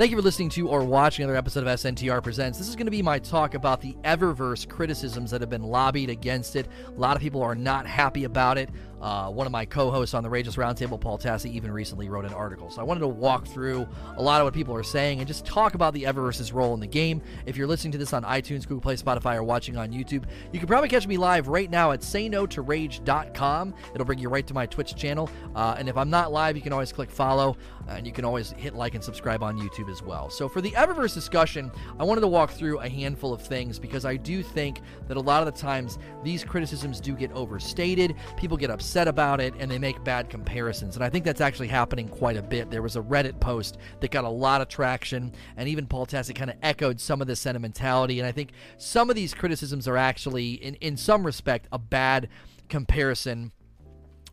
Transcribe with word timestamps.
Thank 0.00 0.12
you 0.12 0.16
for 0.16 0.22
listening 0.22 0.48
to 0.52 0.66
or 0.66 0.82
watching 0.82 1.24
another 1.24 1.36
episode 1.36 1.66
of 1.66 1.78
SNTR 1.78 2.22
Presents. 2.22 2.56
This 2.56 2.70
is 2.70 2.74
going 2.74 2.86
to 2.86 2.90
be 2.90 3.02
my 3.02 3.18
talk 3.18 3.52
about 3.52 3.82
the 3.82 3.94
Eververse 4.02 4.66
criticisms 4.66 5.30
that 5.30 5.42
have 5.42 5.50
been 5.50 5.62
lobbied 5.62 6.08
against 6.08 6.56
it. 6.56 6.68
A 6.86 6.92
lot 6.92 7.16
of 7.16 7.22
people 7.22 7.42
are 7.42 7.54
not 7.54 7.86
happy 7.86 8.24
about 8.24 8.56
it. 8.56 8.70
Uh, 9.00 9.30
one 9.30 9.46
of 9.46 9.52
my 9.52 9.64
co-hosts 9.64 10.14
on 10.14 10.22
the 10.22 10.28
Rageous 10.28 10.56
Roundtable, 10.56 11.00
Paul 11.00 11.18
Tassi, 11.18 11.50
even 11.50 11.70
recently 11.70 12.08
wrote 12.08 12.26
an 12.26 12.34
article. 12.34 12.70
So 12.70 12.80
I 12.80 12.84
wanted 12.84 13.00
to 13.00 13.08
walk 13.08 13.46
through 13.46 13.88
a 14.16 14.22
lot 14.22 14.40
of 14.40 14.46
what 14.46 14.52
people 14.52 14.74
are 14.74 14.82
saying 14.82 15.20
and 15.20 15.28
just 15.28 15.46
talk 15.46 15.74
about 15.74 15.94
the 15.94 16.04
Eververse's 16.04 16.52
role 16.52 16.74
in 16.74 16.80
the 16.80 16.86
game. 16.86 17.22
If 17.46 17.56
you're 17.56 17.66
listening 17.66 17.92
to 17.92 17.98
this 17.98 18.12
on 18.12 18.24
iTunes, 18.24 18.62
Google 18.62 18.80
Play, 18.80 18.96
Spotify, 18.96 19.36
or 19.36 19.42
watching 19.42 19.78
on 19.78 19.90
YouTube, 19.90 20.24
you 20.52 20.58
can 20.58 20.68
probably 20.68 20.88
catch 20.88 21.06
me 21.06 21.16
live 21.16 21.48
right 21.48 21.70
now 21.70 21.92
at 21.92 22.00
sayno2rage.com. 22.00 23.74
It'll 23.94 24.04
bring 24.04 24.18
you 24.18 24.28
right 24.28 24.46
to 24.46 24.54
my 24.54 24.66
Twitch 24.66 24.94
channel. 24.94 25.30
Uh, 25.54 25.76
and 25.78 25.88
if 25.88 25.96
I'm 25.96 26.10
not 26.10 26.30
live, 26.30 26.56
you 26.56 26.62
can 26.62 26.72
always 26.72 26.92
click 26.92 27.10
follow, 27.10 27.56
and 27.90 28.06
you 28.06 28.12
can 28.12 28.24
always 28.24 28.52
hit 28.52 28.74
like 28.74 28.94
and 28.94 29.02
subscribe 29.02 29.42
on 29.42 29.58
YouTube 29.58 29.90
as 29.90 30.02
well. 30.02 30.30
So 30.30 30.48
for 30.48 30.60
the 30.60 30.70
Eververse 30.72 31.14
discussion, 31.14 31.70
I 31.98 32.04
wanted 32.04 32.22
to 32.22 32.28
walk 32.28 32.50
through 32.50 32.78
a 32.78 32.88
handful 32.88 33.32
of 33.32 33.42
things 33.42 33.78
because 33.78 34.04
I 34.04 34.16
do 34.16 34.42
think 34.42 34.80
that 35.08 35.16
a 35.16 35.20
lot 35.20 35.46
of 35.46 35.52
the 35.52 35.60
times 35.60 35.98
these 36.22 36.44
criticisms 36.44 37.00
do 37.00 37.14
get 37.14 37.32
overstated. 37.32 38.14
People 38.36 38.56
get 38.56 38.70
upset 38.70 39.08
about 39.08 39.40
it 39.40 39.54
and 39.58 39.70
they 39.70 39.78
make 39.78 40.02
bad 40.04 40.30
comparisons. 40.30 40.96
And 40.96 41.04
I 41.04 41.10
think 41.10 41.24
that's 41.24 41.40
actually 41.40 41.68
happening 41.68 42.08
quite 42.08 42.36
a 42.36 42.42
bit. 42.42 42.70
There 42.70 42.82
was 42.82 42.96
a 42.96 43.02
Reddit 43.02 43.40
post 43.40 43.78
that 44.00 44.10
got 44.10 44.24
a 44.24 44.28
lot 44.28 44.60
of 44.60 44.68
traction, 44.68 45.32
and 45.56 45.68
even 45.68 45.86
Paul 45.86 46.06
Tassi 46.06 46.34
kind 46.34 46.50
of 46.50 46.56
echoed 46.62 47.00
some 47.00 47.20
of 47.20 47.26
the 47.26 47.36
sentimentality. 47.36 48.20
And 48.20 48.26
I 48.26 48.32
think 48.32 48.52
some 48.76 49.10
of 49.10 49.16
these 49.16 49.34
criticisms 49.34 49.88
are 49.88 49.96
actually, 49.96 50.52
in, 50.54 50.74
in 50.76 50.96
some 50.96 51.24
respect, 51.24 51.66
a 51.72 51.78
bad 51.78 52.28
comparison 52.68 53.52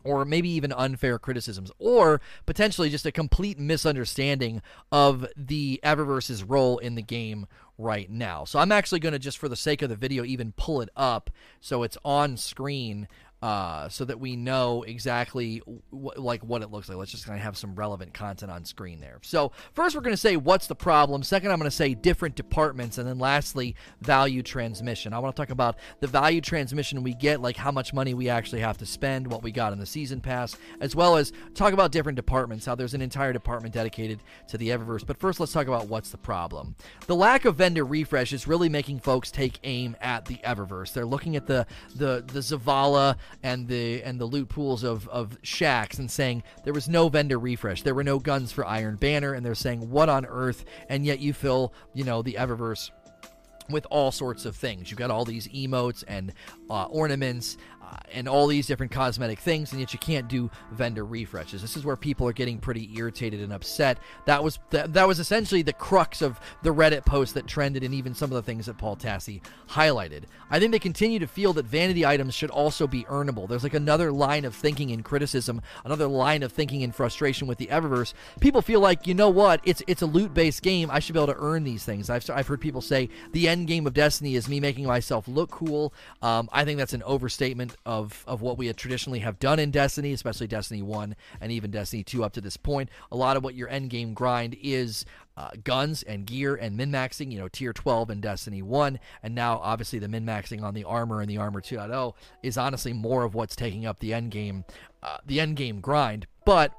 or 0.08 0.26
maybe 0.26 0.50
even 0.50 0.72
unfair 0.72 1.20
criticisms, 1.20 1.72
or 1.78 2.22
potentially 2.46 2.90
just 2.90 3.06
a 3.06 3.12
complete 3.12 3.60
misunderstanding 3.60 4.62
of 4.92 5.28
the 5.36 5.80
Eververse's 5.84 6.44
role 6.44 6.78
in 6.78 6.96
the 6.96 7.02
game 7.02 7.48
right 7.78 8.10
now. 8.10 8.44
So 8.44 8.60
I'm 8.60 8.72
actually 8.72 9.00
going 9.00 9.14
to 9.14 9.20
just 9.20 9.38
for 9.38 9.50
the 9.50 9.56
sake 9.56 9.82
of 9.82 9.90
the 9.90 9.96
video 9.96 10.24
even 10.24 10.54
pull 10.54 10.82
it 10.82 10.90
up 10.96 11.30
so 11.60 11.84
it's 11.84 11.98
on 12.04 12.38
screen 12.38 13.08
uh, 13.42 13.88
so 13.88 14.04
that 14.06 14.20
we 14.20 14.36
know 14.36 14.84
exactly 14.84 15.62
like 15.92 16.44
what 16.44 16.64
it 16.64 16.72
looks 16.72 16.90
like. 16.90 16.98
Let's 16.98 17.12
just 17.12 17.26
kind 17.26 17.38
of 17.38 17.44
have 17.44 17.56
some 17.58 17.76
relevant 17.76 18.14
content 18.14 18.52
on 18.52 18.66
screen 18.66 19.00
there. 19.00 19.20
So 19.22 19.52
first, 19.74 19.96
we're 19.96 20.02
going 20.02 20.14
to 20.14 20.18
say 20.18 20.38
what's 20.38 20.68
the 20.68 20.76
problem. 20.76 21.22
Second, 21.22 21.52
I'm 21.52 21.60
going 21.60 21.70
to 21.70 21.76
say 21.76 21.94
different 21.94 22.36
departments, 22.36 22.98
and 22.98 23.08
then 23.08 23.20
lastly, 23.20 23.76
value 24.02 24.42
transmission. 24.42 25.14
I 25.14 25.20
want 25.20 25.36
to 25.36 25.40
talk 25.40 25.52
about 25.52 25.78
the 26.00 26.08
value 26.08 26.42
transmission 26.42 27.04
we 27.04 27.14
get, 27.14 27.40
like 27.40 27.58
how 27.58 27.72
much 27.72 27.94
money 27.94 28.16
we 28.16 28.28
actually 28.28 28.62
have 28.62 28.78
to 28.80 28.86
spend, 28.86 29.32
what 29.32 29.44
we 29.44 29.52
got 29.52 29.72
in 29.72 29.80
the 29.80 29.86
season 29.86 30.20
pass, 30.20 30.58
as 30.82 30.96
well 30.96 31.16
as 31.16 31.32
talk 31.54 31.74
about 31.74 31.92
different 31.92 32.16
departments. 32.16 32.66
How 32.66 32.74
there's 32.74 32.96
an 32.96 33.02
entire 33.02 33.34
department 33.34 33.74
dedicated 33.74 34.24
to 34.48 34.58
the 34.58 34.70
Eververse. 34.70 35.06
But 35.06 35.20
first, 35.20 35.40
let's 35.40 35.52
talk 35.52 35.68
about 35.68 35.88
what's 35.88 36.10
the 36.10 36.18
problem. 36.18 36.76
The 37.06 37.16
lack 37.16 37.46
of 37.46 37.58
vendor 37.58 37.86
refresh 37.86 38.34
is 38.34 38.48
really 38.48 38.70
making 38.70 39.00
folks 39.00 39.30
take 39.30 39.60
aim 39.64 39.96
at 40.02 40.26
the 40.26 40.38
Eververse. 40.38 40.92
They're 40.92 41.06
looking 41.06 41.36
at 41.36 41.46
the 41.46 41.68
the 41.96 42.24
the 42.26 42.40
Zavala 42.40 43.16
and 43.44 43.68
the 43.68 44.04
and 44.04 44.20
the 44.20 44.26
loot 44.26 44.50
pools 44.50 44.84
of 44.84 45.08
of 45.10 45.42
Shaxx 45.42 46.00
and 46.00 46.10
saying 46.10 46.44
there 46.64 46.74
was 46.74 46.90
no 46.90 47.10
vendor 47.10 47.40
refresh, 47.40 47.84
there 47.84 47.96
were 47.96 48.04
no 48.04 48.20
guns 48.20 48.52
for 48.52 48.66
Iron 48.66 48.96
Banner, 48.96 49.34
and 49.34 49.46
they're 49.46 49.56
saying 49.56 49.90
what 49.90 50.10
on 50.10 50.26
earth, 50.26 50.66
and 50.90 51.06
yet 51.06 51.20
you 51.20 51.34
fill 51.34 51.74
you 51.94 52.04
know 52.04 52.22
the 52.22 52.34
Eververse 52.34 52.92
with 53.70 53.86
all 53.90 54.12
sorts 54.12 54.46
of 54.46 54.56
things. 54.56 54.90
You've 54.90 55.00
got 55.00 55.12
all 55.12 55.26
these 55.26 55.48
emotes 55.50 56.04
and 56.08 56.34
uh, 56.70 56.86
ornaments 56.86 57.58
and 58.12 58.28
all 58.28 58.48
these 58.48 58.68
different 58.68 58.92
cosmetic 58.92 59.40
things, 59.40 59.72
and 59.72 59.80
yet 59.80 59.94
you 59.94 60.00
can't 60.00 60.28
do 60.28 60.50
vendor 60.72 61.06
refreshes. 61.06 61.62
This 61.62 61.78
is 61.78 61.86
where 61.86 61.96
people 61.96 62.28
are 62.28 62.34
getting 62.34 62.58
pretty 62.58 62.90
irritated 62.96 63.42
and 63.42 63.54
upset. 63.54 63.98
That 64.26 64.44
was 64.44 64.60
th- 64.72 64.88
that 64.88 65.08
was 65.08 65.20
essentially 65.20 65.62
the 65.62 65.74
crux 65.74 66.22
of 66.22 66.40
the 66.64 66.74
Reddit 66.74 67.06
post 67.06 67.34
that 67.34 67.48
trended, 67.48 67.84
and 67.84 67.94
even 67.94 68.14
some 68.14 68.32
of 68.32 68.36
the 68.36 68.42
things 68.42 68.66
that 68.66 68.78
Paul 68.78 68.96
Tassi 68.96 69.42
highlighted. 69.70 70.24
I 70.50 70.60
think 70.60 70.72
they 70.72 70.80
continue 70.80 71.20
to 71.20 71.28
feel 71.28 71.54
that 71.54 71.66
vanity 71.66 72.06
items 72.06 72.34
should 72.34 72.50
also 72.50 72.88
be 72.88 73.04
earnable. 73.06 73.48
There's 73.48 73.64
like 73.64 73.74
another 73.74 74.12
line 74.12 74.46
of 74.46 74.56
thinking 74.56 74.92
and 74.92 75.04
criticism, 75.04 75.62
another 75.84 76.08
line 76.08 76.44
of 76.44 76.52
thinking 76.52 76.84
and 76.84 76.96
frustration 76.96 77.48
with 77.48 77.58
the 77.58 77.68
Eververse. 77.68 78.14
People 78.40 78.62
feel 78.62 78.80
like 78.80 79.08
you 79.08 79.14
know 79.14 79.30
what? 79.30 79.62
It's 79.64 79.82
it's 79.88 80.02
a 80.02 80.06
loot 80.06 80.34
based 80.34 80.62
game. 80.62 80.90
I 80.92 81.00
should 81.00 81.14
be 81.14 81.20
able 81.20 81.34
to 81.34 81.40
earn 81.40 81.64
these 81.64 81.84
things. 81.84 82.10
I've 82.10 82.30
I've 82.30 82.48
heard 82.48 82.62
people 82.62 82.82
say 82.82 83.10
the 83.32 83.48
end 83.48 83.68
game 83.68 83.88
of 83.88 83.94
Destiny 83.94 84.36
is 84.36 84.48
me 84.48 84.60
making 84.60 84.86
myself 84.86 85.28
look 85.28 85.52
cool. 85.52 85.94
Um, 86.22 86.50
I 86.52 86.66
think 86.66 86.78
that's 86.78 86.94
an 86.94 87.04
overstatement 87.04 87.76
of 87.86 88.24
of 88.28 88.42
what 88.42 88.58
we 88.58 88.68
had 88.68 88.78
traditionally 88.78 89.20
have 89.20 89.40
done 89.40 89.60
in 89.60 89.72
Destiny, 89.72 90.14
especially 90.14 90.48
Destiny 90.48 90.82
1 90.82 91.16
and 91.40 91.52
even 91.52 91.72
Destiny 91.72 92.04
2 92.04 92.24
up 92.24 92.34
to 92.34 92.42
this 92.42 92.58
point. 92.58 92.90
A 93.12 93.16
lot 93.16 93.38
of 93.38 93.44
what 93.44 93.56
your 93.56 93.70
end 93.70 93.90
game 93.90 94.14
grind 94.14 94.58
is 94.62 95.06
uh, 95.38 95.52
guns 95.64 96.04
and 96.04 96.26
gear 96.26 96.56
and 96.56 96.76
min 96.76 96.92
maxing, 96.92 97.32
you 97.32 97.38
know, 97.38 97.48
tier 97.48 97.72
12 97.72 98.10
in 98.10 98.22
Destiny 98.22 98.62
1. 98.62 99.00
And 99.22 99.36
now, 99.36 99.60
obviously, 99.60 100.00
the 100.00 100.08
min 100.08 100.26
maxing 100.26 100.64
on 100.64 100.74
the 100.74 100.84
armor 100.84 101.22
and 101.22 101.30
the 101.30 101.38
armor 101.38 101.62
2.0 101.62 102.14
is 102.42 102.58
honestly 102.58 102.92
more 102.92 103.24
of 103.24 103.36
what's 103.36 103.56
taking 103.56 103.86
up 103.86 104.00
the 104.00 104.14
end 104.14 104.32
game, 104.32 104.66
uh, 105.04 105.18
the 105.26 105.40
end 105.40 105.56
game 105.56 105.80
grind. 105.80 106.26
But 106.44 106.74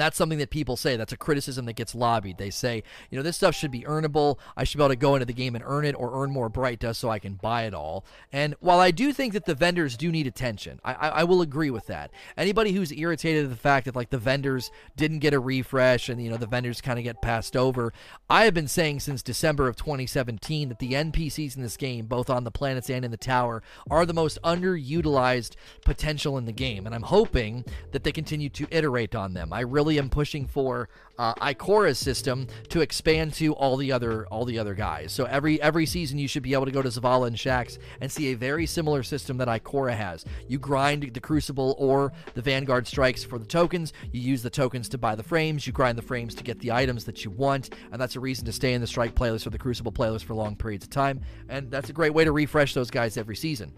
that's 0.00 0.16
something 0.16 0.38
that 0.38 0.50
people 0.50 0.76
say. 0.76 0.96
That's 0.96 1.12
a 1.12 1.16
criticism 1.16 1.66
that 1.66 1.74
gets 1.74 1.94
lobbied. 1.94 2.38
They 2.38 2.50
say, 2.50 2.82
you 3.10 3.16
know, 3.16 3.22
this 3.22 3.36
stuff 3.36 3.54
should 3.54 3.70
be 3.70 3.82
earnable. 3.82 4.38
I 4.56 4.64
should 4.64 4.78
be 4.78 4.84
able 4.84 4.90
to 4.90 4.96
go 4.96 5.14
into 5.14 5.26
the 5.26 5.32
game 5.32 5.54
and 5.54 5.64
earn 5.66 5.84
it 5.84 5.94
or 5.94 6.22
earn 6.22 6.30
more 6.30 6.48
Bright 6.48 6.80
Dust 6.80 7.00
so 7.00 7.10
I 7.10 7.18
can 7.18 7.34
buy 7.34 7.64
it 7.64 7.74
all. 7.74 8.04
And 8.32 8.54
while 8.60 8.80
I 8.80 8.90
do 8.90 9.12
think 9.12 9.32
that 9.32 9.44
the 9.44 9.54
vendors 9.54 9.96
do 9.96 10.10
need 10.10 10.26
attention, 10.26 10.80
I, 10.84 10.94
I, 10.94 11.08
I 11.08 11.24
will 11.24 11.42
agree 11.42 11.70
with 11.70 11.86
that. 11.86 12.10
Anybody 12.36 12.72
who's 12.72 12.92
irritated 12.92 13.44
at 13.44 13.50
the 13.50 13.56
fact 13.56 13.86
that, 13.86 13.96
like, 13.96 14.10
the 14.10 14.18
vendors 14.18 14.70
didn't 14.96 15.18
get 15.20 15.34
a 15.34 15.40
refresh 15.40 16.08
and, 16.08 16.22
you 16.22 16.30
know, 16.30 16.36
the 16.36 16.46
vendors 16.46 16.80
kind 16.80 16.98
of 16.98 17.04
get 17.04 17.22
passed 17.22 17.56
over, 17.56 17.92
I 18.28 18.44
have 18.44 18.54
been 18.54 18.68
saying 18.68 19.00
since 19.00 19.22
December 19.22 19.68
of 19.68 19.76
2017 19.76 20.68
that 20.68 20.78
the 20.78 20.92
NPCs 20.92 21.56
in 21.56 21.62
this 21.62 21.76
game, 21.76 22.06
both 22.06 22.30
on 22.30 22.44
the 22.44 22.50
planets 22.50 22.90
and 22.90 23.04
in 23.04 23.10
the 23.10 23.16
tower, 23.16 23.62
are 23.90 24.06
the 24.06 24.14
most 24.14 24.38
underutilized 24.42 25.56
potential 25.84 26.38
in 26.38 26.46
the 26.46 26.52
game. 26.52 26.86
And 26.86 26.94
I'm 26.94 27.02
hoping 27.02 27.64
that 27.92 28.04
they 28.04 28.12
continue 28.12 28.48
to 28.50 28.66
iterate 28.70 29.14
on 29.14 29.34
them. 29.34 29.52
I 29.52 29.60
really 29.60 29.83
really 29.84 29.98
am 29.98 30.08
pushing 30.08 30.46
for 30.46 30.88
uh, 31.18 31.34
Ikora's 31.34 31.98
system 31.98 32.48
to 32.70 32.80
expand 32.80 33.34
to 33.34 33.52
all 33.52 33.76
the 33.76 33.92
other 33.92 34.26
all 34.28 34.46
the 34.46 34.58
other 34.58 34.74
guys. 34.74 35.12
So 35.12 35.24
every 35.24 35.60
every 35.60 35.84
season 35.84 36.18
you 36.18 36.26
should 36.26 36.42
be 36.42 36.54
able 36.54 36.64
to 36.64 36.72
go 36.72 36.80
to 36.80 36.88
Zavala 36.88 37.26
and 37.26 37.36
Shaxx 37.36 37.78
and 38.00 38.10
see 38.10 38.32
a 38.32 38.34
very 38.34 38.64
similar 38.64 39.02
system 39.02 39.36
that 39.36 39.46
Ikora 39.46 39.94
has. 39.94 40.24
You 40.48 40.58
grind 40.58 41.12
the 41.12 41.20
Crucible 41.20 41.76
or 41.78 42.12
the 42.32 42.40
Vanguard 42.40 42.86
strikes 42.86 43.22
for 43.24 43.38
the 43.38 43.44
tokens. 43.44 43.92
You 44.10 44.22
use 44.22 44.42
the 44.42 44.50
tokens 44.50 44.88
to 44.88 44.98
buy 44.98 45.14
the 45.14 45.22
frames. 45.22 45.66
You 45.66 45.72
grind 45.74 45.98
the 45.98 46.02
frames 46.02 46.34
to 46.36 46.42
get 46.42 46.58
the 46.60 46.72
items 46.72 47.04
that 47.04 47.24
you 47.24 47.30
want, 47.30 47.74
and 47.92 48.00
that's 48.00 48.16
a 48.16 48.20
reason 48.20 48.46
to 48.46 48.52
stay 48.52 48.72
in 48.72 48.80
the 48.80 48.86
Strike 48.86 49.14
playlist 49.14 49.46
or 49.46 49.50
the 49.50 49.58
Crucible 49.58 49.92
playlist 49.92 50.24
for 50.24 50.34
long 50.34 50.56
periods 50.56 50.84
of 50.84 50.90
time. 50.90 51.20
And 51.48 51.70
that's 51.70 51.90
a 51.90 51.92
great 51.92 52.14
way 52.14 52.24
to 52.24 52.32
refresh 52.32 52.72
those 52.72 52.90
guys 52.90 53.16
every 53.18 53.36
season. 53.36 53.72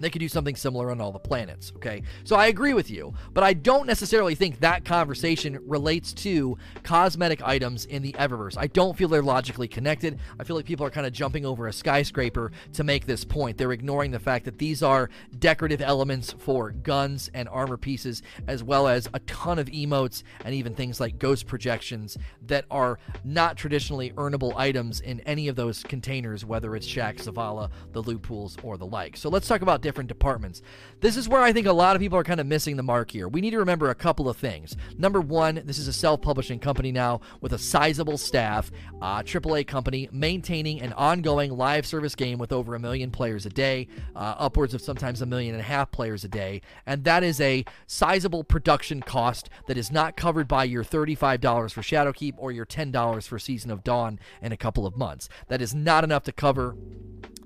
They 0.00 0.10
could 0.10 0.20
do 0.20 0.28
something 0.28 0.56
similar 0.56 0.90
on 0.90 1.00
all 1.00 1.12
the 1.12 1.18
planets, 1.18 1.72
okay? 1.76 2.02
So 2.24 2.36
I 2.36 2.46
agree 2.46 2.74
with 2.74 2.90
you, 2.90 3.14
but 3.32 3.44
I 3.44 3.52
don't 3.52 3.86
necessarily 3.86 4.34
think 4.34 4.60
that 4.60 4.84
conversation 4.84 5.58
relates 5.66 6.12
to 6.14 6.58
cosmetic 6.82 7.42
items 7.42 7.84
in 7.86 8.02
the 8.02 8.12
Eververse. 8.12 8.56
I 8.58 8.66
don't 8.66 8.96
feel 8.96 9.08
they're 9.08 9.22
logically 9.22 9.68
connected. 9.68 10.18
I 10.38 10.44
feel 10.44 10.56
like 10.56 10.64
people 10.64 10.86
are 10.86 10.90
kind 10.90 11.06
of 11.06 11.12
jumping 11.12 11.46
over 11.46 11.68
a 11.68 11.72
skyscraper 11.72 12.52
to 12.72 12.84
make 12.84 13.06
this 13.06 13.24
point. 13.24 13.56
They're 13.56 13.72
ignoring 13.72 14.10
the 14.10 14.18
fact 14.18 14.44
that 14.44 14.58
these 14.58 14.82
are 14.82 15.10
decorative 15.38 15.80
elements 15.80 16.34
for 16.38 16.70
guns 16.70 17.30
and 17.34 17.48
armor 17.48 17.76
pieces, 17.76 18.22
as 18.46 18.62
well 18.62 18.88
as 18.88 19.08
a 19.14 19.20
ton 19.20 19.58
of 19.58 19.68
emotes 19.68 20.22
and 20.44 20.54
even 20.54 20.74
things 20.74 21.00
like 21.00 21.18
ghost 21.18 21.46
projections 21.46 22.16
that 22.46 22.64
are 22.70 22.98
not 23.24 23.56
traditionally 23.56 24.10
earnable 24.12 24.54
items 24.56 25.00
in 25.00 25.20
any 25.20 25.48
of 25.48 25.56
those 25.56 25.82
containers, 25.82 26.44
whether 26.44 26.74
it's 26.76 26.86
Shaxx, 26.86 27.24
Zavala, 27.24 27.70
the 27.92 28.02
loot 28.02 28.22
pools, 28.22 28.56
or 28.62 28.76
the 28.76 28.86
like. 28.86 29.16
So 29.16 29.28
let's 29.28 29.48
talk 29.48 29.62
about 29.62 29.82
different 29.84 30.08
departments. 30.08 30.62
This 31.00 31.16
is 31.16 31.28
where 31.28 31.42
I 31.42 31.52
think 31.52 31.68
a 31.68 31.72
lot 31.72 31.94
of 31.94 32.00
people 32.00 32.18
are 32.18 32.24
kind 32.24 32.40
of 32.40 32.46
missing 32.46 32.76
the 32.76 32.82
mark 32.82 33.10
here. 33.10 33.28
We 33.28 33.40
need 33.40 33.50
to 33.50 33.58
remember 33.58 33.90
a 33.90 33.94
couple 33.94 34.28
of 34.28 34.36
things. 34.36 34.76
Number 34.98 35.20
one, 35.20 35.62
this 35.64 35.78
is 35.78 35.86
a 35.86 35.92
self 35.92 36.22
publishing 36.22 36.58
company 36.58 36.90
now 36.90 37.20
with 37.40 37.52
a 37.52 37.58
sizable 37.58 38.18
staff, 38.18 38.72
AAA 39.00 39.66
company, 39.66 40.08
maintaining 40.10 40.80
an 40.80 40.94
ongoing 40.94 41.52
live 41.52 41.86
service 41.86 42.14
game 42.14 42.38
with 42.38 42.50
over 42.50 42.74
a 42.74 42.80
million 42.80 43.10
players 43.10 43.44
a 43.46 43.50
day, 43.50 43.86
uh, 44.16 44.34
upwards 44.38 44.72
of 44.74 44.80
sometimes 44.80 45.20
a 45.20 45.26
million 45.26 45.54
and 45.54 45.60
a 45.60 45.64
half 45.64 45.92
players 45.92 46.24
a 46.24 46.28
day. 46.28 46.62
And 46.86 47.04
that 47.04 47.22
is 47.22 47.40
a 47.40 47.64
sizable 47.86 48.42
production 48.42 49.02
cost 49.02 49.50
that 49.66 49.76
is 49.76 49.92
not 49.92 50.16
covered 50.16 50.48
by 50.48 50.64
your 50.64 50.82
$35 50.82 51.72
for 51.72 51.82
Shadowkeep 51.82 52.34
or 52.38 52.50
your 52.50 52.66
$10 52.66 53.28
for 53.28 53.38
Season 53.38 53.70
of 53.70 53.84
Dawn 53.84 54.18
in 54.40 54.50
a 54.50 54.56
couple 54.56 54.86
of 54.86 54.96
months. 54.96 55.28
That 55.48 55.60
is 55.60 55.74
not 55.74 56.04
enough 56.04 56.24
to 56.24 56.32
cover 56.32 56.74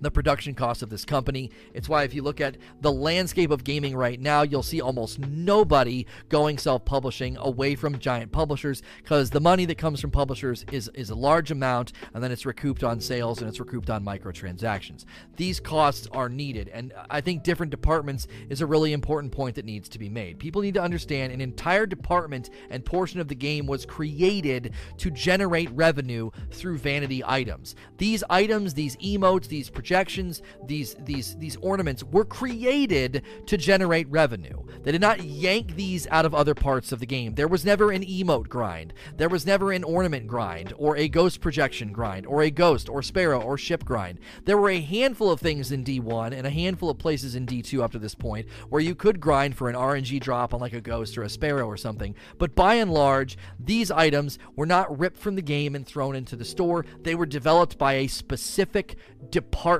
the 0.00 0.10
production 0.10 0.54
cost 0.54 0.82
of 0.82 0.90
this 0.90 1.04
company. 1.04 1.50
It's 1.74 1.88
why 1.88 2.04
if 2.04 2.14
you 2.14 2.22
look 2.22 2.40
at 2.40 2.56
the 2.80 2.92
landscape 2.92 3.50
of 3.50 3.64
gaming 3.64 3.96
right 3.96 4.20
now, 4.20 4.42
you'll 4.42 4.62
see 4.62 4.80
almost 4.80 5.18
nobody 5.18 6.06
going 6.28 6.58
self-publishing 6.58 7.36
away 7.38 7.74
from 7.74 7.98
giant 7.98 8.32
publishers 8.32 8.82
because 9.02 9.30
the 9.30 9.40
money 9.40 9.64
that 9.64 9.78
comes 9.78 10.00
from 10.00 10.10
publishers 10.10 10.64
is 10.72 10.88
is 10.94 11.10
a 11.10 11.14
large 11.14 11.50
amount 11.50 11.92
and 12.14 12.22
then 12.22 12.32
it's 12.32 12.46
recouped 12.46 12.84
on 12.84 13.00
sales 13.00 13.40
and 13.40 13.48
it's 13.48 13.60
recouped 13.60 13.90
on 13.90 14.04
microtransactions. 14.04 15.04
These 15.36 15.60
costs 15.60 16.06
are 16.12 16.28
needed 16.28 16.68
and 16.68 16.92
I 17.10 17.20
think 17.20 17.42
different 17.42 17.70
departments 17.70 18.26
is 18.48 18.60
a 18.60 18.66
really 18.66 18.92
important 18.92 19.32
point 19.32 19.56
that 19.56 19.64
needs 19.64 19.88
to 19.90 19.98
be 19.98 20.08
made. 20.08 20.38
People 20.38 20.62
need 20.62 20.74
to 20.74 20.82
understand 20.82 21.32
an 21.32 21.40
entire 21.40 21.86
department 21.86 22.50
and 22.70 22.84
portion 22.84 23.20
of 23.20 23.28
the 23.28 23.34
game 23.34 23.66
was 23.66 23.86
created 23.86 24.72
to 24.98 25.10
generate 25.10 25.70
revenue 25.72 26.30
through 26.50 26.78
vanity 26.78 27.22
items. 27.24 27.74
These 27.98 28.24
items, 28.30 28.74
these 28.74 28.96
emotes, 28.96 29.48
these 29.48 29.70
projections, 29.88 30.42
these 30.66 30.96
these 31.06 31.34
these 31.36 31.56
ornaments 31.62 32.04
were 32.04 32.24
created 32.24 33.22
to 33.46 33.56
generate 33.56 34.06
revenue. 34.10 34.62
They 34.82 34.92
did 34.92 35.00
not 35.00 35.24
yank 35.24 35.76
these 35.76 36.06
out 36.10 36.26
of 36.26 36.34
other 36.34 36.54
parts 36.54 36.92
of 36.92 37.00
the 37.00 37.06
game. 37.06 37.34
There 37.34 37.48
was 37.48 37.64
never 37.64 37.90
an 37.90 38.04
emote 38.04 38.48
grind. 38.48 38.92
There 39.16 39.30
was 39.30 39.46
never 39.46 39.72
an 39.72 39.84
ornament 39.84 40.26
grind 40.26 40.74
or 40.76 40.94
a 40.98 41.08
ghost 41.08 41.40
projection 41.40 41.90
grind 41.90 42.26
or 42.26 42.42
a 42.42 42.50
ghost 42.50 42.90
or 42.90 43.02
sparrow 43.02 43.40
or 43.40 43.56
ship 43.56 43.82
grind. 43.82 44.18
There 44.44 44.58
were 44.58 44.68
a 44.68 44.80
handful 44.80 45.30
of 45.30 45.40
things 45.40 45.72
in 45.72 45.84
D1 45.84 46.32
and 46.36 46.46
a 46.46 46.50
handful 46.50 46.90
of 46.90 46.98
places 46.98 47.34
in 47.34 47.46
D2 47.46 47.82
up 47.82 47.92
to 47.92 47.98
this 47.98 48.14
point 48.14 48.46
where 48.68 48.82
you 48.82 48.94
could 48.94 49.20
grind 49.20 49.56
for 49.56 49.70
an 49.70 49.74
RNG 49.74 50.20
drop 50.20 50.52
on 50.52 50.60
like 50.60 50.74
a 50.74 50.82
ghost 50.82 51.16
or 51.16 51.22
a 51.22 51.30
sparrow 51.30 51.66
or 51.66 51.78
something. 51.78 52.14
But 52.36 52.54
by 52.54 52.74
and 52.74 52.92
large, 52.92 53.38
these 53.58 53.90
items 53.90 54.38
were 54.54 54.66
not 54.66 54.98
ripped 54.98 55.18
from 55.18 55.34
the 55.34 55.42
game 55.42 55.74
and 55.74 55.86
thrown 55.86 56.14
into 56.14 56.36
the 56.36 56.44
store. 56.44 56.84
They 57.02 57.14
were 57.14 57.26
developed 57.26 57.78
by 57.78 57.94
a 57.94 58.06
specific 58.06 58.96
department 59.30 59.77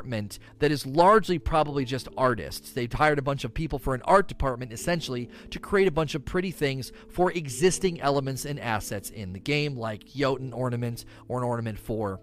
that 0.59 0.71
is 0.71 0.87
largely 0.87 1.39
probably 1.39 1.85
just 1.85 2.09
artists. 2.17 2.73
They've 2.73 2.93
hired 2.93 3.19
a 3.19 3.23
bunch 3.23 3.45
of 3.45 3.55
people 3.55 3.79
for 3.79 3.95
an 3.95 4.03
art 4.03 4.29
department 4.29 4.73
essentially 4.73 5.29
to 5.51 5.59
create 5.59 5.89
a 5.89 5.93
bunch 5.93 6.15
of 6.15 6.25
pretty 6.25 6.51
things 6.51 6.93
for 7.09 7.33
existing 7.33 8.01
elements 8.01 8.45
and 8.45 8.59
assets 8.61 9.11
in 9.11 9.33
the 9.33 9.41
game, 9.41 9.77
like 9.77 10.05
Jotun 10.07 10.53
ornament 10.53 11.05
or 11.29 11.39
an 11.39 11.45
ornament 11.45 11.79
for 11.79 12.21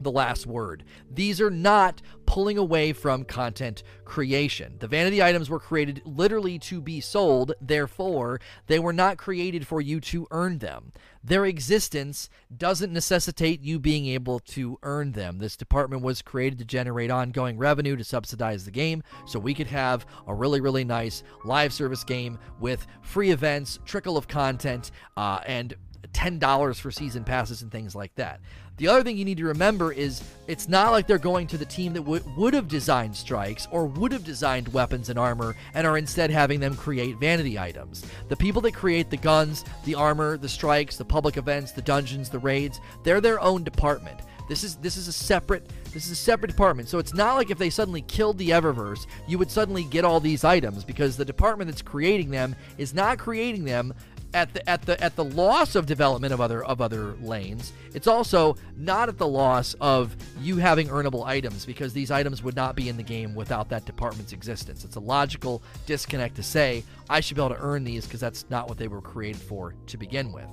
the 0.00 0.10
last 0.10 0.46
word. 0.46 0.84
These 1.10 1.40
are 1.40 1.50
not 1.50 2.02
pulling 2.26 2.58
away 2.58 2.92
from 2.92 3.24
content 3.24 3.82
creation. 4.04 4.76
The 4.78 4.86
vanity 4.86 5.22
items 5.22 5.48
were 5.48 5.58
created 5.58 6.02
literally 6.04 6.58
to 6.60 6.80
be 6.80 7.00
sold, 7.00 7.52
therefore, 7.60 8.40
they 8.66 8.78
were 8.78 8.92
not 8.92 9.16
created 9.16 9.66
for 9.66 9.80
you 9.80 10.00
to 10.00 10.26
earn 10.30 10.58
them. 10.58 10.92
Their 11.24 11.46
existence 11.46 12.28
doesn't 12.54 12.92
necessitate 12.92 13.62
you 13.62 13.78
being 13.78 14.06
able 14.06 14.40
to 14.40 14.78
earn 14.82 15.12
them. 15.12 15.38
This 15.38 15.56
department 15.56 16.02
was 16.02 16.22
created 16.22 16.58
to 16.58 16.64
generate 16.64 17.10
ongoing 17.10 17.58
revenue 17.58 17.96
to 17.96 18.04
subsidize 18.04 18.64
the 18.64 18.70
game 18.70 19.02
so 19.26 19.38
we 19.38 19.54
could 19.54 19.66
have 19.66 20.06
a 20.26 20.34
really, 20.34 20.60
really 20.60 20.84
nice 20.84 21.22
live 21.44 21.72
service 21.72 22.04
game 22.04 22.38
with 22.60 22.86
free 23.02 23.30
events, 23.30 23.78
trickle 23.84 24.16
of 24.16 24.28
content, 24.28 24.90
uh, 25.16 25.40
and 25.46 25.74
$10 26.12 26.80
for 26.80 26.90
season 26.90 27.24
passes 27.24 27.62
and 27.62 27.70
things 27.70 27.94
like 27.94 28.14
that. 28.16 28.40
The 28.78 28.86
other 28.86 29.02
thing 29.02 29.18
you 29.18 29.24
need 29.24 29.38
to 29.38 29.44
remember 29.44 29.92
is 29.92 30.22
it's 30.46 30.68
not 30.68 30.92
like 30.92 31.06
they're 31.08 31.18
going 31.18 31.48
to 31.48 31.58
the 31.58 31.64
team 31.64 31.92
that 31.94 32.02
w- 32.02 32.22
would 32.36 32.54
have 32.54 32.68
designed 32.68 33.14
strikes 33.14 33.66
or 33.72 33.86
would 33.86 34.12
have 34.12 34.22
designed 34.22 34.68
weapons 34.68 35.08
and 35.08 35.18
armor 35.18 35.56
and 35.74 35.84
are 35.86 35.98
instead 35.98 36.30
having 36.30 36.60
them 36.60 36.76
create 36.76 37.16
vanity 37.16 37.58
items. 37.58 38.04
The 38.28 38.36
people 38.36 38.62
that 38.62 38.74
create 38.74 39.10
the 39.10 39.16
guns, 39.16 39.64
the 39.84 39.96
armor, 39.96 40.38
the 40.38 40.48
strikes, 40.48 40.96
the 40.96 41.04
public 41.04 41.36
events, 41.36 41.72
the 41.72 41.82
dungeons, 41.82 42.30
the 42.30 42.38
raids, 42.38 42.80
they're 43.02 43.20
their 43.20 43.40
own 43.40 43.64
department. 43.64 44.20
This 44.48 44.64
is 44.64 44.76
this 44.76 44.96
is 44.96 45.08
a 45.08 45.12
separate 45.12 45.68
this 45.92 46.06
is 46.06 46.12
a 46.12 46.16
separate 46.16 46.48
department. 46.48 46.88
So 46.88 46.98
it's 46.98 47.12
not 47.12 47.34
like 47.34 47.50
if 47.50 47.58
they 47.58 47.70
suddenly 47.70 48.02
killed 48.02 48.38
the 48.38 48.50
Eververse, 48.50 49.06
you 49.26 49.38
would 49.38 49.50
suddenly 49.50 49.84
get 49.84 50.04
all 50.04 50.20
these 50.20 50.44
items 50.44 50.84
because 50.84 51.16
the 51.16 51.24
department 51.24 51.68
that's 51.70 51.82
creating 51.82 52.30
them 52.30 52.56
is 52.78 52.94
not 52.94 53.18
creating 53.18 53.64
them 53.64 53.92
at 54.34 54.52
the 54.52 54.68
at 54.68 54.82
the 54.82 55.02
at 55.02 55.16
the 55.16 55.24
loss 55.24 55.74
of 55.74 55.86
development 55.86 56.32
of 56.32 56.40
other 56.40 56.64
of 56.64 56.80
other 56.80 57.14
lanes. 57.22 57.72
It's 57.94 58.06
also 58.06 58.56
not 58.76 59.08
at 59.08 59.18
the 59.18 59.26
loss 59.26 59.74
of 59.80 60.16
you 60.40 60.56
having 60.56 60.88
earnable 60.88 61.24
items 61.24 61.64
because 61.64 61.92
these 61.92 62.10
items 62.10 62.42
would 62.42 62.56
not 62.56 62.76
be 62.76 62.88
in 62.88 62.96
the 62.96 63.02
game 63.02 63.34
without 63.34 63.68
that 63.70 63.86
department's 63.86 64.32
existence. 64.32 64.84
It's 64.84 64.96
a 64.96 65.00
logical 65.00 65.62
disconnect 65.86 66.36
to 66.36 66.42
say 66.42 66.84
I 67.08 67.20
should 67.20 67.36
be 67.36 67.42
able 67.42 67.54
to 67.54 67.62
earn 67.62 67.84
these 67.84 68.04
because 68.04 68.20
that's 68.20 68.44
not 68.50 68.68
what 68.68 68.78
they 68.78 68.88
were 68.88 69.00
created 69.00 69.40
for 69.40 69.74
to 69.86 69.96
begin 69.96 70.32
with. 70.32 70.48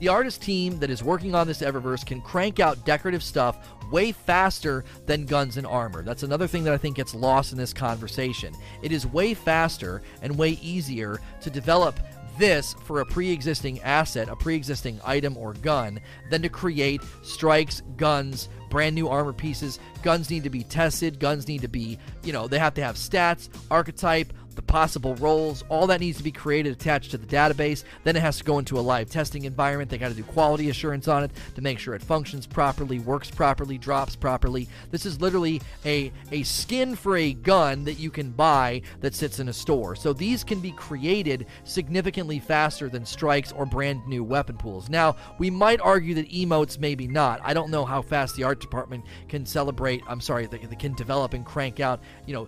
The 0.00 0.08
artist 0.08 0.40
team 0.40 0.78
that 0.78 0.88
is 0.88 1.04
working 1.04 1.34
on 1.34 1.46
this 1.46 1.60
Eververse 1.60 2.06
can 2.06 2.22
crank 2.22 2.58
out 2.58 2.86
decorative 2.86 3.22
stuff 3.22 3.58
way 3.90 4.12
faster 4.12 4.82
than 5.04 5.26
guns 5.26 5.58
and 5.58 5.66
armor. 5.66 6.02
That's 6.02 6.22
another 6.22 6.46
thing 6.46 6.64
that 6.64 6.72
I 6.72 6.78
think 6.78 6.96
gets 6.96 7.14
lost 7.14 7.52
in 7.52 7.58
this 7.58 7.74
conversation. 7.74 8.54
It 8.82 8.92
is 8.92 9.06
way 9.06 9.34
faster 9.34 10.00
and 10.22 10.38
way 10.38 10.58
easier 10.62 11.20
to 11.42 11.50
develop 11.50 12.00
this 12.40 12.74
for 12.84 13.00
a 13.00 13.06
pre 13.06 13.30
existing 13.30 13.80
asset, 13.82 14.28
a 14.28 14.34
pre 14.34 14.56
existing 14.56 14.98
item 15.04 15.36
or 15.36 15.52
gun, 15.52 16.00
than 16.30 16.42
to 16.42 16.48
create 16.48 17.02
strikes, 17.22 17.82
guns, 17.96 18.48
brand 18.70 18.94
new 18.94 19.08
armor 19.08 19.32
pieces. 19.32 19.78
Guns 20.02 20.30
need 20.30 20.42
to 20.44 20.50
be 20.50 20.64
tested, 20.64 21.20
guns 21.20 21.46
need 21.46 21.60
to 21.60 21.68
be, 21.68 21.98
you 22.24 22.32
know, 22.32 22.48
they 22.48 22.58
have 22.58 22.74
to 22.74 22.82
have 22.82 22.96
stats, 22.96 23.48
archetype, 23.70 24.32
the 24.60 24.72
possible 24.72 25.14
roles, 25.16 25.64
all 25.70 25.86
that 25.86 26.00
needs 26.00 26.18
to 26.18 26.24
be 26.24 26.30
created 26.30 26.72
attached 26.72 27.10
to 27.10 27.18
the 27.18 27.26
database. 27.26 27.84
Then 28.04 28.14
it 28.14 28.20
has 28.20 28.36
to 28.38 28.44
go 28.44 28.58
into 28.58 28.78
a 28.78 28.80
live 28.80 29.08
testing 29.08 29.44
environment. 29.44 29.90
They 29.90 29.96
got 29.96 30.10
to 30.10 30.14
do 30.14 30.22
quality 30.22 30.68
assurance 30.68 31.08
on 31.08 31.24
it 31.24 31.30
to 31.54 31.62
make 31.62 31.78
sure 31.78 31.94
it 31.94 32.02
functions 32.02 32.46
properly, 32.46 32.98
works 32.98 33.30
properly, 33.30 33.78
drops 33.78 34.16
properly. 34.16 34.68
This 34.90 35.06
is 35.06 35.20
literally 35.20 35.62
a, 35.86 36.12
a 36.30 36.42
skin 36.42 36.94
for 36.94 37.16
a 37.16 37.32
gun 37.32 37.84
that 37.84 37.98
you 37.98 38.10
can 38.10 38.30
buy 38.32 38.82
that 39.00 39.14
sits 39.14 39.40
in 39.40 39.48
a 39.48 39.52
store. 39.52 39.96
So 39.96 40.12
these 40.12 40.44
can 40.44 40.60
be 40.60 40.72
created 40.72 41.46
significantly 41.64 42.38
faster 42.38 42.90
than 42.90 43.06
strikes 43.06 43.52
or 43.52 43.64
brand 43.64 44.06
new 44.06 44.22
weapon 44.22 44.58
pools. 44.58 44.90
Now, 44.90 45.16
we 45.38 45.48
might 45.48 45.80
argue 45.80 46.14
that 46.16 46.30
emotes 46.30 46.78
maybe 46.78 47.08
not. 47.08 47.40
I 47.42 47.54
don't 47.54 47.70
know 47.70 47.86
how 47.86 48.02
fast 48.02 48.36
the 48.36 48.44
art 48.44 48.60
department 48.60 49.04
can 49.28 49.46
celebrate, 49.46 50.02
I'm 50.06 50.20
sorry, 50.20 50.46
they, 50.46 50.58
they 50.58 50.76
can 50.76 50.92
develop 50.92 51.32
and 51.32 51.46
crank 51.46 51.80
out, 51.80 52.02
you 52.26 52.34
know, 52.34 52.46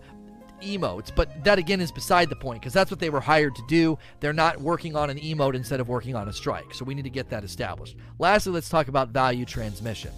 emotes, 0.63 1.15
but 1.15 1.45
that 1.45 1.59
again 1.59 1.81
is 1.81 1.93
beside 1.93 2.29
the 2.31 2.37
point 2.37 2.61
because 2.61 2.73
that's 2.73 2.91
what 2.91 3.01
they 3.01 3.11
were 3.11 3.21
hired 3.21 3.55
to 3.57 3.63
do. 3.69 3.99
They're 4.21 4.33
not 4.33 4.61
working 4.61 4.97
on 4.97 5.11
an 5.11 5.19
emote 5.19 5.55
instead 5.55 5.81
of 5.81 5.89
working 5.89 6.15
on 6.15 6.29
a 6.29 6.33
strike. 6.33 6.73
So 6.75 6.85
we 6.85 6.95
need 6.95 7.05
to 7.05 7.11
get 7.11 7.29
that 7.31 7.45
established. 7.45 7.97
Lastly, 8.19 8.53
let's 8.53 8.69
talk 8.69 8.89
about 8.89 9.09
value 9.09 9.45
transmission. 9.45 10.13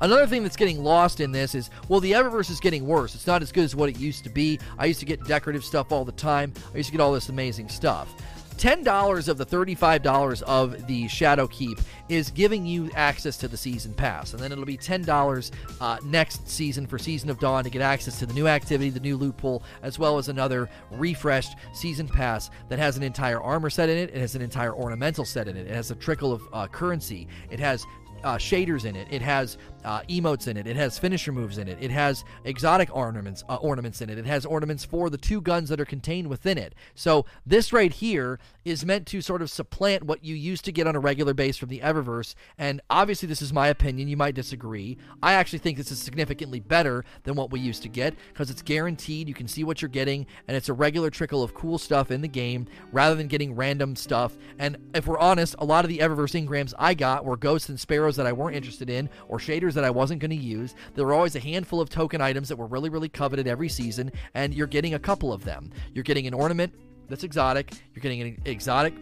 Another 0.00 0.26
thing 0.26 0.42
that's 0.42 0.56
getting 0.56 0.84
lost 0.84 1.20
in 1.20 1.32
this 1.32 1.54
is, 1.54 1.70
well, 1.88 2.00
the 2.00 2.12
Eververse 2.12 2.50
is 2.50 2.60
getting 2.60 2.86
worse. 2.86 3.14
It's 3.14 3.26
not 3.26 3.40
as 3.40 3.50
good 3.50 3.64
as 3.64 3.74
what 3.74 3.88
it 3.88 3.98
used 3.98 4.24
to 4.24 4.30
be. 4.30 4.58
I 4.78 4.86
used 4.86 5.00
to 5.00 5.06
get 5.06 5.24
decorative 5.24 5.64
stuff 5.64 5.90
all 5.90 6.04
the 6.04 6.12
time. 6.12 6.52
I 6.74 6.76
used 6.76 6.88
to 6.88 6.92
get 6.92 7.00
all 7.00 7.12
this 7.12 7.30
amazing 7.30 7.68
stuff. 7.68 8.14
$10 8.56 9.28
of 9.28 9.38
the 9.38 9.46
$35 9.46 10.42
of 10.42 10.86
the 10.86 11.08
Shadow 11.08 11.46
Keep 11.46 11.80
is 12.08 12.30
giving 12.30 12.64
you 12.64 12.90
access 12.94 13.36
to 13.38 13.48
the 13.48 13.56
season 13.56 13.92
pass. 13.92 14.32
And 14.32 14.42
then 14.42 14.52
it'll 14.52 14.64
be 14.64 14.78
$10 14.78 15.50
uh, 15.80 15.98
next 16.04 16.48
season 16.48 16.86
for 16.86 16.98
Season 16.98 17.28
of 17.30 17.38
Dawn 17.38 17.64
to 17.64 17.70
get 17.70 17.82
access 17.82 18.18
to 18.20 18.26
the 18.26 18.34
new 18.34 18.46
activity, 18.46 18.90
the 18.90 19.00
new 19.00 19.16
loot 19.16 19.36
pool, 19.36 19.62
as 19.82 19.98
well 19.98 20.18
as 20.18 20.28
another 20.28 20.68
refreshed 20.92 21.56
season 21.74 22.08
pass 22.08 22.50
that 22.68 22.78
has 22.78 22.96
an 22.96 23.02
entire 23.02 23.40
armor 23.40 23.70
set 23.70 23.88
in 23.88 23.98
it. 23.98 24.10
It 24.10 24.18
has 24.18 24.34
an 24.34 24.42
entire 24.42 24.74
ornamental 24.74 25.24
set 25.24 25.48
in 25.48 25.56
it. 25.56 25.66
It 25.66 25.74
has 25.74 25.90
a 25.90 25.94
trickle 25.96 26.32
of 26.32 26.42
uh, 26.52 26.66
currency. 26.68 27.28
It 27.50 27.60
has 27.60 27.84
uh, 28.24 28.36
shaders 28.36 28.84
in 28.84 28.96
it. 28.96 29.06
It 29.10 29.22
has 29.22 29.58
uh, 29.86 30.02
emotes 30.02 30.48
in 30.48 30.56
it. 30.56 30.66
It 30.66 30.76
has 30.76 30.98
finisher 30.98 31.32
moves 31.32 31.58
in 31.58 31.68
it. 31.68 31.78
It 31.80 31.90
has 31.92 32.24
exotic 32.44 32.94
ornaments 32.94 33.44
uh, 33.48 33.56
ornaments 33.56 34.02
in 34.02 34.10
it. 34.10 34.18
It 34.18 34.26
has 34.26 34.44
ornaments 34.44 34.84
for 34.84 35.08
the 35.08 35.16
two 35.16 35.40
guns 35.40 35.68
that 35.68 35.80
are 35.80 35.84
contained 35.86 36.28
within 36.28 36.58
it. 36.58 36.74
So 36.94 37.24
this 37.46 37.72
right 37.72 37.92
here 37.92 38.40
is 38.64 38.84
meant 38.84 39.06
to 39.06 39.20
sort 39.20 39.42
of 39.42 39.48
supplant 39.48 40.02
what 40.02 40.24
you 40.24 40.34
used 40.34 40.64
to 40.64 40.72
get 40.72 40.88
on 40.88 40.96
a 40.96 41.00
regular 41.00 41.32
base 41.32 41.56
from 41.56 41.68
the 41.68 41.78
Eververse. 41.78 42.34
And 42.58 42.80
obviously, 42.90 43.28
this 43.28 43.40
is 43.40 43.52
my 43.52 43.68
opinion. 43.68 44.08
You 44.08 44.16
might 44.16 44.34
disagree. 44.34 44.98
I 45.22 45.34
actually 45.34 45.60
think 45.60 45.78
this 45.78 45.92
is 45.92 46.00
significantly 46.00 46.58
better 46.58 47.04
than 47.22 47.36
what 47.36 47.52
we 47.52 47.60
used 47.60 47.82
to 47.84 47.88
get 47.88 48.14
because 48.32 48.50
it's 48.50 48.62
guaranteed. 48.62 49.28
You 49.28 49.34
can 49.34 49.46
see 49.46 49.62
what 49.62 49.80
you're 49.80 49.88
getting, 49.88 50.26
and 50.48 50.56
it's 50.56 50.68
a 50.68 50.72
regular 50.72 51.10
trickle 51.10 51.44
of 51.44 51.54
cool 51.54 51.78
stuff 51.78 52.10
in 52.10 52.22
the 52.22 52.28
game 52.28 52.66
rather 52.90 53.14
than 53.14 53.28
getting 53.28 53.54
random 53.54 53.94
stuff. 53.94 54.36
And 54.58 54.76
if 54.94 55.06
we're 55.06 55.20
honest, 55.20 55.54
a 55.60 55.64
lot 55.64 55.84
of 55.84 55.88
the 55.88 55.98
Eververse 55.98 56.44
engrams 56.44 56.74
I 56.76 56.94
got 56.94 57.24
were 57.24 57.36
ghosts 57.36 57.68
and 57.68 57.78
sparrows 57.78 58.16
that 58.16 58.26
I 58.26 58.32
weren't 58.32 58.56
interested 58.56 58.90
in, 58.90 59.08
or 59.28 59.38
shaders 59.38 59.75
that 59.76 59.84
I 59.84 59.90
wasn't 59.90 60.20
going 60.20 60.30
to 60.30 60.36
use. 60.36 60.74
There 60.94 61.06
were 61.06 61.14
always 61.14 61.36
a 61.36 61.40
handful 61.40 61.80
of 61.80 61.88
token 61.88 62.20
items 62.20 62.48
that 62.48 62.56
were 62.56 62.66
really, 62.66 62.90
really 62.90 63.08
coveted 63.08 63.46
every 63.46 63.68
season, 63.68 64.10
and 64.34 64.52
you're 64.52 64.66
getting 64.66 64.94
a 64.94 64.98
couple 64.98 65.32
of 65.32 65.44
them. 65.44 65.70
You're 65.94 66.04
getting 66.04 66.26
an 66.26 66.34
ornament 66.34 66.74
that's 67.08 67.22
exotic, 67.24 67.72
you're 67.94 68.02
getting 68.02 68.20
an 68.20 68.42
exotic 68.44 68.94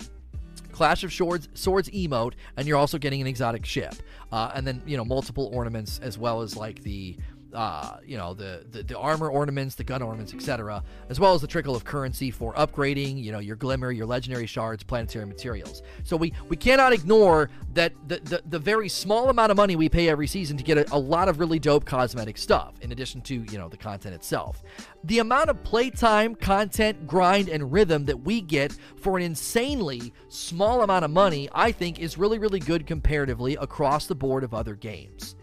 Clash 0.73 1.05
of 1.05 1.13
Swords, 1.13 1.49
Swords 1.55 1.89
emote, 1.91 2.35
and 2.57 2.67
you're 2.67 2.77
also 2.77 2.99
getting 2.99 3.21
an 3.21 3.27
exotic 3.29 3.65
ship. 3.65 3.95
Uh, 4.33 4.51
and 4.55 4.67
then, 4.67 4.83
you 4.85 4.97
know, 4.97 5.05
multiple 5.05 5.51
ornaments 5.55 6.01
as 6.03 6.19
well 6.19 6.43
as 6.43 6.57
like 6.57 6.83
the 6.83 7.17
uh, 7.55 7.99
you 8.05 8.17
know, 8.17 8.35
the, 8.35 8.65
the, 8.71 8.83
the 8.83 8.99
armor 8.99 9.29
ornaments, 9.29 9.75
the 9.75 9.85
gun 9.85 10.03
ornaments, 10.03 10.35
etc., 10.35 10.83
as 11.09 11.21
well 11.21 11.35
as 11.35 11.41
the 11.41 11.47
trickle 11.47 11.77
of 11.77 11.85
currency 11.85 12.31
for 12.31 12.53
upgrading, 12.55 13.23
you 13.23 13.33
know, 13.33 13.39
your 13.39 13.57
glimmer, 13.57 13.93
your 13.93 14.07
legendary 14.07 14.47
shards, 14.47 14.83
planetary 14.83 15.25
materials. 15.25 15.83
So 16.03 16.17
we, 16.17 16.33
we 16.49 16.57
cannot 16.57 16.93
ignore 16.93 17.51
that 17.75 17.93
the, 18.09 18.21
the, 18.21 18.43
the 18.47 18.59
very 18.59 18.89
small 18.89 19.31
amount 19.31 19.51
of 19.51 19.57
money 19.57 19.77
we 19.77 19.89
pay 19.89 20.09
every 20.09 20.27
season 20.27 20.57
to 20.57 20.65
get 20.65 20.79
a, 20.79 20.95
a 20.95 20.99
lot 20.99 21.29
of 21.29 21.39
really 21.39 21.59
dope 21.59 21.85
cosmetic 21.85 22.37
stuff, 22.37 22.75
in 22.81 22.93
addition 22.93 23.21
to, 23.23 23.35
you 23.35 23.59
know, 23.59 23.69
the 23.69 23.77
content 23.77 24.15
itself. 24.15 24.63
The 25.05 25.21
amount 25.21 25.51
of 25.51 25.63
playtime, 25.63 26.35
content, 26.35 27.07
grind, 27.07 27.49
and 27.49 27.73
rhythm 27.73 28.05
that 28.07 28.21
we 28.21 28.41
get 28.41 28.77
for 28.97 29.17
an 29.17 29.23
insanely 29.23 30.13
small 30.29 30.83
amount 30.83 31.05
of 31.05 31.11
money, 31.11 31.49
I 31.55 31.73
think 31.73 32.01
is 32.01 32.19
really, 32.19 32.39
really 32.39 32.61
good 32.61 32.87
comparatively 32.87 33.57
across 33.57 34.07
the 34.07 34.15
board 34.15 34.45
of 34.45 34.55
other 34.55 34.75
games. 34.75 35.37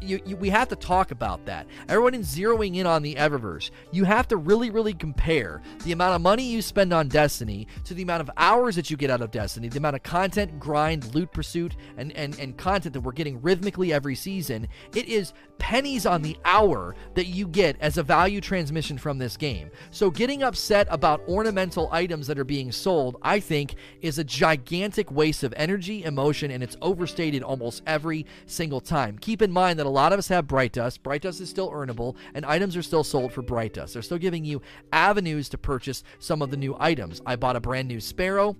You, 0.00 0.20
you, 0.26 0.36
we 0.36 0.50
have 0.50 0.68
to 0.68 0.76
talk 0.76 1.10
about 1.10 1.46
that. 1.46 1.66
Everyone 1.88 2.14
is 2.14 2.26
zeroing 2.26 2.76
in 2.76 2.86
on 2.86 3.02
the 3.02 3.14
Eververse. 3.14 3.70
You 3.92 4.04
have 4.04 4.28
to 4.28 4.36
really, 4.36 4.70
really 4.70 4.92
compare 4.92 5.62
the 5.84 5.92
amount 5.92 6.14
of 6.14 6.20
money 6.20 6.42
you 6.42 6.60
spend 6.60 6.92
on 6.92 7.08
Destiny 7.08 7.66
to 7.84 7.94
the 7.94 8.02
amount 8.02 8.20
of 8.20 8.30
hours 8.36 8.76
that 8.76 8.90
you 8.90 8.96
get 8.96 9.10
out 9.10 9.22
of 9.22 9.30
Destiny, 9.30 9.68
the 9.68 9.78
amount 9.78 9.96
of 9.96 10.02
content, 10.02 10.58
grind, 10.58 11.14
loot 11.14 11.32
pursuit, 11.32 11.76
and, 11.96 12.12
and, 12.12 12.38
and 12.38 12.58
content 12.58 12.92
that 12.92 13.00
we're 13.00 13.12
getting 13.12 13.40
rhythmically 13.40 13.92
every 13.92 14.14
season. 14.14 14.68
It 14.94 15.06
is 15.08 15.32
pennies 15.58 16.06
on 16.06 16.22
the 16.22 16.36
hour 16.44 16.94
that 17.14 17.26
you 17.26 17.46
get 17.46 17.76
as 17.80 17.98
a 17.98 18.02
value 18.02 18.40
transmission 18.40 18.98
from 18.98 19.18
this 19.18 19.36
game. 19.36 19.70
So 19.90 20.10
getting 20.10 20.42
upset 20.42 20.88
about 20.90 21.22
ornamental 21.28 21.88
items 21.92 22.26
that 22.26 22.38
are 22.38 22.44
being 22.44 22.72
sold, 22.72 23.16
I 23.22 23.40
think, 23.40 23.74
is 24.00 24.18
a 24.18 24.24
gigantic 24.24 25.10
waste 25.10 25.42
of 25.42 25.54
energy, 25.56 26.04
emotion, 26.04 26.50
and 26.50 26.62
it's 26.62 26.76
overstated 26.82 27.42
almost 27.42 27.82
every 27.86 28.26
single 28.46 28.80
time. 28.80 29.18
Keep 29.18 29.42
in 29.42 29.50
mind 29.50 29.69
mind 29.70 29.78
that 29.78 29.86
a 29.86 29.88
lot 29.88 30.12
of 30.12 30.18
us 30.18 30.26
have 30.26 30.48
Bright 30.48 30.72
Dust. 30.72 31.00
Bright 31.04 31.22
Dust 31.22 31.40
is 31.40 31.48
still 31.48 31.70
earnable, 31.70 32.16
and 32.34 32.44
items 32.44 32.76
are 32.76 32.82
still 32.82 33.04
sold 33.04 33.32
for 33.32 33.40
Bright 33.40 33.74
Dust. 33.74 33.92
They're 33.92 34.02
still 34.02 34.18
giving 34.18 34.44
you 34.44 34.62
avenues 34.92 35.48
to 35.50 35.58
purchase 35.58 36.02
some 36.18 36.42
of 36.42 36.50
the 36.50 36.56
new 36.56 36.76
items. 36.80 37.22
I 37.24 37.36
bought 37.36 37.54
a 37.54 37.60
brand 37.60 37.86
new 37.86 38.00
Sparrow. 38.00 38.56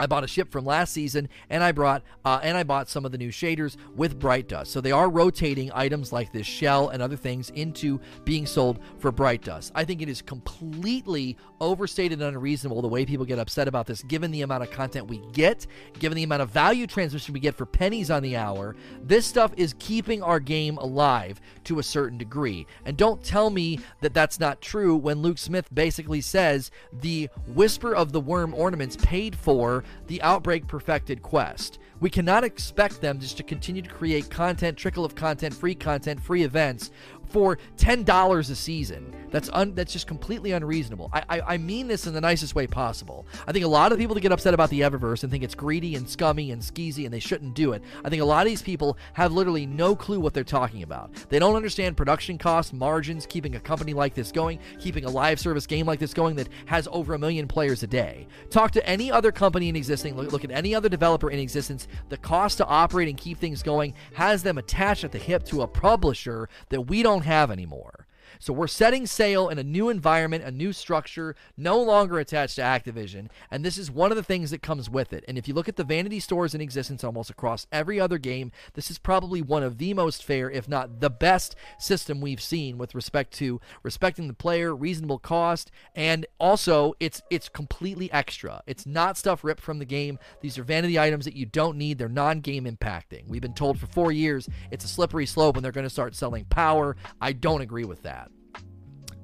I 0.00 0.06
bought 0.06 0.24
a 0.24 0.28
ship 0.28 0.50
from 0.50 0.64
last 0.64 0.92
season, 0.92 1.28
and 1.50 1.62
I 1.62 1.72
brought 1.72 2.02
uh, 2.24 2.40
and 2.42 2.56
I 2.56 2.62
bought 2.62 2.88
some 2.88 3.04
of 3.04 3.12
the 3.12 3.18
new 3.18 3.30
shaders 3.30 3.76
with 3.96 4.18
Bright 4.18 4.48
Dust. 4.48 4.72
So 4.72 4.80
they 4.80 4.92
are 4.92 5.10
rotating 5.10 5.70
items 5.74 6.12
like 6.12 6.32
this 6.32 6.46
shell 6.46 6.88
and 6.88 7.02
other 7.02 7.16
things 7.16 7.50
into 7.50 8.00
being 8.24 8.46
sold 8.46 8.80
for 8.98 9.10
Bright 9.10 9.42
Dust. 9.42 9.72
I 9.74 9.84
think 9.84 10.02
it 10.02 10.08
is 10.08 10.22
completely 10.22 11.36
overstated 11.60 12.20
and 12.20 12.36
unreasonable 12.36 12.82
the 12.82 12.88
way 12.88 13.04
people 13.04 13.26
get 13.26 13.38
upset 13.38 13.68
about 13.68 13.86
this, 13.86 14.02
given 14.02 14.30
the 14.30 14.42
amount 14.42 14.62
of 14.62 14.70
content 14.70 15.08
we 15.08 15.18
get, 15.32 15.66
given 15.98 16.16
the 16.16 16.22
amount 16.22 16.42
of 16.42 16.50
value 16.50 16.86
transmission 16.86 17.34
we 17.34 17.40
get 17.40 17.54
for 17.54 17.66
pennies 17.66 18.10
on 18.10 18.22
the 18.22 18.36
hour. 18.36 18.76
This 19.02 19.26
stuff 19.26 19.52
is 19.56 19.74
keeping 19.78 20.22
our 20.22 20.40
game 20.40 20.78
alive 20.78 21.40
to 21.64 21.78
a 21.78 21.82
certain 21.82 22.18
degree. 22.18 22.66
And 22.84 22.96
don't 22.96 23.22
tell 23.22 23.50
me 23.50 23.80
that 24.00 24.14
that's 24.14 24.40
not 24.40 24.60
true 24.60 24.96
when 24.96 25.22
Luke 25.22 25.38
Smith 25.38 25.72
basically 25.72 26.20
says 26.20 26.70
the 26.92 27.28
Whisper 27.48 27.94
of 27.94 28.12
the 28.12 28.20
Worm 28.20 28.54
ornaments 28.54 28.96
paid 28.96 29.36
for 29.36 29.84
the 30.06 30.20
Outbreak 30.22 30.66
Perfected 30.66 31.22
quest. 31.22 31.78
We 32.00 32.10
cannot 32.10 32.44
expect 32.44 33.00
them 33.00 33.18
just 33.18 33.36
to 33.38 33.42
continue 33.42 33.82
to 33.82 33.88
create 33.88 34.30
content, 34.30 34.76
trickle 34.76 35.04
of 35.04 35.14
content, 35.14 35.54
free 35.54 35.74
content, 35.74 36.20
free 36.20 36.44
events 36.44 36.90
for 37.28 37.58
ten 37.76 38.04
dollars 38.04 38.50
a 38.50 38.56
season. 38.56 39.14
That's 39.30 39.50
un, 39.52 39.74
that's 39.74 39.92
just 39.92 40.06
completely 40.06 40.52
unreasonable. 40.52 41.10
I, 41.12 41.22
I, 41.28 41.40
I 41.40 41.58
mean 41.58 41.86
this 41.86 42.06
in 42.06 42.14
the 42.14 42.20
nicest 42.20 42.54
way 42.54 42.66
possible. 42.66 43.26
I 43.46 43.52
think 43.52 43.64
a 43.64 43.68
lot 43.68 43.92
of 43.92 43.98
people 43.98 44.14
that 44.14 44.20
get 44.20 44.32
upset 44.32 44.54
about 44.54 44.70
the 44.70 44.80
Eververse 44.80 45.22
and 45.22 45.30
think 45.30 45.44
it's 45.44 45.54
greedy 45.54 45.96
and 45.96 46.08
scummy 46.08 46.50
and 46.50 46.62
skeezy 46.62 47.04
and 47.04 47.12
they 47.12 47.20
shouldn't 47.20 47.54
do 47.54 47.72
it. 47.72 47.82
I 48.04 48.08
think 48.08 48.22
a 48.22 48.24
lot 48.24 48.46
of 48.46 48.50
these 48.50 48.62
people 48.62 48.96
have 49.12 49.32
literally 49.32 49.66
no 49.66 49.94
clue 49.94 50.20
what 50.20 50.32
they're 50.32 50.44
talking 50.44 50.82
about. 50.82 51.12
They 51.28 51.38
don't 51.38 51.56
understand 51.56 51.96
production 51.96 52.38
costs, 52.38 52.72
margins, 52.72 53.26
keeping 53.26 53.54
a 53.54 53.60
company 53.60 53.92
like 53.92 54.14
this 54.14 54.32
going, 54.32 54.60
keeping 54.78 55.04
a 55.04 55.10
live 55.10 55.38
service 55.38 55.66
game 55.66 55.86
like 55.86 55.98
this 55.98 56.14
going 56.14 56.36
that 56.36 56.48
has 56.66 56.88
over 56.90 57.14
a 57.14 57.18
million 57.18 57.46
players 57.48 57.82
a 57.82 57.86
day. 57.86 58.26
Talk 58.50 58.70
to 58.72 58.86
any 58.88 59.12
other 59.12 59.30
company 59.30 59.68
in 59.68 59.76
existing. 59.76 60.16
Look, 60.16 60.32
look 60.32 60.44
at 60.44 60.50
any 60.50 60.74
other 60.74 60.88
developer 60.88 61.30
in 61.30 61.38
existence. 61.38 61.86
The 62.08 62.16
cost 62.16 62.58
to 62.58 62.66
operate 62.66 63.08
and 63.08 63.18
keep 63.18 63.38
things 63.38 63.62
going 63.62 63.94
has 64.14 64.42
them 64.42 64.58
attached 64.58 65.04
at 65.04 65.12
the 65.12 65.18
hip 65.18 65.44
to 65.44 65.62
a 65.62 65.66
publisher 65.66 66.48
that 66.70 66.82
we 66.82 67.02
don't 67.02 67.17
don't 67.18 67.26
have 67.26 67.50
anymore. 67.50 68.07
So 68.38 68.52
we're 68.52 68.66
setting 68.66 69.06
sail 69.06 69.48
in 69.48 69.58
a 69.58 69.64
new 69.64 69.88
environment, 69.88 70.44
a 70.44 70.50
new 70.50 70.72
structure, 70.72 71.34
no 71.56 71.80
longer 71.80 72.18
attached 72.18 72.56
to 72.56 72.62
Activision. 72.62 73.28
And 73.50 73.64
this 73.64 73.78
is 73.78 73.90
one 73.90 74.10
of 74.10 74.16
the 74.16 74.22
things 74.22 74.50
that 74.50 74.62
comes 74.62 74.88
with 74.88 75.12
it. 75.12 75.24
And 75.26 75.36
if 75.36 75.48
you 75.48 75.54
look 75.54 75.68
at 75.68 75.76
the 75.76 75.84
vanity 75.84 76.20
stores 76.20 76.54
in 76.54 76.60
existence 76.60 77.02
almost 77.02 77.30
across 77.30 77.66
every 77.72 77.98
other 78.00 78.18
game, 78.18 78.52
this 78.74 78.90
is 78.90 78.98
probably 78.98 79.42
one 79.42 79.62
of 79.62 79.78
the 79.78 79.94
most 79.94 80.22
fair, 80.22 80.50
if 80.50 80.68
not 80.68 81.00
the 81.00 81.10
best 81.10 81.56
system 81.78 82.20
we've 82.20 82.40
seen 82.40 82.78
with 82.78 82.94
respect 82.94 83.32
to 83.34 83.60
respecting 83.82 84.28
the 84.28 84.34
player, 84.34 84.74
reasonable 84.74 85.18
cost, 85.18 85.70
and 85.94 86.26
also 86.38 86.94
it's 87.00 87.22
it's 87.30 87.48
completely 87.48 88.10
extra. 88.12 88.62
It's 88.66 88.86
not 88.86 89.16
stuff 89.16 89.44
ripped 89.44 89.60
from 89.60 89.78
the 89.78 89.84
game. 89.84 90.18
These 90.40 90.58
are 90.58 90.64
vanity 90.64 90.98
items 90.98 91.24
that 91.24 91.34
you 91.34 91.46
don't 91.46 91.76
need. 91.76 91.98
They're 91.98 92.08
non-game 92.08 92.64
impacting. 92.64 93.26
We've 93.28 93.42
been 93.42 93.54
told 93.54 93.78
for 93.78 93.86
4 93.86 94.12
years 94.12 94.48
it's 94.70 94.84
a 94.84 94.88
slippery 94.88 95.26
slope 95.26 95.56
and 95.56 95.64
they're 95.64 95.72
going 95.72 95.86
to 95.86 95.90
start 95.90 96.14
selling 96.14 96.44
power. 96.44 96.96
I 97.20 97.32
don't 97.32 97.60
agree 97.60 97.84
with 97.84 98.02
that. 98.02 98.27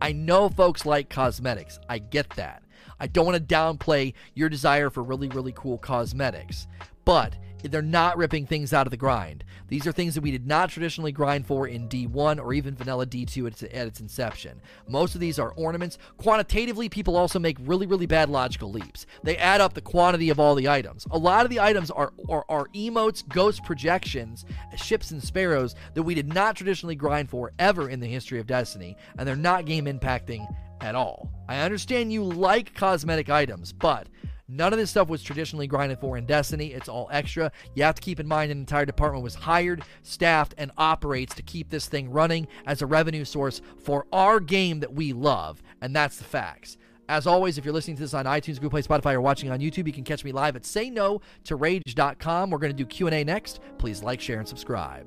I 0.01 0.13
know 0.13 0.49
folks 0.49 0.85
like 0.85 1.09
cosmetics. 1.09 1.79
I 1.89 1.99
get 1.99 2.29
that. 2.31 2.63
I 3.01 3.07
don't 3.07 3.27
want 3.27 3.37
to 3.37 3.55
downplay 3.55 4.15
your 4.35 4.49
desire 4.49 4.91
for 4.91 5.03
really, 5.03 5.29
really 5.29 5.53
cool 5.53 5.79
cosmetics. 5.79 6.67
But 7.05 7.37
they're 7.71 7.83
not 7.83 8.17
ripping 8.17 8.47
things 8.47 8.73
out 8.73 8.87
of 8.87 8.91
the 8.91 8.97
grind. 8.97 9.45
These 9.69 9.87
are 9.87 9.93
things 9.93 10.15
that 10.15 10.21
we 10.21 10.31
did 10.31 10.47
not 10.47 10.71
traditionally 10.71 11.13
grind 11.13 11.47
for 11.47 11.67
in 11.67 11.89
D1 11.89 12.43
or 12.43 12.53
even 12.53 12.75
vanilla 12.75 13.07
D2 13.07 13.47
at 13.47 13.53
its, 13.53 13.63
at 13.63 13.87
its, 13.87 14.01
inception. 14.01 14.61
Most 14.89 15.15
of 15.15 15.21
these 15.21 15.39
are 15.39 15.53
ornaments. 15.53 15.99
Quantitatively, 16.19 16.89
people 16.89 17.17
also 17.17 17.39
make 17.39 17.57
really, 17.61 17.87
really 17.87 18.07
bad 18.07 18.29
logical 18.29 18.71
leaps. 18.71 19.07
They 19.23 19.37
add 19.37 19.61
up 19.61 19.73
the 19.73 19.81
quantity 19.81 20.31
of 20.31 20.39
all 20.39 20.55
the 20.55 20.69
items. 20.69 21.07
A 21.11 21.19
lot 21.19 21.45
of 21.45 21.51
the 21.51 21.61
items 21.61 21.91
are, 21.91 22.13
are, 22.29 22.45
are 22.49 22.69
emotes, 22.75 23.27
ghost 23.27 23.65
projections, 23.65 24.45
ships, 24.77 25.11
and 25.11 25.23
sparrows 25.23 25.75
that 25.95 26.03
we 26.03 26.15
did 26.15 26.33
not 26.33 26.57
traditionally 26.57 26.95
grind 26.95 27.31
for 27.31 27.53
ever 27.59 27.89
in 27.89 28.01
the 28.01 28.07
history 28.07 28.41
of 28.41 28.47
Destiny, 28.47 28.97
and 29.19 29.27
they're 29.27 29.37
not 29.37 29.65
game 29.65 29.87
impacting 29.87 30.47
at 30.81 30.95
all. 30.95 31.31
I 31.49 31.61
understand 31.61 32.13
you 32.13 32.25
like 32.25 32.75
cosmetic 32.75 33.31
items, 33.31 33.73
but 33.73 34.09
None 34.49 34.73
of 34.73 34.79
this 34.79 34.91
stuff 34.91 35.09
was 35.09 35.23
traditionally 35.23 35.67
grinded 35.67 35.99
for 35.99 36.17
in 36.17 36.27
Destiny. 36.27 36.73
It's 36.73 36.89
all 36.89 37.09
extra. 37.11 37.51
You 37.75 37.83
have 37.85 37.95
to 37.95 38.03
keep 38.03 38.21
in 38.21 38.29
mind 38.29 38.53
an 38.53 38.59
entire 38.59 38.85
department 38.85 39.25
was 39.25 39.35
hired, 39.35 39.83
staffed, 40.03 40.55
and 40.59 40.71
operates 40.77 41.35
to 41.37 41.43
keep 41.43 41.71
this 41.71 41.87
thing 41.87 42.11
running 42.11 42.47
as 42.67 42.83
a 42.83 42.87
revenue 42.87 43.25
source 43.25 43.63
for 43.83 44.07
our 44.13 44.41
game 44.41 44.81
that 44.81 44.93
we 44.93 45.13
love. 45.13 45.63
And 45.81 45.97
that's 45.97 46.19
the 46.19 46.25
facts. 46.25 46.77
As 47.09 47.27
always, 47.27 47.59
if 47.59 47.65
you're 47.65 47.75
listening 47.75 47.97
to 47.97 48.03
this 48.03 48.15
on 48.15 48.25
iTunes, 48.25 48.55
Google 48.55 48.71
Play, 48.71 48.83
Spotify, 48.83 49.15
or 49.15 49.21
watching 49.21 49.51
on 49.51 49.61
YouTube, 49.61 49.87
you 49.87 49.93
can 49.93 50.05
catch 50.05 50.25
me 50.25 50.33
live 50.33 50.57
at 50.57 50.63
sayno2rage.com. 50.63 52.51
We're 52.51 52.59
going 52.59 52.73
to 52.73 52.77
do 52.77 52.87
Q&A 52.87 53.25
next. 53.25 53.61
Please 53.79 54.03
like, 54.03 54.21
share, 54.21 54.39
and 54.39 54.49
subscribe. 54.49 55.07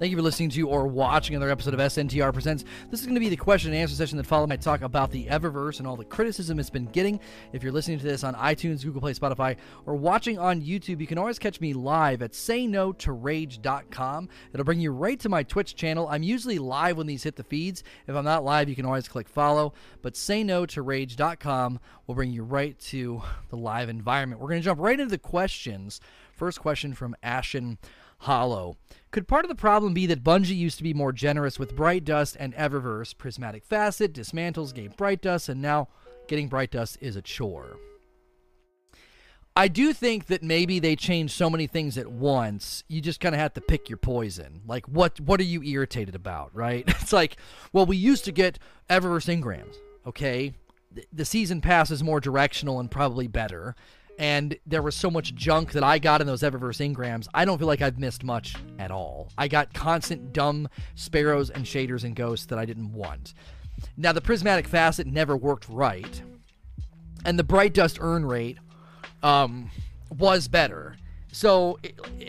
Thank 0.00 0.10
you 0.12 0.16
for 0.16 0.22
listening 0.22 0.48
to 0.50 0.66
or 0.66 0.86
watching 0.86 1.36
another 1.36 1.52
episode 1.52 1.74
of 1.74 1.80
SNTR 1.80 2.32
Presents. 2.32 2.64
This 2.90 3.00
is 3.00 3.06
going 3.06 3.16
to 3.16 3.20
be 3.20 3.28
the 3.28 3.36
question 3.36 3.70
and 3.70 3.82
answer 3.82 3.94
session 3.94 4.16
that 4.16 4.24
follows 4.24 4.48
my 4.48 4.56
talk 4.56 4.80
about 4.80 5.10
the 5.10 5.26
Eververse 5.26 5.78
and 5.78 5.86
all 5.86 5.94
the 5.94 6.06
criticism 6.06 6.58
it's 6.58 6.70
been 6.70 6.86
getting. 6.86 7.20
If 7.52 7.62
you're 7.62 7.70
listening 7.70 7.98
to 7.98 8.04
this 8.06 8.24
on 8.24 8.34
iTunes, 8.34 8.82
Google 8.82 9.02
Play, 9.02 9.12
Spotify, 9.12 9.58
or 9.84 9.96
watching 9.96 10.38
on 10.38 10.62
YouTube, 10.62 11.02
you 11.02 11.06
can 11.06 11.18
always 11.18 11.38
catch 11.38 11.60
me 11.60 11.74
live 11.74 12.22
at 12.22 12.32
sayno2rage.com. 12.32 14.28
It'll 14.54 14.64
bring 14.64 14.80
you 14.80 14.90
right 14.90 15.20
to 15.20 15.28
my 15.28 15.42
Twitch 15.42 15.74
channel. 15.74 16.08
I'm 16.08 16.22
usually 16.22 16.58
live 16.58 16.96
when 16.96 17.06
these 17.06 17.24
hit 17.24 17.36
the 17.36 17.44
feeds. 17.44 17.84
If 18.06 18.16
I'm 18.16 18.24
not 18.24 18.42
live, 18.42 18.70
you 18.70 18.76
can 18.76 18.86
always 18.86 19.06
click 19.06 19.28
follow. 19.28 19.74
But 20.00 20.14
sayno2rage.com 20.14 21.78
will 22.06 22.14
bring 22.14 22.30
you 22.32 22.42
right 22.42 22.78
to 22.78 23.20
the 23.50 23.58
live 23.58 23.90
environment. 23.90 24.40
We're 24.40 24.48
going 24.48 24.62
to 24.62 24.64
jump 24.64 24.80
right 24.80 24.98
into 24.98 25.10
the 25.10 25.18
questions. 25.18 26.00
First 26.32 26.58
question 26.58 26.94
from 26.94 27.14
Ashen 27.22 27.76
Hollow. 28.20 28.78
Could 29.10 29.26
part 29.26 29.44
of 29.44 29.48
the 29.48 29.56
problem 29.56 29.92
be 29.92 30.06
that 30.06 30.22
Bungie 30.22 30.56
used 30.56 30.76
to 30.78 30.84
be 30.84 30.94
more 30.94 31.12
generous 31.12 31.58
with 31.58 31.74
Bright 31.74 32.04
Dust 32.04 32.36
and 32.38 32.54
Eververse? 32.54 33.16
Prismatic 33.16 33.64
Facet 33.64 34.12
dismantles 34.12 34.72
gave 34.72 34.96
Bright 34.96 35.20
Dust, 35.20 35.48
and 35.48 35.60
now 35.60 35.88
getting 36.28 36.46
Bright 36.46 36.70
Dust 36.70 36.96
is 37.00 37.16
a 37.16 37.22
chore. 37.22 37.78
I 39.56 39.66
do 39.66 39.92
think 39.92 40.26
that 40.26 40.44
maybe 40.44 40.78
they 40.78 40.94
changed 40.94 41.34
so 41.34 41.50
many 41.50 41.66
things 41.66 41.98
at 41.98 42.06
once. 42.06 42.84
You 42.86 43.00
just 43.00 43.18
kind 43.18 43.34
of 43.34 43.40
have 43.40 43.54
to 43.54 43.60
pick 43.60 43.88
your 43.88 43.98
poison. 43.98 44.60
Like, 44.64 44.86
what 44.86 45.18
what 45.18 45.40
are 45.40 45.44
you 45.44 45.60
irritated 45.64 46.14
about, 46.14 46.54
right? 46.54 46.84
It's 47.00 47.12
like, 47.12 47.36
well, 47.72 47.86
we 47.86 47.96
used 47.96 48.24
to 48.26 48.32
get 48.32 48.60
Eververse 48.88 49.26
Engrams, 49.26 49.74
Okay, 50.06 50.54
the 51.12 51.24
season 51.24 51.60
pass 51.60 51.90
is 51.90 52.02
more 52.04 52.20
directional 52.20 52.78
and 52.78 52.88
probably 52.88 53.26
better 53.26 53.74
and 54.18 54.56
there 54.66 54.82
was 54.82 54.94
so 54.94 55.10
much 55.10 55.34
junk 55.34 55.72
that 55.72 55.84
I 55.84 55.98
got 55.98 56.20
in 56.20 56.26
those 56.26 56.42
Eververse 56.42 56.86
Engrams, 56.86 57.26
I 57.32 57.44
don't 57.44 57.58
feel 57.58 57.66
like 57.66 57.82
I've 57.82 57.98
missed 57.98 58.24
much 58.24 58.54
at 58.78 58.90
all. 58.90 59.30
I 59.38 59.48
got 59.48 59.72
constant 59.72 60.32
dumb 60.32 60.68
sparrows 60.94 61.50
and 61.50 61.64
shaders 61.64 62.04
and 62.04 62.14
ghosts 62.14 62.46
that 62.46 62.58
I 62.58 62.64
didn't 62.64 62.92
want. 62.92 63.34
Now 63.96 64.12
the 64.12 64.20
prismatic 64.20 64.68
facet 64.68 65.06
never 65.06 65.36
worked 65.36 65.68
right, 65.68 66.22
and 67.24 67.38
the 67.38 67.44
bright 67.44 67.74
dust 67.74 67.98
earn 68.00 68.26
rate 68.26 68.58
um, 69.22 69.70
was 70.10 70.48
better. 70.48 70.96
So, 71.32 71.78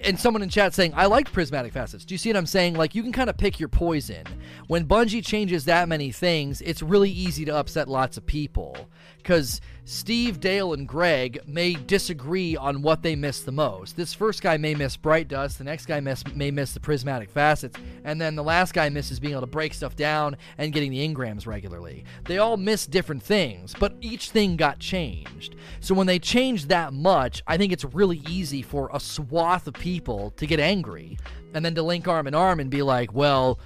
and 0.03 0.19
someone 0.19 0.43
in 0.43 0.49
chat 0.49 0.75
saying, 0.75 0.93
I 0.95 1.07
like 1.07 1.31
prismatic 1.31 1.73
facets. 1.73 2.05
Do 2.05 2.13
you 2.13 2.19
see 2.19 2.29
what 2.29 2.37
I'm 2.37 2.45
saying? 2.45 2.75
Like, 2.75 2.93
you 2.93 3.01
can 3.01 3.11
kind 3.11 3.31
of 3.31 3.37
pick 3.37 3.59
your 3.59 3.69
poison. 3.69 4.25
When 4.67 4.85
Bungie 4.85 5.25
changes 5.25 5.65
that 5.65 5.89
many 5.89 6.11
things, 6.11 6.61
it's 6.61 6.83
really 6.83 7.09
easy 7.09 7.43
to 7.45 7.55
upset 7.55 7.87
lots 7.87 8.17
of 8.17 8.27
people. 8.27 8.77
Because 9.17 9.59
Steve, 9.83 10.39
Dale, 10.39 10.73
and 10.73 10.87
Greg 10.87 11.39
may 11.47 11.73
disagree 11.73 12.55
on 12.55 12.83
what 12.83 13.01
they 13.01 13.15
miss 13.15 13.41
the 13.41 13.51
most. 13.51 13.97
This 13.97 14.13
first 14.13 14.43
guy 14.43 14.55
may 14.57 14.75
miss 14.75 14.95
Bright 14.95 15.27
Dust, 15.27 15.57
the 15.57 15.63
next 15.63 15.87
guy 15.87 15.99
miss, 15.99 16.23
may 16.35 16.51
miss 16.51 16.73
the 16.73 16.79
prismatic 16.79 17.31
facets, 17.31 17.77
and 18.03 18.21
then 18.21 18.35
the 18.35 18.43
last 18.43 18.73
guy 18.73 18.89
misses 18.89 19.19
being 19.19 19.33
able 19.33 19.41
to 19.41 19.47
break 19.47 19.73
stuff 19.73 19.95
down 19.95 20.37
and 20.59 20.71
getting 20.71 20.91
the 20.91 21.07
engrams 21.07 21.47
regularly. 21.47 22.05
They 22.25 22.37
all 22.37 22.57
miss 22.57 22.85
different 22.85 23.23
things, 23.23 23.73
but 23.79 23.95
each 24.01 24.29
thing 24.29 24.55
got 24.55 24.77
changed. 24.77 25.55
So 25.79 25.95
when 25.95 26.07
they 26.07 26.19
change 26.19 26.67
that 26.67 26.93
much, 26.93 27.41
I 27.47 27.57
think 27.57 27.73
it's 27.73 27.85
really 27.85 28.21
easy 28.29 28.61
for 28.61 28.89
a 28.93 28.99
swath 28.99 29.67
of 29.67 29.73
people 29.73 30.29
to 30.37 30.45
get 30.45 30.59
angry 30.59 31.17
and 31.55 31.65
then 31.65 31.73
to 31.73 31.81
link 31.81 32.07
arm 32.07 32.27
in 32.27 32.35
arm 32.35 32.59
and 32.59 32.69
be 32.69 32.83
like, 32.83 33.13
well, 33.13 33.59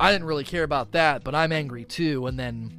I 0.00 0.10
didn't 0.10 0.26
really 0.26 0.44
care 0.44 0.64
about 0.64 0.92
that, 0.92 1.22
but 1.22 1.34
I'm 1.34 1.52
angry 1.52 1.84
too. 1.84 2.26
And 2.26 2.38
then 2.38 2.74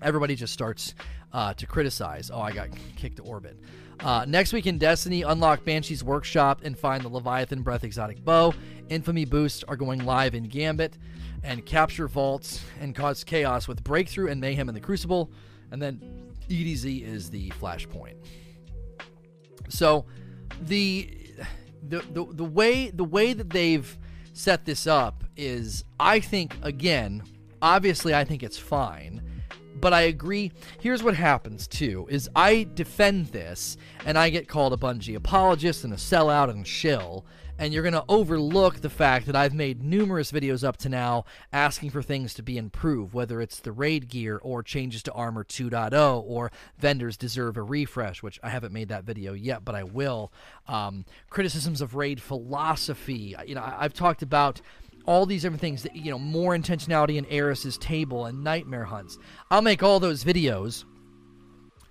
everybody 0.00 0.36
just 0.36 0.52
starts 0.52 0.94
uh, 1.32 1.54
to 1.54 1.66
criticize. 1.66 2.30
Oh, 2.32 2.40
I 2.40 2.52
got 2.52 2.68
kicked 2.96 3.16
to 3.16 3.22
orbit. 3.22 3.58
Uh, 4.00 4.24
next 4.28 4.52
week 4.52 4.66
in 4.66 4.78
Destiny, 4.78 5.22
unlock 5.22 5.64
Banshee's 5.64 6.04
Workshop 6.04 6.60
and 6.64 6.78
find 6.78 7.02
the 7.02 7.08
Leviathan 7.08 7.62
Breath 7.62 7.84
Exotic 7.84 8.24
Bow. 8.24 8.52
Infamy 8.88 9.24
boosts 9.24 9.64
are 9.64 9.76
going 9.76 10.04
live 10.04 10.34
in 10.34 10.44
Gambit 10.44 10.98
and 11.42 11.64
capture 11.64 12.08
vaults 12.08 12.62
and 12.80 12.94
cause 12.94 13.24
chaos 13.24 13.66
with 13.66 13.82
Breakthrough 13.82 14.28
and 14.28 14.40
Mayhem 14.40 14.68
in 14.68 14.74
the 14.74 14.80
Crucible. 14.80 15.30
And 15.70 15.80
then 15.80 16.00
EDZ 16.48 17.02
is 17.02 17.30
the 17.30 17.50
Flashpoint. 17.50 18.16
So 19.68 20.04
the 20.60 21.10
the, 21.88 22.02
the 22.12 22.24
the 22.32 22.44
way 22.44 22.90
the 22.90 23.04
way 23.04 23.32
that 23.32 23.50
they've 23.50 23.98
set 24.32 24.64
this 24.64 24.86
up 24.86 25.24
is 25.36 25.84
I 25.98 26.20
think 26.20 26.56
again 26.62 27.22
obviously 27.62 28.14
I 28.14 28.24
think 28.24 28.42
it's 28.42 28.58
fine 28.58 29.22
but 29.80 29.92
I 29.92 30.02
agree. 30.02 30.52
Here's 30.80 31.02
what 31.02 31.14
happens 31.14 31.66
too: 31.66 32.06
is 32.10 32.28
I 32.34 32.68
defend 32.74 33.26
this, 33.26 33.76
and 34.04 34.18
I 34.18 34.30
get 34.30 34.48
called 34.48 34.72
a 34.72 34.76
Bungie 34.76 35.16
apologist 35.16 35.84
and 35.84 35.92
a 35.92 35.96
sellout 35.96 36.50
and 36.50 36.66
shill, 36.66 37.24
and 37.58 37.72
you're 37.72 37.82
gonna 37.82 38.04
overlook 38.08 38.80
the 38.80 38.90
fact 38.90 39.26
that 39.26 39.36
I've 39.36 39.54
made 39.54 39.82
numerous 39.82 40.30
videos 40.30 40.62
up 40.62 40.76
to 40.78 40.88
now 40.88 41.24
asking 41.52 41.90
for 41.90 42.02
things 42.02 42.34
to 42.34 42.42
be 42.42 42.58
improved, 42.58 43.14
whether 43.14 43.40
it's 43.40 43.60
the 43.60 43.72
raid 43.72 44.08
gear 44.08 44.38
or 44.42 44.62
changes 44.62 45.02
to 45.04 45.12
Armor 45.12 45.44
2.0 45.44 46.22
or 46.26 46.52
vendors 46.78 47.16
deserve 47.16 47.56
a 47.56 47.62
refresh, 47.62 48.22
which 48.22 48.38
I 48.42 48.50
haven't 48.50 48.72
made 48.72 48.88
that 48.88 49.04
video 49.04 49.32
yet, 49.32 49.64
but 49.64 49.74
I 49.74 49.84
will. 49.84 50.32
Um, 50.68 51.04
criticisms 51.30 51.80
of 51.80 51.94
raid 51.94 52.20
philosophy. 52.20 53.34
You 53.46 53.54
know, 53.54 53.64
I've 53.64 53.94
talked 53.94 54.22
about 54.22 54.60
all 55.06 55.26
these 55.26 55.42
different 55.42 55.60
things 55.60 55.82
that 55.82 55.96
you 55.96 56.10
know 56.10 56.18
more 56.18 56.56
intentionality 56.56 57.16
in 57.16 57.26
Eris's 57.26 57.78
table 57.78 58.26
and 58.26 58.44
nightmare 58.44 58.84
hunts. 58.84 59.18
I'll 59.50 59.62
make 59.62 59.82
all 59.82 60.00
those 60.00 60.24
videos 60.24 60.84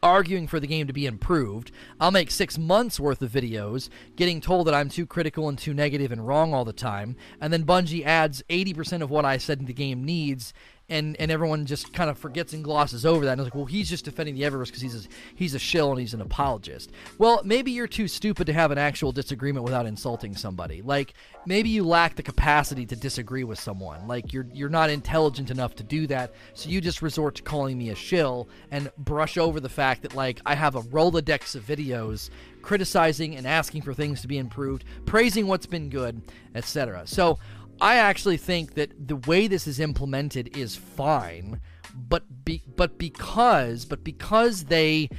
arguing 0.06 0.46
for 0.46 0.60
the 0.60 0.68
game 0.68 0.86
to 0.86 0.94
be 0.94 1.08
improved. 1.08 1.72
I'll 2.00 2.12
make 2.12 2.30
six 2.30 2.60
months 2.60 3.00
worth 3.00 3.24
of 3.24 3.32
videos 3.32 3.90
getting 4.16 4.40
told 4.40 4.68
that 4.68 4.76
I'm 4.76 4.88
too 4.88 5.08
critical 5.08 5.50
and 5.50 5.58
too 5.58 5.74
negative 5.74 6.12
and 6.12 6.26
wrong 6.26 6.54
all 6.54 6.64
the 6.64 6.74
time. 6.74 7.16
And 7.42 7.52
then 7.52 7.66
Bungie 7.66 8.06
adds 8.06 8.44
80% 8.50 9.02
of 9.02 9.10
what 9.10 9.26
I 9.26 9.38
said 9.38 9.66
the 9.66 9.74
game 9.74 10.04
needs 10.04 10.54
and 10.90 11.16
and 11.20 11.32
everyone 11.32 11.66
just 11.66 11.94
kind 11.94 12.10
of 12.10 12.18
forgets 12.18 12.54
and 12.54 12.64
glosses 12.64 13.06
over 13.06 13.26
that. 13.26 13.34
And 13.34 13.42
it's 13.42 13.48
like, 13.48 13.56
well, 13.56 13.66
he's 13.66 13.90
just 13.90 14.06
defending 14.06 14.36
the 14.36 14.46
Everest 14.46 14.72
because 14.72 14.82
he's 14.82 15.06
a, 15.06 15.10
he's 15.36 15.56
a 15.56 15.60
shill 15.60 15.92
and 15.92 16.00
he's 16.00 16.14
an 16.14 16.22
apologist. 16.22 16.92
Well, 17.18 17.42
maybe 17.44 17.72
you're 17.72 17.88
too 17.88 18.08
stupid 18.08 18.48
to 18.48 18.54
have 18.54 18.72
an 18.72 18.78
actual 18.78 19.12
disagreement 19.12 19.64
without 19.64 19.86
insulting 19.86 20.36
somebody. 20.36 20.82
Like 20.82 21.14
maybe 21.46 21.70
you 21.70 21.84
lack 21.84 22.16
the 22.16 22.24
capacity 22.24 22.86
to 22.86 22.96
disagree 22.96 23.44
with 23.44 23.60
someone. 23.60 24.08
Like 24.08 24.34
you're 24.34 24.48
you're 24.54 24.70
not 24.70 24.90
intelligent 24.90 25.50
enough 25.50 25.76
to 25.76 25.84
do 25.84 26.08
that, 26.08 26.34
so 26.54 26.70
you 26.70 26.82
just 26.82 27.02
resort 27.02 27.36
to 27.36 27.44
calling 27.44 27.78
me 27.78 27.90
a 27.90 27.96
shill 27.96 28.48
and 28.72 28.92
brush 28.98 29.38
over 29.38 29.60
the 29.60 29.70
fact 29.70 30.04
that 30.04 30.16
like 30.16 30.40
I 30.46 30.56
have 30.56 30.76
a 30.76 30.82
rolodex 30.82 31.56
of 31.56 31.64
videos 31.64 32.30
criticizing 32.66 33.36
and 33.36 33.46
asking 33.46 33.84
for 33.84 33.94
things 33.94 34.22
to 34.22 34.28
be 34.28 34.40
improved, 34.40 34.84
praising 35.06 35.46
what's 35.46 35.68
been 35.68 35.88
good, 35.88 36.22
etc. 36.56 37.04
So 37.06 37.38
I 37.82 37.98
actually 37.98 38.38
think 38.38 38.76
that 38.76 39.08
the 39.08 39.18
way 39.18 39.48
this 39.48 39.68
is 39.68 39.80
implemented 39.80 40.56
is 40.58 40.76
fine, 40.76 41.60
but 41.94 42.46
be, 42.46 42.64
but 42.76 42.98
because 42.98 43.86
but 43.86 44.04
because 44.04 44.66
they 44.66 45.10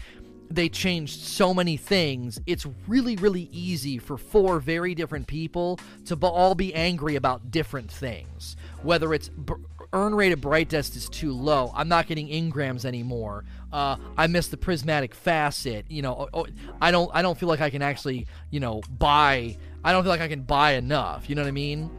they 0.49 0.69
changed 0.69 1.21
so 1.21 1.53
many 1.53 1.77
things, 1.77 2.41
it's 2.47 2.67
really 2.87 3.17
really 3.17 3.49
easy 3.53 3.99
for 3.99 4.17
four 4.17 4.59
very 4.59 4.95
different 4.95 5.27
people 5.27 5.79
to 6.07 6.17
all 6.17 6.55
be 6.55 6.75
angry 6.75 7.17
about 7.17 7.51
different 7.51 7.91
things. 7.91 8.57
Whether 8.83 9.13
it's 9.13 9.29
b- 9.29 9.55
earn 9.93 10.15
rate 10.15 10.33
of 10.33 10.41
bright 10.41 10.69
dust 10.69 10.97
is 10.97 11.09
too 11.09 11.33
low. 11.33 11.73
I'm 11.75 11.89
not 11.89 12.07
getting 12.07 12.29
engrams 12.29 12.85
anymore. 12.85 13.45
Uh, 13.73 13.97
I 14.17 14.27
miss 14.29 14.49
the 14.49 14.57
prismatic 14.57 15.15
facet. 15.15 15.87
You 15.91 16.03
know, 16.03 16.29
oh, 16.33 16.41
oh, 16.41 16.47
I 16.81 16.91
don't 16.91 17.11
I 17.13 17.21
don't 17.21 17.39
feel 17.39 17.49
like 17.49 17.61
I 17.61 17.69
can 17.69 17.83
actually 17.83 18.27
you 18.51 18.61
know 18.61 18.81
buy. 18.99 19.59
I 19.85 19.93
don't 19.93 20.03
feel 20.03 20.11
like 20.11 20.23
I 20.23 20.29
can 20.29 20.43
buy 20.43 20.73
enough. 20.73 21.29
You 21.29 21.35
know 21.35 21.43
what 21.43 21.49
I 21.49 21.53
mean? 21.53 21.91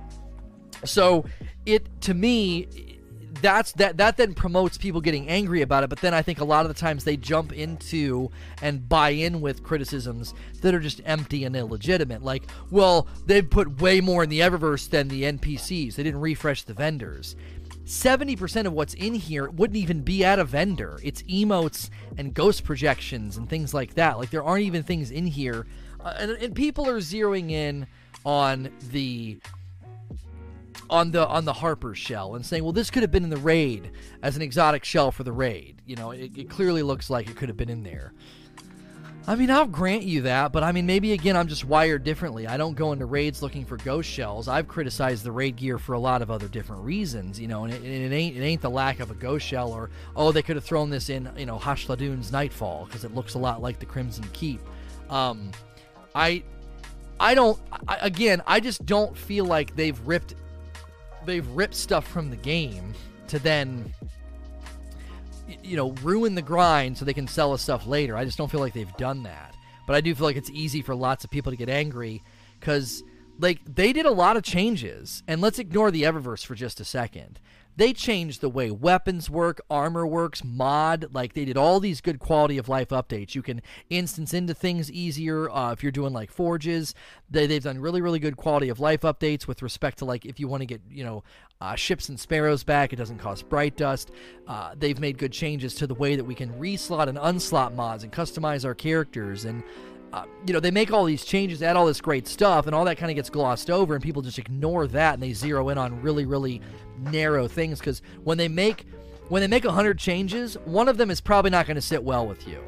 So 0.86 1.26
it 1.66 1.86
to 2.02 2.14
me 2.14 2.68
that's 3.42 3.72
that 3.74 3.98
that 3.98 4.18
then 4.18 4.34
promotes 4.34 4.78
people 4.78 5.02
getting 5.02 5.28
angry 5.28 5.62
about 5.62 5.84
it 5.84 5.90
but 5.90 6.00
then 6.00 6.14
i 6.14 6.22
think 6.22 6.40
a 6.40 6.44
lot 6.44 6.66
of 6.66 6.74
the 6.74 6.80
times 6.80 7.04
they 7.04 7.16
jump 7.16 7.54
into 7.54 8.32
and 8.62 8.88
buy 8.90 9.10
in 9.10 9.42
with 9.42 9.64
criticisms 9.64 10.34
that 10.62 10.74
are 10.74 10.80
just 10.80 11.02
empty 11.06 11.44
and 11.44 11.56
illegitimate. 11.56 12.24
Like 12.24 12.44
well 12.72 13.08
they've 13.26 13.48
put 13.48 13.82
way 13.82 14.02
more 14.02 14.24
in 14.24 14.30
the 14.30 14.40
eververse 14.40 14.90
than 14.90 15.08
the 15.08 15.24
npcs 15.24 15.96
they 15.96 16.04
didn't 16.04 16.22
refresh 16.22 16.64
the 16.64 16.74
vendors. 16.74 17.36
70% 17.86 18.66
of 18.66 18.74
what's 18.74 18.94
in 18.96 19.16
here 19.16 19.50
wouldn't 19.50 19.78
even 19.78 20.02
be 20.02 20.26
at 20.26 20.40
a 20.40 20.44
vendor. 20.44 21.00
It's 21.04 21.22
emotes 21.24 21.90
and 22.18 22.34
ghost 22.34 22.66
projections 22.66 23.38
and 23.38 23.50
things 23.50 23.74
like 23.74 23.94
that. 23.94 24.18
Like 24.18 24.30
there 24.30 24.44
aren't 24.44 24.66
even 24.66 24.84
things 24.84 25.10
in 25.10 25.26
here. 25.26 25.66
Uh, 26.02 26.14
and, 26.18 26.32
and 26.32 26.54
people 26.54 26.90
are 26.90 26.98
zeroing 26.98 27.50
in 27.50 27.88
on 28.26 28.70
the 28.92 29.40
on 30.90 31.12
the 31.12 31.28
on 31.28 31.46
the 31.46 31.54
Harper 31.54 31.96
shell 31.96 32.36
and 32.36 32.46
saying, 32.46 32.64
well, 32.64 32.74
this 32.74 32.90
could 32.90 33.04
have 33.04 33.12
been 33.12 33.24
in 33.24 33.30
the 33.30 33.38
raid 33.38 33.92
as 34.22 34.36
an 34.36 34.42
exotic 34.42 34.84
shell 34.84 35.12
for 35.12 35.24
the 35.24 35.32
raid. 35.32 35.82
You 35.86 35.96
know, 35.96 36.12
it, 36.12 36.38
it 36.38 36.50
clearly 36.50 36.84
looks 36.84 37.10
like 37.10 37.30
it 37.30 37.36
could 37.36 37.50
have 37.50 37.58
been 37.58 37.70
in 37.70 37.84
there. 37.84 38.14
I 39.30 39.36
mean, 39.36 39.52
I'll 39.52 39.68
grant 39.68 40.04
you 40.04 40.22
that, 40.22 40.54
but 40.54 40.64
I 40.64 40.72
mean, 40.72 40.86
maybe 40.86 41.12
again, 41.12 41.36
I'm 41.36 41.50
just 41.50 41.66
wired 41.66 42.06
differently. 42.06 42.48
I 42.48 42.56
don't 42.56 42.76
go 42.76 42.94
into 42.94 43.06
raids 43.06 43.42
looking 43.42 43.66
for 43.66 43.76
ghost 43.76 44.10
shells. 44.10 44.48
I've 44.48 44.70
criticized 44.70 45.26
the 45.26 45.34
raid 45.34 45.58
gear 45.58 45.78
for 45.78 45.94
a 45.94 46.00
lot 46.00 46.22
of 46.22 46.32
other 46.32 46.48
different 46.48 46.84
reasons, 46.84 47.38
you 47.38 47.50
know, 47.50 47.66
and 47.66 47.74
it, 47.74 47.84
it 47.84 48.14
ain't 48.14 48.38
it 48.38 48.42
ain't 48.42 48.62
the 48.62 48.70
lack 48.70 49.02
of 49.02 49.12
a 49.12 49.16
ghost 49.16 49.46
shell 49.46 49.74
or 49.74 49.90
oh, 50.16 50.32
they 50.32 50.42
could 50.42 50.56
have 50.56 50.64
thrown 50.64 50.90
this 50.90 51.10
in, 51.10 51.30
you 51.38 51.46
know, 51.46 51.60
Hashladun's 51.60 52.32
Nightfall 52.32 52.86
because 52.86 53.04
it 53.04 53.14
looks 53.14 53.34
a 53.34 53.38
lot 53.38 53.62
like 53.62 53.80
the 53.80 53.86
Crimson 53.86 54.26
Keep. 54.32 54.62
Um, 55.10 55.52
I 56.16 56.44
I 57.20 57.36
don't. 57.36 57.60
I, 57.88 57.98
again, 58.02 58.42
I 58.48 58.60
just 58.60 58.86
don't 58.86 59.18
feel 59.18 59.46
like 59.46 59.76
they've 59.76 60.00
ripped 60.08 60.36
they've 61.28 61.48
ripped 61.50 61.76
stuff 61.76 62.08
from 62.08 62.30
the 62.30 62.36
game 62.36 62.94
to 63.28 63.38
then 63.40 63.94
you 65.64 65.78
know 65.78 65.92
ruin 66.04 66.36
the 66.36 66.42
grind 66.42 66.98
so 66.98 67.06
they 67.06 67.14
can 67.14 67.28
sell 67.28 67.54
us 67.54 67.62
stuff 67.62 67.86
later. 67.86 68.18
I 68.18 68.26
just 68.26 68.38
don't 68.38 68.50
feel 68.50 68.60
like 68.60 68.74
they've 68.74 68.98
done 68.98 69.24
that. 69.24 69.54
But 69.86 69.96
I 69.96 70.02
do 70.02 70.14
feel 70.16 70.26
like 70.26 70.36
it's 70.36 70.50
easy 70.50 70.82
for 70.82 70.96
lots 70.96 71.24
of 71.24 71.30
people 71.30 71.52
to 71.52 71.58
get 71.58 71.70
angry 71.70 72.24
cuz 72.60 73.04
like 73.40 73.62
they 73.66 73.94
did 73.94 74.06
a 74.06 74.12
lot 74.12 74.38
of 74.38 74.44
changes. 74.44 75.24
And 75.28 75.42
let's 75.42 75.60
ignore 75.60 75.92
the 75.92 76.04
Eververse 76.04 76.46
for 76.46 76.56
just 76.56 76.80
a 76.80 76.86
second 76.86 77.40
they 77.78 77.94
changed 77.94 78.42
the 78.42 78.50
way 78.50 78.72
weapons 78.72 79.30
work, 79.30 79.62
armor 79.70 80.06
works, 80.06 80.44
mod. 80.44 81.06
Like 81.14 81.34
they 81.34 81.46
did 81.46 81.58
all 81.58 81.80
these 81.80 82.02
good 82.02 82.20
quality 82.20 82.58
of 82.58 82.68
life 82.68 82.90
updates. 82.90 83.36
You 83.36 83.44
can 83.44 83.62
instance 83.90 84.34
into 84.34 84.56
things 84.56 84.92
easier 84.92 85.50
uh, 85.50 85.72
if 85.72 85.84
you're 85.84 85.92
doing 85.92 86.12
like 86.12 86.32
forges. 86.32 86.96
They, 87.30 87.46
they've 87.46 87.64
done 87.64 87.80
really, 87.80 88.02
really 88.02 88.20
good 88.20 88.36
quality 88.36 88.70
of 88.70 88.80
life 88.80 89.02
updates 89.02 89.48
with 89.48 89.62
respect 89.62 90.00
to 90.00 90.06
like 90.06 90.26
if 90.26 90.40
you 90.40 90.48
want 90.48 90.62
to 90.62 90.66
get, 90.66 90.82
you 90.90 91.04
know, 91.04 91.24
uh, 91.62 91.76
ships 91.76 92.10
and 92.10 92.20
sparrows 92.20 92.64
back, 92.64 92.94
it 92.94 92.96
doesn't 92.98 93.20
cost 93.20 93.48
bright 93.48 93.78
dust. 93.78 94.12
Uh, 94.48 94.74
they've 94.76 95.00
made 95.00 95.18
good 95.20 95.32
changes 95.32 95.76
to 95.76 95.88
the 95.88 95.96
way 95.96 96.16
that 96.16 96.24
we 96.24 96.36
can 96.36 96.52
reslot 96.54 97.08
and 97.08 97.18
unslot 97.18 97.74
mods 97.76 98.04
and 98.04 98.12
customize 98.12 98.66
our 98.66 98.76
characters 98.76 99.46
and 99.46 99.64
uh, 100.14 100.26
you 100.46 100.54
know, 100.54 100.60
they 100.60 100.72
make 100.72 100.92
all 100.92 101.06
these 101.06 101.26
changes, 101.26 101.62
add 101.62 101.76
all 101.76 101.86
this 101.86 102.02
great 102.02 102.28
stuff, 102.28 102.66
and 102.66 102.76
all 102.76 102.86
that 102.86 102.98
kind 102.98 103.12
of 103.12 103.16
gets 103.16 103.30
glossed 103.30 103.70
over, 103.70 103.94
and 103.94 104.04
people 104.04 104.22
just 104.22 104.40
ignore 104.40 104.88
that 104.88 105.16
and 105.16 105.24
they 105.24 105.34
zero 105.34 105.70
in 105.70 105.78
on 105.78 106.02
really, 106.02 106.26
really 106.26 106.62
narrow 107.12 107.48
things. 107.48 107.80
Because 107.80 108.02
when 108.24 108.38
they 108.38 108.48
make 108.48 108.86
when 109.30 109.42
they 109.42 109.48
make 109.48 109.66
hundred 109.66 110.00
changes, 110.00 110.56
one 110.66 110.88
of 110.88 110.98
them 110.98 111.12
is 111.12 111.20
probably 111.20 111.52
not 111.52 111.66
going 111.66 111.76
to 111.76 111.82
sit 111.82 112.04
well 112.04 112.26
with 112.26 112.48
you. 112.48 112.62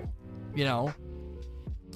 You 0.54 0.65
know, 0.65 0.93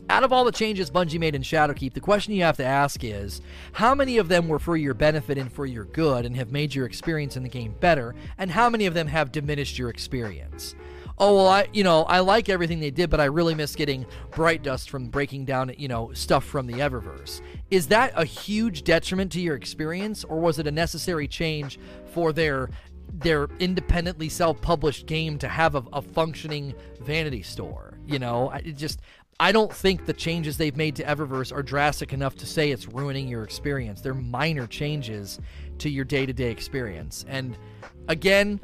out 0.10 0.24
of 0.24 0.32
all 0.32 0.46
the 0.46 0.52
changes 0.52 0.90
Bungie 0.92 1.20
made 1.20 1.36
in 1.36 1.42
Shadowkeep, 1.42 1.94
the 1.94 2.00
question 2.00 2.34
you 2.34 2.44
have 2.44 2.58
to 2.58 2.66
ask 2.66 3.04
is 3.04 3.42
how 3.74 3.94
many 3.94 4.18
of 4.18 4.28
them 4.28 4.48
were 4.48 4.60
for 4.60 4.78
your 4.78 4.94
benefit 4.94 5.38
and 5.38 5.52
for 5.52 5.66
your 5.66 5.86
good 5.86 6.26
and 6.26 6.36
have 6.36 6.52
made 6.52 6.74
your 6.74 6.86
experience 6.86 7.36
in 7.36 7.44
the 7.44 7.50
game 7.50 7.76
better, 7.80 8.16
and 8.38 8.52
how 8.52 8.70
many 8.70 8.86
of 8.86 8.94
them 8.94 9.08
have 9.08 9.32
diminished 9.32 9.78
your 9.78 9.90
experience? 9.90 10.76
Oh 11.18 11.36
well, 11.36 11.48
I 11.48 11.68
you 11.74 11.84
know 11.84 12.04
I 12.04 12.20
like 12.20 12.50
everything 12.50 12.80
they 12.80 12.92
did, 12.92 13.10
but 13.10 13.20
I 13.20 13.26
really 13.26 13.56
miss 13.56 13.76
getting 13.76 14.06
Bright 14.32 14.64
Dust 14.64 14.90
from 14.90 15.08
breaking 15.08 15.46
down 15.46 15.74
you 15.78 15.88
know 15.88 16.12
stuff 16.14 16.44
from 16.44 16.68
the 16.68 16.74
Eververse. 16.74 17.42
Is 17.72 17.88
that 17.88 18.14
a 18.16 18.26
huge 18.26 18.84
detriment 18.84 19.32
to 19.34 19.42
your 19.42 19.56
experience, 19.56 20.24
or 20.24 20.40
was 20.40 20.60
it 20.60 20.68
a 20.68 20.72
necessary 20.72 21.28
change 21.28 21.80
for 22.14 22.34
their 22.34 22.70
their 23.16 23.48
independently 23.60 24.28
self-published 24.28 25.06
game 25.06 25.38
to 25.38 25.48
have 25.48 25.76
a, 25.76 25.84
a 25.94 26.02
functioning 26.02 26.74
vanity 27.02 27.44
store? 27.44 27.98
You 28.06 28.20
know, 28.20 28.52
it 28.52 28.74
just 28.74 29.00
I 29.40 29.52
don't 29.52 29.74
think 29.74 30.06
the 30.06 30.14
changes 30.14 30.58
they've 30.58 30.76
made 30.76 30.96
to 30.98 31.04
Eververse 31.04 31.54
are 31.54 31.64
drastic 31.64 32.14
enough 32.14 32.36
to 32.36 32.46
say 32.46 32.72
it's 32.72 32.88
ruining 32.88 33.28
your 33.28 33.44
experience. 33.44 34.02
They're 34.02 34.14
minor 34.14 34.68
changes 34.68 35.40
to 35.80 35.90
your 35.90 36.06
day 36.06 36.26
to 36.26 36.34
day 36.34 36.52
experience. 36.52 37.26
And 37.28 37.58
again, 38.08 38.60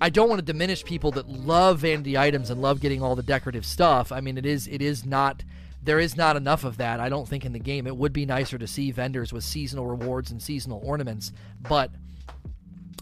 I 0.00 0.10
don't 0.10 0.28
want 0.28 0.38
to 0.38 0.44
diminish 0.44 0.84
people 0.84 1.10
that 1.12 1.28
love 1.28 1.80
vanity 1.80 2.16
items 2.16 2.50
and 2.50 2.62
love 2.62 2.80
getting 2.80 3.02
all 3.02 3.16
the 3.16 3.22
decorative 3.22 3.66
stuff. 3.66 4.12
I 4.12 4.20
mean, 4.20 4.38
it 4.38 4.46
is 4.46 4.68
it 4.68 4.80
is 4.80 5.04
not 5.04 5.42
there 5.82 5.98
is 5.98 6.16
not 6.16 6.36
enough 6.36 6.64
of 6.64 6.76
that. 6.76 7.00
I 7.00 7.08
don't 7.08 7.26
think 7.26 7.44
in 7.44 7.52
the 7.52 7.58
game. 7.58 7.86
It 7.86 7.96
would 7.96 8.12
be 8.12 8.26
nicer 8.26 8.58
to 8.58 8.66
see 8.66 8.90
vendors 8.90 9.32
with 9.32 9.44
seasonal 9.44 9.86
rewards 9.86 10.30
and 10.30 10.40
seasonal 10.40 10.80
ornaments, 10.84 11.32
but 11.60 11.90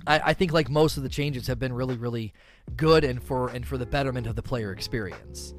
I, 0.06 0.20
I 0.26 0.32
think 0.34 0.52
like 0.52 0.70
most 0.70 0.96
of 0.96 1.02
the 1.02 1.08
changes 1.08 1.46
have 1.48 1.58
been 1.58 1.72
really 1.72 1.96
really 1.96 2.32
good 2.76 3.04
and 3.04 3.22
for 3.22 3.48
and 3.48 3.66
for 3.66 3.76
the 3.76 3.86
betterment 3.86 4.26
of 4.26 4.36
the 4.36 4.42
player 4.42 4.72
experience. 4.72 5.54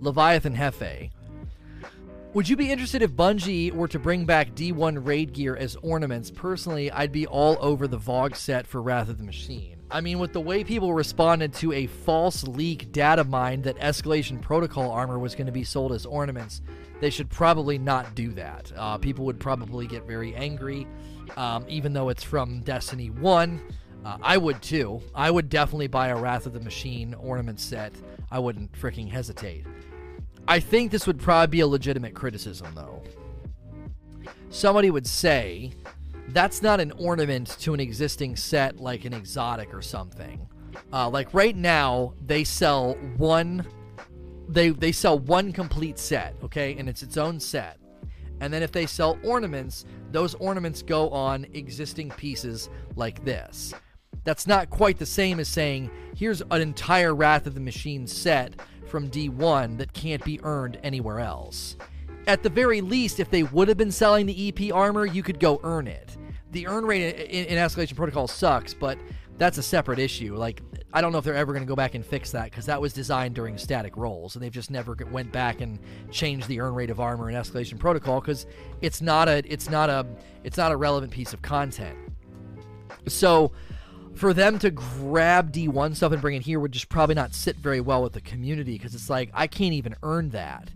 Leviathan 0.00 0.56
Hefe. 0.56 1.10
Would 2.34 2.48
you 2.48 2.56
be 2.56 2.72
interested 2.72 3.02
if 3.02 3.12
Bungie 3.12 3.72
were 3.72 3.88
to 3.88 3.98
bring 3.98 4.24
back 4.24 4.54
D1 4.54 5.06
raid 5.06 5.34
gear 5.34 5.54
as 5.54 5.76
ornaments? 5.76 6.30
Personally, 6.30 6.90
I'd 6.90 7.12
be 7.12 7.26
all 7.26 7.58
over 7.60 7.86
the 7.86 7.98
Vogue 7.98 8.34
set 8.34 8.66
for 8.66 8.80
Wrath 8.80 9.10
of 9.10 9.18
the 9.18 9.24
Machine. 9.24 9.71
I 9.92 10.00
mean, 10.00 10.18
with 10.18 10.32
the 10.32 10.40
way 10.40 10.64
people 10.64 10.94
responded 10.94 11.52
to 11.54 11.72
a 11.72 11.86
false 11.86 12.44
leak 12.44 12.92
data 12.92 13.24
mine 13.24 13.60
that 13.62 13.76
Escalation 13.76 14.40
Protocol 14.40 14.90
armor 14.90 15.18
was 15.18 15.34
going 15.34 15.46
to 15.46 15.52
be 15.52 15.64
sold 15.64 15.92
as 15.92 16.06
ornaments, 16.06 16.62
they 17.00 17.10
should 17.10 17.28
probably 17.28 17.76
not 17.76 18.14
do 18.14 18.32
that. 18.32 18.72
Uh, 18.74 18.96
people 18.96 19.26
would 19.26 19.38
probably 19.38 19.86
get 19.86 20.06
very 20.06 20.34
angry, 20.34 20.86
um, 21.36 21.66
even 21.68 21.92
though 21.92 22.08
it's 22.08 22.22
from 22.22 22.60
Destiny 22.60 23.10
1. 23.10 23.60
Uh, 24.04 24.16
I 24.22 24.38
would 24.38 24.62
too. 24.62 25.02
I 25.14 25.30
would 25.30 25.50
definitely 25.50 25.88
buy 25.88 26.08
a 26.08 26.16
Wrath 26.16 26.46
of 26.46 26.54
the 26.54 26.60
Machine 26.60 27.12
ornament 27.14 27.60
set. 27.60 27.92
I 28.30 28.38
wouldn't 28.38 28.72
freaking 28.72 29.10
hesitate. 29.10 29.66
I 30.48 30.58
think 30.58 30.90
this 30.90 31.06
would 31.06 31.20
probably 31.20 31.48
be 31.48 31.60
a 31.60 31.66
legitimate 31.66 32.14
criticism, 32.14 32.68
though. 32.74 33.02
Somebody 34.48 34.90
would 34.90 35.06
say 35.06 35.72
that's 36.28 36.62
not 36.62 36.80
an 36.80 36.92
ornament 36.92 37.56
to 37.60 37.74
an 37.74 37.80
existing 37.80 38.36
set 38.36 38.78
like 38.78 39.04
an 39.04 39.14
exotic 39.14 39.74
or 39.74 39.82
something. 39.82 40.46
Uh, 40.92 41.08
like 41.08 41.32
right 41.34 41.56
now, 41.56 42.14
they 42.24 42.44
sell 42.44 42.94
one. 43.16 43.66
They 44.48 44.70
they 44.70 44.92
sell 44.92 45.18
one 45.18 45.52
complete 45.52 45.98
set, 45.98 46.34
okay, 46.42 46.76
and 46.76 46.88
it's 46.88 47.02
its 47.02 47.16
own 47.16 47.40
set. 47.40 47.78
And 48.40 48.52
then 48.52 48.62
if 48.62 48.72
they 48.72 48.86
sell 48.86 49.18
ornaments, 49.22 49.84
those 50.10 50.34
ornaments 50.34 50.82
go 50.82 51.08
on 51.10 51.46
existing 51.54 52.10
pieces 52.10 52.70
like 52.96 53.24
this. 53.24 53.72
That's 54.24 54.46
not 54.46 54.68
quite 54.68 54.98
the 54.98 55.06
same 55.06 55.40
as 55.40 55.48
saying, 55.48 55.90
here's 56.16 56.42
an 56.50 56.60
entire 56.60 57.14
Wrath 57.14 57.46
of 57.46 57.54
the 57.54 57.60
Machine 57.60 58.06
set 58.06 58.60
from 58.88 59.08
D1 59.10 59.78
that 59.78 59.92
can't 59.92 60.24
be 60.24 60.40
earned 60.42 60.78
anywhere 60.82 61.20
else. 61.20 61.76
At 62.26 62.42
the 62.42 62.50
very 62.50 62.80
least, 62.80 63.18
if 63.20 63.30
they 63.30 63.42
would 63.42 63.68
have 63.68 63.76
been 63.76 63.90
selling 63.90 64.26
the 64.26 64.48
EP 64.48 64.72
armor, 64.72 65.04
you 65.04 65.22
could 65.22 65.40
go 65.40 65.60
earn 65.64 65.88
it. 65.88 66.16
The 66.52 66.66
earn 66.66 66.84
rate 66.84 67.14
in, 67.16 67.46
in 67.46 67.58
Escalation 67.58 67.96
Protocol 67.96 68.28
sucks, 68.28 68.74
but 68.74 68.98
that's 69.38 69.58
a 69.58 69.62
separate 69.62 69.98
issue. 69.98 70.36
Like, 70.36 70.62
I 70.92 71.00
don't 71.00 71.10
know 71.10 71.18
if 71.18 71.24
they're 71.24 71.34
ever 71.34 71.52
going 71.52 71.64
to 71.64 71.68
go 71.68 71.74
back 71.74 71.94
and 71.94 72.04
fix 72.04 72.30
that 72.32 72.44
because 72.44 72.66
that 72.66 72.80
was 72.80 72.92
designed 72.92 73.34
during 73.34 73.58
static 73.58 73.96
rolls, 73.96 74.36
and 74.36 74.42
they've 74.42 74.52
just 74.52 74.70
never 74.70 74.96
went 75.10 75.32
back 75.32 75.60
and 75.60 75.78
changed 76.10 76.46
the 76.48 76.60
earn 76.60 76.74
rate 76.74 76.90
of 76.90 77.00
armor 77.00 77.28
in 77.28 77.34
Escalation 77.34 77.78
Protocol 77.78 78.20
because 78.20 78.46
it's 78.82 79.00
not 79.00 79.28
a 79.28 79.42
it's 79.50 79.70
not 79.70 79.90
a 79.90 80.06
it's 80.44 80.56
not 80.56 80.70
a 80.70 80.76
relevant 80.76 81.10
piece 81.10 81.32
of 81.32 81.42
content. 81.42 81.96
So 83.08 83.52
for 84.14 84.34
them 84.34 84.58
to 84.58 84.70
grab 84.70 85.52
D1 85.52 85.96
stuff 85.96 86.12
and 86.12 86.20
bring 86.20 86.36
it 86.36 86.42
here 86.42 86.60
would 86.60 86.72
just 86.72 86.88
probably 86.88 87.14
not 87.14 87.34
sit 87.34 87.56
very 87.56 87.80
well 87.80 88.02
with 88.02 88.12
the 88.12 88.20
community 88.20 88.72
because 88.72 88.94
it's 88.94 89.08
like 89.08 89.30
I 89.32 89.46
can't 89.46 89.72
even 89.72 89.96
earn 90.02 90.30
that. 90.30 90.70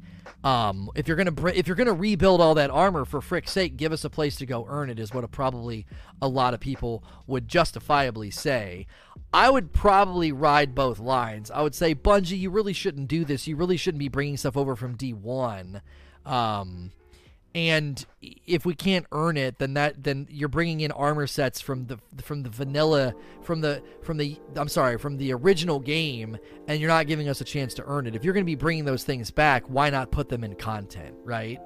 Um, 0.47 0.91
if 0.95 1.09
you're 1.09 1.17
gonna 1.17 1.33
br- 1.33 1.49
if 1.49 1.67
you're 1.67 1.75
gonna 1.75 1.93
rebuild 1.93 2.41
all 2.41 2.55
that 2.55 2.71
armor 2.71 3.05
for 3.05 3.21
frick's 3.21 3.51
sake, 3.51 3.77
give 3.77 3.91
us 3.91 4.05
a 4.05 4.11
place 4.11 4.37
to 4.37 4.47
go 4.47 4.65
earn 4.69 4.91
it 4.91 5.01
is 5.01 5.13
what 5.13 5.25
a, 5.25 5.29
probably 5.29 5.87
a 6.23 6.29
lot 6.29 6.55
of 6.55 6.61
people 6.61 7.03
would 7.27 7.49
justifiably 7.49 8.31
say. 8.31 8.87
I 9.33 9.51
would 9.51 9.73
probably 9.73 10.31
ride 10.31 10.73
both 10.73 11.01
lines. 11.01 11.51
I 11.51 11.63
would 11.63 11.75
say 11.75 11.97
Bungie, 11.97 12.39
you 12.39 12.51
really 12.51 12.73
shouldn't 12.73 13.09
do 13.09 13.25
this. 13.25 13.49
You 13.49 13.57
really 13.57 13.77
shouldn't 13.77 13.99
be 13.99 14.07
bringing 14.07 14.37
stuff 14.37 14.57
over 14.57 14.77
from 14.77 14.97
D1. 14.97 15.81
Um, 16.25 16.93
and 17.57 18.05
if 18.21 18.67
we 18.67 18.75
can't 18.75 19.07
earn 19.13 19.39
it 19.39 19.59
then 19.59 19.73
that 19.73 20.05
then 20.05 20.29
you're 20.31 20.47
bringing 20.47 20.83
in 20.83 20.93
armor 20.93 21.27
sets 21.27 21.59
from 21.59 21.87
the 21.87 21.99
from 22.21 22.43
the 22.43 22.51
vanilla 22.51 23.15
from 23.41 23.63
the 23.63 23.83
from 24.03 24.19
the 24.19 24.39
I'm 24.55 24.69
sorry 24.69 24.99
from 24.99 25.17
the 25.17 25.33
original 25.33 25.81
game 25.81 26.37
and 26.69 26.79
you're 26.79 26.91
not 26.91 27.07
giving 27.07 27.31
us 27.31 27.41
a 27.41 27.45
chance 27.45 27.73
to 27.75 27.85
earn 27.87 28.07
it. 28.07 28.15
If 28.15 28.25
you're 28.25 28.35
going 28.35 28.45
to 28.45 28.47
be 28.47 28.57
bringing 28.57 28.85
those 28.85 29.05
things 29.05 29.31
back 29.31 29.65
why 29.69 29.89
not 29.89 30.11
put 30.11 30.29
them 30.29 30.45
in 30.45 30.55
content 30.57 31.17
right? 31.25 31.59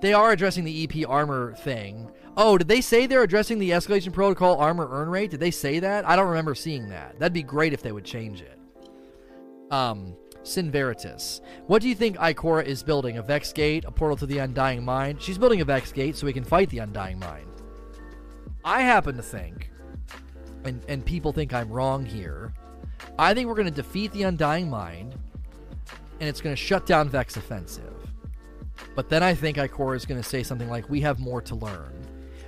They 0.00 0.12
are 0.12 0.32
addressing 0.32 0.64
the 0.64 0.84
EP 0.84 1.08
armor 1.08 1.54
thing. 1.54 2.10
Oh 2.36 2.58
did 2.58 2.66
they 2.66 2.80
say 2.80 3.06
they're 3.06 3.22
addressing 3.22 3.60
the 3.60 3.70
escalation 3.70 4.12
protocol 4.12 4.56
armor 4.56 4.88
earn 4.90 5.08
rate? 5.08 5.30
Did 5.30 5.40
they 5.40 5.52
say 5.52 5.78
that? 5.78 6.04
I 6.04 6.16
don't 6.16 6.28
remember 6.28 6.56
seeing 6.56 6.88
that. 6.88 7.16
That'd 7.20 7.32
be 7.32 7.44
great 7.44 7.72
if 7.72 7.82
they 7.82 7.92
would 7.92 8.04
change 8.04 8.42
it. 8.42 8.58
Um 9.70 10.16
Sin 10.48 10.70
Veritas. 10.70 11.40
What 11.66 11.82
do 11.82 11.88
you 11.88 11.94
think 11.94 12.16
Ikora 12.16 12.64
is 12.64 12.82
building? 12.82 13.18
A 13.18 13.22
Vex 13.22 13.52
Gate, 13.52 13.84
a 13.84 13.90
portal 13.90 14.16
to 14.16 14.26
the 14.26 14.38
Undying 14.38 14.84
Mind? 14.84 15.20
She's 15.20 15.38
building 15.38 15.60
a 15.60 15.64
Vex 15.64 15.92
Gate 15.92 16.16
so 16.16 16.26
we 16.26 16.32
can 16.32 16.44
fight 16.44 16.70
the 16.70 16.78
Undying 16.78 17.18
Mind. 17.18 17.46
I 18.64 18.82
happen 18.82 19.16
to 19.16 19.22
think, 19.22 19.70
and, 20.64 20.84
and 20.88 21.04
people 21.04 21.32
think 21.32 21.54
I'm 21.54 21.70
wrong 21.70 22.04
here, 22.04 22.52
I 23.18 23.34
think 23.34 23.48
we're 23.48 23.54
going 23.54 23.68
to 23.68 23.70
defeat 23.70 24.12
the 24.12 24.24
Undying 24.24 24.68
Mind, 24.68 25.14
and 26.20 26.28
it's 26.28 26.40
going 26.40 26.54
to 26.54 26.60
shut 26.60 26.86
down 26.86 27.08
Vex 27.08 27.36
Offensive. 27.36 27.94
But 28.94 29.08
then 29.08 29.22
I 29.22 29.34
think 29.34 29.56
Ikora 29.56 29.96
is 29.96 30.04
going 30.04 30.20
to 30.20 30.28
say 30.28 30.42
something 30.42 30.68
like, 30.68 30.88
We 30.88 31.00
have 31.02 31.20
more 31.20 31.40
to 31.42 31.54
learn. 31.54 31.92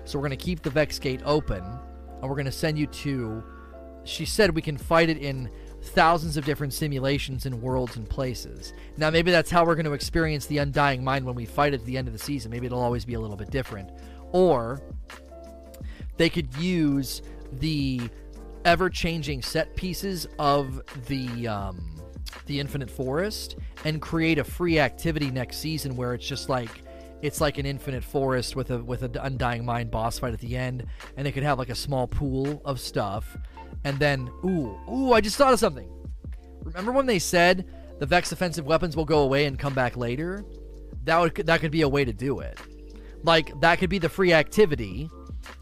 So 0.04 0.18
we're 0.18 0.26
going 0.26 0.38
to 0.38 0.44
keep 0.44 0.62
the 0.62 0.70
Vex 0.70 0.98
Gate 0.98 1.20
open, 1.24 1.62
and 1.62 2.22
we're 2.22 2.36
going 2.36 2.44
to 2.46 2.52
send 2.52 2.78
you 2.78 2.86
to. 2.86 3.42
She 4.04 4.24
said 4.24 4.54
we 4.54 4.62
can 4.62 4.76
fight 4.76 5.10
it 5.10 5.18
in 5.18 5.50
thousands 5.82 6.36
of 6.36 6.44
different 6.44 6.72
simulations 6.72 7.46
and 7.46 7.60
worlds 7.62 7.96
and 7.96 8.08
places. 8.08 8.72
Now, 8.96 9.10
maybe 9.10 9.30
that's 9.30 9.50
how 9.50 9.64
we're 9.64 9.74
going 9.74 9.86
to 9.86 9.92
experience 9.92 10.46
the 10.46 10.58
Undying 10.58 11.02
Mind 11.02 11.24
when 11.24 11.34
we 11.34 11.46
fight 11.46 11.74
at 11.74 11.84
the 11.84 11.96
end 11.96 12.06
of 12.06 12.12
the 12.12 12.18
season. 12.18 12.50
Maybe 12.50 12.66
it'll 12.66 12.82
always 12.82 13.04
be 13.04 13.14
a 13.14 13.20
little 13.20 13.36
bit 13.36 13.50
different. 13.50 13.90
Or 14.32 14.80
they 16.16 16.28
could 16.28 16.54
use 16.56 17.22
the 17.52 18.00
ever 18.64 18.90
changing 18.90 19.42
set 19.42 19.74
pieces 19.76 20.26
of 20.38 20.82
the. 21.06 21.48
Um, 21.48 21.86
the 22.46 22.60
Infinite 22.60 22.90
Forest 22.90 23.56
and 23.84 24.00
create 24.00 24.38
a 24.38 24.44
free 24.44 24.78
activity 24.78 25.30
next 25.30 25.58
season 25.58 25.96
where 25.96 26.14
it's 26.14 26.26
just 26.26 26.48
like 26.48 26.82
it's 27.22 27.40
like 27.40 27.58
an 27.58 27.66
infinite 27.66 28.02
forest 28.02 28.56
with 28.56 28.70
a 28.70 28.78
with 28.78 29.02
an 29.02 29.16
undying 29.20 29.64
mind 29.64 29.90
boss 29.90 30.18
fight 30.18 30.32
at 30.32 30.40
the 30.40 30.56
end 30.56 30.86
and 31.16 31.26
they 31.26 31.32
could 31.32 31.42
have 31.42 31.58
like 31.58 31.68
a 31.68 31.74
small 31.74 32.06
pool 32.06 32.62
of 32.64 32.80
stuff 32.80 33.36
and 33.84 33.98
then, 33.98 34.30
ooh, 34.44 34.78
ooh, 34.90 35.12
I 35.12 35.20
just 35.20 35.36
thought 35.36 35.52
of 35.52 35.58
something. 35.58 35.90
Remember 36.62 36.92
when 36.92 37.06
they 37.06 37.18
said 37.18 37.66
the 37.98 38.06
Vex 38.06 38.32
offensive 38.32 38.66
weapons 38.66 38.96
will 38.96 39.04
go 39.04 39.20
away 39.20 39.46
and 39.46 39.58
come 39.58 39.74
back 39.74 39.96
later? 39.96 40.44
That 41.04 41.18
would 41.18 41.34
that 41.34 41.60
could 41.60 41.70
be 41.70 41.82
a 41.82 41.88
way 41.88 42.04
to 42.04 42.12
do 42.12 42.40
it. 42.40 42.58
Like 43.22 43.58
that 43.60 43.78
could 43.78 43.90
be 43.90 43.98
the 43.98 44.08
free 44.08 44.32
activity. 44.32 45.10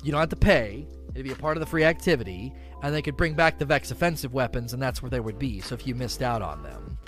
You 0.03 0.13
don't 0.13 0.21
have 0.21 0.29
to 0.31 0.37
pay. 0.37 0.87
It'd 1.11 1.25
be 1.25 1.33
a 1.33 1.37
part 1.37 1.57
of 1.57 1.61
the 1.61 1.67
free 1.67 1.85
activity, 1.85 2.53
and 2.83 2.95
they 2.95 3.03
could 3.03 3.17
bring 3.17 3.35
back 3.35 3.59
the 3.59 3.65
Vex 3.65 3.91
offensive 3.91 4.35
weapons, 4.35 4.73
and 4.73 4.83
that's 4.83 5.03
where 5.03 5.11
they 5.11 5.21
would 5.21 5.39
be. 5.39 5.61
So 5.61 5.75
if 5.75 5.87
you 5.87 5.95
missed 5.95 6.23
out 6.23 6.43
on 6.43 6.63
them, 6.63 6.99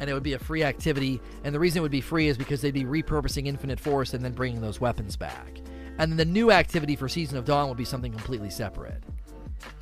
and 0.00 0.08
it 0.10 0.14
would 0.14 0.22
be 0.22 0.32
a 0.32 0.38
free 0.38 0.64
activity, 0.64 1.20
and 1.44 1.54
the 1.54 1.60
reason 1.60 1.78
it 1.78 1.82
would 1.82 1.92
be 1.92 2.00
free 2.00 2.28
is 2.28 2.36
because 2.36 2.60
they'd 2.60 2.74
be 2.74 2.84
repurposing 2.84 3.46
Infinite 3.46 3.78
Forest 3.78 4.14
and 4.14 4.24
then 4.24 4.32
bringing 4.32 4.60
those 4.60 4.80
weapons 4.80 5.16
back. 5.16 5.60
And 5.98 6.10
then 6.10 6.16
the 6.16 6.24
new 6.24 6.50
activity 6.50 6.96
for 6.96 7.08
Season 7.08 7.36
of 7.36 7.44
Dawn 7.44 7.68
would 7.68 7.78
be 7.78 7.84
something 7.84 8.10
completely 8.10 8.50
separate. 8.50 9.02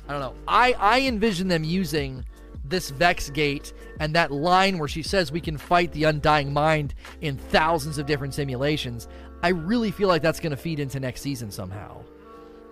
I 0.07 0.11
don't 0.11 0.21
know. 0.21 0.35
I 0.47 0.73
I 0.73 1.01
envision 1.01 1.47
them 1.47 1.63
using 1.63 2.25
this 2.63 2.89
Vex 2.89 3.29
Gate 3.29 3.73
and 3.99 4.15
that 4.15 4.31
line 4.31 4.77
where 4.77 4.87
she 4.87 5.03
says 5.03 5.31
we 5.31 5.41
can 5.41 5.57
fight 5.57 5.91
the 5.91 6.05
Undying 6.05 6.53
Mind 6.53 6.93
in 7.21 7.37
thousands 7.37 7.97
of 7.97 8.05
different 8.05 8.33
simulations. 8.33 9.07
I 9.43 9.49
really 9.49 9.91
feel 9.91 10.07
like 10.07 10.21
that's 10.21 10.39
going 10.39 10.51
to 10.51 10.57
feed 10.57 10.79
into 10.79 10.99
next 10.99 11.21
season 11.21 11.51
somehow. 11.51 12.03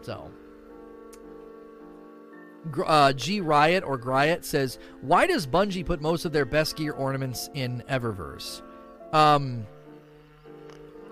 So. 0.02 0.30
Uh, 2.86 3.14
G 3.14 3.40
Riot 3.42 3.84
or 3.86 3.98
Griot 3.98 4.44
says, 4.44 4.80
"Why 5.02 5.26
does 5.26 5.48
Bungie 5.48 5.86
put 5.86 6.02
most 6.02 6.26
of 6.26 6.34
their 6.34 6.46
best 6.46 6.76
gear 6.76 6.92
ornaments 6.92 7.50
in 7.54 7.84
Eververse?" 7.90 8.62
Um, 9.14 9.66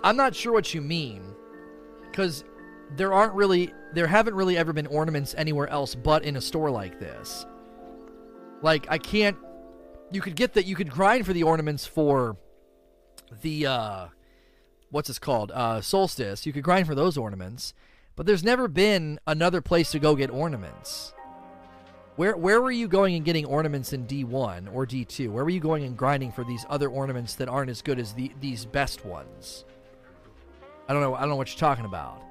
I'm 0.03 0.17
not 0.17 0.35
sure 0.35 0.51
what 0.51 0.73
you 0.73 0.81
mean, 0.81 1.23
because 2.11 2.43
there 2.95 3.13
aren't 3.13 3.33
really 3.33 3.73
there 3.93 4.07
haven't 4.07 4.35
really 4.35 4.57
ever 4.57 4.73
been 4.73 4.87
ornaments 4.87 5.35
anywhere 5.37 5.67
else 5.67 5.95
but 5.95 6.23
in 6.23 6.35
a 6.37 6.41
store 6.41 6.71
like 6.71 6.99
this. 6.99 7.45
Like 8.61 8.87
I 8.89 8.97
can't 8.97 9.37
you 10.11 10.21
could 10.21 10.35
get 10.35 10.53
that 10.53 10.65
you 10.65 10.75
could 10.75 10.89
grind 10.89 11.25
for 11.25 11.33
the 11.33 11.43
ornaments 11.43 11.85
for 11.85 12.37
the 13.41 13.65
uh 13.65 14.07
what's 14.89 15.09
this 15.09 15.19
called? 15.19 15.51
Uh 15.51 15.81
solstice. 15.81 16.45
You 16.45 16.53
could 16.53 16.63
grind 16.63 16.87
for 16.87 16.95
those 16.95 17.17
ornaments 17.17 17.73
but 18.15 18.25
there's 18.25 18.43
never 18.43 18.67
been 18.67 19.19
another 19.27 19.61
place 19.61 19.91
to 19.91 19.99
go 19.99 20.15
get 20.15 20.31
ornaments. 20.31 21.13
Where 22.15 22.35
where 22.35 22.61
were 22.61 22.71
you 22.71 22.87
going 22.87 23.15
and 23.15 23.25
getting 23.25 23.45
ornaments 23.45 23.93
in 23.93 24.07
D1 24.07 24.73
or 24.73 24.87
D2 24.87 25.29
where 25.29 25.43
were 25.43 25.49
you 25.49 25.59
going 25.59 25.83
and 25.83 25.97
grinding 25.97 26.31
for 26.31 26.45
these 26.45 26.65
other 26.69 26.89
ornaments 26.89 27.35
that 27.35 27.49
aren't 27.49 27.69
as 27.69 27.81
good 27.81 27.99
as 27.99 28.13
the 28.13 28.31
these 28.39 28.65
best 28.65 29.05
ones? 29.05 29.65
I 30.87 30.93
don't 30.93 31.01
know 31.01 31.15
I 31.15 31.19
don't 31.21 31.29
know 31.29 31.35
what 31.35 31.49
you're 31.49 31.59
talking 31.59 31.85
about 31.85 32.26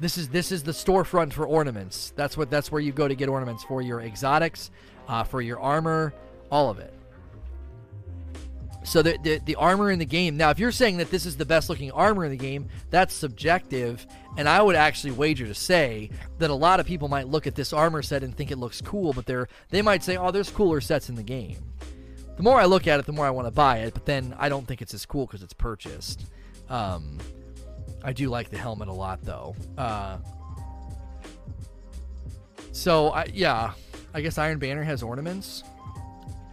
this 0.00 0.18
is 0.18 0.28
this 0.28 0.52
is 0.52 0.62
the 0.62 0.72
storefront 0.72 1.32
for 1.32 1.46
ornaments 1.46 2.12
that's 2.16 2.36
what 2.36 2.50
that's 2.50 2.70
where 2.70 2.80
you 2.80 2.92
go 2.92 3.08
to 3.08 3.14
get 3.14 3.28
ornaments 3.28 3.64
for 3.64 3.82
your 3.82 4.00
exotics 4.00 4.70
uh, 5.08 5.24
for 5.24 5.40
your 5.42 5.58
armor 5.60 6.14
all 6.50 6.70
of 6.70 6.78
it. 6.78 6.92
So 8.84 9.02
the, 9.02 9.18
the, 9.22 9.40
the 9.44 9.54
armor 9.56 9.90
in 9.90 9.98
the 9.98 10.06
game. 10.06 10.36
Now, 10.36 10.50
if 10.50 10.58
you're 10.58 10.72
saying 10.72 10.96
that 10.98 11.10
this 11.10 11.26
is 11.26 11.36
the 11.36 11.44
best 11.44 11.68
looking 11.68 11.90
armor 11.90 12.24
in 12.24 12.30
the 12.30 12.38
game, 12.38 12.68
that's 12.90 13.12
subjective, 13.12 14.06
and 14.38 14.48
I 14.48 14.62
would 14.62 14.76
actually 14.76 15.10
wager 15.10 15.46
to 15.46 15.54
say 15.54 16.10
that 16.38 16.48
a 16.48 16.54
lot 16.54 16.80
of 16.80 16.86
people 16.86 17.08
might 17.08 17.28
look 17.28 17.46
at 17.46 17.54
this 17.54 17.72
armor 17.72 18.02
set 18.02 18.22
and 18.22 18.34
think 18.34 18.50
it 18.50 18.56
looks 18.56 18.80
cool, 18.80 19.12
but 19.12 19.26
they're 19.26 19.48
they 19.68 19.82
might 19.82 20.02
say, 20.02 20.16
"Oh, 20.16 20.30
there's 20.30 20.48
cooler 20.48 20.80
sets 20.80 21.10
in 21.10 21.16
the 21.16 21.22
game." 21.22 21.58
The 22.36 22.42
more 22.42 22.58
I 22.58 22.64
look 22.64 22.86
at 22.86 22.98
it, 23.00 23.04
the 23.04 23.12
more 23.12 23.26
I 23.26 23.30
want 23.30 23.46
to 23.46 23.50
buy 23.50 23.78
it, 23.78 23.94
but 23.94 24.06
then 24.06 24.34
I 24.38 24.48
don't 24.48 24.66
think 24.66 24.80
it's 24.80 24.94
as 24.94 25.04
cool 25.04 25.26
because 25.26 25.42
it's 25.42 25.52
purchased. 25.52 26.24
Um, 26.70 27.18
I 28.02 28.12
do 28.12 28.28
like 28.28 28.50
the 28.50 28.58
helmet 28.58 28.88
a 28.88 28.92
lot, 28.92 29.22
though. 29.22 29.54
Uh, 29.76 30.18
so 32.72 33.10
I, 33.10 33.26
yeah, 33.32 33.72
I 34.14 34.20
guess 34.20 34.38
Iron 34.38 34.58
Banner 34.58 34.82
has 34.82 35.02
ornaments. 35.02 35.64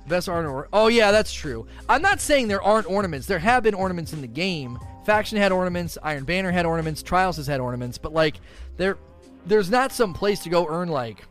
Best 0.07 0.29
art 0.29 0.69
Oh 0.71 0.87
yeah, 0.87 1.11
that's 1.11 1.33
true. 1.33 1.65
I'm 1.89 2.01
not 2.01 2.21
saying 2.21 2.47
there 2.47 2.61
aren't 2.61 2.87
ornaments. 2.87 3.25
There 3.25 3.39
have 3.39 3.63
been 3.63 3.73
ornaments 3.73 4.13
in 4.13 4.21
the 4.21 4.27
game. 4.27 4.77
Faction 5.03 5.37
had 5.37 5.51
ornaments. 5.51 5.97
Iron 6.03 6.25
Banner 6.25 6.51
had 6.51 6.65
ornaments. 6.65 7.01
Trials 7.01 7.37
has 7.37 7.47
had 7.47 7.59
ornaments. 7.59 7.97
But 7.97 8.13
like, 8.13 8.39
there, 8.77 8.97
there's 9.45 9.69
not 9.69 9.91
some 9.91 10.13
place 10.13 10.41
to 10.41 10.49
go 10.49 10.67
earn 10.67 10.89
like 10.89 11.23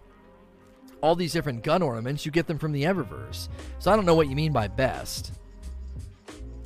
all 1.01 1.15
these 1.15 1.33
different 1.33 1.63
gun 1.63 1.83
ornaments. 1.83 2.25
You 2.27 2.33
get 2.33 2.47
them 2.47 2.59
from 2.59 2.73
the 2.73 2.85
Eververse. 2.85 3.49
So 3.79 3.93
I 3.93 3.97
don't 3.97 4.07
know 4.07 4.15
what 4.15 4.29
you 4.29 4.35
mean 4.35 4.53
by 4.53 4.69
best. 4.69 5.33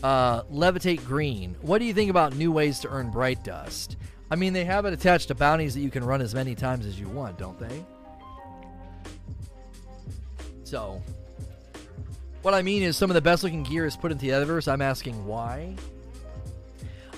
Uh, 0.03 0.43
Levitate 0.45 1.05
Green. 1.05 1.57
What 1.61 1.79
do 1.79 1.85
you 1.85 1.93
think 1.93 2.11
about 2.11 2.35
new 2.37 2.53
ways 2.53 2.79
to 2.81 2.89
earn 2.89 3.11
Bright 3.11 3.43
Dust? 3.43 3.97
I 4.31 4.37
mean, 4.37 4.53
they 4.53 4.65
have 4.65 4.85
it 4.85 4.93
attached 4.93 5.29
to 5.29 5.35
bounties 5.35 5.75
that 5.75 5.81
you 5.81 5.91
can 5.91 6.05
run 6.05 6.21
as 6.21 6.35
many 6.35 6.55
times 6.55 6.87
as 6.87 7.01
you 7.01 7.09
want, 7.09 7.39
don't 7.39 7.59
they? 7.59 7.85
So, 10.65 11.03
what 12.43 12.55
I 12.55 12.63
mean 12.63 12.83
is 12.83 12.97
some 12.97 13.11
of 13.11 13.15
the 13.15 13.23
best 13.23 13.43
looking 13.43 13.63
gear 13.63 13.87
is 13.87 13.97
put 13.97 14.13
into 14.13 14.27
the 14.27 14.33
Eververse. 14.33 14.71
I'm 14.71 14.83
asking 14.83 15.27
why. 15.27 15.75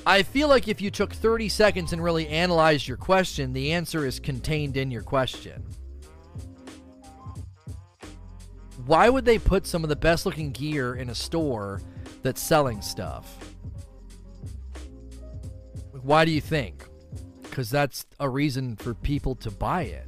I 0.06 0.22
feel 0.22 0.48
like 0.48 0.68
if 0.68 0.80
you 0.80 0.90
took 0.90 1.12
30 1.12 1.48
seconds 1.48 1.92
and 1.92 2.02
really 2.02 2.26
analyzed 2.28 2.88
your 2.88 2.96
question, 2.96 3.52
the 3.52 3.72
answer 3.72 4.06
is 4.06 4.18
contained 4.18 4.76
in 4.76 4.90
your 4.90 5.02
question. 5.02 5.62
Why 8.86 9.10
would 9.10 9.24
they 9.24 9.38
put 9.38 9.66
some 9.66 9.82
of 9.82 9.90
the 9.90 9.96
best 9.96 10.24
looking 10.24 10.52
gear 10.52 10.94
in 10.94 11.10
a 11.10 11.14
store 11.14 11.82
that's 12.22 12.42
selling 12.42 12.82
stuff? 12.82 13.54
Why 16.02 16.24
do 16.24 16.30
you 16.30 16.40
think? 16.40 16.86
Because 17.42 17.70
that's 17.70 18.06
a 18.18 18.28
reason 18.28 18.76
for 18.76 18.94
people 18.94 19.34
to 19.36 19.50
buy 19.50 19.82
it. 19.82 20.06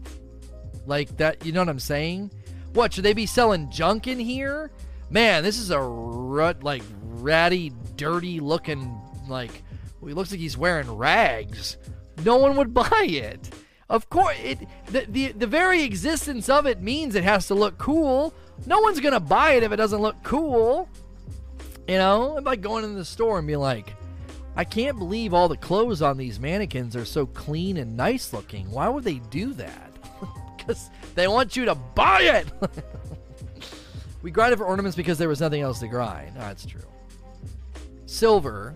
Like 0.87 1.16
that, 1.18 1.44
you 1.44 1.53
know 1.53 1.61
what 1.61 1.68
I'm 1.68 1.79
saying? 1.79 2.33
What 2.72 2.92
should 2.92 3.05
they 3.05 3.12
be 3.12 3.27
selling 3.27 3.70
junk 3.70 4.07
in 4.07 4.18
here? 4.18 4.70
Man, 5.11 5.42
this 5.42 5.59
is 5.59 5.70
a 5.70 5.81
rut 5.81 6.62
like 6.62 6.83
ratty, 7.03 7.72
dirty 7.96 8.40
looking 8.40 8.98
like. 9.29 9.62
Well, 10.01 10.09
he 10.09 10.14
looks 10.14 10.31
like 10.31 10.40
he's 10.40 10.57
wearing 10.57 10.90
rags. 10.90 11.77
No 12.25 12.37
one 12.37 12.57
would 12.57 12.72
buy 12.75 13.07
it. 13.09 13.55
Of 13.90 14.09
course, 14.09 14.37
it 14.42 14.59
the, 14.87 15.05
the 15.09 15.33
the 15.33 15.46
very 15.46 15.83
existence 15.83 16.48
of 16.48 16.66
it 16.66 16.81
means 16.81 17.14
it 17.14 17.25
has 17.25 17.46
to 17.48 17.55
look 17.55 17.77
cool. 17.77 18.33
No 18.66 18.81
one's 18.81 19.01
gonna 19.01 19.20
buy 19.20 19.53
it 19.53 19.62
if 19.62 19.70
it 19.72 19.77
doesn't 19.77 20.01
look 20.01 20.22
cool. 20.22 20.88
You 21.88 21.99
know, 21.99 22.37
I'm 22.37 22.45
like 22.45 22.61
going 22.61 22.85
in 22.85 22.95
the 22.95 23.05
store 23.05 23.38
and 23.38 23.47
be 23.47 23.57
like, 23.57 23.95
I 24.55 24.64
can't 24.64 24.99
believe 24.99 25.33
all 25.33 25.49
the 25.49 25.57
clothes 25.57 26.03
on 26.03 26.16
these 26.16 26.38
mannequins 26.38 26.95
are 26.95 27.05
so 27.05 27.27
clean 27.27 27.79
and 27.79 27.97
nice 27.97 28.33
looking. 28.33 28.71
Why 28.71 28.88
would 28.88 29.05
they 29.05 29.18
do 29.31 29.53
that? 29.55 29.92
because 30.57 30.90
they 31.14 31.27
want 31.27 31.57
you 31.57 31.64
to 31.64 31.75
buy 31.75 32.23
it. 32.23 32.47
we 34.23 34.31
grinded 34.31 34.59
for 34.59 34.66
ornaments 34.66 34.97
because 34.97 35.18
there 35.18 35.29
was 35.29 35.40
nothing 35.40 35.62
else 35.62 35.81
to 35.81 35.88
grind. 35.88 36.33
Oh, 36.37 36.40
that's 36.40 36.66
true. 36.66 36.83
Silver, 38.07 38.75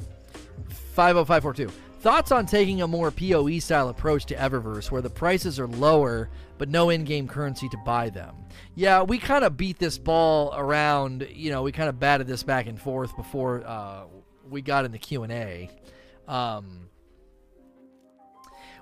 50542. 0.94 1.70
Thoughts 2.06 2.30
on 2.30 2.46
taking 2.46 2.82
a 2.82 2.86
more 2.86 3.10
PoE 3.10 3.58
style 3.58 3.88
approach 3.88 4.26
to 4.26 4.36
Eververse 4.36 4.92
where 4.92 5.02
the 5.02 5.10
prices 5.10 5.58
are 5.58 5.66
lower 5.66 6.30
but 6.56 6.68
no 6.68 6.90
in 6.90 7.02
game 7.02 7.26
currency 7.26 7.68
to 7.70 7.76
buy 7.78 8.10
them? 8.10 8.36
Yeah, 8.76 9.02
we 9.02 9.18
kind 9.18 9.44
of 9.44 9.56
beat 9.56 9.80
this 9.80 9.98
ball 9.98 10.54
around. 10.56 11.26
You 11.34 11.50
know, 11.50 11.64
we 11.64 11.72
kind 11.72 11.88
of 11.88 11.98
batted 11.98 12.28
this 12.28 12.44
back 12.44 12.68
and 12.68 12.80
forth 12.80 13.16
before 13.16 13.64
uh, 13.66 14.04
we 14.48 14.62
got 14.62 14.84
in 14.84 14.92
the 14.92 14.98
Q&A. 14.98 15.68
Um, 16.28 16.88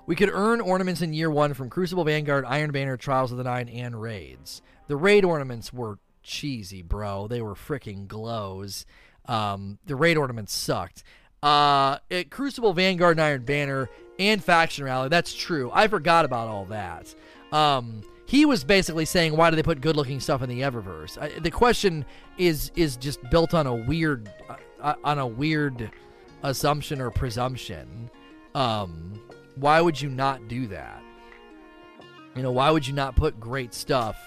we 0.05 0.15
could 0.15 0.29
earn 0.29 0.61
ornaments 0.61 1.01
in 1.01 1.11
year 1.11 1.31
one 1.31 1.55
from 1.55 1.71
Crucible 1.71 2.03
Vanguard, 2.03 2.45
Iron 2.45 2.69
Banner, 2.69 2.95
Trials 2.95 3.31
of 3.31 3.39
the 3.39 3.43
Nine, 3.43 3.69
and 3.69 3.99
raids. 3.99 4.61
The 4.85 4.97
raid 4.97 5.25
ornaments 5.25 5.73
were 5.73 5.97
cheesy, 6.21 6.83
bro. 6.83 7.27
They 7.27 7.41
were 7.41 7.55
freaking 7.55 8.07
glows. 8.07 8.85
Um, 9.27 9.79
the 9.87 9.95
raid 9.95 10.15
ornaments 10.15 10.53
sucked. 10.53 11.03
Uh, 11.45 11.99
it, 12.09 12.31
Crucible 12.31 12.73
Vanguard 12.73 13.17
and 13.17 13.21
Iron 13.21 13.43
Banner 13.43 13.87
and 14.17 14.43
Faction 14.43 14.83
Rally. 14.83 15.09
That's 15.09 15.31
true. 15.31 15.69
I 15.71 15.87
forgot 15.87 16.25
about 16.25 16.47
all 16.47 16.65
that. 16.65 17.13
Um, 17.51 18.01
he 18.25 18.45
was 18.45 18.63
basically 18.63 19.05
saying, 19.05 19.37
why 19.37 19.51
do 19.51 19.55
they 19.55 19.61
put 19.61 19.79
good-looking 19.79 20.19
stuff 20.19 20.41
in 20.41 20.49
the 20.49 20.61
Eververse? 20.61 21.21
I, 21.21 21.37
the 21.37 21.51
question 21.51 22.03
is 22.39 22.71
is 22.75 22.97
just 22.97 23.19
built 23.29 23.53
on 23.53 23.67
a 23.67 23.75
weird 23.75 24.27
uh, 24.81 24.95
on 25.03 25.19
a 25.19 25.27
weird 25.27 25.91
assumption 26.41 26.99
or 26.99 27.11
presumption. 27.11 28.09
Um, 28.55 29.21
why 29.55 29.81
would 29.81 30.01
you 30.01 30.09
not 30.09 30.47
do 30.47 30.65
that? 30.67 31.03
You 32.35 32.41
know, 32.41 32.51
why 32.51 32.71
would 32.71 32.87
you 32.87 32.93
not 32.93 33.15
put 33.15 33.39
great 33.39 33.75
stuff 33.75 34.17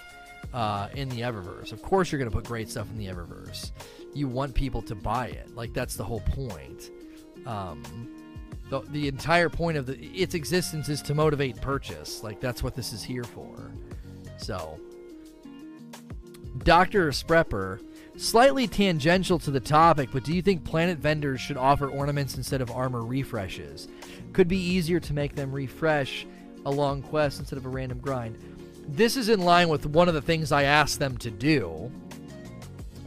uh, 0.53 0.87
in 0.95 1.09
the 1.09 1.19
Eververse? 1.19 1.73
Of 1.73 1.81
course, 1.81 2.13
you're 2.13 2.19
going 2.19 2.31
to 2.31 2.35
put 2.35 2.45
great 2.45 2.69
stuff 2.69 2.89
in 2.89 2.97
the 2.97 3.07
Eververse. 3.07 3.73
You 4.13 4.29
want 4.29 4.55
people 4.55 4.81
to 4.83 4.95
buy 4.95 5.27
it. 5.27 5.53
Like 5.53 5.73
that's 5.73 5.97
the 5.97 6.05
whole 6.05 6.21
point. 6.21 6.91
Um, 7.49 7.81
the, 8.69 8.81
the 8.81 9.07
entire 9.07 9.49
point 9.49 9.75
of 9.77 9.87
the 9.87 9.97
its 10.09 10.35
existence 10.35 10.87
is 10.87 11.01
to 11.01 11.15
motivate 11.15 11.59
purchase. 11.59 12.23
Like 12.23 12.39
that's 12.39 12.61
what 12.61 12.75
this 12.75 12.93
is 12.93 13.03
here 13.03 13.23
for. 13.23 13.71
So, 14.37 14.79
Doctor 16.59 17.09
Sprepper, 17.09 17.81
slightly 18.17 18.67
tangential 18.67 19.39
to 19.39 19.49
the 19.49 19.59
topic, 19.59 20.09
but 20.13 20.23
do 20.23 20.33
you 20.33 20.43
think 20.43 20.63
planet 20.63 20.99
vendors 20.99 21.41
should 21.41 21.57
offer 21.57 21.89
ornaments 21.89 22.37
instead 22.37 22.61
of 22.61 22.69
armor 22.69 23.03
refreshes? 23.03 23.87
Could 24.33 24.47
be 24.47 24.59
easier 24.59 24.99
to 24.99 25.13
make 25.13 25.35
them 25.35 25.51
refresh 25.51 26.27
a 26.65 26.71
long 26.71 27.01
quest 27.01 27.39
instead 27.39 27.57
of 27.57 27.65
a 27.65 27.69
random 27.69 27.97
grind. 27.97 28.37
This 28.87 29.17
is 29.17 29.29
in 29.29 29.39
line 29.39 29.69
with 29.69 29.87
one 29.87 30.07
of 30.07 30.13
the 30.13 30.21
things 30.21 30.51
I 30.51 30.63
asked 30.63 30.99
them 30.99 31.17
to 31.17 31.31
do. 31.31 31.91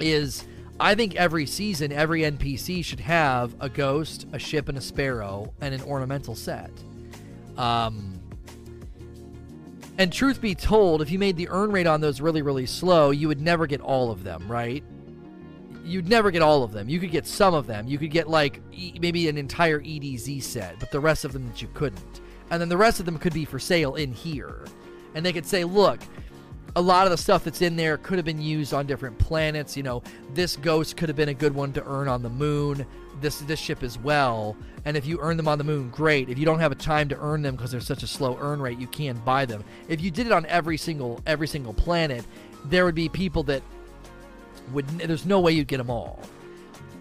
Is 0.01 0.45
I 0.83 0.95
think 0.95 1.15
every 1.17 1.47
season, 1.47 1.93
every 1.93 2.23
NPC 2.23 2.85
should 2.85 3.01
have 3.01 3.55
a 3.61 3.69
ghost, 3.69 4.27
a 4.33 4.39
ship, 4.39 4.69
and 4.69 4.77
a 4.77 4.81
sparrow, 4.81 5.55
and 5.61 5.75
an 5.75 5.83
ornamental 5.83 6.35
set. 6.35 6.71
Um, 7.57 8.21
and 9.99 10.13
truth 10.13 10.41
be 10.41 10.55
told, 10.55 11.01
if 11.01 11.11
you 11.11 11.19
made 11.19 11.37
the 11.37 11.49
earn 11.49 11.71
rate 11.71 11.87
on 11.87 12.01
those 12.01 12.21
really, 12.21 12.43
really 12.43 12.67
slow, 12.67 13.11
you 13.11 13.29
would 13.29 13.41
never 13.41 13.67
get 13.67 13.81
all 13.81 14.11
of 14.11 14.25
them, 14.25 14.51
right? 14.51 14.83
you'd 15.85 16.09
never 16.09 16.31
get 16.31 16.43
all 16.43 16.63
of 16.63 16.73
them. 16.73 16.89
You 16.89 17.01
could 17.01 17.11
get 17.11 17.27
some 17.27 17.55
of 17.55 17.67
them. 17.67 17.87
You 17.87 17.99
could 17.99 18.11
get 18.11 18.29
like 18.29 18.61
e- 18.73 18.97
maybe 19.01 19.29
an 19.29 19.37
entire 19.37 19.81
EDZ 19.81 20.43
set, 20.43 20.79
but 20.79 20.91
the 20.91 21.01
rest 21.01 21.25
of 21.25 21.33
them 21.33 21.47
that 21.49 21.61
you 21.61 21.69
couldn't. 21.75 22.21
And 22.51 22.61
then 22.61 22.69
the 22.69 22.77
rest 22.77 23.01
of 23.01 23.07
them 23.07 23.19
could 23.19 23.33
be 23.33 23.45
for 23.45 23.59
sale 23.59 23.95
in 23.95 24.13
here. 24.13 24.65
And 25.15 25.25
they 25.25 25.33
could 25.33 25.47
say, 25.47 25.65
look, 25.65 26.01
a 26.75 26.81
lot 26.81 27.07
of 27.07 27.11
the 27.11 27.17
stuff 27.17 27.45
that's 27.45 27.63
in 27.63 27.77
there 27.77 27.99
could 27.99 28.19
have 28.19 28.25
been 28.25 28.41
used 28.41 28.73
on 28.73 28.87
different 28.87 29.19
planets. 29.19 29.77
You 29.77 29.83
know, 29.83 30.03
this 30.35 30.57
ghost 30.57 30.97
could 30.97 31.09
have 31.09 31.17
been 31.17 31.29
a 31.29 31.35
good 31.35 31.55
one 31.55 31.73
to 31.75 31.85
earn 31.87 32.09
on 32.09 32.23
the 32.23 32.31
moon. 32.31 32.87
This 33.21 33.41
this 33.41 33.61
ship 33.61 33.83
as 33.83 33.99
well. 33.99 34.57
And 34.85 34.97
if 34.97 35.07
you 35.07 35.19
earn 35.21 35.37
them 35.37 35.47
on 35.47 35.59
the 35.59 35.65
moon, 35.65 35.91
great. 35.91 36.29
If 36.29 36.39
you 36.39 36.45
don't 36.45 36.59
have 36.59 36.73
a 36.73 36.77
time 36.77 37.09
to 37.11 37.21
earn 37.21 37.43
them 37.43 37.55
because 37.55 37.71
there's 37.71 37.87
such 37.87 38.03
a 38.03 38.07
slow 38.07 38.37
earn 38.41 38.61
rate, 38.61 38.79
you 38.79 38.87
can 38.87 39.17
buy 39.19 39.45
them. 39.45 39.63
If 39.89 40.01
you 40.01 40.11
did 40.11 40.27
it 40.27 40.33
on 40.33 40.47
every 40.47 40.77
single 40.77 41.21
every 41.27 41.47
single 41.47 41.75
planet, 41.75 42.25
there 42.65 42.85
would 42.85 42.95
be 42.95 43.09
people 43.09 43.43
that 43.45 43.63
would 44.73 44.87
there's 44.99 45.27
no 45.27 45.41
way 45.41 45.53
you'd 45.53 45.69
get 45.69 45.79
them 45.79 45.91
all. 45.91 46.21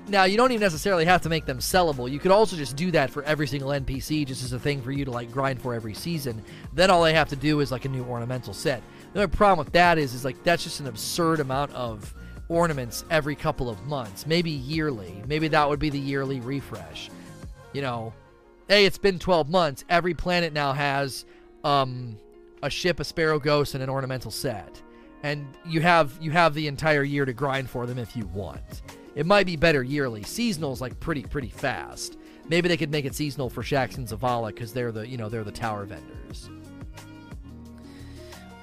Now, 0.08 0.24
you 0.24 0.36
don't 0.36 0.52
even 0.52 0.62
necessarily 0.62 1.06
have 1.06 1.22
to 1.22 1.30
make 1.30 1.46
them 1.46 1.60
sellable. 1.60 2.12
You 2.12 2.20
could 2.20 2.32
also 2.32 2.58
just 2.58 2.76
do 2.76 2.92
that 2.92 3.10
for 3.10 3.24
every 3.24 3.48
single 3.48 3.70
NPC, 3.70 4.26
just 4.26 4.44
as 4.44 4.52
a 4.52 4.60
thing 4.60 4.82
for 4.82 4.92
you 4.92 5.06
to 5.06 5.12
like 5.12 5.32
grind 5.32 5.62
for 5.62 5.74
every 5.74 5.94
season. 5.94 6.44
Then 6.74 6.90
all 6.90 7.04
they 7.04 7.14
have 7.14 7.30
to 7.30 7.36
do 7.36 7.60
is 7.60 7.72
like 7.72 7.86
a 7.86 7.90
new 7.90 8.04
ornamental 8.04 8.54
set. 8.54 8.82
The 9.14 9.22
only 9.22 9.36
problem 9.36 9.66
with 9.66 9.74
that 9.74 9.98
is, 9.98 10.14
is 10.14 10.24
like 10.24 10.42
that's 10.44 10.64
just 10.64 10.80
an 10.80 10.88
absurd 10.88 11.40
amount 11.40 11.74
of 11.74 12.14
ornaments 12.48 13.06
every 13.10 13.36
couple 13.36 13.70
of 13.70 13.86
months, 13.86 14.26
maybe 14.26 14.52
yearly. 14.52 15.22
Maybe 15.28 15.48
that 15.50 15.68
would 15.68 15.80
be 15.80 15.90
the 15.90 16.00
yearly 16.00 16.40
refresh. 16.40 17.10
You 17.74 17.82
know, 17.82 18.14
hey, 18.68 18.86
it's 18.86 18.98
been 18.98 19.20
12 19.20 19.50
months. 19.50 19.86
Every 19.90 20.14
planet 20.14 20.54
now 20.54 20.74
has 20.74 21.26
um, 21.64 22.18
a 22.64 22.70
ship, 22.70 23.00
a 23.00 23.04
sparrow 23.04 23.40
ghost, 23.40 23.74
and 23.74 23.84
an 23.84 23.90
ornamental 23.90 24.32
set. 24.32 24.82
And 25.24 25.46
you 25.66 25.82
have 25.82 26.18
you 26.20 26.32
have 26.32 26.54
the 26.54 26.68
entire 26.68 27.04
year 27.04 27.26
to 27.26 27.34
grind 27.34 27.70
for 27.70 27.86
them 27.86 28.00
if 28.00 28.16
you 28.16 28.26
want. 28.28 28.82
It 29.14 29.26
might 29.26 29.46
be 29.46 29.56
better 29.56 29.84
yearly. 29.84 30.24
Seasonal's 30.24 30.82
like 30.82 31.00
pretty 31.00 31.24
pretty 31.24 31.50
fast. 31.50 32.18
Maybe 32.50 32.68
they 32.68 32.78
could 32.78 32.92
make 32.92 33.06
it 33.06 33.14
seasonal 33.14 33.50
for 33.50 33.62
Shaxx 33.62 33.98
and 33.98 34.08
Zavala 34.08 34.48
because 34.48 34.74
they're 34.74 34.92
the 34.92 35.08
you 35.08 35.18
know 35.18 35.30
they're 35.30 35.44
the 35.44 35.52
tower 35.52 35.86
vendors. 35.86 36.50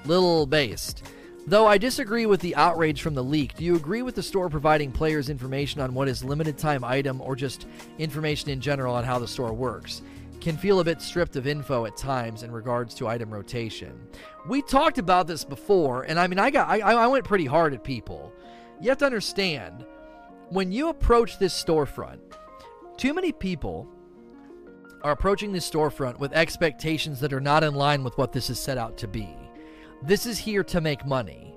Little 0.09 0.47
based. 0.47 1.03
Though 1.45 1.67
I 1.67 1.77
disagree 1.77 2.25
with 2.25 2.41
the 2.41 2.55
outrage 2.55 3.03
from 3.03 3.13
the 3.13 3.23
leak, 3.23 3.53
do 3.55 3.63
you 3.63 3.75
agree 3.75 4.01
with 4.01 4.15
the 4.15 4.23
store 4.23 4.49
providing 4.49 4.91
players 4.91 5.29
information 5.29 5.81
on 5.81 5.93
what 5.93 6.07
is 6.07 6.23
limited 6.23 6.57
time 6.57 6.83
item 6.83 7.21
or 7.21 7.35
just 7.35 7.67
information 7.99 8.49
in 8.49 8.59
general 8.59 8.95
on 8.95 9.03
how 9.03 9.19
the 9.19 9.27
store 9.27 9.53
works? 9.53 10.01
Can 10.41 10.57
feel 10.57 10.79
a 10.79 10.83
bit 10.83 10.99
stripped 10.99 11.35
of 11.35 11.45
info 11.45 11.85
at 11.85 11.95
times 11.95 12.41
in 12.41 12.51
regards 12.51 12.95
to 12.95 13.07
item 13.07 13.29
rotation. 13.29 14.01
We 14.47 14.63
talked 14.63 14.97
about 14.97 15.27
this 15.27 15.43
before, 15.43 16.01
and 16.01 16.19
I 16.19 16.25
mean, 16.25 16.39
I 16.39 16.49
got 16.49 16.67
I, 16.67 16.79
I 16.79 17.05
went 17.05 17.23
pretty 17.23 17.45
hard 17.45 17.75
at 17.75 17.83
people. 17.83 18.33
You 18.81 18.89
have 18.89 18.97
to 18.97 19.05
understand 19.05 19.85
when 20.49 20.71
you 20.71 20.89
approach 20.89 21.37
this 21.37 21.53
storefront, 21.53 22.17
too 22.97 23.13
many 23.13 23.31
people 23.31 23.87
are 25.03 25.11
approaching 25.11 25.51
this 25.51 25.69
storefront 25.69 26.17
with 26.17 26.33
expectations 26.33 27.19
that 27.19 27.31
are 27.31 27.39
not 27.39 27.63
in 27.63 27.75
line 27.75 28.03
with 28.03 28.17
what 28.17 28.31
this 28.31 28.49
is 28.49 28.57
set 28.57 28.79
out 28.79 28.97
to 28.97 29.07
be. 29.07 29.38
This 30.01 30.25
is 30.25 30.39
here 30.39 30.63
to 30.65 30.79
make 30.79 31.05
money. 31.05 31.53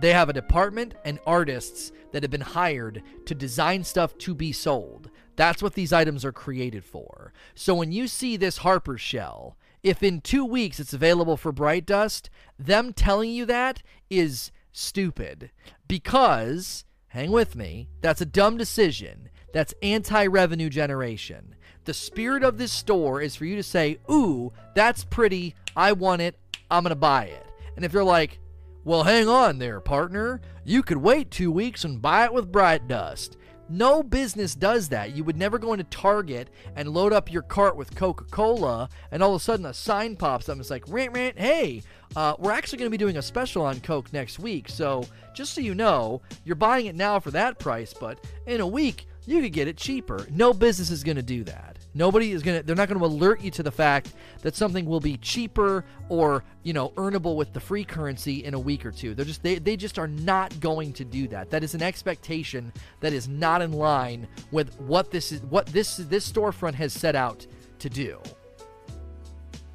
They 0.00 0.12
have 0.12 0.28
a 0.28 0.34
department 0.34 0.94
and 1.04 1.18
artists 1.26 1.92
that 2.12 2.22
have 2.22 2.30
been 2.30 2.40
hired 2.40 3.02
to 3.26 3.34
design 3.34 3.84
stuff 3.84 4.16
to 4.18 4.34
be 4.34 4.52
sold. 4.52 5.10
That's 5.36 5.62
what 5.62 5.74
these 5.74 5.92
items 5.92 6.24
are 6.24 6.32
created 6.32 6.84
for. 6.84 7.32
So 7.54 7.74
when 7.74 7.92
you 7.92 8.08
see 8.08 8.36
this 8.36 8.58
Harper 8.58 8.96
shell, 8.96 9.56
if 9.82 10.02
in 10.02 10.20
two 10.22 10.44
weeks 10.44 10.80
it's 10.80 10.94
available 10.94 11.36
for 11.36 11.52
Bright 11.52 11.84
Dust, 11.84 12.30
them 12.58 12.92
telling 12.92 13.30
you 13.30 13.44
that 13.46 13.82
is 14.08 14.50
stupid. 14.72 15.50
Because, 15.86 16.84
hang 17.08 17.30
with 17.30 17.54
me, 17.54 17.88
that's 18.00 18.20
a 18.20 18.26
dumb 18.26 18.56
decision. 18.56 19.28
That's 19.52 19.74
anti 19.82 20.26
revenue 20.26 20.70
generation. 20.70 21.54
The 21.84 21.94
spirit 21.94 22.42
of 22.42 22.56
this 22.56 22.72
store 22.72 23.20
is 23.20 23.36
for 23.36 23.44
you 23.44 23.56
to 23.56 23.62
say, 23.62 23.98
Ooh, 24.10 24.52
that's 24.74 25.04
pretty. 25.04 25.54
I 25.76 25.92
want 25.92 26.22
it. 26.22 26.36
I'm 26.70 26.82
going 26.82 26.90
to 26.90 26.96
buy 26.96 27.26
it. 27.26 27.43
And 27.76 27.84
if 27.84 27.92
they're 27.92 28.04
like, 28.04 28.38
well, 28.84 29.02
hang 29.02 29.28
on 29.28 29.58
there, 29.58 29.80
partner. 29.80 30.40
You 30.64 30.82
could 30.82 30.98
wait 30.98 31.30
two 31.30 31.50
weeks 31.50 31.84
and 31.84 32.02
buy 32.02 32.24
it 32.24 32.34
with 32.34 32.52
Bright 32.52 32.86
Dust. 32.86 33.38
No 33.68 34.02
business 34.02 34.54
does 34.54 34.90
that. 34.90 35.16
You 35.16 35.24
would 35.24 35.38
never 35.38 35.58
go 35.58 35.72
into 35.72 35.84
Target 35.84 36.50
and 36.76 36.90
load 36.90 37.14
up 37.14 37.32
your 37.32 37.40
cart 37.40 37.76
with 37.76 37.96
Coca 37.96 38.24
Cola, 38.24 38.90
and 39.10 39.22
all 39.22 39.34
of 39.34 39.40
a 39.40 39.44
sudden 39.44 39.64
a 39.64 39.72
sign 39.72 40.16
pops 40.16 40.50
up 40.50 40.52
and 40.52 40.60
it's 40.60 40.68
like, 40.68 40.84
rant, 40.86 41.14
rant, 41.14 41.38
hey, 41.38 41.82
uh, 42.14 42.34
we're 42.38 42.52
actually 42.52 42.78
going 42.78 42.86
to 42.86 42.94
be 42.94 42.98
doing 42.98 43.16
a 43.16 43.22
special 43.22 43.62
on 43.62 43.80
Coke 43.80 44.12
next 44.12 44.38
week. 44.38 44.68
So 44.68 45.04
just 45.32 45.54
so 45.54 45.62
you 45.62 45.74
know, 45.74 46.20
you're 46.44 46.56
buying 46.56 46.86
it 46.86 46.94
now 46.94 47.18
for 47.18 47.30
that 47.30 47.58
price, 47.58 47.94
but 47.98 48.18
in 48.46 48.60
a 48.60 48.66
week, 48.66 49.06
you 49.26 49.40
could 49.40 49.52
get 49.52 49.68
it 49.68 49.76
cheaper. 49.76 50.26
No 50.30 50.52
business 50.52 50.90
is 50.90 51.02
going 51.02 51.16
to 51.16 51.22
do 51.22 51.44
that. 51.44 51.78
Nobody 51.94 52.32
is 52.32 52.42
going 52.42 52.60
to, 52.60 52.66
they're 52.66 52.76
not 52.76 52.88
going 52.88 52.98
to 52.98 53.06
alert 53.06 53.40
you 53.40 53.50
to 53.52 53.62
the 53.62 53.70
fact 53.70 54.12
that 54.42 54.54
something 54.56 54.84
will 54.84 55.00
be 55.00 55.16
cheaper 55.16 55.84
or, 56.08 56.44
you 56.62 56.72
know, 56.72 56.90
earnable 56.90 57.36
with 57.36 57.52
the 57.52 57.60
free 57.60 57.84
currency 57.84 58.44
in 58.44 58.52
a 58.52 58.58
week 58.58 58.84
or 58.84 58.90
two. 58.90 59.14
They're 59.14 59.24
just, 59.24 59.42
they, 59.42 59.56
they 59.56 59.76
just 59.76 59.98
are 59.98 60.08
not 60.08 60.58
going 60.60 60.92
to 60.94 61.04
do 61.04 61.28
that. 61.28 61.50
That 61.50 61.62
is 61.62 61.74
an 61.74 61.82
expectation 61.82 62.72
that 63.00 63.12
is 63.12 63.28
not 63.28 63.62
in 63.62 63.72
line 63.72 64.26
with 64.50 64.78
what 64.80 65.10
this 65.10 65.32
is, 65.32 65.40
what 65.42 65.66
this, 65.66 65.96
this 65.96 66.30
storefront 66.30 66.74
has 66.74 66.92
set 66.92 67.14
out 67.14 67.46
to 67.78 67.88
do. 67.88 68.20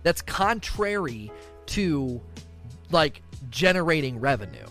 That's 0.04 0.22
contrary 0.22 1.32
to 1.68 2.22
like 2.92 3.22
generating 3.50 4.20
revenue. 4.20 4.68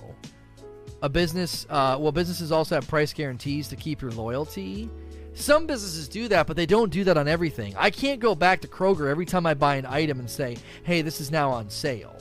A 1.01 1.09
business, 1.09 1.65
uh, 1.71 1.97
well, 2.01 2.11
businesses 2.11 2.51
also 2.51 2.75
have 2.75 2.89
price 2.89 3.13
guarantees 3.13 3.69
to 3.69 3.77
keep 3.77 4.03
your 4.03 4.11
loyalty. 4.11 4.91
Some 5.35 5.67
businesses 5.67 6.09
do 6.09 6.27
that, 6.29 6.49
but 6.49 6.57
they 6.57 6.67
don't 6.67 6.91
do 6.91 7.05
that 7.05 7.17
on 7.17 7.29
everything. 7.29 7.73
I 7.79 7.91
can't 7.91 8.19
go 8.19 8.35
back 8.35 8.61
to 8.63 8.69
Kroger 8.69 9.09
every 9.09 9.25
time 9.25 9.47
I 9.47 9.55
buy 9.55 9.77
an 9.77 9.87
item 9.87 10.19
and 10.19 10.29
say, 10.29 10.57
hey, 10.83 11.03
this 11.03 11.21
is 11.21 11.31
now 11.31 11.51
on 11.51 11.71
sale. 11.71 12.17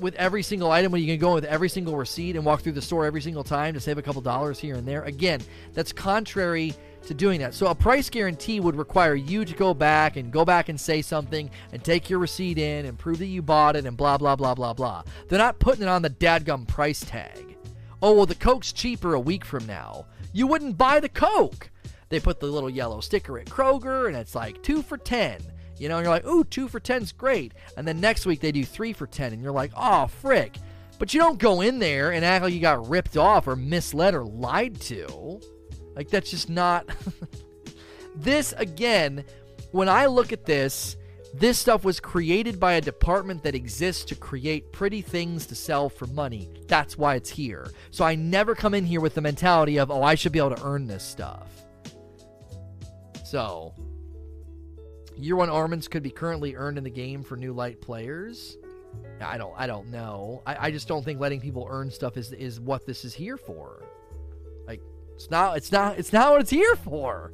With 0.00 0.14
every 0.14 0.42
single 0.42 0.70
item, 0.70 0.90
when 0.90 1.02
you 1.02 1.06
can 1.06 1.20
go 1.20 1.34
with 1.34 1.44
every 1.44 1.68
single 1.68 1.96
receipt 1.96 2.36
and 2.36 2.44
walk 2.44 2.62
through 2.62 2.72
the 2.72 2.82
store 2.82 3.04
every 3.04 3.20
single 3.20 3.44
time 3.44 3.74
to 3.74 3.80
save 3.80 3.98
a 3.98 4.02
couple 4.02 4.22
dollars 4.22 4.58
here 4.58 4.76
and 4.76 4.88
there, 4.88 5.04
again, 5.04 5.42
that's 5.74 5.92
contrary 5.92 6.74
to 7.06 7.14
doing 7.14 7.40
that. 7.40 7.52
So 7.52 7.66
a 7.66 7.74
price 7.74 8.08
guarantee 8.08 8.60
would 8.60 8.76
require 8.76 9.14
you 9.14 9.44
to 9.44 9.54
go 9.54 9.74
back 9.74 10.16
and 10.16 10.32
go 10.32 10.44
back 10.44 10.70
and 10.70 10.80
say 10.80 11.02
something 11.02 11.50
and 11.72 11.84
take 11.84 12.08
your 12.08 12.18
receipt 12.18 12.58
in 12.58 12.86
and 12.86 12.98
prove 12.98 13.18
that 13.18 13.26
you 13.26 13.42
bought 13.42 13.76
it 13.76 13.84
and 13.84 13.96
blah, 13.96 14.16
blah, 14.16 14.36
blah, 14.36 14.54
blah, 14.54 14.72
blah. 14.72 15.02
They're 15.28 15.38
not 15.38 15.58
putting 15.58 15.82
it 15.82 15.88
on 15.88 16.02
the 16.02 16.10
dadgum 16.10 16.66
price 16.66 17.00
tag. 17.00 17.47
Oh, 18.00 18.12
well, 18.12 18.26
the 18.26 18.34
Coke's 18.34 18.72
cheaper 18.72 19.14
a 19.14 19.20
week 19.20 19.44
from 19.44 19.66
now. 19.66 20.06
You 20.32 20.46
wouldn't 20.46 20.78
buy 20.78 21.00
the 21.00 21.08
Coke. 21.08 21.70
They 22.08 22.20
put 22.20 22.40
the 22.40 22.46
little 22.46 22.70
yellow 22.70 23.00
sticker 23.00 23.38
at 23.38 23.46
Kroger 23.46 24.06
and 24.06 24.16
it's 24.16 24.34
like 24.34 24.62
two 24.62 24.82
for 24.82 24.96
10. 24.96 25.40
You 25.78 25.88
know, 25.88 25.98
and 25.98 26.04
you're 26.04 26.14
like, 26.14 26.26
ooh, 26.26 26.44
two 26.44 26.68
for 26.68 26.80
10's 26.80 27.12
great. 27.12 27.52
And 27.76 27.86
then 27.86 28.00
next 28.00 28.26
week 28.26 28.40
they 28.40 28.52
do 28.52 28.64
three 28.64 28.92
for 28.92 29.06
10 29.06 29.32
and 29.32 29.42
you're 29.42 29.52
like, 29.52 29.72
oh, 29.76 30.06
frick. 30.06 30.56
But 30.98 31.14
you 31.14 31.20
don't 31.20 31.38
go 31.38 31.60
in 31.60 31.78
there 31.78 32.12
and 32.12 32.24
act 32.24 32.44
like 32.44 32.52
you 32.52 32.60
got 32.60 32.88
ripped 32.88 33.16
off 33.16 33.46
or 33.46 33.54
misled 33.54 34.14
or 34.14 34.24
lied 34.24 34.80
to. 34.82 35.40
Like, 35.94 36.08
that's 36.08 36.30
just 36.30 36.48
not. 36.48 36.88
this, 38.16 38.52
again, 38.56 39.24
when 39.70 39.88
I 39.88 40.06
look 40.06 40.32
at 40.32 40.44
this, 40.44 40.96
this 41.34 41.58
stuff 41.58 41.84
was 41.84 42.00
created 42.00 42.58
by 42.58 42.74
a 42.74 42.80
department 42.80 43.42
that 43.42 43.54
exists 43.54 44.04
to 44.06 44.14
create 44.14 44.72
pretty 44.72 45.02
things 45.02 45.46
to 45.46 45.54
sell 45.54 45.88
for 45.88 46.06
money. 46.06 46.50
That's 46.66 46.96
why 46.96 47.16
it's 47.16 47.30
here. 47.30 47.70
So 47.90 48.04
I 48.04 48.14
never 48.14 48.54
come 48.54 48.74
in 48.74 48.84
here 48.84 49.00
with 49.00 49.14
the 49.14 49.20
mentality 49.20 49.78
of, 49.78 49.90
oh, 49.90 50.02
I 50.02 50.14
should 50.14 50.32
be 50.32 50.38
able 50.38 50.56
to 50.56 50.64
earn 50.64 50.86
this 50.86 51.04
stuff. 51.04 51.48
So, 53.24 53.74
year 55.16 55.36
one 55.36 55.50
ornaments 55.50 55.86
could 55.86 56.02
be 56.02 56.10
currently 56.10 56.56
earned 56.56 56.78
in 56.78 56.84
the 56.84 56.90
game 56.90 57.22
for 57.22 57.36
new 57.36 57.52
light 57.52 57.80
players. 57.80 58.56
I 59.20 59.36
don't, 59.36 59.52
I 59.56 59.66
don't 59.66 59.88
know. 59.88 60.42
I, 60.46 60.68
I 60.68 60.70
just 60.70 60.88
don't 60.88 61.04
think 61.04 61.20
letting 61.20 61.40
people 61.40 61.66
earn 61.68 61.90
stuff 61.90 62.16
is 62.16 62.32
is 62.32 62.58
what 62.58 62.86
this 62.86 63.04
is 63.04 63.12
here 63.12 63.36
for. 63.36 63.82
Like, 64.66 64.80
it's 65.14 65.30
not, 65.30 65.58
it's 65.58 65.70
not, 65.70 65.98
it's 65.98 66.12
not 66.12 66.32
what 66.32 66.40
it's 66.40 66.50
here 66.50 66.76
for. 66.76 67.32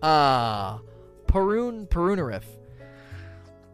Uh, 0.00 0.78
Perun 1.34 1.88
Perunarif 1.88 2.44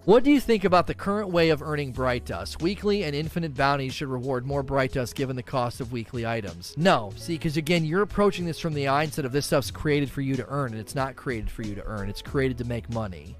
what 0.06 0.24
do 0.24 0.30
you 0.30 0.40
think 0.40 0.64
about 0.64 0.86
the 0.86 0.94
current 0.94 1.28
way 1.28 1.50
of 1.50 1.60
earning 1.60 1.92
Bright 1.92 2.24
Dust? 2.24 2.62
Weekly 2.62 3.04
and 3.04 3.14
infinite 3.14 3.54
bounties 3.54 3.92
should 3.92 4.08
reward 4.08 4.46
more 4.46 4.62
Bright 4.62 4.92
Dust 4.92 5.14
given 5.14 5.36
the 5.36 5.42
cost 5.42 5.78
of 5.78 5.92
weekly 5.92 6.26
items. 6.26 6.74
No, 6.78 7.12
see, 7.16 7.34
because 7.34 7.58
again, 7.58 7.84
you're 7.84 8.00
approaching 8.00 8.46
this 8.46 8.58
from 8.58 8.72
the 8.72 8.86
mindset 8.86 9.24
of 9.24 9.32
this 9.32 9.44
stuff's 9.44 9.70
created 9.70 10.10
for 10.10 10.22
you 10.22 10.36
to 10.36 10.46
earn, 10.48 10.72
and 10.72 10.80
it's 10.80 10.94
not 10.94 11.16
created 11.16 11.50
for 11.50 11.60
you 11.60 11.74
to 11.74 11.84
earn. 11.84 12.08
It's 12.08 12.22
created 12.22 12.56
to 12.58 12.64
make 12.64 12.88
money. 12.88 13.36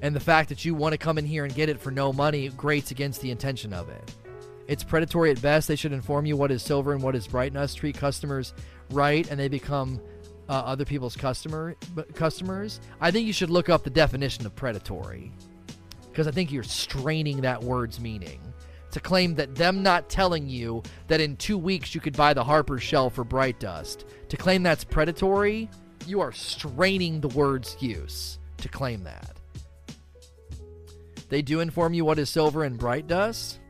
And 0.00 0.14
the 0.14 0.20
fact 0.20 0.48
that 0.50 0.64
you 0.64 0.76
want 0.76 0.92
to 0.92 0.98
come 0.98 1.18
in 1.18 1.26
here 1.26 1.44
and 1.44 1.52
get 1.52 1.68
it 1.68 1.80
for 1.80 1.90
no 1.90 2.12
money 2.12 2.48
grates 2.50 2.92
against 2.92 3.20
the 3.22 3.32
intention 3.32 3.72
of 3.72 3.88
it. 3.88 4.14
It's 4.68 4.84
predatory 4.84 5.32
at 5.32 5.42
best. 5.42 5.66
They 5.66 5.74
should 5.74 5.92
inform 5.92 6.26
you 6.26 6.36
what 6.36 6.52
is 6.52 6.62
silver 6.62 6.92
and 6.92 7.02
what 7.02 7.16
is 7.16 7.26
Bright 7.26 7.54
Dust. 7.54 7.78
Treat 7.78 7.98
customers 7.98 8.54
right, 8.92 9.28
and 9.28 9.38
they 9.38 9.48
become 9.48 10.00
uh, 10.50 10.52
other 10.52 10.84
people's 10.84 11.16
customer 11.16 11.76
customers, 12.14 12.80
I 13.00 13.12
think 13.12 13.24
you 13.24 13.32
should 13.32 13.50
look 13.50 13.68
up 13.68 13.84
the 13.84 13.90
definition 13.90 14.44
of 14.44 14.56
predatory 14.56 15.30
because 16.10 16.26
I 16.26 16.32
think 16.32 16.50
you're 16.50 16.64
straining 16.64 17.42
that 17.42 17.62
word's 17.62 18.00
meaning. 18.00 18.40
To 18.90 18.98
claim 18.98 19.36
that 19.36 19.54
them 19.54 19.84
not 19.84 20.08
telling 20.10 20.48
you 20.48 20.82
that 21.06 21.20
in 21.20 21.36
two 21.36 21.56
weeks 21.56 21.94
you 21.94 22.00
could 22.00 22.16
buy 22.16 22.34
the 22.34 22.42
Harper 22.42 22.78
shell 22.78 23.08
for 23.08 23.22
Bright 23.22 23.60
Dust, 23.60 24.04
to 24.28 24.36
claim 24.36 24.64
that's 24.64 24.82
predatory, 24.82 25.70
you 26.04 26.20
are 26.20 26.32
straining 26.32 27.20
the 27.20 27.28
word's 27.28 27.80
use 27.80 28.40
to 28.56 28.68
claim 28.68 29.04
that. 29.04 29.36
They 31.28 31.42
do 31.42 31.60
inform 31.60 31.94
you 31.94 32.04
what 32.04 32.18
is 32.18 32.28
silver 32.28 32.64
and 32.64 32.76
Bright 32.76 33.06
Dust. 33.06 33.60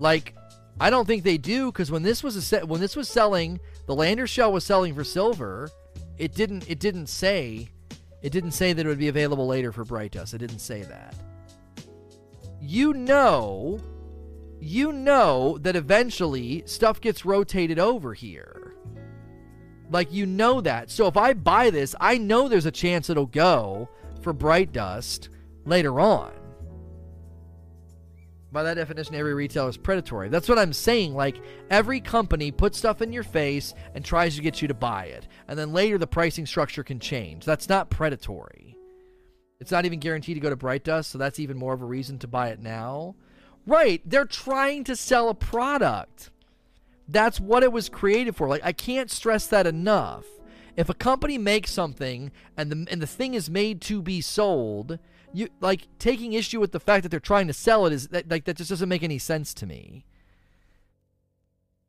Like, 0.00 0.34
I 0.80 0.90
don't 0.90 1.06
think 1.06 1.22
they 1.22 1.38
do 1.38 1.70
because 1.70 1.92
when 1.92 2.02
this 2.02 2.24
was 2.24 2.52
a 2.52 2.66
when 2.66 2.80
this 2.80 2.96
was 2.96 3.08
selling 3.08 3.60
the 3.86 3.94
Lander 3.94 4.26
shell 4.26 4.52
was 4.52 4.64
selling 4.64 4.94
for 4.94 5.04
silver. 5.04 5.70
It 6.18 6.34
didn't. 6.34 6.68
It 6.68 6.78
didn't 6.78 7.08
say. 7.08 7.68
It 8.22 8.30
didn't 8.30 8.52
say 8.52 8.72
that 8.72 8.86
it 8.86 8.88
would 8.88 8.98
be 8.98 9.08
available 9.08 9.46
later 9.46 9.72
for 9.72 9.84
Bright 9.84 10.12
Dust. 10.12 10.34
It 10.34 10.38
didn't 10.38 10.60
say 10.60 10.82
that. 10.82 11.14
You 12.60 12.94
know. 12.94 13.80
You 14.60 14.92
know 14.92 15.58
that 15.58 15.74
eventually 15.74 16.62
stuff 16.66 17.00
gets 17.00 17.24
rotated 17.24 17.80
over 17.80 18.14
here. 18.14 18.76
Like 19.90 20.12
you 20.12 20.24
know 20.24 20.60
that. 20.60 20.88
So 20.88 21.08
if 21.08 21.16
I 21.16 21.32
buy 21.32 21.70
this, 21.70 21.96
I 22.00 22.16
know 22.16 22.48
there's 22.48 22.66
a 22.66 22.70
chance 22.70 23.10
it'll 23.10 23.26
go 23.26 23.88
for 24.20 24.32
Bright 24.32 24.72
Dust 24.72 25.30
later 25.64 25.98
on. 25.98 26.32
By 28.52 28.62
that 28.64 28.74
definition, 28.74 29.14
every 29.14 29.32
retailer 29.32 29.70
is 29.70 29.78
predatory. 29.78 30.28
That's 30.28 30.48
what 30.48 30.58
I'm 30.58 30.74
saying. 30.74 31.14
Like, 31.14 31.40
every 31.70 32.00
company 32.00 32.50
puts 32.50 32.76
stuff 32.76 33.00
in 33.00 33.10
your 33.10 33.22
face 33.22 33.72
and 33.94 34.04
tries 34.04 34.36
to 34.36 34.42
get 34.42 34.60
you 34.60 34.68
to 34.68 34.74
buy 34.74 35.06
it. 35.06 35.26
And 35.48 35.58
then 35.58 35.72
later, 35.72 35.96
the 35.96 36.06
pricing 36.06 36.44
structure 36.44 36.84
can 36.84 37.00
change. 37.00 37.46
That's 37.46 37.70
not 37.70 37.88
predatory. 37.88 38.76
It's 39.58 39.70
not 39.70 39.86
even 39.86 40.00
guaranteed 40.00 40.36
to 40.36 40.40
go 40.40 40.50
to 40.50 40.56
Bright 40.56 40.84
Dust, 40.84 41.10
so 41.10 41.18
that's 41.18 41.40
even 41.40 41.56
more 41.56 41.72
of 41.72 41.80
a 41.80 41.86
reason 41.86 42.18
to 42.18 42.28
buy 42.28 42.48
it 42.48 42.60
now. 42.60 43.14
Right. 43.66 44.02
They're 44.04 44.26
trying 44.26 44.84
to 44.84 44.96
sell 44.96 45.30
a 45.30 45.34
product. 45.34 46.30
That's 47.08 47.40
what 47.40 47.62
it 47.62 47.72
was 47.72 47.88
created 47.88 48.36
for. 48.36 48.48
Like, 48.48 48.64
I 48.64 48.72
can't 48.72 49.10
stress 49.10 49.46
that 49.46 49.66
enough. 49.66 50.26
If 50.76 50.90
a 50.90 50.94
company 50.94 51.38
makes 51.38 51.70
something 51.70 52.32
and 52.56 52.70
the, 52.70 52.92
and 52.92 53.00
the 53.00 53.06
thing 53.06 53.32
is 53.32 53.48
made 53.48 53.80
to 53.82 54.02
be 54.02 54.20
sold, 54.20 54.98
you 55.32 55.48
like 55.60 55.88
taking 55.98 56.32
issue 56.32 56.60
with 56.60 56.72
the 56.72 56.80
fact 56.80 57.02
that 57.02 57.08
they're 57.08 57.20
trying 57.20 57.46
to 57.46 57.52
sell 57.52 57.86
it 57.86 57.92
is 57.92 58.08
that, 58.08 58.30
like 58.30 58.44
that 58.44 58.56
just 58.56 58.70
doesn't 58.70 58.88
make 58.88 59.02
any 59.02 59.18
sense 59.18 59.54
to 59.54 59.66
me. 59.66 60.04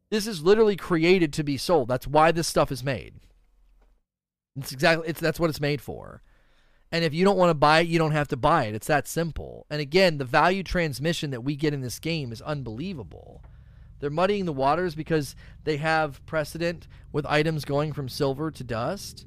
This 0.10 0.28
is 0.28 0.44
literally 0.44 0.76
created 0.76 1.34
to 1.34 1.44
be 1.44 1.58
sold. 1.58 1.88
That's 1.88 2.08
why 2.08 2.32
this 2.32 2.48
stuff 2.48 2.72
is 2.72 2.84
made. 2.84 3.16
It's 4.56 4.72
exactly 4.72 5.08
it's 5.08 5.20
that's 5.20 5.40
what 5.40 5.50
it's 5.50 5.62
made 5.62 5.82
for. 5.82 6.22
And 6.92 7.04
if 7.04 7.14
you 7.14 7.26
don't 7.26 7.38
want 7.38 7.50
to 7.50 7.56
buy 7.56 7.80
it, 7.80 7.88
you 7.88 7.98
don't 7.98 8.12
have 8.12 8.28
to 8.28 8.38
buy 8.38 8.66
it. 8.66 8.76
It's 8.76 8.88
that 8.88 9.08
simple. 9.08 9.66
And 9.70 9.82
again, 9.82 10.20
the 10.20 10.26
value 10.26 10.62
transmission 10.62 11.32
that 11.32 11.44
we 11.44 11.56
get 11.56 11.74
in 11.74 11.82
this 11.82 11.98
game 11.98 12.32
is 12.32 12.42
unbelievable. 12.44 13.42
They're 14.00 14.12
muddying 14.12 14.46
the 14.46 14.54
waters 14.54 14.94
because 14.94 15.36
they 15.64 15.78
have 15.78 16.24
precedent 16.28 16.88
with 17.12 17.26
items 17.26 17.66
going 17.66 17.94
from 17.94 18.10
silver 18.10 18.52
to 18.52 18.64
dust 18.64 19.26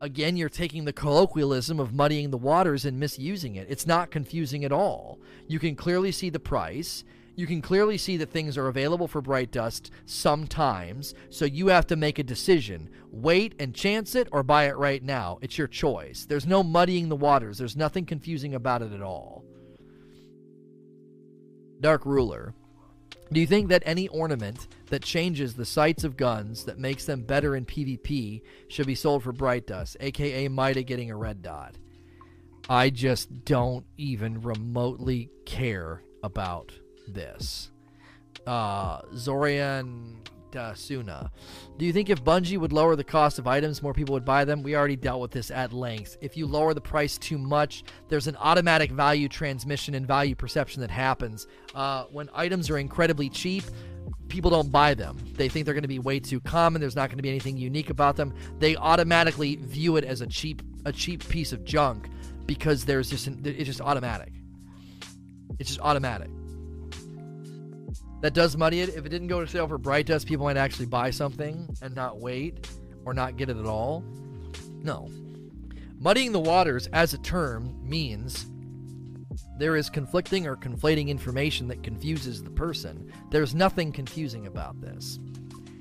again, 0.00 0.36
you're 0.36 0.48
taking 0.48 0.84
the 0.84 0.92
colloquialism 0.92 1.80
of 1.80 1.94
muddying 1.94 2.30
the 2.30 2.38
waters 2.38 2.84
and 2.84 2.98
misusing 2.98 3.56
it. 3.56 3.66
It's 3.70 3.86
not 3.86 4.10
confusing 4.10 4.64
at 4.64 4.72
all. 4.72 5.18
You 5.48 5.58
can 5.58 5.74
clearly 5.74 6.12
see 6.12 6.30
the 6.30 6.40
price. 6.40 7.04
You 7.34 7.46
can 7.46 7.60
clearly 7.60 7.98
see 7.98 8.16
that 8.16 8.30
things 8.30 8.56
are 8.56 8.68
available 8.68 9.08
for 9.08 9.20
Bright 9.20 9.50
Dust 9.50 9.90
sometimes, 10.06 11.14
so 11.28 11.44
you 11.44 11.66
have 11.66 11.86
to 11.88 11.96
make 11.96 12.18
a 12.18 12.22
decision. 12.22 12.88
Wait 13.10 13.54
and 13.58 13.74
chance 13.74 14.14
it 14.14 14.28
or 14.32 14.42
buy 14.42 14.64
it 14.64 14.76
right 14.76 15.02
now. 15.02 15.38
It's 15.42 15.58
your 15.58 15.66
choice. 15.66 16.24
There's 16.24 16.46
no 16.46 16.62
muddying 16.62 17.10
the 17.10 17.16
waters, 17.16 17.58
there's 17.58 17.76
nothing 17.76 18.06
confusing 18.06 18.54
about 18.54 18.80
it 18.80 18.92
at 18.92 19.02
all. 19.02 19.44
Dark 21.80 22.06
Ruler. 22.06 22.54
Do 23.32 23.40
you 23.40 23.46
think 23.46 23.68
that 23.68 23.82
any 23.84 24.08
ornament 24.08 24.68
that 24.86 25.02
changes 25.02 25.54
the 25.54 25.64
sights 25.64 26.04
of 26.04 26.16
guns 26.16 26.64
that 26.64 26.78
makes 26.78 27.04
them 27.06 27.22
better 27.22 27.56
in 27.56 27.64
PvP 27.64 28.42
should 28.68 28.86
be 28.86 28.94
sold 28.94 29.24
for 29.24 29.32
Bright 29.32 29.66
Dust, 29.66 29.96
aka 30.00 30.48
Mida 30.48 30.82
getting 30.82 31.10
a 31.10 31.16
red 31.16 31.42
dot? 31.42 31.76
I 32.68 32.90
just 32.90 33.44
don't 33.44 33.84
even 33.96 34.40
remotely 34.42 35.30
care 35.44 36.02
about 36.22 36.72
this. 37.08 37.70
Uh, 38.46 39.02
Zorian 39.14 40.16
Dasuna. 40.56 41.30
Do 41.76 41.84
you 41.84 41.92
think 41.92 42.08
if 42.08 42.24
Bungie 42.24 42.58
would 42.58 42.72
lower 42.72 42.96
the 42.96 43.04
cost 43.04 43.38
of 43.38 43.46
items, 43.46 43.82
more 43.82 43.92
people 43.92 44.14
would 44.14 44.24
buy 44.24 44.44
them? 44.44 44.62
We 44.62 44.74
already 44.74 44.96
dealt 44.96 45.20
with 45.20 45.30
this 45.30 45.50
at 45.50 45.72
length. 45.72 46.16
If 46.22 46.36
you 46.36 46.46
lower 46.46 46.72
the 46.72 46.80
price 46.80 47.18
too 47.18 47.36
much, 47.36 47.84
there's 48.08 48.26
an 48.26 48.36
automatic 48.36 48.90
value 48.90 49.28
transmission 49.28 49.94
and 49.94 50.06
value 50.06 50.34
perception 50.34 50.80
that 50.80 50.90
happens. 50.90 51.46
Uh, 51.74 52.04
when 52.04 52.30
items 52.34 52.70
are 52.70 52.78
incredibly 52.78 53.28
cheap, 53.28 53.64
people 54.28 54.50
don't 54.50 54.72
buy 54.72 54.94
them. 54.94 55.18
They 55.34 55.48
think 55.48 55.66
they're 55.66 55.74
going 55.74 55.82
to 55.82 55.88
be 55.88 55.98
way 55.98 56.20
too 56.20 56.40
common. 56.40 56.80
There's 56.80 56.96
not 56.96 57.10
going 57.10 57.18
to 57.18 57.22
be 57.22 57.30
anything 57.30 57.56
unique 57.58 57.90
about 57.90 58.16
them. 58.16 58.34
They 58.58 58.76
automatically 58.76 59.56
view 59.56 59.96
it 59.96 60.04
as 60.04 60.22
a 60.22 60.26
cheap 60.26 60.62
a 60.86 60.92
cheap 60.92 61.28
piece 61.28 61.52
of 61.52 61.64
junk 61.64 62.08
because 62.46 62.84
there's 62.84 63.10
just 63.10 63.26
an, 63.26 63.42
it's 63.44 63.64
just 63.64 63.80
automatic. 63.80 64.32
It's 65.58 65.68
just 65.68 65.80
automatic. 65.80 66.30
That 68.22 68.34
does 68.34 68.56
muddy 68.56 68.80
it. 68.80 68.90
If 68.90 69.04
it 69.06 69.10
didn't 69.10 69.28
go 69.28 69.40
to 69.40 69.46
sale 69.46 69.68
for 69.68 69.78
Bright 69.78 70.06
Dust, 70.06 70.26
people 70.26 70.46
might 70.46 70.56
actually 70.56 70.86
buy 70.86 71.10
something 71.10 71.68
and 71.82 71.94
not 71.94 72.18
wait 72.18 72.68
or 73.04 73.14
not 73.14 73.36
get 73.36 73.50
it 73.50 73.56
at 73.56 73.66
all. 73.66 74.02
No. 74.82 75.08
Muddying 75.98 76.32
the 76.32 76.40
waters 76.40 76.88
as 76.88 77.14
a 77.14 77.18
term 77.18 77.76
means 77.82 78.46
there 79.58 79.76
is 79.76 79.88
conflicting 79.88 80.46
or 80.46 80.56
conflating 80.56 81.08
information 81.08 81.68
that 81.68 81.82
confuses 81.82 82.42
the 82.42 82.50
person. 82.50 83.10
There's 83.30 83.54
nothing 83.54 83.92
confusing 83.92 84.46
about 84.46 84.80
this. 84.80 85.18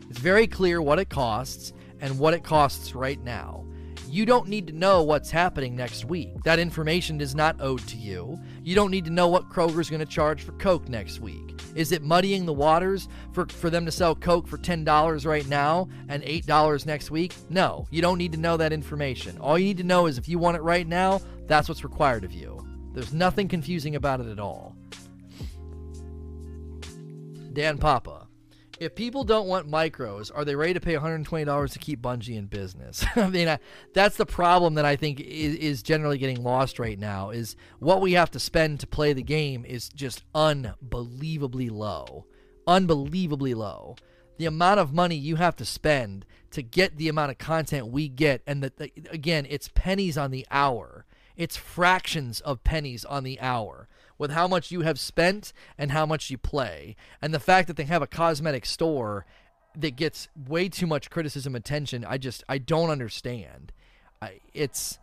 It's 0.09 0.19
very 0.19 0.47
clear 0.47 0.81
what 0.81 0.99
it 0.99 1.09
costs 1.09 1.73
and 1.99 2.19
what 2.19 2.33
it 2.33 2.43
costs 2.43 2.95
right 2.95 3.21
now. 3.21 3.65
You 4.07 4.25
don't 4.25 4.47
need 4.47 4.67
to 4.67 4.73
know 4.73 5.03
what's 5.03 5.31
happening 5.31 5.75
next 5.75 6.05
week. 6.05 6.43
That 6.43 6.59
information 6.59 7.19
is 7.19 7.36
not 7.36 7.59
owed 7.59 7.86
to 7.88 7.97
you. 7.97 8.39
You 8.63 8.75
don't 8.75 8.91
need 8.91 9.05
to 9.05 9.11
know 9.11 9.27
what 9.27 9.49
Kroger's 9.49 9.89
going 9.89 9.99
to 9.99 10.05
charge 10.05 10.43
for 10.43 10.53
Coke 10.53 10.88
next 10.88 11.19
week. 11.19 11.55
Is 11.76 11.91
it 11.91 12.01
muddying 12.01 12.45
the 12.45 12.53
waters 12.53 13.07
for, 13.34 13.45
for 13.45 13.69
them 13.69 13.86
to 13.86 13.91
sell 13.91 14.15
Coke 14.15 14.47
for 14.47 14.57
$10 14.57 15.26
right 15.26 15.47
now 15.47 15.89
and 16.07 16.23
$8 16.23 16.86
next 16.86 17.11
week? 17.11 17.36
No, 17.49 17.86
you 17.91 18.01
don't 18.01 18.17
need 18.17 18.32
to 18.32 18.39
know 18.39 18.57
that 18.57 18.73
information. 18.73 19.38
All 19.39 19.59
you 19.59 19.65
need 19.65 19.78
to 19.78 19.84
know 19.84 20.07
is 20.07 20.17
if 20.17 20.30
you 20.30 20.39
want 20.39 20.57
it 20.57 20.63
right 20.63 20.88
now, 20.88 21.21
that's 21.47 21.67
what's 21.67 21.84
required 21.84 22.23
of 22.23 22.32
you. 22.32 22.65
There's 22.93 23.13
nothing 23.13 23.49
confusing 23.49 23.95
about 23.95 24.21
it 24.21 24.28
at 24.28 24.39
all. 24.39 24.73
Dan 27.51 27.78
Papa. 27.78 28.24
If 28.80 28.95
people 28.95 29.23
don't 29.23 29.47
want 29.47 29.69
micros, 29.69 30.32
are 30.34 30.43
they 30.43 30.55
ready 30.55 30.73
to 30.73 30.80
pay 30.80 30.95
$120 30.95 31.71
to 31.71 31.80
keep 31.80 32.01
Bungie 32.01 32.38
in 32.38 32.47
business? 32.47 33.05
I 33.15 33.28
mean, 33.30 33.47
I, 33.47 33.59
that's 33.93 34.17
the 34.17 34.26
problem 34.26 34.73
that 34.76 34.86
I 34.86 34.95
think 34.95 35.19
is, 35.21 35.55
is 35.55 35.84
generally 35.84 36.17
getting 36.17 36.43
lost 36.43 36.78
right 36.78 36.99
now. 36.99 37.30
Is 37.30 37.55
what 37.80 38.01
we 38.01 38.13
have 38.13 38.32
to 38.32 38.39
spend 38.39 38.80
to 38.82 38.88
play 38.88 39.13
the 39.13 39.23
game 39.23 39.65
is 39.65 39.89
just 39.89 40.23
unbelievably 40.34 41.69
low, 41.69 42.26
unbelievably 42.67 43.53
low. 43.53 43.95
The 44.38 44.45
amount 44.45 44.82
of 44.82 44.93
money 44.93 45.15
you 45.15 45.38
have 45.38 45.55
to 45.57 45.65
spend 45.65 46.26
to 46.51 46.61
get 46.61 46.97
the 46.97 47.07
amount 47.07 47.32
of 47.32 47.38
content 47.38 47.88
we 47.88 48.09
get, 48.09 48.41
and 48.45 48.61
that 48.61 48.80
again, 49.09 49.47
it's 49.49 49.69
pennies 49.73 50.17
on 50.17 50.32
the 50.32 50.45
hour 50.51 51.05
it's 51.36 51.57
fractions 51.57 52.39
of 52.41 52.63
pennies 52.63 53.03
on 53.05 53.23
the 53.23 53.39
hour 53.39 53.88
with 54.18 54.32
how 54.32 54.47
much 54.47 54.72
you 54.72 54.82
have 54.82 54.99
spent 54.99 55.53
and 55.78 55.91
how 55.91 56.05
much 56.05 56.30
you 56.30 56.38
play. 56.38 56.95
And 57.22 57.34
the 57.34 57.39
fact 57.39 57.68
that 57.68 57.78
they 57.78 57.84
have 57.84 58.01
a 58.01 58.07
cosmetic 58.07 58.66
store 58.66 59.26
that 59.78 59.95
gets 59.95 60.30
way 60.47 60.70
too 60.70 60.88
much 60.88 61.09
criticism 61.09 61.55
attention, 61.55 62.05
I 62.05 62.18
just 62.18 62.43
I 62.47 62.57
don't 62.57 62.89
understand. 62.89 63.72
I, 64.22 64.39
it's 64.53 64.99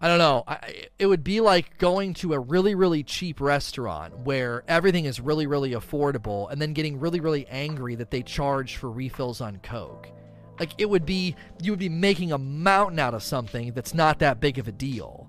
I 0.00 0.06
don't 0.06 0.18
know. 0.18 0.44
I, 0.46 0.86
it 0.98 1.06
would 1.06 1.24
be 1.24 1.40
like 1.40 1.78
going 1.78 2.14
to 2.14 2.32
a 2.34 2.38
really, 2.38 2.76
really 2.76 3.02
cheap 3.02 3.40
restaurant 3.40 4.16
where 4.18 4.62
everything 4.68 5.06
is 5.06 5.20
really, 5.20 5.48
really 5.48 5.72
affordable 5.72 6.50
and 6.50 6.62
then 6.62 6.72
getting 6.72 7.00
really, 7.00 7.18
really 7.18 7.46
angry 7.48 7.96
that 7.96 8.10
they 8.10 8.22
charge 8.22 8.76
for 8.76 8.90
refills 8.90 9.40
on 9.40 9.58
Coke. 9.58 10.08
Like 10.60 10.70
it 10.78 10.88
would 10.88 11.04
be 11.04 11.34
you 11.62 11.72
would 11.72 11.78
be 11.78 11.88
making 11.88 12.32
a 12.32 12.38
mountain 12.38 12.98
out 12.98 13.14
of 13.14 13.22
something 13.22 13.72
that's 13.72 13.94
not 13.94 14.20
that 14.20 14.40
big 14.40 14.58
of 14.58 14.68
a 14.68 14.72
deal. 14.72 15.27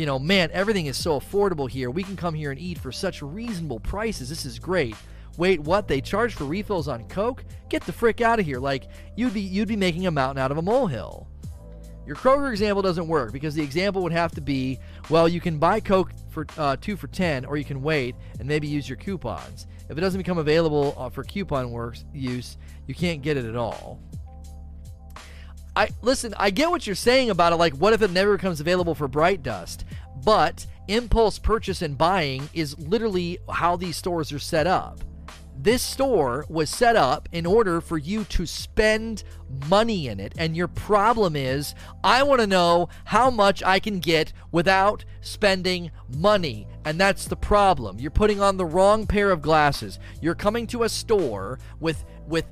You 0.00 0.06
know, 0.06 0.18
man, 0.18 0.48
everything 0.54 0.86
is 0.86 0.96
so 0.96 1.20
affordable 1.20 1.68
here. 1.68 1.90
We 1.90 2.02
can 2.02 2.16
come 2.16 2.32
here 2.32 2.50
and 2.50 2.58
eat 2.58 2.78
for 2.78 2.90
such 2.90 3.20
reasonable 3.20 3.80
prices. 3.80 4.30
This 4.30 4.46
is 4.46 4.58
great. 4.58 4.96
Wait, 5.36 5.60
what? 5.60 5.88
They 5.88 6.00
charge 6.00 6.32
for 6.32 6.44
refills 6.44 6.88
on 6.88 7.06
Coke? 7.08 7.44
Get 7.68 7.82
the 7.82 7.92
frick 7.92 8.22
out 8.22 8.40
of 8.40 8.46
here. 8.46 8.58
Like 8.58 8.84
you'd 9.14 9.34
be 9.34 9.42
you'd 9.42 9.68
be 9.68 9.76
making 9.76 10.06
a 10.06 10.10
mountain 10.10 10.42
out 10.42 10.50
of 10.50 10.56
a 10.56 10.62
molehill. 10.62 11.28
Your 12.06 12.16
Kroger 12.16 12.50
example 12.50 12.80
doesn't 12.80 13.08
work 13.08 13.30
because 13.30 13.54
the 13.54 13.62
example 13.62 14.02
would 14.02 14.12
have 14.12 14.32
to 14.36 14.40
be, 14.40 14.78
well, 15.10 15.28
you 15.28 15.38
can 15.38 15.58
buy 15.58 15.80
Coke 15.80 16.12
for 16.30 16.46
uh, 16.56 16.76
two 16.80 16.96
for 16.96 17.08
ten, 17.08 17.44
or 17.44 17.58
you 17.58 17.64
can 17.66 17.82
wait 17.82 18.16
and 18.38 18.48
maybe 18.48 18.66
use 18.66 18.88
your 18.88 18.96
coupons. 18.96 19.66
If 19.90 19.98
it 19.98 20.00
doesn't 20.00 20.18
become 20.18 20.38
available 20.38 20.94
uh, 20.96 21.10
for 21.10 21.24
coupon 21.24 21.72
works 21.72 22.06
use, 22.14 22.56
you 22.86 22.94
can't 22.94 23.20
get 23.20 23.36
it 23.36 23.44
at 23.44 23.54
all. 23.54 24.00
I 25.76 25.90
listen, 26.02 26.34
I 26.36 26.50
get 26.50 26.70
what 26.70 26.86
you're 26.86 26.96
saying 26.96 27.30
about 27.30 27.52
it. 27.52 27.56
Like, 27.56 27.74
what 27.74 27.92
if 27.92 28.02
it 28.02 28.10
never 28.10 28.36
becomes 28.36 28.60
available 28.60 28.94
for 28.94 29.08
Bright 29.08 29.42
Dust? 29.42 29.84
But 30.24 30.66
impulse 30.88 31.38
purchase 31.38 31.82
and 31.82 31.96
buying 31.96 32.48
is 32.52 32.78
literally 32.78 33.38
how 33.48 33.76
these 33.76 33.96
stores 33.96 34.32
are 34.32 34.38
set 34.38 34.66
up. 34.66 35.00
This 35.62 35.82
store 35.82 36.46
was 36.48 36.70
set 36.70 36.96
up 36.96 37.28
in 37.32 37.44
order 37.44 37.82
for 37.82 37.98
you 37.98 38.24
to 38.24 38.46
spend 38.46 39.24
money 39.68 40.08
in 40.08 40.18
it. 40.18 40.32
And 40.38 40.56
your 40.56 40.68
problem 40.68 41.36
is, 41.36 41.74
I 42.02 42.22
want 42.22 42.40
to 42.40 42.46
know 42.46 42.88
how 43.04 43.30
much 43.30 43.62
I 43.62 43.78
can 43.78 43.98
get 43.98 44.32
without 44.52 45.04
spending 45.20 45.90
money. 46.16 46.66
And 46.86 46.98
that's 46.98 47.26
the 47.26 47.36
problem. 47.36 47.98
You're 47.98 48.10
putting 48.10 48.40
on 48.40 48.56
the 48.56 48.64
wrong 48.64 49.06
pair 49.06 49.30
of 49.30 49.42
glasses. 49.42 49.98
You're 50.22 50.34
coming 50.34 50.66
to 50.68 50.84
a 50.84 50.88
store 50.88 51.58
with 51.78 52.06
with 52.26 52.46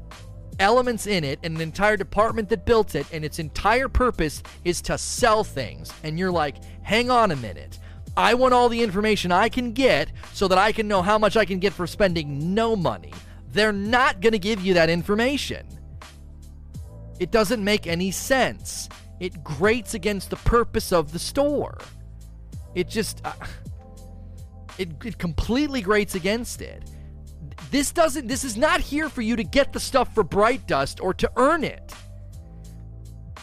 elements 0.59 1.07
in 1.07 1.25
it 1.25 1.39
and 1.43 1.57
an 1.57 1.61
entire 1.61 1.97
department 1.97 2.49
that 2.49 2.65
built 2.65 2.95
it, 2.95 3.07
and 3.13 3.25
its 3.25 3.39
entire 3.39 3.89
purpose 3.89 4.43
is 4.65 4.81
to 4.83 4.99
sell 4.99 5.45
things. 5.45 5.93
And 6.03 6.19
you're 6.19 6.33
like, 6.33 6.57
hang 6.83 7.11
on 7.11 7.31
a 7.31 7.37
minute. 7.37 7.79
I 8.17 8.35
want 8.35 8.55
all 8.55 8.69
the 8.69 8.83
information 8.83 9.31
I 9.31 9.49
can 9.49 9.73
get 9.73 10.11
so 10.33 10.49
that 10.49 10.59
I 10.59 10.73
can 10.73 10.89
know 10.89 11.03
how 11.03 11.19
much 11.19 11.37
I 11.37 11.45
can 11.45 11.61
get 11.61 11.73
for 11.73 11.87
spending 11.87 12.55
no 12.55 12.75
money. 12.75 13.13
They're 13.53 13.73
not 13.73 14.21
going 14.21 14.33
to 14.33 14.39
give 14.39 14.61
you 14.61 14.75
that 14.75 14.91
information. 14.91 15.67
It 17.19 17.31
doesn't 17.31 17.63
make 17.63 17.87
any 17.87 18.11
sense. 18.11 18.89
It 19.21 19.43
grates 19.43 19.95
against 19.95 20.31
the 20.31 20.37
purpose 20.37 20.93
of 20.93 21.13
the 21.13 21.19
store. 21.19 21.79
It 22.75 22.89
just. 22.89 23.21
Uh, 23.25 23.33
It, 24.79 24.91
it 25.05 25.19
completely 25.19 25.81
grates 25.81 26.15
against 26.15 26.63
it. 26.63 26.89
This 27.71 27.93
doesn't 27.93 28.27
this 28.29 28.45
is 28.45 28.57
not 28.57 28.81
here 28.81 29.09
for 29.09 29.23
you 29.23 29.37
to 29.37 29.45
get 29.45 29.73
the 29.73 29.81
stuff 29.81 30.15
for 30.15 30.23
Bright 30.23 30.67
Dust 30.67 31.01
or 31.01 31.13
to 31.15 31.31
earn 31.37 31.65
it. 31.65 31.93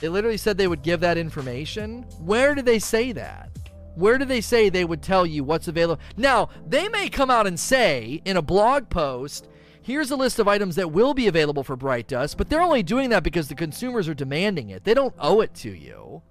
They 0.02 0.10
literally 0.10 0.38
said 0.38 0.58
they 0.58 0.68
would 0.68 0.82
give 0.82 1.00
that 1.02 1.18
information. 1.18 2.04
Where 2.20 2.56
did 2.56 2.66
they 2.66 2.80
say 2.80 3.12
that? 3.14 3.50
Where 3.96 4.18
do 4.18 4.26
they 4.26 4.42
say 4.42 4.70
they 4.70 4.84
would 4.84 5.02
tell 5.02 5.26
you 5.26 5.44
what's 5.44 5.70
available? 5.70 6.02
Now, 6.18 6.50
they 6.68 6.90
may 6.90 7.08
come 7.08 7.30
out 7.30 7.48
and 7.48 7.58
say 7.58 8.22
in 8.26 8.36
a 8.36 8.42
blog 8.42 8.90
post, 8.90 9.48
here's 9.82 10.12
a 10.12 10.18
list 10.18 10.38
of 10.38 10.50
items 10.50 10.76
that 10.76 10.92
will 10.92 11.14
be 11.14 11.28
available 11.28 11.64
for 11.64 11.78
Bright 11.78 12.10
Dust, 12.10 12.38
but 12.38 12.50
they're 12.50 12.62
only 12.62 12.84
doing 12.84 13.10
that 13.12 13.24
because 13.24 13.48
the 13.48 13.56
consumers 13.56 14.10
are 14.10 14.14
demanding 14.14 14.70
it. 14.70 14.84
They 14.84 14.94
don't 14.94 15.16
owe 15.18 15.40
it 15.40 15.54
to 15.56 15.72
you 15.72 16.22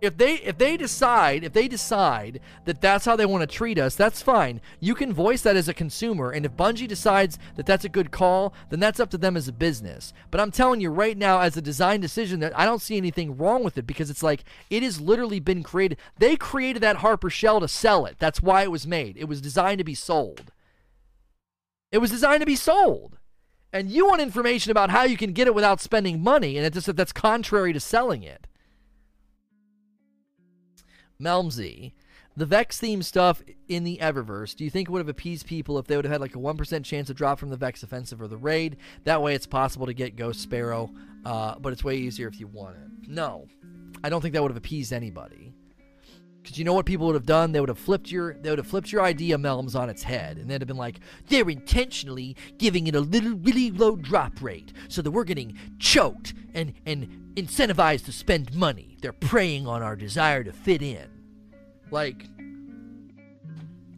if 0.00 0.18
they 0.18 0.34
if 0.34 0.58
they 0.58 0.76
decide 0.76 1.42
if 1.42 1.52
they 1.52 1.68
decide 1.68 2.40
that 2.66 2.80
that's 2.82 3.06
how 3.06 3.16
they 3.16 3.24
want 3.24 3.42
to 3.42 3.56
treat 3.56 3.78
us 3.78 3.94
that's 3.94 4.20
fine. 4.22 4.60
You 4.78 4.94
can 4.94 5.12
voice 5.12 5.42
that 5.42 5.56
as 5.56 5.68
a 5.68 5.74
consumer 5.74 6.30
and 6.30 6.44
if 6.44 6.52
bungie 6.52 6.86
decides 6.86 7.38
that 7.56 7.66
that's 7.66 7.84
a 7.84 7.88
good 7.88 8.10
call 8.10 8.52
then 8.68 8.80
that's 8.80 9.00
up 9.00 9.10
to 9.10 9.18
them 9.18 9.36
as 9.36 9.48
a 9.48 9.52
business. 9.52 10.12
But 10.30 10.40
i'm 10.40 10.50
telling 10.50 10.80
you 10.80 10.90
right 10.90 11.16
now 11.16 11.40
as 11.40 11.56
a 11.56 11.62
design 11.62 12.00
decision 12.00 12.40
that 12.40 12.56
i 12.58 12.64
don't 12.64 12.82
see 12.82 12.96
anything 12.96 13.36
wrong 13.36 13.64
with 13.64 13.78
it 13.78 13.86
because 13.86 14.10
it's 14.10 14.22
like 14.22 14.44
it 14.68 14.82
has 14.82 15.00
literally 15.00 15.40
been 15.40 15.62
created 15.62 15.98
they 16.18 16.36
created 16.36 16.82
that 16.82 16.96
harper 16.96 17.30
shell 17.30 17.60
to 17.60 17.68
sell 17.68 18.06
it. 18.06 18.16
That's 18.18 18.42
why 18.42 18.62
it 18.62 18.70
was 18.70 18.86
made. 18.86 19.16
It 19.16 19.28
was 19.28 19.40
designed 19.40 19.78
to 19.78 19.84
be 19.84 19.94
sold. 19.94 20.52
It 21.92 21.98
was 21.98 22.10
designed 22.10 22.40
to 22.40 22.46
be 22.46 22.56
sold. 22.56 23.18
And 23.72 23.90
you 23.90 24.06
want 24.06 24.22
information 24.22 24.70
about 24.70 24.90
how 24.90 25.04
you 25.04 25.16
can 25.16 25.32
get 25.32 25.46
it 25.46 25.54
without 25.54 25.80
spending 25.80 26.22
money 26.22 26.56
and 26.56 26.66
it's 26.66 26.74
just 26.74 26.86
that 26.86 26.96
that's 26.96 27.12
contrary 27.12 27.72
to 27.72 27.80
selling 27.80 28.22
it 28.22 28.45
Melmsy, 31.20 31.92
the 32.36 32.46
Vex 32.46 32.78
theme 32.78 33.02
stuff 33.02 33.42
in 33.68 33.84
the 33.84 33.98
Eververse, 34.00 34.54
do 34.54 34.64
you 34.64 34.70
think 34.70 34.88
it 34.88 34.92
would 34.92 34.98
have 34.98 35.08
appeased 35.08 35.46
people 35.46 35.78
if 35.78 35.86
they 35.86 35.96
would 35.96 36.04
have 36.04 36.12
had 36.12 36.20
like 36.20 36.36
a 36.36 36.38
1% 36.38 36.84
chance 36.84 37.08
of 37.08 37.16
drop 37.16 37.38
from 37.38 37.48
the 37.48 37.56
Vex 37.56 37.82
offensive 37.82 38.20
or 38.20 38.28
the 38.28 38.36
raid? 38.36 38.76
That 39.04 39.22
way 39.22 39.34
it's 39.34 39.46
possible 39.46 39.86
to 39.86 39.94
get 39.94 40.16
Ghost 40.16 40.40
Sparrow, 40.40 40.90
uh, 41.24 41.58
but 41.58 41.72
it's 41.72 41.82
way 41.82 41.96
easier 41.96 42.28
if 42.28 42.38
you 42.38 42.46
want 42.46 42.76
it. 42.76 43.08
No, 43.08 43.46
I 44.04 44.10
don't 44.10 44.20
think 44.20 44.34
that 44.34 44.42
would 44.42 44.50
have 44.50 44.58
appeased 44.58 44.92
anybody. 44.92 45.54
Because 46.42 46.58
you 46.58 46.64
know 46.64 46.74
what 46.74 46.86
people 46.86 47.06
would 47.06 47.16
have 47.16 47.26
done? 47.26 47.50
They 47.50 47.58
would 47.58 47.70
have 47.70 47.78
flipped 47.78 48.08
your 48.08 48.34
they 48.34 48.50
would 48.50 48.60
have 48.60 48.68
flipped 48.68 48.92
your 48.92 49.02
idea 49.02 49.36
Melms 49.36 49.74
on 49.74 49.90
its 49.90 50.04
head, 50.04 50.36
and 50.36 50.48
they'd 50.48 50.60
have 50.60 50.68
been 50.68 50.76
like, 50.76 51.00
they're 51.28 51.50
intentionally 51.50 52.36
giving 52.58 52.86
it 52.86 52.94
a 52.94 53.00
little 53.00 53.32
really 53.38 53.72
low 53.72 53.96
drop 53.96 54.40
rate 54.40 54.72
so 54.88 55.02
that 55.02 55.10
we're 55.10 55.24
getting 55.24 55.58
choked 55.80 56.34
and 56.54 56.74
and 56.84 57.25
incentivized 57.36 58.06
to 58.06 58.12
spend 58.12 58.54
money. 58.54 58.96
They're 59.00 59.12
preying 59.12 59.66
on 59.66 59.82
our 59.82 59.94
desire 59.94 60.42
to 60.42 60.52
fit 60.52 60.82
in. 60.82 61.08
Like 61.90 62.26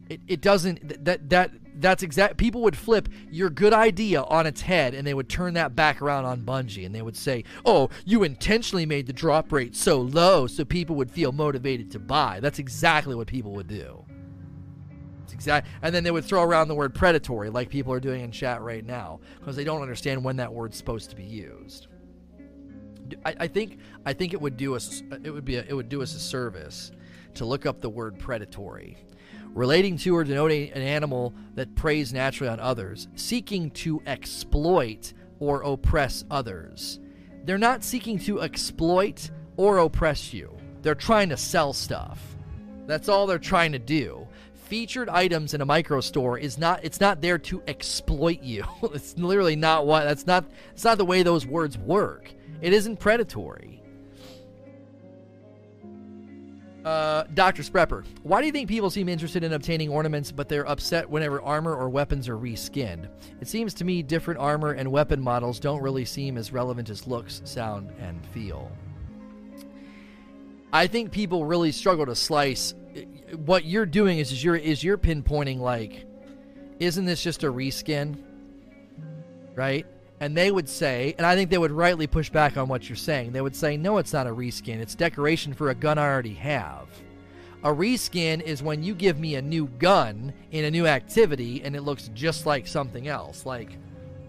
it, 0.09 0.21
it 0.27 0.41
doesn't 0.41 1.05
that 1.05 1.29
that 1.29 1.51
that's 1.75 2.03
exact 2.03 2.35
people 2.37 2.61
would 2.61 2.75
flip 2.75 3.07
your 3.31 3.49
good 3.49 3.73
idea 3.73 4.23
on 4.23 4.45
its 4.45 4.61
head 4.61 4.93
and 4.93 5.07
they 5.07 5.13
would 5.13 5.29
turn 5.29 5.53
that 5.53 5.75
back 5.75 6.01
around 6.01 6.25
on 6.25 6.41
Bungie 6.41 6.85
and 6.85 6.93
they 6.93 7.01
would 7.01 7.15
say, 7.15 7.45
"Oh, 7.65 7.89
you 8.05 8.23
intentionally 8.23 8.85
made 8.85 9.07
the 9.07 9.13
drop 9.13 9.51
rate 9.51 9.75
so 9.75 10.01
low 10.01 10.45
so 10.45 10.65
people 10.65 10.95
would 10.97 11.09
feel 11.09 11.31
motivated 11.31 11.89
to 11.91 11.99
buy." 11.99 12.39
That's 12.41 12.59
exactly 12.59 13.15
what 13.15 13.27
people 13.27 13.53
would 13.53 13.67
do. 13.67 14.03
It's 15.23 15.33
exact 15.33 15.67
and 15.81 15.95
then 15.95 16.03
they 16.03 16.11
would 16.11 16.25
throw 16.25 16.43
around 16.43 16.67
the 16.67 16.75
word 16.75 16.93
predatory 16.93 17.49
like 17.49 17.69
people 17.69 17.93
are 17.93 17.99
doing 17.99 18.21
in 18.21 18.31
chat 18.31 18.61
right 18.61 18.85
now 18.85 19.21
because 19.39 19.55
they 19.55 19.63
don't 19.63 19.81
understand 19.81 20.23
when 20.23 20.35
that 20.37 20.53
word's 20.53 20.77
supposed 20.77 21.09
to 21.11 21.15
be 21.15 21.23
used. 21.23 21.87
I, 23.25 23.35
I 23.41 23.47
think 23.47 23.79
I 24.05 24.13
think 24.13 24.33
it 24.33 24.41
would 24.41 24.57
do 24.57 24.75
us 24.75 25.03
it 25.23 25.31
would 25.31 25.45
be 25.45 25.55
a, 25.55 25.63
it 25.63 25.73
would 25.73 25.89
do 25.89 26.01
us 26.01 26.15
a 26.15 26.19
service 26.19 26.91
to 27.35 27.45
look 27.45 27.65
up 27.65 27.81
the 27.81 27.89
word 27.89 28.17
predatory 28.19 28.97
relating 29.53 29.97
to 29.97 30.15
or 30.15 30.23
denoting 30.23 30.71
an 30.71 30.81
animal 30.81 31.33
that 31.55 31.75
preys 31.75 32.13
naturally 32.13 32.49
on 32.49 32.59
others, 32.59 33.07
seeking 33.15 33.71
to 33.71 34.01
exploit 34.05 35.13
or 35.39 35.61
oppress 35.63 36.23
others. 36.29 36.99
They're 37.43 37.57
not 37.57 37.83
seeking 37.83 38.19
to 38.19 38.41
exploit 38.41 39.31
or 39.57 39.79
oppress 39.79 40.33
you, 40.33 40.55
they're 40.81 40.95
trying 40.95 41.29
to 41.29 41.37
sell 41.37 41.73
stuff. 41.73 42.21
That's 42.87 43.09
all 43.09 43.27
they're 43.27 43.37
trying 43.37 43.73
to 43.73 43.79
do. 43.79 44.27
Featured 44.53 45.09
items 45.09 45.53
in 45.53 45.61
a 45.61 45.65
micro 45.65 45.99
store 45.99 46.37
is 46.37 46.57
not 46.57 46.83
it's 46.83 46.99
not 46.99 47.21
there 47.21 47.37
to 47.39 47.61
exploit 47.67 48.41
you. 48.41 48.63
it's 48.93 49.17
literally 49.17 49.55
not 49.55 49.85
what 49.85 50.05
that's 50.05 50.25
not 50.27 50.45
it's 50.71 50.83
not 50.83 50.97
the 50.97 51.05
way 51.05 51.23
those 51.23 51.45
words 51.45 51.77
work. 51.77 52.31
It 52.61 52.73
isn't 52.73 52.97
predatory. 52.97 53.79
Uh, 56.83 57.23
Dr. 57.33 57.61
Sprepper, 57.61 58.05
why 58.23 58.39
do 58.39 58.47
you 58.47 58.53
think 58.53 58.69
people 58.69 58.89
seem 58.89 59.09
interested 59.09 59.43
in 59.43 59.51
obtaining 59.51 59.89
ornaments, 59.89 60.31
but 60.31 60.47
they're 60.47 60.67
upset 60.67 61.09
whenever 61.09 61.41
armor 61.41 61.75
or 61.75 61.89
weapons 61.89 62.29
are 62.29 62.37
reskinned? 62.37 63.09
It 63.41 63.47
seems 63.47 63.73
to 63.75 63.85
me 63.85 64.01
different 64.01 64.39
armor 64.39 64.71
and 64.71 64.89
weapon 64.89 65.21
models 65.21 65.59
don't 65.59 65.81
really 65.81 66.05
seem 66.05 66.37
as 66.37 66.53
relevant 66.53 66.89
as 66.89 67.05
looks, 67.05 67.41
sound, 67.43 67.91
and 67.99 68.25
feel. 68.27 68.71
I 70.71 70.87
think 70.87 71.11
people 71.11 71.45
really 71.45 71.71
struggle 71.73 72.05
to 72.05 72.15
slice. 72.15 72.73
What 73.35 73.65
you're 73.65 73.85
doing 73.85 74.19
is, 74.19 74.31
is 74.31 74.43
you're 74.43 74.55
is 74.55 74.83
you're 74.83 74.97
pinpointing 74.97 75.59
like, 75.59 76.05
isn't 76.79 77.05
this 77.05 77.21
just 77.21 77.43
a 77.43 77.51
reskin? 77.51 78.23
Right? 79.55 79.85
And 80.19 80.35
they 80.35 80.51
would 80.51 80.67
say, 80.67 81.15
and 81.17 81.25
I 81.25 81.35
think 81.35 81.49
they 81.49 81.57
would 81.57 81.71
rightly 81.71 82.05
push 82.05 82.29
back 82.29 82.57
on 82.57 82.67
what 82.67 82.89
you're 82.89 82.95
saying. 82.95 83.31
They 83.31 83.41
would 83.41 83.55
say, 83.55 83.77
no, 83.77 83.97
it's 83.97 84.13
not 84.13 84.27
a 84.27 84.31
reskin. 84.31 84.79
It's 84.79 84.95
decoration 84.95 85.53
for 85.53 85.69
a 85.69 85.75
gun 85.75 85.97
I 85.97 86.05
already 86.05 86.33
have. 86.33 86.87
A 87.63 87.69
reskin 87.69 88.41
is 88.41 88.63
when 88.63 88.83
you 88.83 88.93
give 88.93 89.19
me 89.19 89.35
a 89.35 89.41
new 89.41 89.67
gun 89.67 90.33
in 90.51 90.65
a 90.65 90.71
new 90.71 90.87
activity 90.87 91.61
and 91.63 91.75
it 91.75 91.81
looks 91.81 92.09
just 92.13 92.45
like 92.45 92.67
something 92.67 93.07
else, 93.07 93.45
like 93.45 93.77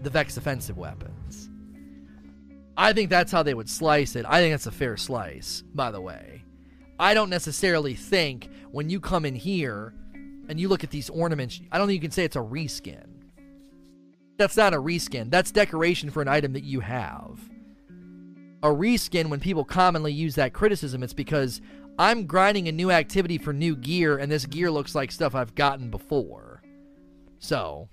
the 0.03 0.09
Vex 0.09 0.37
offensive 0.37 0.77
weapons. 0.77 1.49
I 2.75 2.93
think 2.93 3.09
that's 3.09 3.31
how 3.31 3.43
they 3.43 3.53
would 3.53 3.69
slice 3.69 4.15
it. 4.15 4.25
I 4.27 4.39
think 4.39 4.53
that's 4.53 4.67
a 4.67 4.71
fair 4.71 4.97
slice, 4.97 5.63
by 5.73 5.91
the 5.91 6.01
way. 6.01 6.43
I 6.99 7.13
don't 7.13 7.29
necessarily 7.29 7.95
think 7.95 8.49
when 8.71 8.89
you 8.89 8.99
come 8.99 9.25
in 9.25 9.35
here 9.35 9.93
and 10.47 10.59
you 10.59 10.67
look 10.67 10.83
at 10.83 10.89
these 10.89 11.09
ornaments, 11.09 11.61
I 11.71 11.77
don't 11.77 11.87
think 11.87 11.95
you 11.95 12.07
can 12.07 12.11
say 12.11 12.25
it's 12.25 12.35
a 12.35 12.39
reskin. 12.39 13.10
That's 14.37 14.57
not 14.57 14.73
a 14.73 14.77
reskin. 14.77 15.29
That's 15.29 15.51
decoration 15.51 16.09
for 16.09 16.21
an 16.21 16.27
item 16.27 16.53
that 16.53 16.63
you 16.63 16.79
have. 16.79 17.39
A 18.63 18.67
reskin, 18.67 19.29
when 19.29 19.39
people 19.39 19.63
commonly 19.63 20.13
use 20.13 20.35
that 20.35 20.53
criticism, 20.53 21.03
it's 21.03 21.13
because 21.13 21.61
I'm 21.99 22.25
grinding 22.25 22.67
a 22.67 22.71
new 22.71 22.91
activity 22.91 23.37
for 23.37 23.53
new 23.53 23.75
gear, 23.75 24.17
and 24.17 24.31
this 24.31 24.45
gear 24.45 24.71
looks 24.71 24.95
like 24.95 25.11
stuff 25.11 25.35
I've 25.35 25.55
gotten 25.55 25.89
before. 25.89 26.61
So, 27.39 27.89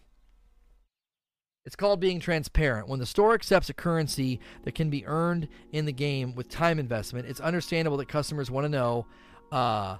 it's 1.65 1.77
called 1.77 2.01
being 2.01 2.21
transparent. 2.21 2.89
When 2.89 2.99
the 2.99 3.07
store 3.07 3.35
accepts 3.35 3.69
a 3.69 3.75
currency 3.75 4.41
that 4.65 4.75
can 4.75 4.89
be 4.89 5.07
earned 5.07 5.49
in 5.73 5.85
the 5.85 5.93
game 5.93 6.35
with 6.35 6.49
time 6.49 6.79
investment, 6.79 7.27
it's 7.29 7.41
understandable 7.41 7.99
that 7.99 8.09
customers 8.09 8.51
want 8.51 8.65
to 8.65 8.71
know 8.71 9.07
uh, 9.53 9.99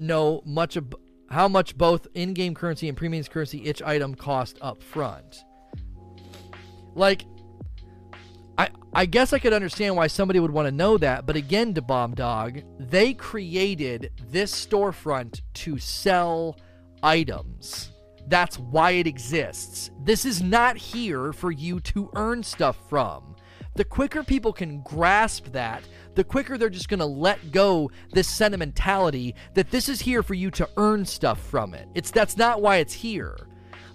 know 0.00 0.42
much 0.44 0.76
of 0.76 0.92
how 1.30 1.48
much 1.48 1.78
both 1.78 2.06
in-game 2.14 2.54
currency 2.54 2.88
and 2.88 2.96
premium 2.96 3.24
currency 3.24 3.68
each 3.68 3.82
item 3.82 4.14
cost 4.14 4.58
up 4.60 4.82
front. 4.82 5.44
Like, 6.94 7.24
I 8.58 8.68
I 8.92 9.06
guess 9.06 9.32
I 9.32 9.38
could 9.38 9.52
understand 9.52 9.94
why 9.94 10.08
somebody 10.08 10.40
would 10.40 10.50
want 10.50 10.66
to 10.66 10.72
know 10.72 10.98
that, 10.98 11.24
but 11.24 11.36
again, 11.36 11.72
to 11.74 11.82
Bomb 11.82 12.14
Dog, 12.14 12.60
they 12.78 13.14
created 13.14 14.10
this 14.28 14.52
storefront 14.52 15.42
to 15.54 15.78
sell 15.78 16.56
items. 17.02 17.92
That's 18.26 18.58
why 18.58 18.92
it 18.92 19.06
exists. 19.06 19.90
This 20.02 20.24
is 20.24 20.42
not 20.42 20.76
here 20.76 21.32
for 21.32 21.52
you 21.52 21.80
to 21.80 22.10
earn 22.16 22.42
stuff 22.42 22.76
from. 22.88 23.36
The 23.76 23.84
quicker 23.84 24.24
people 24.24 24.52
can 24.52 24.82
grasp 24.82 25.46
that, 25.52 25.82
the 26.14 26.24
quicker 26.24 26.58
they're 26.58 26.70
just 26.70 26.88
going 26.88 27.00
to 27.00 27.06
let 27.06 27.52
go 27.52 27.90
this 28.12 28.28
sentimentality 28.28 29.34
that 29.54 29.70
this 29.70 29.88
is 29.88 30.00
here 30.00 30.22
for 30.22 30.34
you 30.34 30.50
to 30.52 30.68
earn 30.76 31.04
stuff 31.04 31.40
from 31.40 31.74
it. 31.74 31.88
It's 31.94 32.10
that's 32.10 32.36
not 32.36 32.62
why 32.62 32.76
it's 32.76 32.92
here. 32.94 33.36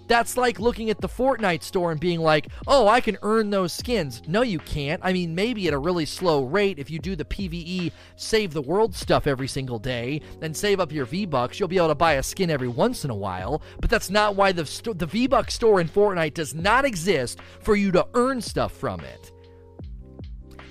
That's 0.08 0.36
like 0.36 0.60
looking 0.60 0.90
at 0.90 1.00
the 1.00 1.08
Fortnite 1.08 1.62
store 1.62 1.90
and 1.90 2.00
being 2.00 2.20
like, 2.20 2.48
"Oh, 2.66 2.86
I 2.86 3.00
can 3.00 3.18
earn 3.22 3.50
those 3.50 3.72
skins." 3.72 4.22
No, 4.28 4.42
you 4.42 4.58
can't. 4.60 5.00
I 5.04 5.12
mean, 5.12 5.34
maybe 5.34 5.66
at 5.66 5.74
a 5.74 5.78
really 5.78 6.06
slow 6.06 6.44
rate 6.44 6.78
if 6.78 6.90
you 6.90 6.98
do 6.98 7.16
the 7.16 7.24
PvE 7.24 7.92
save 8.14 8.52
the 8.52 8.62
world 8.62 8.94
stuff 8.94 9.26
every 9.26 9.48
single 9.48 9.78
day 9.78 10.20
and 10.42 10.56
save 10.56 10.80
up 10.80 10.92
your 10.92 11.06
V-bucks, 11.06 11.58
you'll 11.58 11.68
be 11.68 11.76
able 11.76 11.88
to 11.88 11.94
buy 11.94 12.14
a 12.14 12.22
skin 12.22 12.50
every 12.50 12.68
once 12.68 13.04
in 13.04 13.10
a 13.10 13.16
while, 13.16 13.62
but 13.80 13.90
that's 13.90 14.10
not 14.10 14.36
why 14.36 14.52
the 14.52 14.64
st- 14.64 14.98
the 14.98 15.06
V-buck 15.06 15.50
store 15.50 15.80
in 15.80 15.88
Fortnite 15.88 16.34
does 16.34 16.54
not 16.54 16.84
exist 16.84 17.40
for 17.60 17.74
you 17.74 17.90
to 17.92 18.06
earn 18.14 18.40
stuff 18.40 18.72
from 18.72 19.00
it. 19.00 19.32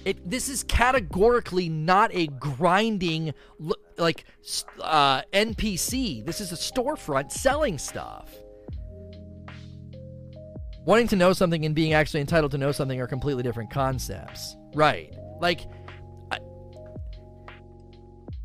It 0.05 0.29
this 0.29 0.49
is 0.49 0.63
categorically 0.63 1.67
not 1.67 2.11
a 2.13 2.27
grinding 2.27 3.33
like 3.97 4.25
uh, 4.81 5.23
NPC. 5.33 6.25
This 6.25 6.39
is 6.39 6.51
a 6.51 6.55
storefront 6.55 7.31
selling 7.31 7.77
stuff. 7.77 8.33
Wanting 10.85 11.07
to 11.07 11.15
know 11.15 11.33
something 11.33 11.65
and 11.65 11.73
being 11.73 11.93
actually 11.93 12.21
entitled 12.21 12.51
to 12.51 12.59
know 12.59 12.71
something 12.71 13.01
are 13.01 13.07
completely 13.07 13.41
different 13.41 13.71
concepts. 13.71 14.55
Right. 14.75 15.11
Like 15.41 15.61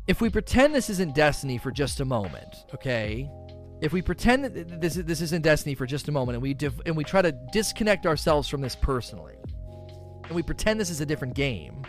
if 0.07 0.19
we 0.19 0.29
pretend 0.29 0.75
this 0.75 0.89
isn't 0.89 1.15
Destiny 1.15 1.57
for 1.57 1.71
just 1.71 1.99
a 1.99 2.05
moment, 2.05 2.65
okay? 2.73 3.29
If 3.81 3.93
we 3.93 4.01
pretend 4.01 4.43
that 4.43 4.81
this 4.81 4.95
this 4.95 5.21
isn't 5.21 5.41
Destiny 5.41 5.73
for 5.73 5.85
just 5.85 6.09
a 6.09 6.11
moment, 6.11 6.35
and 6.35 6.43
we 6.43 6.57
and 6.85 6.97
we 6.97 7.03
try 7.03 7.21
to 7.21 7.31
disconnect 7.53 8.05
ourselves 8.05 8.49
from 8.49 8.61
this 8.61 8.75
personally, 8.75 9.35
and 10.25 10.31
we 10.31 10.43
pretend 10.43 10.79
this 10.79 10.89
is 10.89 11.01
a 11.01 11.05
different 11.05 11.33
game, 11.33 11.83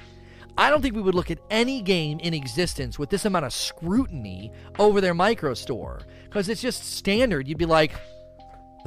I 0.57 0.68
don't 0.68 0.83
think 0.83 0.95
we 0.95 1.03
would 1.03 1.14
look 1.14 1.30
at 1.30 1.39
any 1.51 1.80
game 1.80 2.18
in 2.20 2.35
existence 2.35 2.99
with 2.99 3.11
this 3.11 3.24
amount 3.24 3.47
of 3.47 3.53
scrutiny 3.53 4.53
over 4.78 5.01
their 5.01 5.14
micro 5.14 5.55
store 5.55 6.03
because 6.24 6.49
it's 6.49 6.61
just 6.61 6.85
standard. 6.93 7.49
You'd 7.49 7.59
be 7.59 7.66
like, 7.66 7.93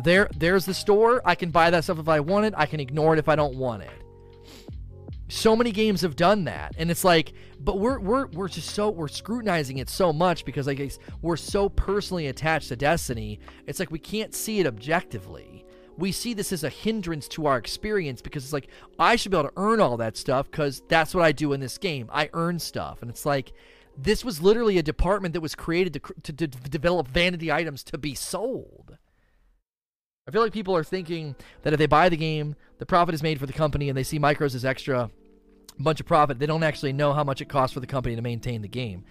there, 0.03 0.29
there's 0.37 0.65
the 0.65 0.73
store. 0.73 1.21
I 1.25 1.35
can 1.35 1.49
buy 1.51 1.69
that 1.71 1.83
stuff 1.83 1.99
if 1.99 2.09
I 2.09 2.19
want 2.19 2.45
it. 2.45 2.53
I 2.57 2.65
can 2.65 2.79
ignore 2.79 3.13
it 3.13 3.19
if 3.19 3.29
I 3.29 3.35
don't 3.35 3.55
want 3.55 3.83
it. 3.83 3.91
So 5.27 5.55
many 5.55 5.71
games 5.71 6.01
have 6.01 6.15
done 6.15 6.43
that, 6.43 6.75
and 6.77 6.91
it's 6.91 7.03
like, 7.03 7.33
but 7.59 7.79
we're 7.79 7.99
we're 7.99 8.27
we're 8.27 8.47
just 8.47 8.69
so 8.69 8.91
we're 8.91 9.07
scrutinizing 9.07 9.79
it 9.79 9.89
so 9.89 10.13
much 10.13 10.45
because 10.45 10.67
like 10.67 10.91
we're 11.23 11.35
so 11.35 11.67
personally 11.67 12.27
attached 12.27 12.67
to 12.67 12.75
Destiny. 12.75 13.39
It's 13.65 13.79
like 13.79 13.89
we 13.89 13.97
can't 13.97 14.35
see 14.35 14.59
it 14.59 14.67
objectively. 14.67 15.54
We 15.97 16.11
see 16.11 16.33
this 16.33 16.51
as 16.51 16.63
a 16.63 16.69
hindrance 16.69 17.27
to 17.29 17.45
our 17.45 17.57
experience 17.57 18.21
because 18.21 18.43
it's 18.43 18.53
like 18.53 18.67
I 18.99 19.15
should 19.15 19.31
be 19.31 19.37
able 19.37 19.49
to 19.49 19.55
earn 19.57 19.79
all 19.79 19.97
that 19.97 20.17
stuff 20.17 20.49
because 20.51 20.81
that's 20.89 21.13
what 21.15 21.23
I 21.23 21.31
do 21.31 21.53
in 21.53 21.59
this 21.59 21.77
game. 21.77 22.09
I 22.11 22.29
earn 22.33 22.59
stuff, 22.59 23.01
and 23.01 23.09
it's 23.09 23.25
like 23.25 23.53
this 23.97 24.25
was 24.25 24.41
literally 24.41 24.77
a 24.77 24.83
department 24.83 25.33
that 25.33 25.41
was 25.41 25.55
created 25.55 25.93
to 25.93 26.33
to, 26.33 26.33
to 26.33 26.47
develop 26.47 27.07
vanity 27.07 27.51
items 27.51 27.83
to 27.83 27.97
be 27.97 28.13
sold. 28.13 28.97
I 30.27 30.31
feel 30.31 30.41
like 30.41 30.53
people 30.53 30.75
are 30.75 30.83
thinking 30.83 31.35
that 31.61 31.73
if 31.73 31.79
they 31.79 31.85
buy 31.85 32.09
the 32.09 32.17
game, 32.17 32.55
the 32.79 32.85
profit 32.85 33.13
is 33.13 33.21
made 33.21 33.39
for 33.39 33.45
the 33.45 33.53
company, 33.53 33.89
and 33.89 33.97
they 33.97 34.03
see 34.03 34.19
micros 34.19 34.55
as 34.55 34.65
extra 34.65 35.11
bunch 35.79 35.99
of 35.99 36.05
profit. 36.05 36.39
They 36.39 36.45
don't 36.45 36.63
actually 36.63 36.93
know 36.93 37.13
how 37.13 37.23
much 37.23 37.41
it 37.41 37.49
costs 37.49 37.73
for 37.73 37.79
the 37.79 37.87
company 37.87 38.15
to 38.15 38.21
maintain 38.21 38.61
the 38.61 38.67
game. 38.67 39.05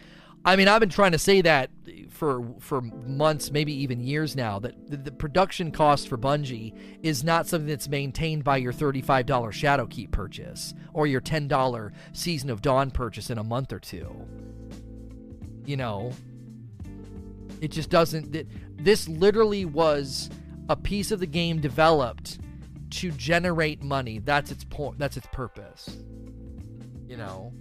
I 0.44 0.56
mean, 0.56 0.68
I've 0.68 0.80
been 0.80 0.90
trying 0.90 1.12
to 1.12 1.18
say 1.18 1.40
that 1.40 1.70
for 2.10 2.44
for 2.60 2.82
months, 2.82 3.50
maybe 3.50 3.72
even 3.72 4.00
years 4.00 4.36
now. 4.36 4.58
That 4.58 4.90
the, 4.90 4.98
the 4.98 5.12
production 5.12 5.70
cost 5.70 6.08
for 6.08 6.18
Bungie 6.18 6.74
is 7.02 7.24
not 7.24 7.46
something 7.46 7.68
that's 7.68 7.88
maintained 7.88 8.44
by 8.44 8.58
your 8.58 8.72
thirty-five 8.72 9.24
dollar 9.24 9.52
Shadowkeep 9.52 10.10
purchase 10.10 10.74
or 10.92 11.06
your 11.06 11.22
ten 11.22 11.48
dollar 11.48 11.92
Season 12.12 12.50
of 12.50 12.60
Dawn 12.60 12.90
purchase 12.90 13.30
in 13.30 13.38
a 13.38 13.44
month 13.44 13.72
or 13.72 13.78
two. 13.78 14.14
You 15.64 15.78
know, 15.78 16.12
it 17.62 17.70
just 17.70 17.88
doesn't. 17.88 18.36
It, 18.36 18.48
this 18.76 19.08
literally 19.08 19.64
was 19.64 20.28
a 20.68 20.76
piece 20.76 21.10
of 21.10 21.20
the 21.20 21.26
game 21.26 21.60
developed 21.60 22.38
to 22.90 23.10
generate 23.12 23.82
money. 23.82 24.18
That's 24.18 24.50
its 24.50 24.64
point. 24.64 24.98
That's 24.98 25.16
its 25.16 25.28
purpose. 25.32 25.96
You 27.08 27.16
know. 27.16 27.52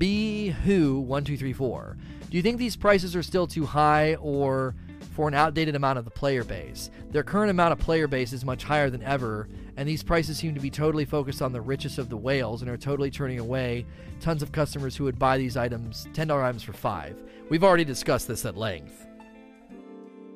B 0.00 0.48
who 0.64 0.98
one 0.98 1.24
two 1.24 1.36
three 1.36 1.52
four. 1.52 1.98
Do 2.30 2.36
you 2.38 2.42
think 2.42 2.56
these 2.56 2.74
prices 2.74 3.14
are 3.14 3.22
still 3.22 3.46
too 3.46 3.66
high 3.66 4.14
or 4.14 4.74
for 5.14 5.28
an 5.28 5.34
outdated 5.34 5.74
amount 5.74 5.98
of 5.98 6.06
the 6.06 6.10
player 6.10 6.42
base? 6.42 6.90
Their 7.10 7.22
current 7.22 7.50
amount 7.50 7.72
of 7.72 7.80
player 7.80 8.06
base 8.06 8.32
is 8.32 8.42
much 8.42 8.64
higher 8.64 8.88
than 8.88 9.02
ever, 9.02 9.46
and 9.76 9.86
these 9.86 10.02
prices 10.02 10.38
seem 10.38 10.54
to 10.54 10.60
be 10.60 10.70
totally 10.70 11.04
focused 11.04 11.42
on 11.42 11.52
the 11.52 11.60
richest 11.60 11.98
of 11.98 12.08
the 12.08 12.16
whales 12.16 12.62
and 12.62 12.70
are 12.70 12.78
totally 12.78 13.10
turning 13.10 13.40
away 13.40 13.84
tons 14.20 14.42
of 14.42 14.52
customers 14.52 14.96
who 14.96 15.04
would 15.04 15.18
buy 15.18 15.36
these 15.36 15.58
items, 15.58 16.06
$10 16.14 16.42
items 16.42 16.62
for 16.62 16.72
5. 16.72 17.22
We've 17.50 17.64
already 17.64 17.84
discussed 17.84 18.26
this 18.26 18.46
at 18.46 18.56
length. 18.56 19.06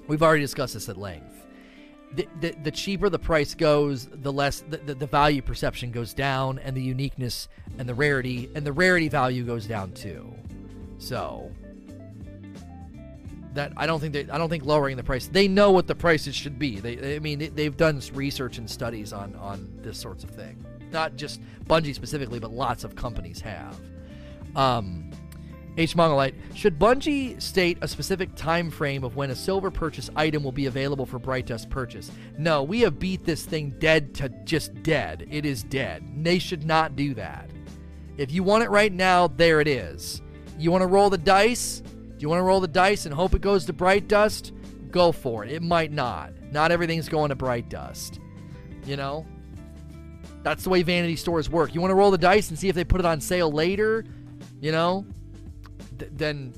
We've 0.09 0.23
already 0.23 0.43
discussed 0.43 0.75
this 0.75 0.91
at 0.91 0.99
length. 0.99 1.34
The, 2.15 2.29
the, 2.41 2.55
the 2.63 2.71
cheaper 2.71 3.09
the 3.09 3.19
price 3.19 3.55
goes, 3.55 4.07
the 4.07 4.33
less 4.33 4.61
the, 4.69 4.77
the, 4.77 4.95
the 4.95 5.07
value 5.07 5.43
perception 5.43 5.91
goes 5.91 6.15
down, 6.15 6.59
and 6.61 6.77
the 6.77 6.83
uniqueness 6.83 7.49
and 7.79 7.89
the 7.89 7.95
rarity 7.95 8.51
and 8.55 8.65
the 8.65 8.73
rarity 8.73 9.09
value 9.09 9.45
goes 9.45 9.67
down 9.67 9.93
too. 9.93 10.33
So 10.99 11.51
that 13.55 13.73
I 13.77 13.87
don't 13.87 14.01
think 14.01 14.13
they, 14.13 14.29
I 14.31 14.39
don't 14.39 14.49
think 14.49 14.65
lowering 14.65 14.97
the 14.97 15.03
price. 15.03 15.27
They 15.27 15.49
know 15.49 15.71
what 15.71 15.87
the 15.87 15.95
prices 15.95 16.35
should 16.35 16.59
be. 16.59 16.81
They, 16.81 17.17
I 17.17 17.19
mean, 17.19 17.53
they, 17.55 17.65
have 17.65 17.77
done 17.77 18.01
research 18.13 18.59
and 18.59 18.69
studies 18.69 19.13
on 19.13 19.35
on 19.37 19.73
this 19.83 19.99
sorts 19.99 20.25
of 20.25 20.31
thing. 20.31 20.65
Not 20.93 21.17
just 21.17 21.41
Bungie 21.67 21.95
specifically, 21.95 22.39
but 22.39 22.53
lots 22.53 22.85
of 22.85 22.95
companies 22.95 23.41
have. 23.41 23.81
Um, 24.55 25.04
H. 25.77 25.97
Mongolite, 25.97 26.35
should 26.55 26.79
Bungie 26.79 27.41
state 27.43 27.79
a 27.81 27.89
specific 27.89 28.35
time 28.37 28.71
frame 28.71 29.03
of 29.03 29.17
when 29.17 29.31
a 29.31 29.35
silver 29.35 29.73
purchase 29.73 30.09
item 30.15 30.45
will 30.45 30.53
be 30.53 30.67
available 30.67 31.05
for 31.05 31.19
Bright 31.19 31.47
Dust 31.47 31.69
purchase? 31.69 32.13
No, 32.39 32.63
we 32.63 32.81
have 32.83 33.01
beat 33.01 33.25
this 33.25 33.45
thing 33.45 33.75
dead 33.81 34.15
to 34.15 34.29
just 34.45 34.73
dead. 34.85 35.27
It 35.31 35.45
is 35.45 35.65
dead. 35.65 36.05
They 36.23 36.39
should 36.39 36.65
not 36.65 36.95
do 36.95 37.13
that. 37.15 37.51
If 38.17 38.31
you 38.31 38.45
want 38.45 38.63
it 38.63 38.71
right 38.71 38.93
now, 38.93 39.27
there 39.27 39.61
it 39.61 39.67
is. 39.67 40.23
You 40.57 40.71
want 40.71 40.83
to 40.83 40.87
roll 40.87 41.11
the 41.11 41.19
dice? 41.19 41.81
Do 41.81 42.17
you 42.19 42.29
want 42.29 42.39
to 42.39 42.45
roll 42.45 42.61
the 42.61 42.69
dice 42.69 43.07
and 43.07 43.15
hope 43.15 43.35
it 43.35 43.41
goes 43.41 43.65
to 43.67 43.73
Bright 43.73 44.07
Dust? 44.07 44.53
Go 44.93 45.11
for 45.11 45.45
it. 45.45 45.51
It 45.51 45.63
might 45.63 45.91
not. 45.91 46.31
Not 46.53 46.71
everything's 46.71 47.09
going 47.09 47.31
to 47.31 47.35
Bright 47.35 47.69
Dust. 47.69 48.21
You 48.87 48.97
know? 48.97 49.27
That's 50.45 50.63
the 50.63 50.71
way 50.71 50.83
vanity 50.83 51.17
stores 51.17 51.51
work. 51.51 51.75
You 51.75 51.81
want 51.81 51.91
to 51.91 51.97
roll 51.97 52.13
the 52.13 52.19
dice 52.19 52.51
and 52.51 52.59
see 52.59 52.69
if 52.69 52.77
they 52.77 52.85
put 52.85 53.01
it 53.01 53.07
on 53.07 53.21
sale 53.21 53.51
later? 53.51 54.05
You 54.61 54.71
know? 54.71 55.05
Th- 56.05 56.13
then 56.17 56.53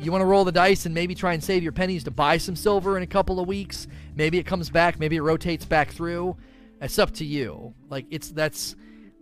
you 0.00 0.12
want 0.12 0.22
to 0.22 0.26
roll 0.26 0.44
the 0.44 0.52
dice 0.52 0.86
and 0.86 0.94
maybe 0.94 1.14
try 1.14 1.32
and 1.32 1.42
save 1.42 1.62
your 1.62 1.72
pennies 1.72 2.04
to 2.04 2.10
buy 2.10 2.36
some 2.36 2.56
silver 2.56 2.96
in 2.96 3.02
a 3.02 3.06
couple 3.06 3.40
of 3.40 3.48
weeks. 3.48 3.86
Maybe 4.14 4.38
it 4.38 4.44
comes 4.44 4.70
back, 4.70 4.98
maybe 4.98 5.16
it 5.16 5.22
rotates 5.22 5.64
back 5.64 5.90
through. 5.90 6.36
It's 6.80 6.98
up 6.98 7.12
to 7.14 7.24
you. 7.24 7.74
Like 7.88 8.06
it's 8.10 8.30
that's 8.30 8.76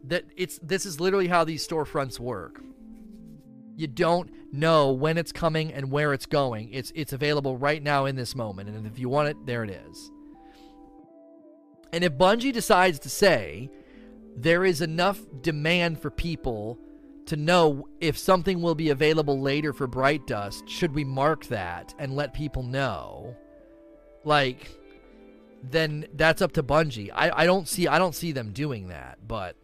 that 0.05 0.25
it's 0.37 0.59
this 0.59 0.85
is 0.85 1.01
literally 1.01 1.29
how 1.29 1.45
these 1.45 1.67
storefronts 1.67 2.19
work. 2.19 2.61
You 3.77 3.87
don't 3.87 4.31
know 4.53 4.93
when 4.93 5.19
it's 5.19 5.33
coming 5.33 5.73
and 5.73 5.91
where 5.91 6.13
it's 6.13 6.27
going. 6.27 6.71
It's 6.73 6.93
it's 6.95 7.13
available 7.13 7.57
right 7.57 7.83
now 7.83 8.07
in 8.07 8.17
this 8.17 8.35
moment 8.35 8.69
and 8.69 8.87
if 8.87 8.99
you 8.99 9.09
want 9.09 9.29
it, 9.29 9.47
there 9.47 9.63
it 9.63 9.71
is. 9.71 10.11
And 11.93 12.03
if 12.03 12.15
Bungie 12.15 12.53
decides 12.53 12.99
to 13.01 13.09
say 13.09 13.71
there 14.37 14.65
is 14.65 14.81
enough 14.81 15.21
demand 15.43 16.01
for 16.01 16.11
people 16.11 16.81
to 17.27 17.37
know 17.37 17.89
if 18.01 18.19
something 18.19 18.61
will 18.61 18.75
be 18.75 18.91
available 18.91 19.41
later 19.41 19.73
for 19.73 19.87
Bright 19.87 20.27
Dust, 20.27 20.69
should 20.69 20.95
we 20.95 21.05
mark 21.05 21.47
that 21.47 21.95
and 21.99 22.15
let 22.15 22.35
people 22.35 22.63
know? 22.63 23.35
Like, 24.25 24.71
then 25.63 26.07
that's 26.15 26.43
up 26.43 26.53
to 26.53 26.63
Bungie. 26.63 27.11
I, 27.15 27.31
I 27.31 27.47
don't 27.47 27.69
see 27.69 27.89
I 27.89 27.99
don't 27.99 28.15
see 28.15 28.33
them 28.33 28.53
doing 28.53 28.89
that, 28.89 29.19
but 29.27 29.57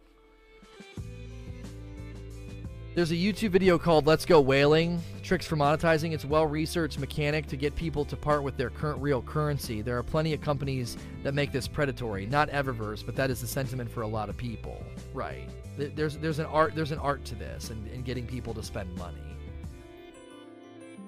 there's 2.93 3.11
a 3.11 3.15
YouTube 3.15 3.51
video 3.51 3.77
called 3.77 4.05
Let's 4.05 4.25
Go 4.25 4.41
Whaling 4.41 5.01
Tricks 5.23 5.45
for 5.45 5.55
Monetizing. 5.55 6.11
It's 6.11 6.25
well 6.25 6.45
researched 6.45 6.99
mechanic 6.99 7.47
to 7.47 7.55
get 7.55 7.75
people 7.75 8.03
to 8.05 8.17
part 8.17 8.43
with 8.43 8.57
their 8.57 8.69
current 8.69 9.01
real 9.01 9.21
currency. 9.21 9.81
There 9.81 9.97
are 9.97 10.03
plenty 10.03 10.33
of 10.33 10.41
companies 10.41 10.97
that 11.23 11.33
make 11.33 11.51
this 11.51 11.67
predatory. 11.67 12.25
Not 12.25 12.49
Eververse, 12.49 13.05
but 13.05 13.15
that 13.15 13.29
is 13.29 13.41
the 13.41 13.47
sentiment 13.47 13.89
for 13.89 14.01
a 14.01 14.07
lot 14.07 14.29
of 14.29 14.35
people. 14.35 14.83
Right. 15.13 15.47
There's 15.89 16.17
there's 16.17 16.39
an 16.39 16.45
art 16.45 16.75
there's 16.75 16.91
an 16.91 16.99
art 16.99 17.25
to 17.25 17.35
this 17.35 17.69
and, 17.69 17.87
and 17.87 18.05
getting 18.05 18.27
people 18.27 18.53
to 18.53 18.63
spend 18.63 18.95
money. 18.97 19.17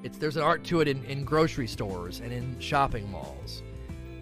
It's 0.03 0.17
there's 0.17 0.37
an 0.37 0.43
art 0.43 0.63
to 0.65 0.81
it 0.81 0.87
in, 0.87 1.03
in 1.05 1.23
grocery 1.23 1.67
stores 1.67 2.19
and 2.19 2.31
in 2.31 2.59
shopping 2.59 3.09
malls. 3.09 3.63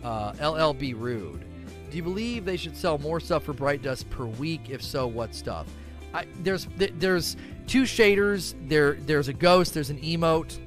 Uh, 0.04 0.34
LLB 0.34 1.00
Rude. 1.00 1.46
Do 1.90 1.98
you 1.98 2.04
believe 2.04 2.46
they 2.46 2.58
should 2.58 2.76
sell 2.76 2.98
more 2.98 3.20
stuff 3.20 3.44
for 3.44 3.54
Bright 3.54 3.82
Dust 3.82 4.10
per 4.10 4.26
week? 4.26 4.70
If 4.70 4.82
so, 4.82 5.08
what 5.08 5.36
stuff? 5.36 5.68
I, 6.14 6.26
there's 6.40 6.68
there's 6.78 7.38
two 7.68 7.84
shaders. 7.84 8.56
There 8.68 8.94
there's 8.94 9.28
a 9.28 9.34
ghost. 9.34 9.74
There's 9.74 9.90
an 9.90 10.00
emote. 10.00 10.58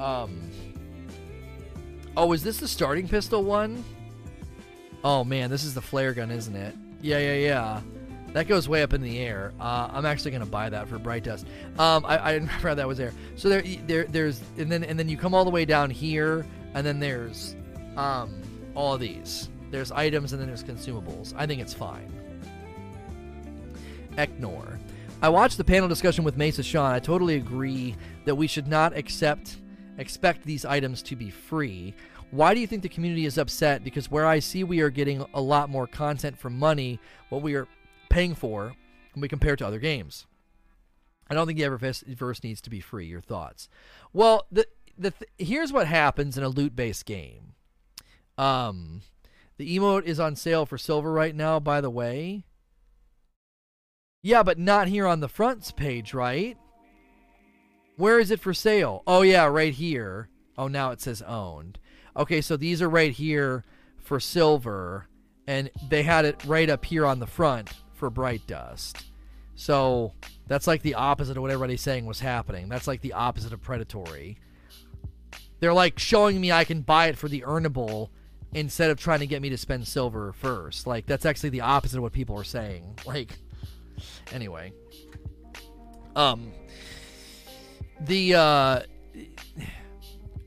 Um. 0.00 0.50
Oh, 2.16 2.32
is 2.32 2.42
this 2.42 2.58
the 2.58 2.68
starting 2.68 3.08
pistol 3.08 3.44
one? 3.44 3.84
Oh 5.04 5.22
man, 5.22 5.50
this 5.50 5.64
is 5.64 5.74
the 5.74 5.82
flare 5.82 6.12
gun, 6.12 6.30
isn't 6.30 6.56
it? 6.56 6.74
Yeah, 7.02 7.18
yeah, 7.18 7.34
yeah. 7.34 7.80
That 8.36 8.48
goes 8.48 8.68
way 8.68 8.82
up 8.82 8.92
in 8.92 9.00
the 9.00 9.18
air. 9.18 9.54
Uh, 9.58 9.88
I'm 9.90 10.04
actually 10.04 10.32
gonna 10.32 10.44
buy 10.44 10.68
that 10.68 10.88
for 10.88 10.98
Bright 10.98 11.24
Dust. 11.24 11.46
Um, 11.78 12.04
I, 12.04 12.18
I 12.18 12.32
didn't 12.34 12.48
remember 12.58 12.74
that 12.74 12.86
was 12.86 12.98
there. 12.98 13.14
So 13.34 13.48
there, 13.48 13.62
there, 13.86 14.04
there's, 14.04 14.42
and 14.58 14.70
then 14.70 14.84
and 14.84 14.98
then 14.98 15.08
you 15.08 15.16
come 15.16 15.34
all 15.34 15.46
the 15.46 15.50
way 15.50 15.64
down 15.64 15.88
here, 15.88 16.44
and 16.74 16.86
then 16.86 17.00
there's, 17.00 17.56
um, 17.96 18.42
all 18.74 18.98
these. 18.98 19.48
There's 19.70 19.90
items 19.90 20.34
and 20.34 20.40
then 20.42 20.48
there's 20.48 20.62
consumables. 20.62 21.32
I 21.34 21.46
think 21.46 21.62
it's 21.62 21.72
fine. 21.72 22.12
Eknor. 24.18 24.80
I 25.22 25.30
watched 25.30 25.56
the 25.56 25.64
panel 25.64 25.88
discussion 25.88 26.22
with 26.22 26.36
Mesa 26.36 26.62
Sean. 26.62 26.92
I 26.92 26.98
totally 26.98 27.36
agree 27.36 27.96
that 28.26 28.34
we 28.34 28.48
should 28.48 28.68
not 28.68 28.94
accept 28.94 29.56
expect 29.96 30.44
these 30.44 30.66
items 30.66 31.00
to 31.04 31.16
be 31.16 31.30
free. 31.30 31.94
Why 32.32 32.52
do 32.52 32.60
you 32.60 32.66
think 32.66 32.82
the 32.82 32.90
community 32.90 33.24
is 33.24 33.38
upset? 33.38 33.82
Because 33.82 34.10
where 34.10 34.26
I 34.26 34.40
see 34.40 34.62
we 34.62 34.80
are 34.80 34.90
getting 34.90 35.24
a 35.32 35.40
lot 35.40 35.70
more 35.70 35.86
content 35.86 36.36
for 36.36 36.50
money, 36.50 37.00
what 37.30 37.40
we 37.40 37.54
are 37.54 37.66
paying 38.08 38.34
for 38.34 38.74
when 39.12 39.20
we 39.20 39.28
compare 39.28 39.56
to 39.56 39.66
other 39.66 39.78
games. 39.78 40.26
I 41.28 41.34
don't 41.34 41.46
think 41.46 41.58
the 41.58 41.64
Eververse 41.64 42.44
needs 42.44 42.60
to 42.60 42.70
be 42.70 42.80
free. 42.80 43.06
Your 43.06 43.20
thoughts? 43.20 43.68
Well, 44.12 44.46
the 44.50 44.66
the 44.98 45.10
th- 45.10 45.30
here's 45.38 45.72
what 45.72 45.86
happens 45.86 46.38
in 46.38 46.44
a 46.44 46.48
loot 46.48 46.76
based 46.76 47.04
game. 47.04 47.54
Um, 48.38 49.02
the 49.56 49.76
emote 49.76 50.04
is 50.04 50.20
on 50.20 50.36
sale 50.36 50.66
for 50.66 50.78
silver 50.78 51.12
right 51.12 51.34
now. 51.34 51.58
By 51.58 51.80
the 51.80 51.90
way. 51.90 52.44
Yeah, 54.22 54.42
but 54.42 54.58
not 54.58 54.88
here 54.88 55.06
on 55.06 55.20
the 55.20 55.28
front 55.28 55.74
page, 55.76 56.12
right? 56.12 56.56
Where 57.96 58.18
is 58.18 58.30
it 58.30 58.40
for 58.40 58.52
sale? 58.52 59.02
Oh, 59.06 59.22
yeah, 59.22 59.46
right 59.46 59.72
here. 59.72 60.28
Oh, 60.58 60.68
now 60.68 60.90
it 60.90 61.00
says 61.00 61.22
owned. 61.22 61.78
Okay, 62.16 62.40
so 62.40 62.56
these 62.56 62.82
are 62.82 62.90
right 62.90 63.12
here 63.12 63.64
for 63.98 64.18
silver, 64.18 65.06
and 65.46 65.70
they 65.88 66.02
had 66.02 66.24
it 66.24 66.44
right 66.44 66.68
up 66.68 66.84
here 66.84 67.06
on 67.06 67.20
the 67.20 67.26
front 67.26 67.72
for 67.96 68.10
bright 68.10 68.46
dust. 68.46 69.04
So 69.56 70.12
that's 70.46 70.66
like 70.66 70.82
the 70.82 70.94
opposite 70.94 71.36
of 71.36 71.42
what 71.42 71.50
everybody's 71.50 71.80
saying 71.80 72.06
was 72.06 72.20
happening. 72.20 72.68
That's 72.68 72.86
like 72.86 73.00
the 73.00 73.14
opposite 73.14 73.52
of 73.52 73.62
predatory. 73.62 74.38
They're 75.60 75.72
like 75.72 75.98
showing 75.98 76.40
me 76.40 76.52
I 76.52 76.64
can 76.64 76.82
buy 76.82 77.06
it 77.06 77.16
for 77.16 77.28
the 77.28 77.40
earnable 77.42 78.10
instead 78.52 78.90
of 78.90 78.98
trying 78.98 79.20
to 79.20 79.26
get 79.26 79.42
me 79.42 79.48
to 79.50 79.56
spend 79.56 79.88
silver 79.88 80.32
first. 80.32 80.86
Like 80.86 81.06
that's 81.06 81.24
actually 81.26 81.50
the 81.50 81.62
opposite 81.62 81.96
of 81.96 82.02
what 82.02 82.12
people 82.12 82.38
are 82.38 82.44
saying. 82.44 82.98
Like 83.06 83.38
anyway. 84.32 84.72
Um 86.14 86.52
the 88.00 88.34
uh 88.34 88.80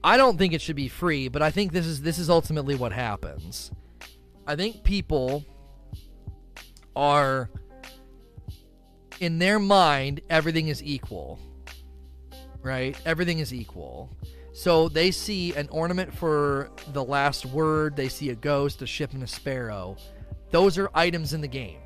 I 0.03 0.17
don't 0.17 0.37
think 0.37 0.53
it 0.53 0.61
should 0.61 0.75
be 0.75 0.87
free, 0.87 1.27
but 1.27 1.41
I 1.41 1.51
think 1.51 1.71
this 1.71 1.85
is 1.85 2.01
this 2.01 2.19
is 2.19 2.29
ultimately 2.29 2.75
what 2.75 2.91
happens. 2.91 3.71
I 4.45 4.55
think 4.55 4.83
people 4.83 5.43
are 6.95 7.49
in 9.19 9.39
their 9.39 9.59
mind 9.59 10.21
everything 10.29 10.67
is 10.67 10.83
equal. 10.83 11.39
Right? 12.61 12.99
Everything 13.05 13.39
is 13.39 13.53
equal. 13.53 14.09
So 14.53 14.89
they 14.89 15.11
see 15.11 15.53
an 15.53 15.69
ornament 15.71 16.13
for 16.13 16.71
the 16.91 17.03
last 17.03 17.45
word, 17.45 17.95
they 17.95 18.09
see 18.09 18.29
a 18.29 18.35
ghost, 18.35 18.81
a 18.81 18.87
ship, 18.87 19.13
and 19.13 19.23
a 19.23 19.27
sparrow. 19.27 19.95
Those 20.51 20.77
are 20.77 20.89
items 20.93 21.33
in 21.33 21.41
the 21.41 21.47
game. 21.47 21.79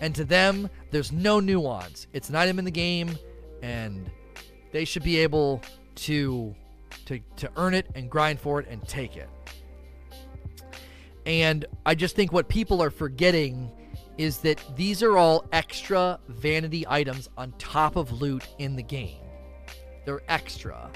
And 0.00 0.14
to 0.14 0.24
them, 0.24 0.68
there's 0.90 1.12
no 1.12 1.40
nuance. 1.40 2.06
It's 2.12 2.28
an 2.28 2.34
item 2.34 2.58
in 2.58 2.66
the 2.66 2.70
game, 2.70 3.16
and 3.62 4.10
they 4.72 4.84
should 4.84 5.04
be 5.04 5.16
able 5.18 5.62
to 5.94 6.54
to, 7.06 7.20
to 7.36 7.50
earn 7.56 7.72
it 7.72 7.86
and 7.94 8.10
grind 8.10 8.40
for 8.40 8.60
it 8.60 8.66
and 8.68 8.86
take 8.86 9.16
it. 9.16 9.28
And 11.24 11.64
I 11.84 11.94
just 11.94 12.14
think 12.14 12.32
what 12.32 12.48
people 12.48 12.82
are 12.82 12.90
forgetting 12.90 13.70
is 14.18 14.38
that 14.38 14.62
these 14.76 15.02
are 15.02 15.16
all 15.16 15.44
extra 15.52 16.18
vanity 16.28 16.84
items 16.88 17.28
on 17.36 17.52
top 17.58 17.96
of 17.96 18.12
loot 18.12 18.46
in 18.58 18.76
the 18.76 18.82
game. 18.82 19.20
They're 20.04 20.22
extra 20.28 20.90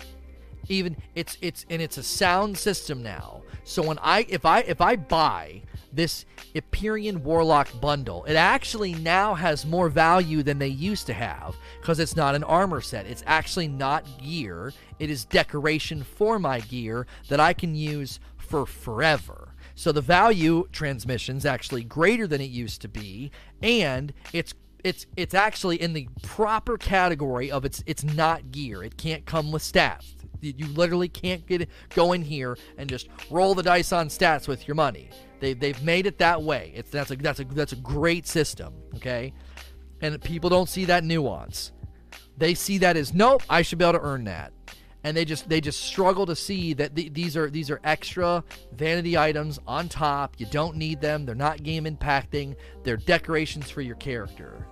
even 0.70 0.96
it's 1.14 1.36
it's 1.40 1.66
and 1.68 1.82
it's 1.82 1.98
a 1.98 2.02
sound 2.02 2.56
system 2.56 3.02
now. 3.02 3.42
So 3.64 3.82
when 3.82 3.98
I 3.98 4.24
if 4.28 4.44
I 4.44 4.60
if 4.60 4.80
I 4.80 4.96
buy 4.96 5.62
this 5.92 6.24
Empyrean 6.54 7.22
Warlock 7.24 7.68
bundle, 7.80 8.24
it 8.24 8.34
actually 8.34 8.94
now 8.94 9.34
has 9.34 9.66
more 9.66 9.88
value 9.88 10.42
than 10.42 10.58
they 10.58 10.68
used 10.68 11.06
to 11.06 11.12
have 11.12 11.56
because 11.80 11.98
it's 11.98 12.16
not 12.16 12.34
an 12.34 12.44
armor 12.44 12.80
set. 12.80 13.06
It's 13.06 13.24
actually 13.26 13.68
not 13.68 14.04
gear. 14.22 14.72
It 14.98 15.10
is 15.10 15.24
decoration 15.24 16.04
for 16.04 16.38
my 16.38 16.60
gear 16.60 17.06
that 17.28 17.40
I 17.40 17.52
can 17.52 17.74
use 17.74 18.20
for 18.38 18.66
forever. 18.66 19.49
So 19.80 19.92
the 19.92 20.02
value 20.02 20.68
transmission's 20.72 21.46
actually 21.46 21.84
greater 21.84 22.26
than 22.26 22.42
it 22.42 22.50
used 22.50 22.82
to 22.82 22.88
be, 22.88 23.30
and 23.62 24.12
it's 24.34 24.52
it's 24.84 25.06
it's 25.16 25.32
actually 25.32 25.80
in 25.80 25.94
the 25.94 26.06
proper 26.22 26.76
category 26.76 27.50
of 27.50 27.64
it's 27.64 27.82
it's 27.86 28.04
not 28.04 28.50
gear. 28.50 28.82
It 28.82 28.98
can't 28.98 29.24
come 29.24 29.50
with 29.50 29.62
stats. 29.62 30.12
You 30.42 30.66
literally 30.66 31.08
can't 31.08 31.46
get 31.46 31.66
go 31.94 32.12
in 32.12 32.20
here 32.20 32.58
and 32.76 32.90
just 32.90 33.08
roll 33.30 33.54
the 33.54 33.62
dice 33.62 33.90
on 33.90 34.08
stats 34.08 34.46
with 34.46 34.68
your 34.68 34.74
money. 34.74 35.08
They 35.40 35.54
they've 35.54 35.82
made 35.82 36.04
it 36.04 36.18
that 36.18 36.42
way. 36.42 36.72
It's 36.74 36.90
that's 36.90 37.10
a 37.10 37.16
that's 37.16 37.40
a 37.40 37.44
that's 37.44 37.72
a 37.72 37.76
great 37.76 38.26
system. 38.26 38.74
Okay, 38.96 39.32
and 40.02 40.20
people 40.20 40.50
don't 40.50 40.68
see 40.68 40.84
that 40.84 41.04
nuance. 41.04 41.72
They 42.36 42.52
see 42.52 42.76
that 42.78 42.98
as 42.98 43.14
nope. 43.14 43.44
I 43.48 43.62
should 43.62 43.78
be 43.78 43.86
able 43.86 43.98
to 43.98 44.04
earn 44.04 44.24
that, 44.24 44.52
and 45.04 45.16
they 45.16 45.24
just 45.24 45.48
they 45.48 45.60
just 45.60 45.80
struggle 45.80 46.26
to 46.26 46.36
see 46.36 46.74
that 46.74 46.94
th- 46.94 47.12
these 47.12 47.36
are 47.36 47.50
these 47.50 47.70
are 47.70 47.80
extra 47.84 48.44
vanity 48.72 49.16
items 49.16 49.58
on 49.66 49.88
top. 49.88 50.34
You 50.38 50.46
don't 50.46 50.76
need 50.76 51.00
them. 51.00 51.24
They're 51.24 51.34
not 51.34 51.62
game 51.62 51.84
impacting. 51.84 52.56
They're 52.82 52.96
decorations 52.96 53.70
for 53.70 53.80
your 53.80 53.96
character. 53.96 54.66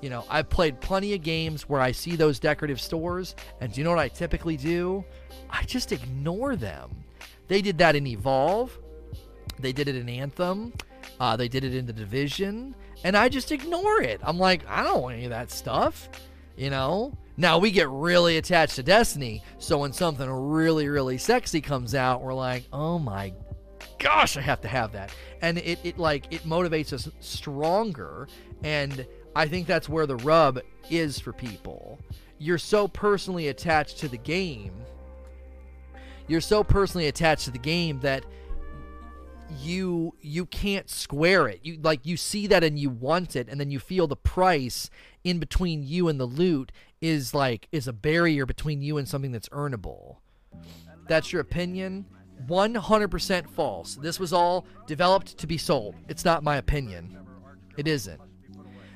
You 0.00 0.10
know, 0.10 0.24
I've 0.28 0.50
played 0.50 0.80
plenty 0.80 1.14
of 1.14 1.22
games 1.22 1.68
where 1.68 1.80
I 1.80 1.90
see 1.90 2.16
those 2.16 2.38
decorative 2.38 2.80
stores, 2.80 3.34
and 3.60 3.72
do 3.72 3.80
you 3.80 3.84
know 3.84 3.90
what 3.90 3.98
I 3.98 4.08
typically 4.08 4.56
do? 4.56 5.04
I 5.50 5.64
just 5.64 5.90
ignore 5.90 6.54
them. 6.54 6.90
They 7.48 7.62
did 7.62 7.78
that 7.78 7.96
in 7.96 8.06
Evolve, 8.06 8.78
they 9.58 9.72
did 9.72 9.88
it 9.88 9.96
in 9.96 10.08
Anthem, 10.08 10.72
uh, 11.18 11.36
they 11.36 11.48
did 11.48 11.64
it 11.64 11.74
in 11.74 11.86
the 11.86 11.92
Division, 11.92 12.74
and 13.04 13.16
I 13.16 13.28
just 13.28 13.52
ignore 13.52 14.02
it. 14.02 14.20
I'm 14.22 14.38
like, 14.38 14.68
I 14.68 14.82
don't 14.82 15.02
want 15.02 15.14
any 15.14 15.24
of 15.24 15.30
that 15.30 15.50
stuff, 15.50 16.08
you 16.56 16.70
know? 16.70 17.16
Now 17.36 17.58
we 17.58 17.70
get 17.70 17.88
really 17.90 18.38
attached 18.38 18.76
to 18.76 18.82
Destiny, 18.82 19.42
so 19.58 19.78
when 19.78 19.92
something 19.92 20.28
really, 20.28 20.88
really 20.88 21.18
sexy 21.18 21.60
comes 21.60 21.94
out, 21.94 22.22
we're 22.22 22.34
like, 22.34 22.64
oh 22.72 22.98
my 22.98 23.34
gosh, 23.98 24.36
I 24.36 24.40
have 24.40 24.60
to 24.62 24.68
have 24.68 24.92
that. 24.92 25.12
And 25.42 25.58
it, 25.58 25.78
it 25.84 25.98
like 25.98 26.32
it 26.32 26.42
motivates 26.42 26.92
us 26.92 27.08
stronger 27.20 28.28
and 28.62 29.06
I 29.34 29.46
think 29.46 29.66
that's 29.66 29.88
where 29.88 30.06
the 30.06 30.16
rub 30.16 30.60
is 30.90 31.18
for 31.18 31.32
people. 31.32 31.98
You're 32.38 32.58
so 32.58 32.88
personally 32.88 33.48
attached 33.48 33.98
to 33.98 34.08
the 34.08 34.16
game. 34.16 34.72
You're 36.26 36.40
so 36.40 36.64
personally 36.64 37.08
attached 37.08 37.44
to 37.44 37.50
the 37.50 37.58
game 37.58 38.00
that 38.00 38.24
you 39.60 40.14
you 40.20 40.46
can't 40.46 40.88
square 40.88 41.48
it. 41.48 41.60
You 41.62 41.78
like 41.82 42.04
you 42.04 42.16
see 42.16 42.46
that 42.48 42.64
and 42.64 42.78
you 42.78 42.90
want 42.90 43.36
it 43.36 43.48
and 43.48 43.60
then 43.60 43.70
you 43.70 43.78
feel 43.78 44.06
the 44.06 44.16
price 44.16 44.90
in 45.22 45.38
between 45.38 45.82
you 45.82 46.08
and 46.08 46.18
the 46.18 46.26
loot 46.26 46.72
is 47.00 47.34
like 47.34 47.68
is 47.72 47.88
a 47.88 47.92
barrier 47.92 48.46
between 48.46 48.82
you 48.82 48.98
and 48.98 49.08
something 49.08 49.32
that's 49.32 49.48
earnable. 49.50 50.16
That's 51.08 51.32
your 51.32 51.40
opinion? 51.40 52.06
100% 52.46 53.48
false. 53.48 53.94
This 53.96 54.20
was 54.20 54.32
all 54.32 54.66
developed 54.86 55.38
to 55.38 55.46
be 55.46 55.58
sold. 55.58 55.94
It's 56.08 56.24
not 56.24 56.44
my 56.44 56.56
opinion. 56.56 57.16
It 57.76 57.88
isn't. 57.88 58.20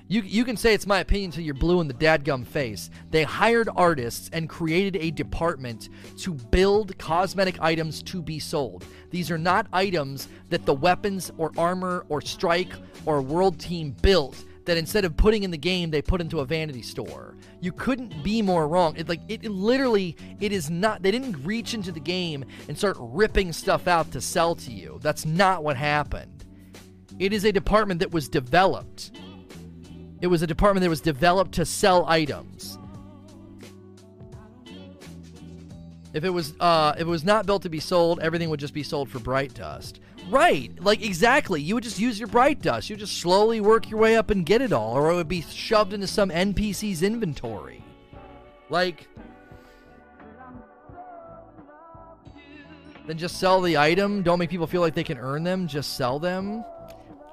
You, 0.08 0.22
you 0.22 0.44
can 0.44 0.56
say 0.56 0.74
it's 0.74 0.88
my 0.88 0.98
opinion 0.98 1.28
until 1.28 1.44
you're 1.44 1.54
blue 1.54 1.80
in 1.80 1.86
the 1.86 1.94
dadgum 1.94 2.44
face. 2.44 2.90
They 3.12 3.22
hired 3.22 3.68
artists 3.76 4.28
and 4.32 4.48
created 4.48 4.96
a 4.96 5.12
department 5.12 5.88
to 6.18 6.34
build 6.34 6.98
cosmetic 6.98 7.60
items 7.60 8.02
to 8.04 8.20
be 8.20 8.40
sold. 8.40 8.84
These 9.10 9.30
are 9.30 9.38
not 9.38 9.68
items 9.72 10.26
that 10.48 10.66
the 10.66 10.74
weapons 10.74 11.30
or 11.38 11.52
armor 11.56 12.06
or 12.08 12.20
strike 12.20 12.72
or 13.06 13.22
world 13.22 13.60
team 13.60 13.94
built 14.02 14.44
that 14.66 14.76
instead 14.76 15.04
of 15.04 15.16
putting 15.16 15.42
in 15.42 15.50
the 15.50 15.58
game 15.58 15.90
they 15.90 16.02
put 16.02 16.20
into 16.20 16.40
a 16.40 16.44
vanity 16.44 16.82
store. 16.82 17.36
You 17.60 17.72
couldn't 17.72 18.22
be 18.22 18.42
more 18.42 18.68
wrong. 18.68 18.96
It 18.96 19.08
like 19.08 19.20
it, 19.28 19.44
it 19.44 19.50
literally 19.50 20.16
it 20.40 20.52
is 20.52 20.70
not 20.70 21.02
they 21.02 21.10
didn't 21.10 21.44
reach 21.44 21.74
into 21.74 21.92
the 21.92 22.00
game 22.00 22.44
and 22.68 22.76
start 22.76 22.96
ripping 22.98 23.52
stuff 23.52 23.88
out 23.88 24.10
to 24.12 24.20
sell 24.20 24.54
to 24.56 24.72
you. 24.72 24.98
That's 25.02 25.24
not 25.24 25.64
what 25.64 25.76
happened. 25.76 26.44
It 27.18 27.32
is 27.32 27.44
a 27.44 27.52
department 27.52 28.00
that 28.00 28.12
was 28.12 28.28
developed 28.28 29.10
it 30.20 30.26
was 30.26 30.42
a 30.42 30.46
department 30.46 30.82
that 30.82 30.90
was 30.90 31.00
developed 31.00 31.52
to 31.52 31.64
sell 31.64 32.04
items. 32.06 32.78
If 36.12 36.24
it 36.24 36.30
was 36.30 36.54
uh, 36.60 36.94
if 36.96 37.02
it 37.02 37.06
was 37.06 37.24
not 37.24 37.46
built 37.46 37.62
to 37.62 37.68
be 37.68 37.80
sold, 37.80 38.20
everything 38.20 38.50
would 38.50 38.60
just 38.60 38.74
be 38.74 38.82
sold 38.82 39.08
for 39.08 39.20
bright 39.20 39.54
dust. 39.54 40.00
Right, 40.28 40.72
like 40.80 41.02
exactly. 41.04 41.60
You 41.60 41.74
would 41.74 41.84
just 41.84 41.98
use 41.98 42.18
your 42.18 42.28
bright 42.28 42.62
dust. 42.62 42.90
You 42.90 42.96
just 42.96 43.18
slowly 43.18 43.60
work 43.60 43.90
your 43.90 43.98
way 43.98 44.16
up 44.16 44.30
and 44.30 44.46
get 44.46 44.62
it 44.62 44.72
all, 44.72 44.96
or 44.96 45.10
it 45.10 45.14
would 45.14 45.28
be 45.28 45.40
shoved 45.42 45.92
into 45.92 46.06
some 46.06 46.30
NPC's 46.30 47.02
inventory. 47.02 47.82
Like, 48.68 49.08
then 53.06 53.18
just 53.18 53.40
sell 53.40 53.60
the 53.60 53.76
item. 53.76 54.22
Don't 54.22 54.38
make 54.38 54.50
people 54.50 54.68
feel 54.68 54.80
like 54.80 54.94
they 54.94 55.02
can 55.02 55.18
earn 55.18 55.42
them. 55.42 55.66
Just 55.66 55.96
sell 55.96 56.20
them. 56.20 56.64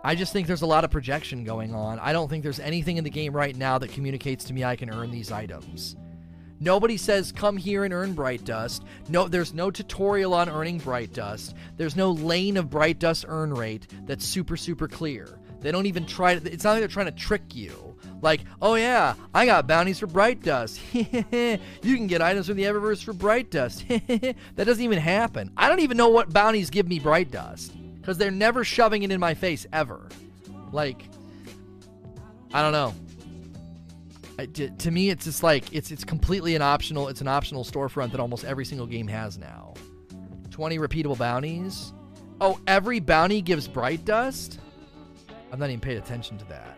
I 0.03 0.15
just 0.15 0.33
think 0.33 0.47
there's 0.47 0.61
a 0.61 0.67
lot 0.67 0.83
of 0.83 0.89
projection 0.89 1.43
going 1.43 1.75
on. 1.75 1.99
I 1.99 2.13
don't 2.13 2.29
think 2.29 2.41
there's 2.41 2.59
anything 2.59 2.97
in 2.97 3.03
the 3.03 3.09
game 3.09 3.35
right 3.35 3.55
now 3.55 3.77
that 3.77 3.91
communicates 3.91 4.45
to 4.45 4.53
me 4.53 4.63
I 4.63 4.75
can 4.75 4.89
earn 4.89 5.11
these 5.11 5.31
items. 5.31 5.95
Nobody 6.59 6.97
says 6.97 7.31
come 7.31 7.57
here 7.57 7.83
and 7.83 7.93
earn 7.93 8.13
bright 8.13 8.43
dust. 8.43 8.83
No, 9.09 9.27
there's 9.27 9.53
no 9.53 9.69
tutorial 9.69 10.33
on 10.33 10.49
earning 10.49 10.79
bright 10.79 11.13
dust. 11.13 11.55
There's 11.77 11.95
no 11.95 12.11
lane 12.11 12.57
of 12.57 12.69
bright 12.69 12.99
dust 12.99 13.25
earn 13.27 13.53
rate 13.53 13.87
that's 14.05 14.25
super 14.25 14.57
super 14.57 14.87
clear. 14.87 15.39
They 15.61 15.71
don't 15.71 15.85
even 15.85 16.05
try 16.05 16.37
to, 16.37 16.51
it's 16.51 16.63
not 16.63 16.71
like 16.71 16.81
they're 16.81 16.87
trying 16.87 17.07
to 17.07 17.11
trick 17.11 17.55
you. 17.55 17.95
Like, 18.21 18.41
oh 18.61 18.75
yeah, 18.75 19.15
I 19.33 19.45
got 19.45 19.67
bounties 19.67 19.99
for 19.99 20.07
bright 20.07 20.41
dust. 20.41 20.79
you 20.93 21.59
can 21.81 22.07
get 22.07 22.21
items 22.21 22.47
from 22.47 22.57
the 22.57 22.63
Eververse 22.63 23.03
for 23.03 23.13
bright 23.13 23.51
dust. 23.51 23.87
that 23.87 24.35
doesn't 24.55 24.83
even 24.83 24.99
happen. 24.99 25.51
I 25.57 25.69
don't 25.69 25.81
even 25.81 25.97
know 25.97 26.09
what 26.09 26.31
bounties 26.31 26.69
give 26.69 26.87
me 26.87 26.99
bright 26.99 27.31
dust 27.31 27.73
because 27.99 28.17
they're 28.17 28.31
never 28.31 28.63
shoving 28.63 29.03
it 29.03 29.11
in 29.11 29.19
my 29.19 29.33
face 29.33 29.67
ever. 29.71 30.07
Like, 30.71 31.03
I 32.53 32.61
don't 32.61 32.71
know. 32.71 32.93
To, 34.37 34.91
me, 34.91 35.09
it's 35.09 35.25
just 35.25 35.41
like 35.41 35.73
it's 35.73 35.89
it's 35.89 36.03
completely 36.03 36.55
an 36.55 36.61
optional. 36.61 37.07
It's 37.07 37.21
an 37.21 37.27
optional 37.27 37.63
storefront 37.63 38.11
that 38.11 38.19
almost 38.19 38.45
every 38.45 38.65
single 38.65 38.85
game 38.85 39.07
has 39.07 39.37
now. 39.37 39.73
Twenty 40.51 40.77
repeatable 40.77 41.17
bounties. 41.17 41.93
Oh, 42.39 42.59
every 42.67 42.99
bounty 42.99 43.41
gives 43.41 43.67
bright 43.67 44.05
dust. 44.05 44.59
I've 45.51 45.57
not 45.57 45.69
even 45.69 45.79
paid 45.79 45.97
attention 45.97 46.37
to 46.37 46.45
that. 46.45 46.77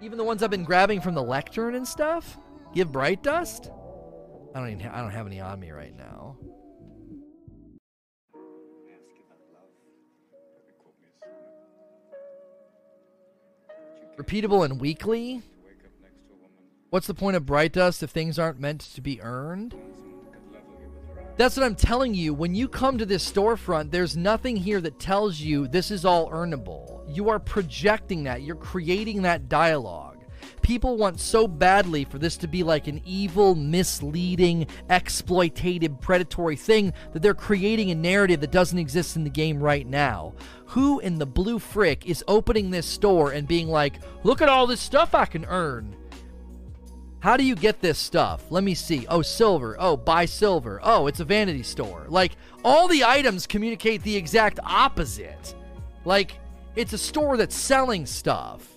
Even 0.00 0.18
the 0.18 0.24
ones 0.24 0.42
I've 0.42 0.50
been 0.50 0.64
grabbing 0.64 1.00
from 1.00 1.14
the 1.14 1.22
lectern 1.22 1.74
and 1.74 1.88
stuff? 1.88 2.36
Give 2.74 2.90
Bright 2.92 3.22
Dust? 3.22 3.70
I 4.54 4.60
don't 4.60 4.68
even 4.68 4.80
ha- 4.80 4.92
I 4.94 5.00
don't 5.00 5.10
have 5.10 5.26
any 5.26 5.40
on 5.40 5.58
me 5.58 5.70
right 5.70 5.96
now. 5.96 6.36
Repeatable 14.16 14.64
and 14.64 14.80
weekly? 14.80 15.42
What's 16.94 17.08
the 17.08 17.12
point 17.12 17.34
of 17.34 17.44
Bright 17.44 17.72
Dust 17.72 18.04
if 18.04 18.10
things 18.10 18.38
aren't 18.38 18.60
meant 18.60 18.80
to 18.82 19.00
be 19.00 19.20
earned? 19.20 19.74
That's 21.36 21.56
what 21.56 21.66
I'm 21.66 21.74
telling 21.74 22.14
you. 22.14 22.32
When 22.32 22.54
you 22.54 22.68
come 22.68 22.98
to 22.98 23.04
this 23.04 23.28
storefront, 23.28 23.90
there's 23.90 24.16
nothing 24.16 24.54
here 24.54 24.80
that 24.80 25.00
tells 25.00 25.40
you 25.40 25.66
this 25.66 25.90
is 25.90 26.04
all 26.04 26.30
earnable. 26.30 27.02
You 27.12 27.30
are 27.30 27.40
projecting 27.40 28.22
that, 28.22 28.42
you're 28.42 28.54
creating 28.54 29.22
that 29.22 29.48
dialogue. 29.48 30.24
People 30.62 30.96
want 30.96 31.18
so 31.18 31.48
badly 31.48 32.04
for 32.04 32.18
this 32.18 32.36
to 32.36 32.46
be 32.46 32.62
like 32.62 32.86
an 32.86 33.02
evil, 33.04 33.56
misleading, 33.56 34.68
exploitative, 34.88 36.00
predatory 36.00 36.54
thing 36.54 36.92
that 37.12 37.22
they're 37.22 37.34
creating 37.34 37.90
a 37.90 37.96
narrative 37.96 38.40
that 38.40 38.52
doesn't 38.52 38.78
exist 38.78 39.16
in 39.16 39.24
the 39.24 39.30
game 39.30 39.60
right 39.60 39.88
now. 39.88 40.32
Who 40.66 41.00
in 41.00 41.18
the 41.18 41.26
blue 41.26 41.58
frick 41.58 42.06
is 42.06 42.22
opening 42.28 42.70
this 42.70 42.86
store 42.86 43.32
and 43.32 43.48
being 43.48 43.66
like, 43.66 43.96
look 44.22 44.40
at 44.40 44.48
all 44.48 44.68
this 44.68 44.80
stuff 44.80 45.12
I 45.12 45.26
can 45.26 45.44
earn? 45.46 45.96
How 47.24 47.38
do 47.38 47.42
you 47.42 47.54
get 47.54 47.80
this 47.80 47.98
stuff? 47.98 48.44
Let 48.50 48.64
me 48.64 48.74
see. 48.74 49.06
Oh, 49.08 49.22
silver. 49.22 49.76
Oh, 49.78 49.96
buy 49.96 50.26
silver. 50.26 50.78
Oh, 50.82 51.06
it's 51.06 51.20
a 51.20 51.24
vanity 51.24 51.62
store. 51.62 52.04
Like, 52.06 52.32
all 52.62 52.86
the 52.86 53.02
items 53.02 53.46
communicate 53.46 54.02
the 54.02 54.14
exact 54.14 54.58
opposite. 54.62 55.54
Like, 56.04 56.38
it's 56.76 56.92
a 56.92 56.98
store 56.98 57.38
that's 57.38 57.56
selling 57.56 58.04
stuff. 58.04 58.68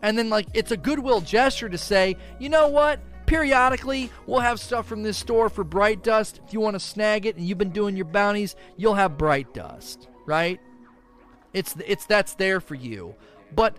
And 0.00 0.16
then, 0.16 0.30
like, 0.30 0.46
it's 0.54 0.70
a 0.70 0.78
goodwill 0.78 1.20
gesture 1.20 1.68
to 1.68 1.76
say, 1.76 2.16
you 2.38 2.48
know 2.48 2.68
what? 2.68 3.00
Periodically, 3.26 4.10
we'll 4.26 4.40
have 4.40 4.60
stuff 4.60 4.86
from 4.86 5.02
this 5.02 5.18
store 5.18 5.50
for 5.50 5.62
Bright 5.62 6.02
Dust. 6.02 6.40
If 6.46 6.54
you 6.54 6.60
want 6.60 6.76
to 6.76 6.80
snag 6.80 7.26
it 7.26 7.36
and 7.36 7.46
you've 7.46 7.58
been 7.58 7.68
doing 7.68 7.96
your 7.96 8.06
bounties, 8.06 8.56
you'll 8.78 8.94
have 8.94 9.18
Bright 9.18 9.52
Dust, 9.52 10.08
right? 10.24 10.58
It's 11.52 11.76
it's 11.86 12.06
that's 12.06 12.32
there 12.32 12.62
for 12.62 12.76
you. 12.76 13.14
But 13.54 13.76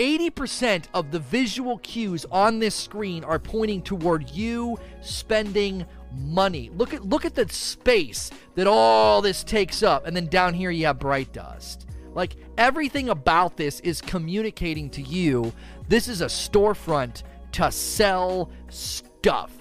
80% 0.00 0.86
of 0.94 1.10
the 1.10 1.18
visual 1.18 1.76
cues 1.78 2.24
on 2.32 2.58
this 2.58 2.74
screen 2.74 3.22
are 3.22 3.38
pointing 3.38 3.82
toward 3.82 4.30
you 4.30 4.78
spending 5.02 5.84
money. 6.16 6.70
Look 6.74 6.94
at 6.94 7.04
look 7.04 7.26
at 7.26 7.34
the 7.34 7.46
space 7.50 8.30
that 8.54 8.66
all 8.66 9.20
this 9.20 9.44
takes 9.44 9.82
up 9.82 10.06
and 10.06 10.16
then 10.16 10.26
down 10.26 10.54
here 10.54 10.70
you 10.70 10.86
have 10.86 10.98
bright 10.98 11.34
dust. 11.34 11.86
Like 12.14 12.36
everything 12.56 13.10
about 13.10 13.58
this 13.58 13.80
is 13.80 14.00
communicating 14.00 14.88
to 14.90 15.02
you 15.02 15.52
this 15.88 16.08
is 16.08 16.22
a 16.22 16.26
storefront 16.26 17.22
to 17.52 17.70
sell 17.70 18.50
stuff. 18.70 19.52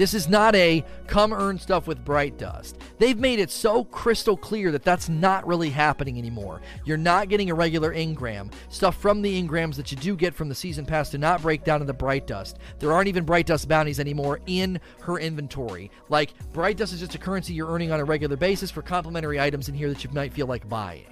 This 0.00 0.14
is 0.14 0.30
not 0.30 0.54
a 0.54 0.82
come 1.08 1.30
earn 1.30 1.58
stuff 1.58 1.86
with 1.86 2.06
bright 2.06 2.38
dust. 2.38 2.78
They've 2.96 3.18
made 3.18 3.38
it 3.38 3.50
so 3.50 3.84
crystal 3.84 4.34
clear 4.34 4.72
that 4.72 4.82
that's 4.82 5.10
not 5.10 5.46
really 5.46 5.68
happening 5.68 6.16
anymore. 6.16 6.62
You're 6.86 6.96
not 6.96 7.28
getting 7.28 7.50
a 7.50 7.54
regular 7.54 7.94
Engram. 7.94 8.50
Stuff 8.70 8.96
from 8.96 9.20
the 9.20 9.42
Engrams 9.42 9.76
that 9.76 9.90
you 9.90 9.98
do 9.98 10.16
get 10.16 10.34
from 10.34 10.48
the 10.48 10.54
season 10.54 10.86
pass 10.86 11.10
do 11.10 11.18
not 11.18 11.42
break 11.42 11.64
down 11.64 11.82
into 11.82 11.84
the 11.84 11.92
bright 11.92 12.26
dust. 12.26 12.60
There 12.78 12.94
aren't 12.94 13.08
even 13.08 13.26
bright 13.26 13.44
dust 13.44 13.68
bounties 13.68 14.00
anymore 14.00 14.40
in 14.46 14.80
her 15.02 15.18
inventory. 15.18 15.90
Like, 16.08 16.32
bright 16.54 16.78
dust 16.78 16.94
is 16.94 17.00
just 17.00 17.14
a 17.14 17.18
currency 17.18 17.52
you're 17.52 17.70
earning 17.70 17.92
on 17.92 18.00
a 18.00 18.04
regular 18.06 18.38
basis 18.38 18.70
for 18.70 18.80
complimentary 18.80 19.38
items 19.38 19.68
in 19.68 19.74
here 19.74 19.90
that 19.90 20.02
you 20.02 20.08
might 20.14 20.32
feel 20.32 20.46
like 20.46 20.66
buying. 20.66 21.04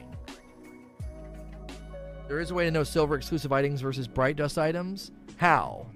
There 2.26 2.40
is 2.40 2.52
a 2.52 2.54
way 2.54 2.64
to 2.64 2.70
know 2.70 2.84
silver 2.84 3.16
exclusive 3.16 3.52
items 3.52 3.82
versus 3.82 4.08
bright 4.08 4.36
dust 4.36 4.56
items. 4.56 5.10
How? 5.36 5.88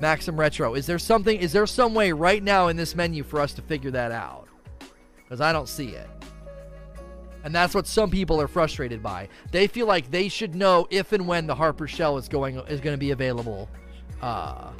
Maxim 0.00 0.38
Retro. 0.38 0.74
Is 0.74 0.86
there 0.86 0.98
something, 0.98 1.38
is 1.38 1.52
there 1.52 1.66
some 1.66 1.94
way 1.94 2.12
right 2.12 2.42
now 2.42 2.68
in 2.68 2.76
this 2.76 2.94
menu 2.94 3.22
for 3.22 3.40
us 3.40 3.52
to 3.54 3.62
figure 3.62 3.90
that 3.90 4.12
out? 4.12 4.46
Because 5.16 5.40
I 5.40 5.52
don't 5.52 5.68
see 5.68 5.88
it. 5.88 6.08
And 7.44 7.54
that's 7.54 7.74
what 7.74 7.86
some 7.86 8.10
people 8.10 8.40
are 8.40 8.48
frustrated 8.48 9.02
by. 9.02 9.28
They 9.52 9.66
feel 9.66 9.86
like 9.86 10.10
they 10.10 10.28
should 10.28 10.54
know 10.54 10.86
if 10.90 11.12
and 11.12 11.26
when 11.26 11.46
the 11.46 11.54
Harper 11.54 11.86
Shell 11.86 12.18
is 12.18 12.28
going 12.28 12.56
is 12.68 12.80
going 12.80 12.94
to 12.94 12.98
be 12.98 13.12
available 13.12 13.68
uh, 14.20 14.70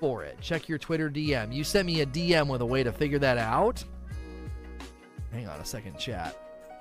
for 0.00 0.24
it. 0.24 0.40
Check 0.40 0.68
your 0.68 0.78
Twitter 0.78 1.10
DM. 1.10 1.52
You 1.52 1.64
sent 1.64 1.86
me 1.86 2.00
a 2.00 2.06
DM 2.06 2.48
with 2.48 2.62
a 2.62 2.66
way 2.66 2.82
to 2.82 2.92
figure 2.92 3.18
that 3.18 3.38
out. 3.38 3.84
Hang 5.32 5.46
on 5.46 5.60
a 5.60 5.64
second, 5.64 5.98
chat. 5.98 6.36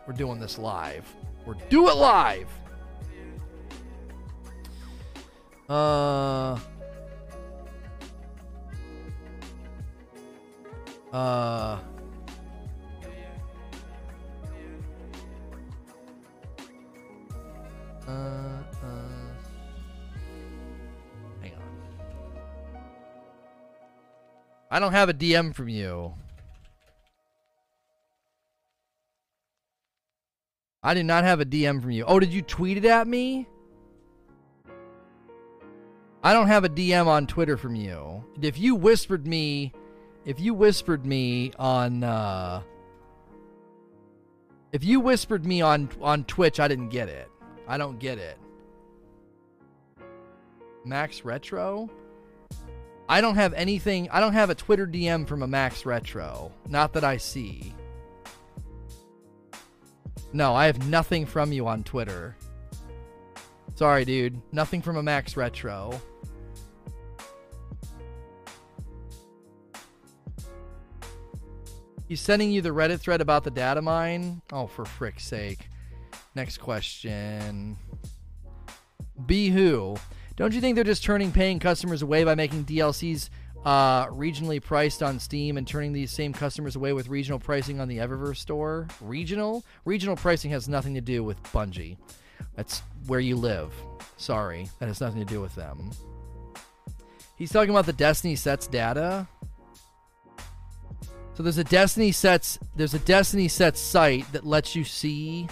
We're 0.08 0.14
doing 0.14 0.40
this 0.40 0.58
live. 0.58 1.06
We're 1.46 1.56
do 1.70 1.90
it 1.90 1.96
live. 1.96 2.48
Uh 5.68 6.58
Uh. 11.18 11.80
Uh, 18.08 18.12
uh, 18.12 18.64
hang 21.42 21.54
on. 21.54 21.62
I 24.70 24.80
don't 24.80 24.92
have 24.92 25.10
a 25.10 25.14
DM 25.16 25.56
from 25.56 25.70
you. 25.70 26.14
I 30.84 30.94
do 30.94 31.02
not 31.02 31.24
have 31.24 31.42
a 31.42 31.46
DM 31.46 31.82
from 31.82 31.90
you. 31.90 32.06
Oh, 32.06 32.20
did 32.20 32.32
you 32.32 32.44
tweet 32.44 32.78
it 32.78 32.86
at 32.86 33.08
me? 33.08 33.48
I 36.24 36.34
don't 36.34 36.48
have 36.48 36.64
a 36.64 36.70
DM 36.70 37.08
on 37.08 37.26
Twitter 37.26 37.58
from 37.58 37.74
you. 37.74 38.24
If 38.40 38.60
you 38.60 38.76
whispered 38.76 39.26
me 39.26 39.74
if 40.28 40.42
you 40.42 40.54
whispered 40.54 41.06
me 41.06 41.54
on 41.58 42.04
uh 42.04 42.62
if 44.74 44.84
you 44.84 45.00
whispered 45.00 45.46
me 45.46 45.62
on 45.62 45.90
on 46.02 46.26
Twitch, 46.26 46.60
I 46.60 46.68
didn't 46.68 46.90
get 46.90 47.08
it. 47.08 47.32
I 47.68 47.78
don't 47.78 47.98
get 47.98 48.18
it. 48.18 48.38
Max 50.84 51.24
Retro? 51.24 51.90
I 53.10 53.22
don't 53.22 53.36
have 53.36 53.54
anything. 53.54 54.10
I 54.10 54.20
don't 54.20 54.34
have 54.34 54.50
a 54.50 54.56
Twitter 54.56 54.86
DM 54.86 55.26
from 55.26 55.44
a 55.44 55.48
Max 55.48 55.86
Retro. 55.86 56.52
Not 56.68 56.92
that 56.94 57.06
I 57.06 57.16
see. 57.16 57.74
No, 60.34 60.54
I 60.54 60.66
have 60.66 60.90
nothing 60.90 61.26
from 61.26 61.54
you 61.54 61.68
on 61.68 61.84
Twitter. 61.84 62.36
Sorry, 63.76 64.04
dude. 64.04 64.42
Nothing 64.52 64.82
from 64.82 64.98
a 64.98 65.04
Max 65.04 65.38
Retro. 65.38 66.02
He's 72.08 72.22
sending 72.22 72.52
you 72.52 72.62
the 72.62 72.70
Reddit 72.70 73.00
thread 73.00 73.22
about 73.22 73.44
the 73.44 73.52
data 73.52 73.82
mine. 73.82 74.42
Oh, 74.52 74.68
for 74.68 74.86
frick's 74.86 75.26
sake. 75.26 75.68
Next 76.36 76.60
question. 76.60 77.78
Be 79.26 79.50
who? 79.50 79.98
Don't 80.36 80.54
you 80.54 80.62
think 80.62 80.76
they're 80.76 80.84
just 80.84 81.04
turning 81.04 81.32
paying 81.32 81.60
customers 81.60 82.02
away 82.02 82.24
by 82.24 82.36
making 82.36 82.66
DLCs 82.66 83.30
uh, 83.66 84.06
regionally 84.08 84.64
priced 84.64 85.04
on 85.04 85.20
Steam 85.20 85.58
and 85.58 85.68
turning 85.68 85.92
these 85.92 86.12
same 86.12 86.32
customers 86.32 86.76
away 86.76 86.94
with 86.94 87.10
regional 87.10 87.40
pricing 87.40 87.82
on 87.82 87.88
the 87.88 87.98
Eververse 87.98 88.38
store? 88.38 88.88
Regional? 89.02 89.66
Regional 89.84 90.16
pricing 90.16 90.52
has 90.52 90.70
nothing 90.70 90.94
to 90.94 91.02
do 91.02 91.24
with 91.24 91.42
Bungie. 91.52 91.98
That's 92.56 92.82
where 93.08 93.20
you 93.20 93.36
live. 93.36 93.74
Sorry, 94.18 94.70
that 94.80 94.88
has 94.88 95.02
nothing 95.02 95.20
to 95.20 95.26
do 95.26 95.42
with 95.42 95.56
them. 95.56 95.92
He's 97.36 97.52
talking 97.52 97.72
about 97.72 97.86
the 97.86 97.94
Destiny 97.94 98.36
sets 98.36 98.68
data. 98.68 99.28
So 101.38 101.44
there's 101.44 101.60
a 101.60 101.64
Destiny 101.64 102.12
sets 102.12 102.58
there's 102.76 102.96
a 102.96 103.00
Destiny 103.00 103.48
sets 103.48 103.80
site 103.80 104.32
that 104.32 104.44
lets 104.44 104.76
you 104.76 104.84
see 104.84 105.48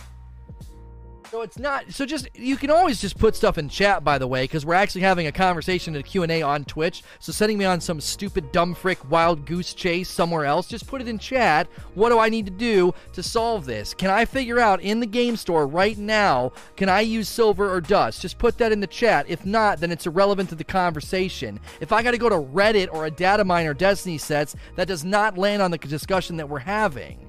so 1.35 1.41
it's 1.41 1.59
not. 1.59 1.91
So 1.91 2.05
just 2.05 2.29
you 2.33 2.55
can 2.55 2.71
always 2.71 3.01
just 3.01 3.17
put 3.17 3.35
stuff 3.35 3.57
in 3.57 3.67
chat, 3.67 4.05
by 4.05 4.17
the 4.17 4.25
way, 4.25 4.45
because 4.45 4.65
we're 4.65 4.75
actually 4.75 5.01
having 5.01 5.27
a 5.27 5.33
conversation 5.33 5.93
and 5.93 6.01
a 6.01 6.07
Q 6.07 6.23
and 6.23 6.31
A 6.31 6.41
on 6.41 6.63
Twitch. 6.63 7.03
So 7.19 7.33
sending 7.33 7.57
me 7.57 7.65
on 7.65 7.81
some 7.81 7.99
stupid 7.99 8.53
dumb 8.53 8.73
frick 8.73 9.11
wild 9.11 9.45
goose 9.45 9.73
chase 9.73 10.07
somewhere 10.09 10.45
else, 10.45 10.65
just 10.65 10.87
put 10.87 11.01
it 11.01 11.09
in 11.09 11.19
chat. 11.19 11.67
What 11.93 12.07
do 12.07 12.19
I 12.19 12.29
need 12.29 12.45
to 12.45 12.53
do 12.53 12.93
to 13.11 13.21
solve 13.21 13.65
this? 13.65 13.93
Can 13.93 14.09
I 14.09 14.23
figure 14.23 14.59
out 14.59 14.81
in 14.81 15.01
the 15.01 15.05
game 15.05 15.35
store 15.35 15.67
right 15.67 15.97
now? 15.97 16.53
Can 16.77 16.87
I 16.87 17.01
use 17.01 17.27
silver 17.27 17.69
or 17.69 17.81
dust? 17.81 18.21
Just 18.21 18.37
put 18.37 18.57
that 18.59 18.71
in 18.71 18.79
the 18.79 18.87
chat. 18.87 19.25
If 19.27 19.45
not, 19.45 19.81
then 19.81 19.91
it's 19.91 20.07
irrelevant 20.07 20.47
to 20.49 20.55
the 20.55 20.63
conversation. 20.63 21.59
If 21.81 21.91
I 21.91 22.01
got 22.01 22.11
to 22.11 22.17
go 22.17 22.29
to 22.29 22.35
Reddit 22.35 22.87
or 22.93 23.07
a 23.07 23.11
data 23.11 23.43
mine 23.43 23.67
or 23.67 23.73
Destiny 23.73 24.19
sets, 24.19 24.55
that 24.77 24.87
does 24.87 25.03
not 25.03 25.37
land 25.37 25.61
on 25.61 25.71
the 25.71 25.77
discussion 25.77 26.37
that 26.37 26.47
we're 26.47 26.59
having. 26.59 27.24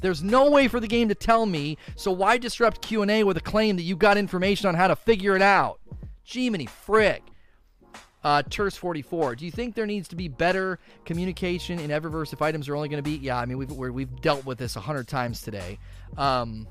There's 0.00 0.22
no 0.22 0.50
way 0.50 0.68
for 0.68 0.80
the 0.80 0.86
game 0.86 1.08
to 1.08 1.14
tell 1.14 1.46
me, 1.46 1.78
so 1.96 2.10
why 2.10 2.38
disrupt 2.38 2.82
Q&A 2.82 3.24
with 3.24 3.36
a 3.36 3.40
claim 3.40 3.76
that 3.76 3.82
you 3.82 3.96
got 3.96 4.16
information 4.16 4.68
on 4.68 4.74
how 4.74 4.88
to 4.88 4.96
figure 4.96 5.36
it 5.36 5.42
out? 5.42 5.80
Jiminy 6.24 6.66
frick. 6.66 7.22
Uh, 8.24 8.42
Terse44, 8.42 9.36
do 9.36 9.44
you 9.44 9.52
think 9.52 9.74
there 9.74 9.86
needs 9.86 10.08
to 10.08 10.16
be 10.16 10.26
better 10.26 10.80
communication 11.04 11.78
in 11.78 11.90
Eververse 11.90 12.32
if 12.32 12.42
items 12.42 12.68
are 12.68 12.74
only 12.74 12.88
going 12.88 13.02
to 13.02 13.08
be... 13.08 13.16
Yeah, 13.16 13.38
I 13.38 13.46
mean, 13.46 13.58
we've, 13.58 13.70
we 13.70 14.02
have 14.02 14.20
dealt 14.20 14.44
with 14.44 14.58
this 14.58 14.74
a 14.74 14.80
hundred 14.80 15.06
times 15.06 15.40
today. 15.40 15.78
Um, 16.16 16.66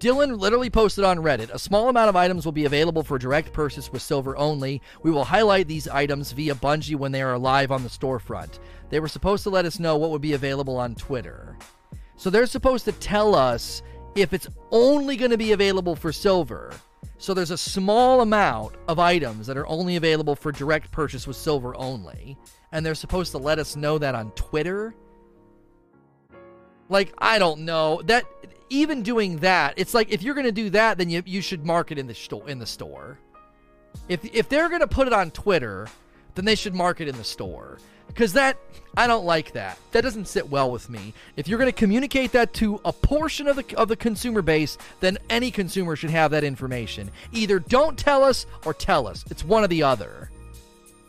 Dylan 0.00 0.38
literally 0.38 0.70
posted 0.70 1.04
on 1.04 1.18
Reddit 1.18 1.50
a 1.50 1.58
small 1.58 1.88
amount 1.88 2.08
of 2.08 2.16
items 2.16 2.44
will 2.44 2.52
be 2.52 2.64
available 2.64 3.02
for 3.02 3.18
direct 3.18 3.52
purchase 3.52 3.90
with 3.90 4.02
silver 4.02 4.36
only. 4.36 4.82
We 5.02 5.10
will 5.10 5.24
highlight 5.24 5.66
these 5.66 5.88
items 5.88 6.32
via 6.32 6.54
Bungie 6.54 6.96
when 6.96 7.12
they 7.12 7.22
are 7.22 7.38
live 7.38 7.72
on 7.72 7.82
the 7.82 7.88
storefront. 7.88 8.58
They 8.90 9.00
were 9.00 9.08
supposed 9.08 9.44
to 9.44 9.50
let 9.50 9.64
us 9.64 9.78
know 9.78 9.96
what 9.96 10.10
would 10.10 10.20
be 10.20 10.34
available 10.34 10.76
on 10.76 10.94
Twitter. 10.94 11.56
So 12.16 12.30
they're 12.30 12.46
supposed 12.46 12.84
to 12.86 12.92
tell 12.92 13.34
us 13.34 13.82
if 14.14 14.32
it's 14.32 14.48
only 14.70 15.16
going 15.16 15.30
to 15.30 15.38
be 15.38 15.52
available 15.52 15.96
for 15.96 16.12
silver. 16.12 16.72
So 17.18 17.34
there's 17.34 17.50
a 17.50 17.58
small 17.58 18.20
amount 18.20 18.74
of 18.88 18.98
items 18.98 19.46
that 19.46 19.56
are 19.56 19.66
only 19.66 19.96
available 19.96 20.34
for 20.34 20.52
direct 20.52 20.90
purchase 20.90 21.26
with 21.26 21.36
silver 21.36 21.76
only. 21.76 22.36
And 22.72 22.84
they're 22.84 22.94
supposed 22.94 23.32
to 23.32 23.38
let 23.38 23.58
us 23.58 23.76
know 23.76 23.98
that 23.98 24.14
on 24.14 24.30
Twitter. 24.32 24.94
Like, 26.88 27.14
I 27.18 27.38
don't 27.38 27.60
know. 27.60 28.02
That 28.04 28.24
even 28.68 29.02
doing 29.02 29.38
that, 29.38 29.74
it's 29.76 29.94
like 29.94 30.10
if 30.10 30.22
you're 30.22 30.34
going 30.34 30.46
to 30.46 30.52
do 30.52 30.70
that, 30.70 30.98
then 30.98 31.08
you, 31.08 31.22
you 31.24 31.40
should 31.40 31.64
mark 31.64 31.92
it 31.92 31.98
in 31.98 32.06
the 32.06 32.14
store 32.14 32.48
in 32.48 32.58
the 32.58 32.66
store. 32.66 33.18
If 34.08 34.24
if 34.34 34.48
they're 34.48 34.68
going 34.68 34.80
to 34.80 34.88
put 34.88 35.06
it 35.06 35.12
on 35.12 35.30
Twitter, 35.30 35.86
then 36.34 36.44
they 36.44 36.54
should 36.54 36.74
mark 36.74 37.00
it 37.00 37.08
in 37.08 37.16
the 37.16 37.24
store. 37.24 37.78
Because 38.06 38.32
that, 38.34 38.58
I 38.96 39.06
don't 39.06 39.24
like 39.24 39.52
that. 39.52 39.78
That 39.92 40.02
doesn't 40.02 40.28
sit 40.28 40.48
well 40.48 40.70
with 40.70 40.88
me. 40.88 41.14
If 41.36 41.48
you're 41.48 41.58
going 41.58 41.72
to 41.72 41.76
communicate 41.78 42.32
that 42.32 42.54
to 42.54 42.80
a 42.84 42.92
portion 42.92 43.48
of 43.48 43.56
the, 43.56 43.76
of 43.76 43.88
the 43.88 43.96
consumer 43.96 44.42
base, 44.42 44.78
then 45.00 45.18
any 45.28 45.50
consumer 45.50 45.96
should 45.96 46.10
have 46.10 46.30
that 46.30 46.44
information. 46.44 47.10
Either 47.32 47.58
don't 47.58 47.98
tell 47.98 48.22
us 48.22 48.46
or 48.64 48.72
tell 48.72 49.06
us. 49.06 49.24
It's 49.30 49.44
one 49.44 49.64
or 49.64 49.68
the 49.68 49.82
other. 49.82 50.30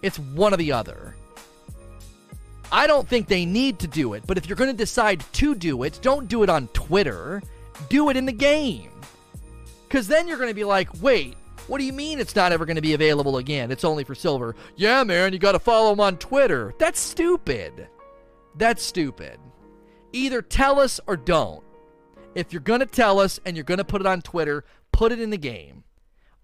It's 0.01 0.17
one 0.17 0.53
or 0.53 0.57
the 0.57 0.71
other. 0.71 1.15
I 2.71 2.87
don't 2.87 3.07
think 3.07 3.27
they 3.27 3.45
need 3.45 3.79
to 3.79 3.87
do 3.87 4.13
it, 4.13 4.23
but 4.25 4.37
if 4.37 4.47
you're 4.47 4.55
going 4.55 4.71
to 4.71 4.77
decide 4.77 5.23
to 5.33 5.53
do 5.53 5.83
it, 5.83 5.99
don't 6.01 6.27
do 6.27 6.43
it 6.43 6.49
on 6.49 6.67
Twitter. 6.69 7.43
Do 7.89 8.09
it 8.09 8.17
in 8.17 8.25
the 8.25 8.31
game. 8.31 8.89
Because 9.87 10.07
then 10.07 10.27
you're 10.27 10.37
going 10.37 10.49
to 10.49 10.55
be 10.55 10.63
like, 10.63 10.89
wait, 11.01 11.35
what 11.67 11.79
do 11.79 11.85
you 11.85 11.93
mean 11.93 12.19
it's 12.19 12.35
not 12.35 12.51
ever 12.51 12.65
going 12.65 12.75
to 12.75 12.81
be 12.81 12.93
available 12.93 13.37
again? 13.37 13.71
It's 13.71 13.83
only 13.83 14.03
for 14.03 14.13
silver. 14.13 14.55
Yeah, 14.75 15.03
man, 15.03 15.33
you 15.33 15.39
got 15.39 15.53
to 15.53 15.59
follow 15.59 15.93
him 15.93 15.99
on 15.99 16.17
Twitter. 16.17 16.73
That's 16.77 16.99
stupid. 16.99 17.87
That's 18.55 18.83
stupid. 18.83 19.39
Either 20.13 20.41
tell 20.41 20.79
us 20.79 20.99
or 21.07 21.17
don't. 21.17 21.63
If 22.35 22.53
you're 22.53 22.61
going 22.61 22.81
to 22.81 22.85
tell 22.85 23.19
us 23.19 23.39
and 23.45 23.57
you're 23.57 23.63
going 23.63 23.79
to 23.79 23.83
put 23.83 24.01
it 24.01 24.07
on 24.07 24.21
Twitter, 24.21 24.63
put 24.91 25.11
it 25.11 25.19
in 25.19 25.29
the 25.29 25.37
game. 25.37 25.83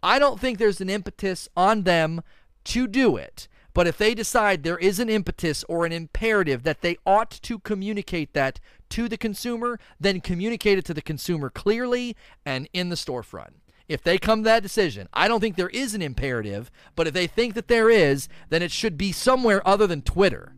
I 0.02 0.18
don't 0.18 0.40
think 0.40 0.58
there's 0.58 0.82
an 0.82 0.90
impetus 0.90 1.48
on 1.56 1.84
them 1.84 2.22
to 2.66 2.88
do 2.88 3.16
it. 3.18 3.48
But 3.74 3.88
if 3.88 3.98
they 3.98 4.14
decide 4.14 4.64
there 4.64 4.78
is 4.78 5.00
an 5.00 5.10
impetus 5.10 5.64
or 5.70 5.86
an 5.86 5.92
imperative 5.94 6.64
that 6.64 6.82
they 6.82 6.98
ought 7.06 7.32
to 7.32 7.60
communicate 7.60 8.34
that 8.34 8.60
to 8.90 9.08
the 9.08 9.18
consumer, 9.18 9.80
then 10.00 10.20
communicate 10.20 10.78
it 10.78 10.86
to 10.86 10.94
the 10.94 11.02
consumer 11.02 11.50
clearly 11.50 12.18
and 12.46 12.68
in 12.74 12.90
the 12.90 12.96
storefront 12.96 13.61
if 13.92 14.04
they 14.04 14.18
come 14.18 14.44
to 14.44 14.46
that 14.46 14.64
decision, 14.64 15.08
I 15.14 15.28
don't 15.28 15.40
think 15.40 15.56
there 15.56 15.70
is 15.70 15.94
an 15.94 16.02
imperative, 16.02 16.72
but 16.96 17.08
if 17.08 17.14
they 17.14 17.28
think 17.28 17.54
that 17.56 17.68
there 17.68 17.90
is, 17.90 18.30
then 18.50 18.62
it 18.62 18.72
should 18.72 18.98
be 18.98 19.12
somewhere 19.12 19.66
other 19.68 19.88
than 19.88 20.02
Twitter. 20.02 20.56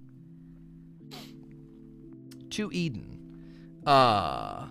To 2.52 2.72
Eden. 2.72 3.82
Uh 3.86 4.68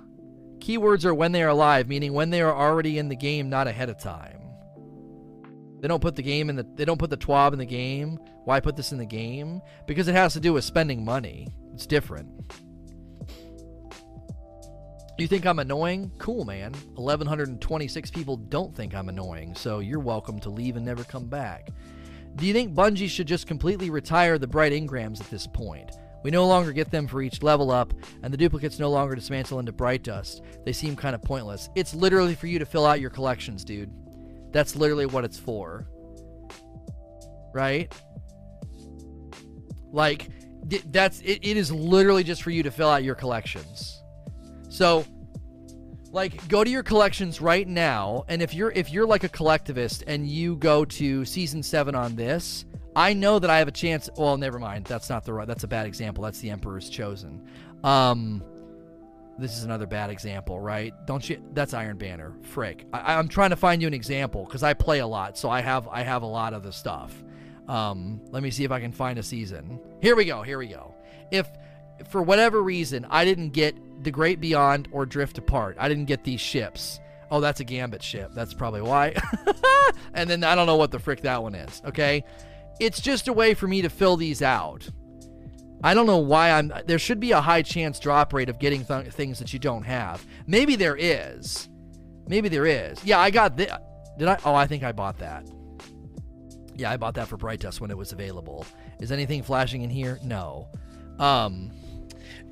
keywords 0.62 1.04
are 1.04 1.12
when 1.12 1.32
they 1.32 1.42
are 1.42 1.48
alive, 1.48 1.88
meaning 1.88 2.12
when 2.12 2.30
they 2.30 2.40
are 2.40 2.54
already 2.54 2.96
in 2.98 3.08
the 3.08 3.16
game, 3.16 3.50
not 3.50 3.66
ahead 3.66 3.90
of 3.90 3.98
time. 3.98 4.38
They 5.80 5.88
don't 5.88 6.00
put 6.00 6.14
the 6.14 6.22
game 6.22 6.48
in 6.48 6.54
the 6.54 6.66
they 6.76 6.84
don't 6.84 6.98
put 6.98 7.10
the 7.10 7.16
TWAB 7.16 7.52
in 7.52 7.58
the 7.58 7.66
game. 7.66 8.20
Why 8.44 8.60
put 8.60 8.76
this 8.76 8.92
in 8.92 8.98
the 8.98 9.04
game? 9.04 9.60
Because 9.86 10.06
it 10.06 10.14
has 10.14 10.32
to 10.34 10.40
do 10.40 10.52
with 10.52 10.64
spending 10.64 11.04
money. 11.04 11.48
It's 11.74 11.86
different. 11.86 12.28
You 15.22 15.28
think 15.28 15.46
I'm 15.46 15.60
annoying? 15.60 16.10
Cool, 16.18 16.44
man. 16.44 16.72
1,126 16.96 18.10
people 18.10 18.36
don't 18.38 18.74
think 18.74 18.92
I'm 18.92 19.08
annoying, 19.08 19.54
so 19.54 19.78
you're 19.78 20.00
welcome 20.00 20.40
to 20.40 20.50
leave 20.50 20.74
and 20.74 20.84
never 20.84 21.04
come 21.04 21.28
back. 21.28 21.68
Do 22.34 22.44
you 22.44 22.52
think 22.52 22.74
Bungie 22.74 23.08
should 23.08 23.28
just 23.28 23.46
completely 23.46 23.88
retire 23.88 24.36
the 24.36 24.48
Bright 24.48 24.72
Engrams 24.72 25.20
at 25.20 25.30
this 25.30 25.46
point? 25.46 25.92
We 26.24 26.32
no 26.32 26.44
longer 26.48 26.72
get 26.72 26.90
them 26.90 27.06
for 27.06 27.22
each 27.22 27.40
level 27.40 27.70
up, 27.70 27.94
and 28.24 28.34
the 28.34 28.36
duplicates 28.36 28.80
no 28.80 28.90
longer 28.90 29.14
dismantle 29.14 29.60
into 29.60 29.70
Bright 29.70 30.02
Dust. 30.02 30.42
They 30.64 30.72
seem 30.72 30.96
kind 30.96 31.14
of 31.14 31.22
pointless. 31.22 31.70
It's 31.76 31.94
literally 31.94 32.34
for 32.34 32.48
you 32.48 32.58
to 32.58 32.66
fill 32.66 32.84
out 32.84 33.00
your 33.00 33.10
collections, 33.10 33.64
dude. 33.64 33.92
That's 34.50 34.74
literally 34.74 35.06
what 35.06 35.24
it's 35.24 35.38
for. 35.38 35.86
Right? 37.54 37.94
Like, 39.92 40.30
that's 40.90 41.20
it, 41.20 41.38
it 41.44 41.56
is 41.56 41.70
literally 41.70 42.24
just 42.24 42.42
for 42.42 42.50
you 42.50 42.64
to 42.64 42.72
fill 42.72 42.88
out 42.88 43.04
your 43.04 43.14
collections. 43.14 44.01
So 44.72 45.04
like 46.12 46.46
go 46.48 46.62
to 46.62 46.70
your 46.70 46.82
collections 46.82 47.40
right 47.40 47.66
now 47.66 48.24
and 48.28 48.42
if 48.42 48.54
you're 48.54 48.70
if 48.72 48.90
you're 48.90 49.06
like 49.06 49.24
a 49.24 49.28
collectivist 49.28 50.04
and 50.06 50.28
you 50.28 50.56
go 50.56 50.84
to 50.84 51.24
season 51.24 51.62
7 51.62 51.94
on 51.94 52.14
this 52.14 52.66
i 52.94 53.14
know 53.14 53.38
that 53.38 53.48
i 53.48 53.58
have 53.58 53.66
a 53.66 53.72
chance 53.72 54.10
well 54.18 54.36
never 54.36 54.58
mind 54.58 54.84
that's 54.84 55.08
not 55.08 55.24
the 55.24 55.32
right 55.32 55.48
that's 55.48 55.64
a 55.64 55.68
bad 55.68 55.86
example 55.86 56.22
that's 56.22 56.38
the 56.40 56.50
emperor's 56.50 56.88
chosen. 56.88 57.46
Um 57.82 58.44
this 59.38 59.56
is 59.56 59.64
another 59.64 59.86
bad 59.86 60.10
example 60.10 60.60
right? 60.60 60.92
Don't 61.06 61.28
you 61.28 61.42
that's 61.54 61.72
iron 61.72 61.96
banner. 61.96 62.34
Frick. 62.42 62.86
I, 62.92 63.14
i'm 63.14 63.28
trying 63.28 63.50
to 63.50 63.56
find 63.56 63.80
you 63.80 63.88
an 63.88 63.94
example 63.94 64.44
because 64.44 64.62
i 64.62 64.74
play 64.74 64.98
a 64.98 65.06
lot 65.06 65.38
so 65.38 65.48
i 65.48 65.62
have 65.62 65.88
i 65.88 66.02
have 66.02 66.22
a 66.22 66.26
lot 66.26 66.52
of 66.52 66.62
the 66.62 66.72
stuff. 66.72 67.24
Um 67.68 68.20
let 68.30 68.42
me 68.42 68.50
see 68.50 68.64
if 68.64 68.70
i 68.70 68.80
can 68.80 68.92
find 68.92 69.18
a 69.18 69.22
season. 69.22 69.80
Here 70.02 70.14
we 70.14 70.26
go 70.26 70.42
here 70.42 70.58
we 70.58 70.66
go. 70.66 70.94
If 71.30 71.48
for 72.08 72.22
whatever 72.22 72.62
reason 72.62 73.06
i 73.10 73.24
didn't 73.24 73.50
get 73.50 73.76
the 74.02 74.10
Great 74.10 74.40
Beyond 74.40 74.88
or 74.92 75.06
Drift 75.06 75.38
Apart. 75.38 75.76
I 75.78 75.88
didn't 75.88 76.06
get 76.06 76.24
these 76.24 76.40
ships. 76.40 77.00
Oh, 77.30 77.40
that's 77.40 77.60
a 77.60 77.64
Gambit 77.64 78.02
ship. 78.02 78.32
That's 78.34 78.52
probably 78.52 78.82
why. 78.82 79.14
and 80.14 80.28
then 80.28 80.44
I 80.44 80.54
don't 80.54 80.66
know 80.66 80.76
what 80.76 80.90
the 80.90 80.98
frick 80.98 81.22
that 81.22 81.42
one 81.42 81.54
is. 81.54 81.80
Okay. 81.86 82.24
It's 82.78 83.00
just 83.00 83.28
a 83.28 83.32
way 83.32 83.54
for 83.54 83.66
me 83.66 83.82
to 83.82 83.88
fill 83.88 84.16
these 84.16 84.42
out. 84.42 84.88
I 85.84 85.94
don't 85.94 86.06
know 86.06 86.18
why 86.18 86.50
I'm. 86.50 86.72
There 86.86 86.98
should 86.98 87.20
be 87.20 87.32
a 87.32 87.40
high 87.40 87.62
chance 87.62 87.98
drop 87.98 88.32
rate 88.32 88.48
of 88.48 88.58
getting 88.58 88.84
th- 88.84 89.08
things 89.08 89.38
that 89.40 89.52
you 89.52 89.58
don't 89.58 89.82
have. 89.82 90.24
Maybe 90.46 90.76
there 90.76 90.96
is. 90.96 91.68
Maybe 92.28 92.48
there 92.48 92.66
is. 92.66 93.04
Yeah, 93.04 93.18
I 93.18 93.30
got 93.30 93.56
this. 93.56 93.72
Did 94.18 94.28
I? 94.28 94.38
Oh, 94.44 94.54
I 94.54 94.66
think 94.66 94.84
I 94.84 94.92
bought 94.92 95.18
that. 95.18 95.44
Yeah, 96.76 96.90
I 96.90 96.96
bought 96.96 97.14
that 97.14 97.28
for 97.28 97.36
Bright 97.36 97.60
Dust 97.60 97.80
when 97.80 97.90
it 97.90 97.96
was 97.96 98.12
available. 98.12 98.64
Is 99.00 99.10
anything 99.10 99.42
flashing 99.42 99.82
in 99.82 99.90
here? 99.90 100.18
No. 100.22 100.68
Um, 101.18 101.70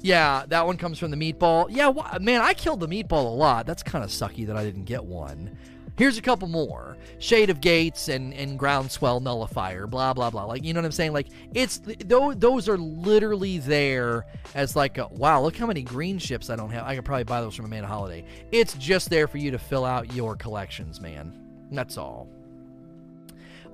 yeah, 0.00 0.44
that 0.48 0.66
one 0.66 0.76
comes 0.76 0.98
from 0.98 1.10
the 1.10 1.16
meatball. 1.16 1.66
Yeah, 1.70 1.92
wh- 1.92 2.20
man, 2.20 2.40
I 2.40 2.54
killed 2.54 2.80
the 2.80 2.88
meatball 2.88 3.26
a 3.26 3.34
lot. 3.34 3.66
That's 3.66 3.82
kind 3.82 4.02
of 4.02 4.10
sucky 4.10 4.46
that 4.46 4.56
I 4.56 4.64
didn't 4.64 4.84
get 4.84 5.04
one. 5.04 5.56
Here's 5.98 6.16
a 6.16 6.22
couple 6.22 6.48
more. 6.48 6.96
Shade 7.18 7.50
of 7.50 7.60
Gates 7.60 8.08
and, 8.08 8.32
and 8.32 8.58
Groundswell 8.58 9.20
Nullifier, 9.20 9.86
blah, 9.86 10.14
blah, 10.14 10.30
blah. 10.30 10.44
Like, 10.44 10.64
you 10.64 10.72
know 10.72 10.80
what 10.80 10.86
I'm 10.86 10.92
saying? 10.92 11.12
Like, 11.12 11.26
it's, 11.52 11.82
those, 12.06 12.38
those 12.38 12.70
are 12.70 12.78
literally 12.78 13.58
there 13.58 14.24
as 14.54 14.74
like, 14.74 14.96
a, 14.96 15.08
wow, 15.08 15.42
look 15.42 15.56
how 15.56 15.66
many 15.66 15.82
green 15.82 16.18
ships 16.18 16.48
I 16.48 16.56
don't 16.56 16.70
have. 16.70 16.86
I 16.86 16.94
could 16.94 17.04
probably 17.04 17.24
buy 17.24 17.42
those 17.42 17.54
from 17.54 17.66
Amanda 17.66 17.86
Holliday. 17.86 18.24
It's 18.50 18.72
just 18.74 19.10
there 19.10 19.28
for 19.28 19.36
you 19.36 19.50
to 19.50 19.58
fill 19.58 19.84
out 19.84 20.14
your 20.14 20.36
collections, 20.36 21.02
man. 21.02 21.38
That's 21.70 21.98
all. 21.98 22.26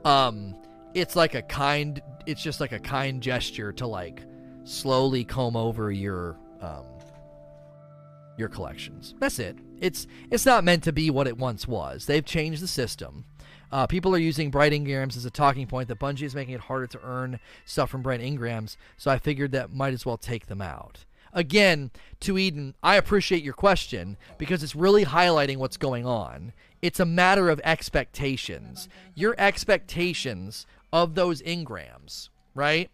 Um, 0.05 0.57
it's 0.95 1.15
like 1.15 1.37
a 1.37 1.43
kind, 1.43 2.03
it's 2.27 2.43
just 2.43 2.61
like 2.61 2.73
a 2.73 2.81
kind 2.81 3.23
gesture 3.23 3.73
to 3.75 3.87
like, 3.87 4.25
slowly 4.67 5.25
comb 5.25 5.57
over 5.57 5.91
your 5.91 6.37
um, 6.61 6.85
your 8.37 8.49
collections. 8.49 9.15
That's 9.19 9.39
it. 9.39 9.57
It's 9.81 10.07
it's 10.31 10.45
not 10.45 10.65
meant 10.65 10.85
to 10.85 10.93
be 10.93 11.11
what 11.11 11.27
it 11.27 11.39
once 11.39 11.67
was. 11.67 12.07
They've 12.07 12.25
changed 12.25 12.63
the 12.63 12.69
system. 12.69 13.25
Uh, 13.73 13.87
people 13.87 14.15
are 14.15 14.19
using 14.19 14.51
Bright 14.51 14.73
Engrams 14.73 15.17
as 15.17 15.25
a 15.25 15.31
talking 15.31 15.67
point 15.67 15.89
that 15.89 15.99
Bungie 15.99 16.23
is 16.23 16.35
making 16.35 16.55
it 16.55 16.61
harder 16.61 16.87
to 16.87 17.01
earn 17.03 17.41
stuff 17.65 17.91
from 17.91 18.03
Bright 18.03 18.21
Engrams, 18.21 18.77
so 18.97 19.11
I 19.11 19.19
figured 19.19 19.53
that 19.53 19.73
might 19.73 19.93
as 19.93 20.07
well 20.07 20.17
take 20.17 20.47
them 20.47 20.63
out. 20.63 21.05
Again, 21.33 21.91
to 22.21 22.39
Eden, 22.39 22.75
I 22.83 22.97
appreciate 22.97 23.43
your 23.43 23.55
question 23.55 24.17
because 24.39 24.63
it's 24.63 24.77
really 24.77 25.05
highlighting 25.05 25.57
what's 25.57 25.77
going 25.77 26.07
on. 26.07 26.53
It's 26.81 27.01
a 27.01 27.05
matter 27.05 27.51
of 27.51 27.61
expectations. 27.65 28.89
Your 29.15 29.35
expectations 29.37 30.65
of 30.93 31.15
those 31.15 31.43
Engrams, 31.43 32.29
right? 32.55 32.89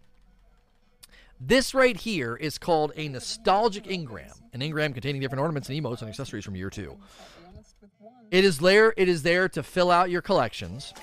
This 1.45 1.75
right 1.75 1.97
here 1.97 2.37
is 2.37 2.57
called 2.57 2.93
a 2.95 3.09
nostalgic 3.09 3.85
engram, 3.85 4.33
an 4.53 4.61
engram 4.61 4.95
containing 4.95 5.21
different 5.21 5.41
ornaments 5.41 5.69
and 5.69 5.77
emotes 5.77 5.99
and 6.01 6.09
accessories 6.09 6.45
from 6.45 6.55
year 6.55 6.71
two. 6.71 6.97
It 8.31 8.45
is 8.45 8.59
there. 8.59 8.95
It 8.97 9.09
is 9.09 9.25
there 9.25 9.49
to 9.49 9.63
fill 9.65 9.91
out 9.91 10.09
your 10.09 10.23
collections, 10.23 10.95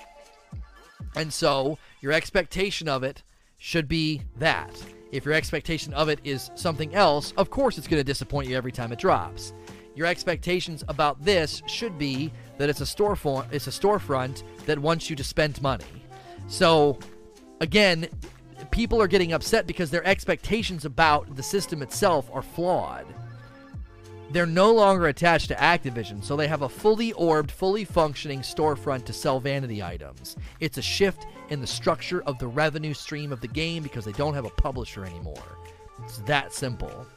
and 1.17 1.33
so 1.33 1.77
your 1.99 2.13
expectation 2.13 2.87
of 2.87 3.03
it 3.03 3.21
should 3.57 3.89
be 3.89 4.21
that. 4.37 4.71
If 5.11 5.25
your 5.25 5.33
expectation 5.33 5.93
of 5.93 6.07
it 6.07 6.21
is 6.23 6.51
something 6.55 6.95
else, 6.95 7.33
of 7.35 7.49
course 7.49 7.77
it's 7.77 7.87
going 7.87 7.99
to 7.99 8.03
disappoint 8.05 8.47
you 8.47 8.55
every 8.55 8.71
time 8.71 8.93
it 8.93 8.99
drops. 8.99 9.53
Your 9.93 10.07
expectations 10.07 10.85
about 10.87 11.21
this 11.21 11.61
should 11.67 11.97
be 11.97 12.31
that 12.57 12.69
it's 12.69 12.79
a 12.79 12.85
storefront. 12.85 13.51
It's 13.51 13.67
a 13.67 13.71
storefront 13.71 14.43
that 14.67 14.79
wants 14.79 15.09
you 15.09 15.17
to 15.17 15.23
spend 15.23 15.61
money. 15.61 15.83
So, 16.47 16.97
again, 17.59 18.07
people 18.71 19.01
are 19.01 19.07
getting 19.07 19.33
upset 19.33 19.67
because 19.67 19.89
their 19.91 20.05
expectations 20.05 20.85
about 20.85 21.35
the 21.35 21.43
system 21.43 21.81
itself 21.81 22.29
are 22.33 22.41
flawed. 22.41 23.05
they're 24.31 24.45
no 24.45 24.71
longer 24.71 25.07
attached 25.07 25.47
to 25.47 25.55
Activision, 25.55 26.23
so 26.23 26.35
they 26.35 26.47
have 26.47 26.61
a 26.61 26.69
fully 26.69 27.11
orbed, 27.13 27.51
fully 27.51 27.83
functioning 27.83 28.41
storefront 28.41 29.05
to 29.05 29.13
sell 29.13 29.39
vanity 29.39 29.81
items. 29.81 30.35
It's 30.59 30.77
a 30.77 30.83
shift 30.83 31.25
in 31.49 31.61
the 31.61 31.67
structure 31.67 32.21
of 32.23 32.37
the 32.37 32.47
revenue 32.47 32.93
stream 32.93 33.31
of 33.31 33.41
the 33.41 33.47
game 33.47 33.81
because 33.81 34.05
they 34.05 34.11
don't 34.11 34.35
have 34.35 34.45
a 34.45 34.51
publisher 34.51 35.03
anymore. 35.03 35.57
It's 36.03 36.19
that 36.19 36.53
simple. 36.53 37.07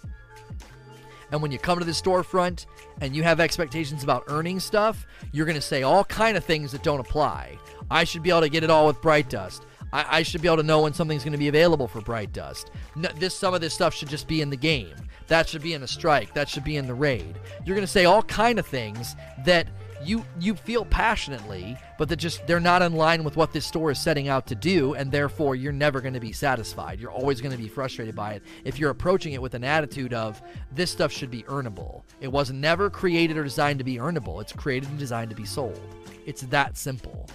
And 1.31 1.41
when 1.41 1.53
you 1.53 1.59
come 1.59 1.79
to 1.79 1.85
the 1.85 1.93
storefront 1.93 2.67
and 3.01 3.17
you 3.17 3.23
have 3.23 3.41
expectations 3.41 4.03
about 4.03 4.25
earning 4.29 4.61
stuff, 4.61 5.07
you're 5.33 5.47
going 5.47 5.55
to 5.55 5.63
say 5.63 5.83
all 5.83 6.05
kind 6.05 6.37
of 6.37 6.45
things 6.45 6.73
that 6.73 6.83
don't 6.83 7.01
apply. 7.01 7.59
I 7.91 8.05
should 8.05 8.23
be 8.23 8.31
able 8.31 8.43
to 8.43 8.49
get 8.51 8.65
it 8.65 8.71
all 8.71 8.87
with 8.87 9.01
Bright 9.01 9.31
Dust. 9.31 9.65
I, 9.93 10.19
I 10.19 10.23
should 10.23 10.43
be 10.43 10.49
able 10.49 10.59
to 10.59 10.63
know 10.63 10.83
when 10.83 10.93
something's 10.93 11.25
going 11.25 11.33
to 11.33 11.39
be 11.39 11.49
available 11.49 11.87
for 11.87 12.01
Bright 12.01 12.33
Dust. 12.33 12.71
No, 12.97 13.09
this 13.19 13.35
some 13.37 13.55
of 13.55 13.61
this 13.61 13.75
stuff 13.75 13.95
should 13.95 14.09
just 14.09 14.29
be 14.29 14.41
in 14.41 14.51
the 14.51 14.57
game. 14.57 14.95
That 15.29 15.49
should 15.49 15.63
be 15.63 15.75
in 15.75 15.83
a 15.83 15.89
strike. 15.89 16.35
That 16.35 16.49
should 16.49 16.65
be 16.65 16.77
in 16.77 16.87
the 16.87 16.95
raid. 16.95 17.39
You're 17.65 17.77
going 17.77 17.87
to 17.87 17.93
say 17.93 18.05
all 18.05 18.23
kind 18.23 18.59
of 18.59 18.67
things 18.67 19.15
that 19.45 19.67
you 20.05 20.25
you 20.41 20.55
feel 20.55 20.85
passionately, 20.85 21.77
but 21.99 22.09
that 22.09 22.17
just 22.17 22.47
they're 22.47 22.61
not 22.61 22.83
in 22.83 22.95
line 22.95 23.25
with 23.25 23.37
what 23.37 23.53
this 23.53 23.65
store 23.65 23.91
is 23.91 24.01
setting 24.01 24.29
out 24.29 24.47
to 24.49 24.55
do, 24.55 24.95
and 24.95 25.11
therefore 25.11 25.55
you're 25.55 25.73
never 25.73 26.01
going 26.01 26.15
to 26.15 26.21
be 26.21 26.33
satisfied. 26.33 27.01
You're 27.01 27.13
always 27.13 27.41
going 27.41 27.53
to 27.53 27.63
be 27.63 27.69
frustrated 27.69 28.15
by 28.15 28.35
it 28.35 28.43
if 28.65 28.79
you're 28.79 28.91
approaching 28.91 29.33
it 29.33 29.43
with 29.43 29.55
an 29.55 29.65
attitude 29.65 30.13
of 30.13 30.43
this 30.73 30.91
stuff 30.91 31.13
should 31.13 31.31
be 31.31 31.43
earnable. 31.45 32.03
It 32.21 32.29
was 32.29 32.51
never 32.51 32.91
created 32.91 33.37
or 33.37 33.45
designed 33.45 33.79
to 33.79 33.85
be 33.85 33.97
earnable. 33.97 34.41
It's 34.41 34.53
created 34.53 34.89
and 34.91 34.99
designed 34.99 35.31
to 35.31 35.37
be 35.37 35.45
sold. 35.45 35.81
It's 36.27 36.43
that 36.43 36.77
simple. 36.77 37.29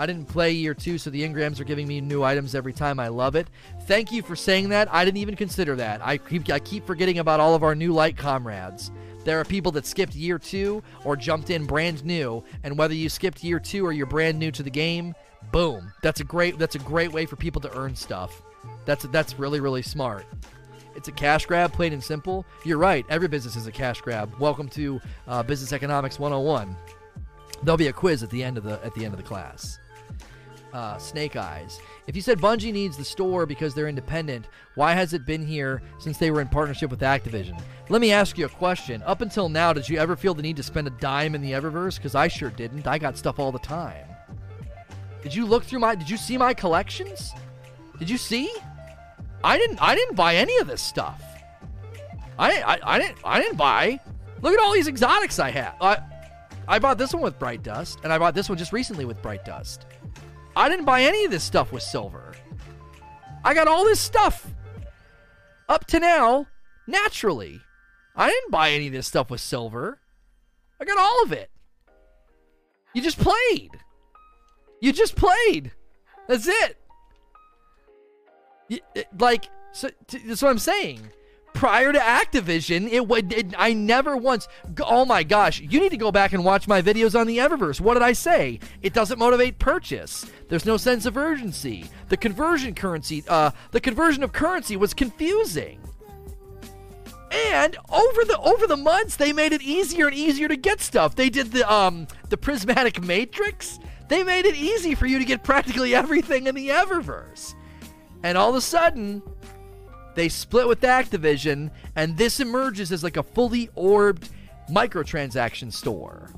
I 0.00 0.06
didn't 0.06 0.28
play 0.28 0.52
year 0.52 0.72
two, 0.72 0.96
so 0.96 1.10
the 1.10 1.22
engrams 1.22 1.60
are 1.60 1.64
giving 1.64 1.86
me 1.86 2.00
new 2.00 2.22
items 2.22 2.54
every 2.54 2.72
time. 2.72 2.98
I 2.98 3.08
love 3.08 3.36
it. 3.36 3.48
Thank 3.82 4.10
you 4.10 4.22
for 4.22 4.34
saying 4.34 4.70
that. 4.70 4.90
I 4.90 5.04
didn't 5.04 5.18
even 5.18 5.36
consider 5.36 5.76
that. 5.76 6.00
I 6.02 6.16
keep, 6.16 6.48
I 6.48 6.58
keep 6.58 6.86
forgetting 6.86 7.18
about 7.18 7.38
all 7.38 7.54
of 7.54 7.62
our 7.62 7.74
new 7.74 7.92
light 7.92 8.16
comrades. 8.16 8.90
There 9.24 9.38
are 9.38 9.44
people 9.44 9.70
that 9.72 9.84
skipped 9.84 10.14
year 10.14 10.38
two 10.38 10.82
or 11.04 11.16
jumped 11.16 11.50
in 11.50 11.66
brand 11.66 12.02
new, 12.02 12.42
and 12.64 12.78
whether 12.78 12.94
you 12.94 13.10
skipped 13.10 13.44
year 13.44 13.60
two 13.60 13.84
or 13.84 13.92
you're 13.92 14.06
brand 14.06 14.38
new 14.38 14.50
to 14.52 14.62
the 14.62 14.70
game, 14.70 15.14
boom. 15.52 15.92
That's 16.02 16.20
a 16.20 16.24
great 16.24 16.58
that's 16.58 16.76
a 16.76 16.78
great 16.78 17.12
way 17.12 17.26
for 17.26 17.36
people 17.36 17.60
to 17.60 17.76
earn 17.76 17.94
stuff. 17.94 18.40
That's 18.86 19.04
that's 19.04 19.38
really 19.38 19.60
really 19.60 19.82
smart. 19.82 20.24
It's 20.96 21.08
a 21.08 21.12
cash 21.12 21.44
grab, 21.44 21.74
plain 21.74 21.92
and 21.92 22.02
simple. 22.02 22.46
You're 22.64 22.78
right. 22.78 23.04
Every 23.10 23.28
business 23.28 23.54
is 23.54 23.66
a 23.66 23.72
cash 23.72 24.00
grab. 24.00 24.32
Welcome 24.38 24.70
to 24.70 24.98
uh, 25.28 25.42
Business 25.42 25.74
Economics 25.74 26.18
101. 26.18 26.74
There'll 27.62 27.76
be 27.76 27.88
a 27.88 27.92
quiz 27.92 28.22
at 28.22 28.30
the 28.30 28.42
end 28.42 28.56
of 28.56 28.64
the 28.64 28.82
at 28.82 28.94
the 28.94 29.04
end 29.04 29.12
of 29.12 29.18
the 29.18 29.26
class 29.26 29.78
uh, 30.72 30.98
Snake 30.98 31.36
Eyes. 31.36 31.80
If 32.06 32.16
you 32.16 32.22
said 32.22 32.38
Bungie 32.38 32.72
needs 32.72 32.96
the 32.96 33.04
store 33.04 33.46
because 33.46 33.74
they're 33.74 33.88
independent, 33.88 34.48
why 34.74 34.92
has 34.92 35.12
it 35.12 35.26
been 35.26 35.46
here 35.46 35.82
since 35.98 36.18
they 36.18 36.30
were 36.30 36.40
in 36.40 36.48
partnership 36.48 36.90
with 36.90 37.00
Activision? 37.00 37.60
Let 37.88 38.00
me 38.00 38.12
ask 38.12 38.38
you 38.38 38.46
a 38.46 38.48
question. 38.48 39.02
Up 39.04 39.20
until 39.20 39.48
now, 39.48 39.72
did 39.72 39.88
you 39.88 39.98
ever 39.98 40.16
feel 40.16 40.34
the 40.34 40.42
need 40.42 40.56
to 40.56 40.62
spend 40.62 40.86
a 40.86 40.90
dime 40.90 41.34
in 41.34 41.42
the 41.42 41.52
Eververse? 41.52 41.96
Because 41.96 42.14
I 42.14 42.28
sure 42.28 42.50
didn't. 42.50 42.86
I 42.86 42.98
got 42.98 43.16
stuff 43.16 43.38
all 43.38 43.52
the 43.52 43.58
time. 43.58 44.06
Did 45.22 45.34
you 45.34 45.46
look 45.46 45.64
through 45.64 45.80
my? 45.80 45.94
Did 45.94 46.08
you 46.08 46.16
see 46.16 46.38
my 46.38 46.54
collections? 46.54 47.32
Did 47.98 48.08
you 48.08 48.16
see? 48.16 48.52
I 49.44 49.58
didn't. 49.58 49.80
I 49.82 49.94
didn't 49.94 50.16
buy 50.16 50.36
any 50.36 50.56
of 50.58 50.66
this 50.66 50.80
stuff. 50.80 51.22
I 52.38 52.62
I, 52.62 52.94
I 52.94 52.98
didn't. 52.98 53.18
I 53.24 53.40
didn't 53.40 53.56
buy. 53.56 54.00
Look 54.40 54.54
at 54.54 54.60
all 54.60 54.72
these 54.72 54.88
exotics 54.88 55.38
I 55.38 55.50
have. 55.50 55.74
I 55.80 55.98
I 56.66 56.78
bought 56.78 56.98
this 56.98 57.12
one 57.12 57.22
with 57.22 57.38
Bright 57.38 57.62
Dust, 57.62 57.98
and 58.04 58.12
I 58.12 58.18
bought 58.18 58.34
this 58.34 58.48
one 58.48 58.56
just 58.56 58.72
recently 58.72 59.04
with 59.04 59.20
Bright 59.20 59.44
Dust. 59.44 59.86
I 60.56 60.68
didn't 60.68 60.84
buy 60.84 61.02
any 61.02 61.24
of 61.24 61.30
this 61.30 61.44
stuff 61.44 61.72
with 61.72 61.82
silver. 61.82 62.34
I 63.44 63.54
got 63.54 63.68
all 63.68 63.84
this 63.84 64.00
stuff 64.00 64.46
up 65.68 65.86
to 65.86 66.00
now 66.00 66.46
naturally. 66.86 67.60
I 68.16 68.28
didn't 68.28 68.50
buy 68.50 68.70
any 68.70 68.88
of 68.88 68.92
this 68.92 69.06
stuff 69.06 69.30
with 69.30 69.40
silver. 69.40 69.98
I 70.80 70.84
got 70.84 70.98
all 70.98 71.22
of 71.22 71.32
it. 71.32 71.50
You 72.92 73.02
just 73.02 73.18
played. 73.18 73.70
You 74.80 74.92
just 74.92 75.14
played. 75.14 75.72
That's 76.26 76.48
it. 76.48 76.76
You, 78.68 78.78
it 78.94 79.08
like, 79.18 79.48
so, 79.72 79.90
t- 80.06 80.18
that's 80.26 80.42
what 80.42 80.50
I'm 80.50 80.58
saying 80.58 81.10
prior 81.52 81.92
to 81.92 81.98
Activision, 81.98 82.88
it 82.90 83.06
would. 83.06 83.32
It, 83.32 83.54
I 83.56 83.72
never 83.72 84.16
once. 84.16 84.48
Oh 84.80 85.04
my 85.04 85.22
gosh! 85.22 85.60
You 85.60 85.80
need 85.80 85.90
to 85.90 85.96
go 85.96 86.12
back 86.12 86.32
and 86.32 86.44
watch 86.44 86.66
my 86.66 86.80
videos 86.80 87.18
on 87.18 87.26
the 87.26 87.38
Eververse. 87.38 87.80
What 87.80 87.94
did 87.94 88.02
I 88.02 88.12
say? 88.12 88.60
It 88.82 88.94
doesn't 88.94 89.18
motivate 89.18 89.58
purchase. 89.58 90.26
There's 90.50 90.66
no 90.66 90.76
sense 90.76 91.06
of 91.06 91.16
urgency. 91.16 91.86
The 92.08 92.16
conversion 92.16 92.74
currency, 92.74 93.24
uh, 93.28 93.52
the 93.70 93.80
conversion 93.80 94.24
of 94.24 94.32
currency 94.32 94.76
was 94.76 94.92
confusing. 94.92 95.80
And 97.30 97.76
over 97.88 98.24
the 98.24 98.36
over 98.42 98.66
the 98.66 98.76
months, 98.76 99.14
they 99.14 99.32
made 99.32 99.52
it 99.52 99.62
easier 99.62 100.08
and 100.08 100.16
easier 100.16 100.48
to 100.48 100.56
get 100.56 100.80
stuff. 100.80 101.14
They 101.14 101.30
did 101.30 101.52
the 101.52 101.72
um 101.72 102.08
the 102.28 102.36
prismatic 102.36 103.00
matrix. 103.00 103.78
They 104.08 104.24
made 104.24 104.44
it 104.44 104.56
easy 104.56 104.96
for 104.96 105.06
you 105.06 105.20
to 105.20 105.24
get 105.24 105.44
practically 105.44 105.94
everything 105.94 106.48
in 106.48 106.56
the 106.56 106.70
Eververse. 106.70 107.54
And 108.24 108.36
all 108.36 108.50
of 108.50 108.56
a 108.56 108.60
sudden, 108.60 109.22
they 110.16 110.28
split 110.28 110.66
with 110.66 110.80
Activision, 110.80 111.70
and 111.94 112.16
this 112.16 112.40
emerges 112.40 112.90
as 112.90 113.04
like 113.04 113.16
a 113.16 113.22
fully 113.22 113.70
orbed 113.76 114.28
microtransaction 114.68 115.72
store. 115.72 116.32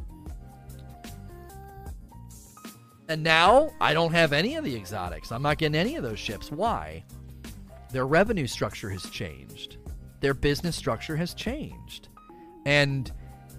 And 3.12 3.22
now 3.22 3.68
I 3.78 3.92
don't 3.92 4.14
have 4.14 4.32
any 4.32 4.54
of 4.54 4.64
the 4.64 4.74
exotics. 4.74 5.32
I'm 5.32 5.42
not 5.42 5.58
getting 5.58 5.74
any 5.74 5.96
of 5.96 6.02
those 6.02 6.18
ships. 6.18 6.50
Why? 6.50 7.04
Their 7.90 8.06
revenue 8.06 8.46
structure 8.46 8.88
has 8.88 9.02
changed. 9.10 9.76
Their 10.20 10.32
business 10.32 10.76
structure 10.76 11.14
has 11.16 11.34
changed. 11.34 12.08
And 12.64 13.12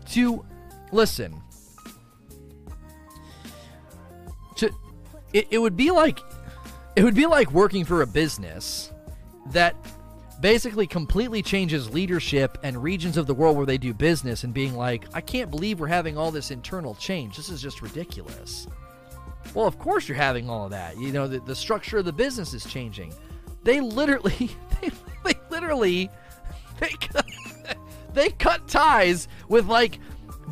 to 0.09 0.43
listen, 0.91 1.39
to 4.55 4.71
it, 5.33 5.45
it 5.51 5.59
would 5.59 5.77
be 5.77 5.91
like 5.91 6.19
it 6.95 7.03
would 7.03 7.13
be 7.13 7.27
like 7.27 7.51
working 7.51 7.85
for 7.85 8.01
a 8.01 8.07
business 8.07 8.91
that 9.51 9.75
basically 10.41 10.87
completely 10.87 11.43
changes 11.43 11.93
leadership 11.93 12.57
and 12.63 12.81
regions 12.81 13.17
of 13.17 13.27
the 13.27 13.35
world 13.35 13.55
where 13.55 13.67
they 13.67 13.77
do 13.77 13.93
business 13.93 14.45
and 14.45 14.51
being 14.51 14.75
like, 14.75 15.05
I 15.13 15.21
can't 15.21 15.51
believe 15.51 15.79
we're 15.79 15.85
having 15.85 16.17
all 16.17 16.31
this 16.31 16.49
internal 16.49 16.95
change. 16.95 17.37
This 17.37 17.49
is 17.49 17.61
just 17.61 17.83
ridiculous. 17.83 18.67
Well, 19.53 19.67
of 19.67 19.77
course 19.79 20.07
you're 20.07 20.17
having 20.17 20.49
all 20.49 20.65
of 20.65 20.71
that. 20.71 20.97
You 20.97 21.11
know, 21.11 21.27
the, 21.27 21.39
the 21.39 21.55
structure 21.55 21.97
of 21.97 22.05
the 22.05 22.13
business 22.13 22.53
is 22.53 22.65
changing. 22.65 23.13
They 23.63 23.81
literally, 23.81 24.51
they, 24.81 24.91
they 25.23 25.39
literally, 25.49 26.09
they 26.79 26.89
cut, 26.89 27.25
they 28.13 28.29
cut 28.29 28.67
ties 28.67 29.27
with 29.47 29.67
like 29.67 29.99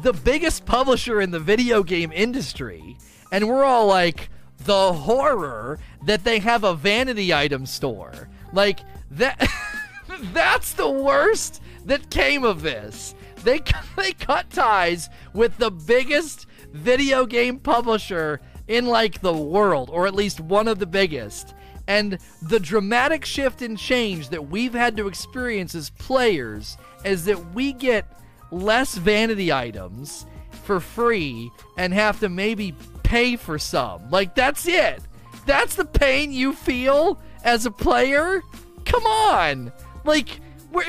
the 0.04 0.14
biggest 0.14 0.66
publisher 0.66 1.22
in 1.22 1.32
the 1.32 1.40
video 1.40 1.84
game 1.84 2.12
industry. 2.12 2.98
And 3.32 3.48
we're 3.48 3.64
all 3.64 3.88
like, 3.88 4.30
the 4.66 4.94
horror 4.94 5.80
that 6.06 6.24
they 6.24 6.40
have 6.40 6.64
a 6.64 6.76
vanity 6.76 7.34
item 7.34 7.66
store. 7.66 8.30
Like, 8.54 8.82
that. 9.12 9.50
That's 10.34 10.74
the 10.74 10.90
worst 10.90 11.62
that 11.86 12.10
came 12.10 12.44
of 12.44 12.62
this. 12.62 13.16
They 13.44 13.62
they 13.96 14.14
cut 14.14 14.50
ties 14.52 15.10
with 15.34 15.58
the 15.58 15.72
biggest 15.72 16.46
video 16.74 17.26
game 17.26 17.58
publisher 17.58 18.40
in 18.72 18.86
like 18.86 19.20
the 19.20 19.34
world, 19.34 19.90
or 19.92 20.08
at 20.08 20.16
least 20.16 20.40
one 20.40 20.70
of 20.70 20.80
the 20.80 20.86
biggest. 20.86 21.54
And 21.88 22.18
the 22.42 22.60
dramatic 22.60 23.26
shift 23.26 23.62
and 23.62 23.78
change 23.78 24.30
that 24.30 24.50
we've 24.50 24.74
had 24.74 24.96
to 24.96 25.10
experience 25.10 25.76
as 25.76 25.90
players 25.90 26.78
is 27.04 27.26
that 27.26 27.54
we 27.54 27.74
get 27.74 28.06
less 28.50 28.96
vanity 28.96 29.52
items 29.52 30.26
for 30.64 30.80
free 30.80 31.52
and 31.78 31.94
have 31.94 32.22
to 32.22 32.30
maybe 32.30 32.74
pay 33.04 33.36
for 33.36 33.60
some. 33.60 34.10
Like, 34.10 34.36
that's 34.36 34.66
it. 34.68 35.02
That's 35.46 35.76
the 35.76 35.84
pain 35.84 36.32
you 36.32 36.54
feel 36.54 37.20
as 37.44 37.66
a 37.66 37.72
player? 37.72 38.42
Come 38.86 39.06
on. 39.06 39.74
Like, 40.06 40.40
we're 40.72 40.86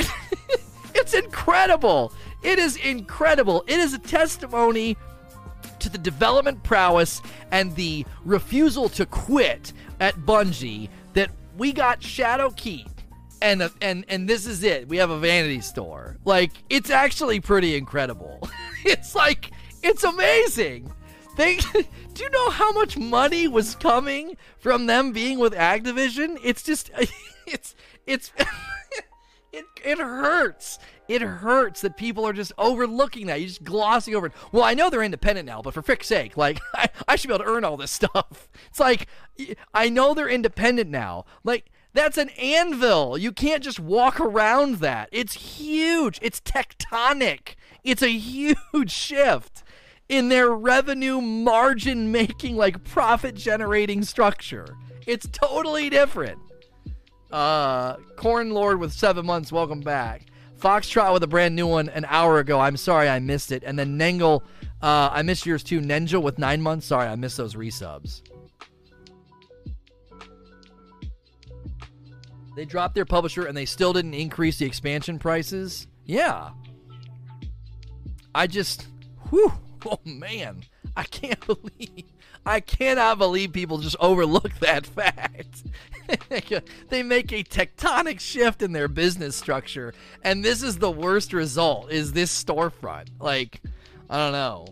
it's 0.95 1.15
incredible. 1.15 2.13
It 2.45 2.61
is 2.61 2.77
incredible. 2.77 3.65
It 3.67 3.81
is 3.81 3.93
a 3.93 3.99
testimony 3.99 4.97
to 5.83 5.89
the 5.89 5.99
development 5.99 6.63
prowess 6.63 7.23
and 7.51 7.75
the 7.77 8.05
refusal 8.25 8.89
to 8.91 9.07
quit 9.07 9.73
at 10.01 10.15
Bungie 10.17 10.89
that 11.13 11.31
we 11.57 11.73
got 11.73 12.01
Shadowkeep 12.01 12.89
and 13.43 13.71
and 13.83 14.05
and 14.09 14.29
this 14.29 14.47
is 14.47 14.63
it. 14.63 14.89
We 14.89 14.97
have 14.99 15.11
a 15.11 15.19
vanity 15.19 15.61
store. 15.61 16.17
Like 16.25 16.53
it's 16.71 16.91
actually 16.91 17.41
pretty 17.41 17.77
incredible. 17.77 18.49
it's 18.85 19.15
like 19.15 19.51
it's 19.83 20.05
amazing. 20.05 20.93
They 21.37 21.57
do 22.15 22.25
you 22.25 22.31
know 22.31 22.51
how 22.51 22.73
much 22.73 22.97
money 22.97 23.49
was 23.49 23.75
coming 23.75 24.37
from 24.59 24.87
them 24.87 25.13
being 25.13 25.39
with 25.39 25.53
Activision? 25.53 26.39
It's 26.43 26.63
just 26.63 26.91
it's 27.47 27.75
it's 28.07 28.33
it, 29.53 29.65
it 29.85 29.99
hurts. 29.99 30.79
It 31.09 31.21
hurts 31.23 31.81
that 31.83 31.97
people 31.97 32.27
are 32.27 32.33
just 32.33 32.53
overlooking 32.57 33.27
that. 33.27 33.41
You're 33.41 33.49
just 33.49 33.65
glossing 33.65 34.15
over 34.15 34.27
it. 34.27 34.33
Well, 34.53 34.65
I 34.65 34.75
know 34.75 34.89
they're 34.89 35.03
independent 35.03 35.47
now, 35.47 35.61
but 35.61 35.75
for 35.75 35.83
frick's 35.83 36.07
sake, 36.07 36.37
like, 36.37 36.61
I, 36.75 36.89
I 37.09 37.17
should 37.17 37.29
be 37.29 37.35
able 37.35 37.45
to 37.45 37.51
earn 37.51 37.65
all 37.65 37.77
this 37.77 37.91
stuff. 37.91 38.49
It's 38.69 38.81
like, 38.81 39.07
I 39.75 39.89
know 39.91 40.15
they're 40.15 40.29
independent 40.29 40.89
now. 40.89 41.27
Like, 41.45 41.71
That's 41.93 42.17
an 42.17 42.31
anvil. 42.31 43.19
You 43.19 43.33
can't 43.33 43.63
just 43.63 43.79
walk 43.79 44.19
around 44.19 44.77
that. 44.77 45.11
It's 45.13 45.35
huge. 45.35 46.19
It's 46.23 46.41
tectonic. 46.41 47.57
It's 47.85 48.03
a 48.03 48.09
huge 48.11 48.91
shift 48.91 49.63
in 50.09 50.29
their 50.31 50.51
revenue 50.51 51.21
margin 51.21 52.11
making, 52.13 52.57
like 52.57 52.85
profit 52.85 53.35
generating 53.35 54.03
structure. 54.05 54.77
It's 55.07 55.27
totally 55.33 55.91
different. 55.91 56.39
Uh, 57.31 57.97
Corn 58.17 58.51
Lord 58.53 58.79
with 58.79 58.93
seven 58.93 59.27
months, 59.27 59.51
welcome 59.51 59.81
back. 59.81 60.27
Foxtrot 60.63 61.13
with 61.13 61.25
a 61.25 61.27
brand 61.27 61.57
new 61.57 61.67
one 61.67 61.89
an 61.89 62.07
hour 62.09 62.39
ago. 62.39 62.61
I'm 62.61 62.77
sorry 62.77 63.09
I 63.09 63.19
missed 63.19 63.51
it. 63.51 63.65
And 63.67 63.77
then 63.77 63.99
Nengle, 63.99 64.43
uh, 64.81 65.11
I 65.13 65.23
missed 65.23 65.45
yours 65.45 65.65
too. 65.65 65.81
Ninja 65.81 66.23
with 66.23 66.39
nine 66.39 66.63
months. 66.63 66.87
Sorry, 66.87 67.09
I 67.09 67.17
missed 67.17 67.37
those 67.37 67.57
resubs. 67.57 68.23
They 72.55 72.65
dropped 72.65 72.95
their 72.95 73.05
publisher 73.05 73.47
and 73.47 73.57
they 73.57 73.65
still 73.65 73.93
didn't 73.93 74.15
increase 74.15 74.59
the 74.59 74.67
expansion 74.67 75.19
prices. 75.19 75.89
Yeah. 76.05 76.51
I 78.33 78.47
just, 78.47 78.87
whew, 79.31 79.53
oh 79.87 79.99
man, 80.05 80.63
I 80.97 81.03
can't 81.05 81.45
believe, 81.47 82.05
I 82.45 82.61
cannot 82.61 83.19
believe 83.19 83.53
people 83.53 83.79
just 83.79 83.97
overlook 84.01 84.53
that 84.61 84.87
fact. 84.87 85.63
they 86.89 87.03
make 87.03 87.33
a 87.33 87.45
tectonic 87.45 88.21
shift 88.21 88.63
in 88.63 88.73
their 88.73 88.89
business 88.89 89.37
structure, 89.37 89.95
and 90.23 90.45
this 90.45 90.63
is 90.63 90.79
the 90.79 90.91
worst 90.91 91.33
result. 91.33 91.91
Is 91.91 92.13
this 92.13 92.45
storefront? 92.45 93.09
Like, 93.21 93.63
I 94.11 94.19
don't 94.19 94.33
know. 94.33 94.67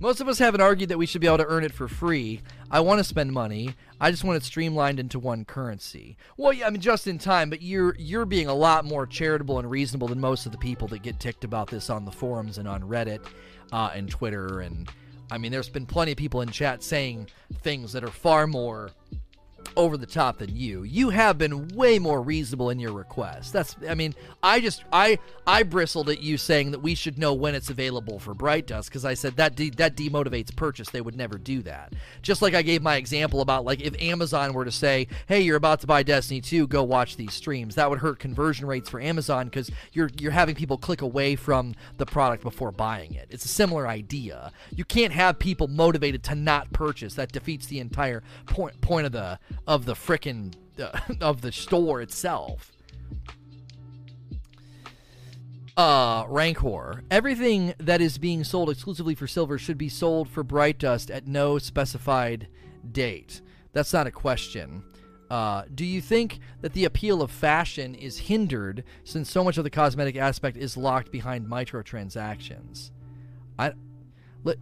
Most 0.00 0.20
of 0.20 0.28
us 0.28 0.38
haven't 0.38 0.60
argued 0.60 0.90
that 0.90 0.98
we 0.98 1.06
should 1.06 1.20
be 1.20 1.26
able 1.26 1.38
to 1.38 1.46
earn 1.46 1.64
it 1.64 1.72
for 1.72 1.88
free. 1.88 2.42
I 2.70 2.80
want 2.80 2.98
to 2.98 3.04
spend 3.04 3.32
money. 3.32 3.74
I 4.00 4.12
just 4.12 4.22
want 4.22 4.36
it 4.36 4.44
streamlined 4.44 5.00
into 5.00 5.18
one 5.18 5.44
currency. 5.44 6.16
Well, 6.36 6.52
yeah, 6.52 6.68
I 6.68 6.70
mean, 6.70 6.80
just 6.80 7.08
in 7.08 7.18
time, 7.18 7.50
but 7.50 7.62
you're 7.62 7.96
you're 7.98 8.26
being 8.26 8.46
a 8.46 8.54
lot 8.54 8.84
more 8.84 9.06
charitable 9.06 9.58
and 9.58 9.68
reasonable 9.68 10.06
than 10.06 10.20
most 10.20 10.46
of 10.46 10.52
the 10.52 10.58
people 10.58 10.86
that 10.88 11.02
get 11.02 11.18
ticked 11.18 11.42
about 11.42 11.68
this 11.68 11.90
on 11.90 12.04
the 12.04 12.12
forums 12.12 12.58
and 12.58 12.68
on 12.68 12.82
Reddit 12.82 13.26
uh, 13.72 13.90
and 13.92 14.08
Twitter. 14.08 14.60
And 14.60 14.88
I 15.30 15.38
mean, 15.38 15.52
there's 15.52 15.68
been 15.68 15.86
plenty 15.86 16.12
of 16.12 16.18
people 16.18 16.40
in 16.40 16.50
chat 16.50 16.82
saying 16.82 17.28
things 17.62 17.92
that 17.92 18.04
are 18.04 18.10
far 18.10 18.46
more 18.46 18.90
over 19.76 19.96
the 19.96 20.06
top 20.06 20.38
than 20.38 20.54
you. 20.54 20.82
You 20.82 21.10
have 21.10 21.38
been 21.38 21.68
way 21.68 21.98
more 21.98 22.22
reasonable 22.22 22.70
in 22.70 22.78
your 22.78 22.92
request. 22.92 23.52
That's 23.52 23.76
I 23.88 23.94
mean, 23.94 24.14
I 24.42 24.60
just 24.60 24.84
I 24.92 25.18
I 25.46 25.62
bristled 25.62 26.08
at 26.08 26.20
you 26.22 26.36
saying 26.36 26.72
that 26.72 26.80
we 26.80 26.94
should 26.94 27.18
know 27.18 27.34
when 27.34 27.54
it's 27.54 27.70
available 27.70 28.18
for 28.18 28.34
Bright 28.34 28.66
Dust 28.66 28.88
because 28.88 29.04
I 29.04 29.14
said 29.14 29.36
that 29.36 29.56
de- 29.56 29.70
that 29.70 29.96
demotivates 29.96 30.54
purchase. 30.54 30.90
They 30.90 31.00
would 31.00 31.16
never 31.16 31.38
do 31.38 31.62
that. 31.62 31.92
Just 32.22 32.42
like 32.42 32.54
I 32.54 32.62
gave 32.62 32.82
my 32.82 32.96
example 32.96 33.40
about 33.40 33.64
like 33.64 33.80
if 33.80 34.00
Amazon 34.00 34.52
were 34.52 34.64
to 34.64 34.72
say, 34.72 35.08
"Hey, 35.26 35.40
you're 35.40 35.56
about 35.56 35.80
to 35.80 35.86
buy 35.86 36.02
Destiny 36.02 36.40
2, 36.40 36.66
go 36.66 36.82
watch 36.82 37.16
these 37.16 37.34
streams." 37.34 37.74
That 37.74 37.90
would 37.90 38.00
hurt 38.00 38.18
conversion 38.18 38.66
rates 38.66 38.88
for 38.88 39.00
Amazon 39.00 39.46
because 39.46 39.70
you're 39.92 40.10
you're 40.18 40.32
having 40.32 40.54
people 40.54 40.78
click 40.78 41.02
away 41.02 41.36
from 41.36 41.74
the 41.96 42.06
product 42.06 42.42
before 42.42 42.72
buying 42.72 43.14
it. 43.14 43.28
It's 43.30 43.44
a 43.44 43.48
similar 43.48 43.86
idea. 43.86 44.52
You 44.74 44.84
can't 44.84 45.12
have 45.12 45.38
people 45.38 45.68
motivated 45.68 46.22
to 46.24 46.34
not 46.34 46.72
purchase. 46.72 47.14
That 47.14 47.32
defeats 47.32 47.66
the 47.66 47.80
entire 47.80 48.22
point 48.46 48.80
point 48.80 49.06
of 49.06 49.12
the 49.12 49.38
of 49.68 49.84
the 49.84 49.94
frickin' 49.94 50.54
uh, 50.80 50.98
of 51.20 51.42
the 51.42 51.52
store 51.52 52.00
itself. 52.00 52.72
Uh, 55.76 56.24
Rancor. 56.26 57.04
Everything 57.08 57.74
that 57.78 58.00
is 58.00 58.18
being 58.18 58.42
sold 58.42 58.68
exclusively 58.68 59.14
for 59.14 59.28
silver 59.28 59.58
should 59.58 59.78
be 59.78 59.88
sold 59.88 60.28
for 60.28 60.42
Bright 60.42 60.78
Dust 60.78 61.08
at 61.08 61.28
no 61.28 61.58
specified 61.58 62.48
date. 62.90 63.42
That's 63.72 63.92
not 63.92 64.08
a 64.08 64.10
question. 64.10 64.82
Uh, 65.30 65.64
do 65.72 65.84
you 65.84 66.00
think 66.00 66.40
that 66.62 66.72
the 66.72 66.84
appeal 66.84 67.22
of 67.22 67.30
fashion 67.30 67.94
is 67.94 68.18
hindered 68.18 68.82
since 69.04 69.30
so 69.30 69.44
much 69.44 69.58
of 69.58 69.62
the 69.62 69.70
cosmetic 69.70 70.16
aspect 70.16 70.56
is 70.56 70.76
locked 70.76 71.12
behind 71.12 71.46
microtransactions? 71.46 72.90
I 73.58 73.72
let 74.42 74.56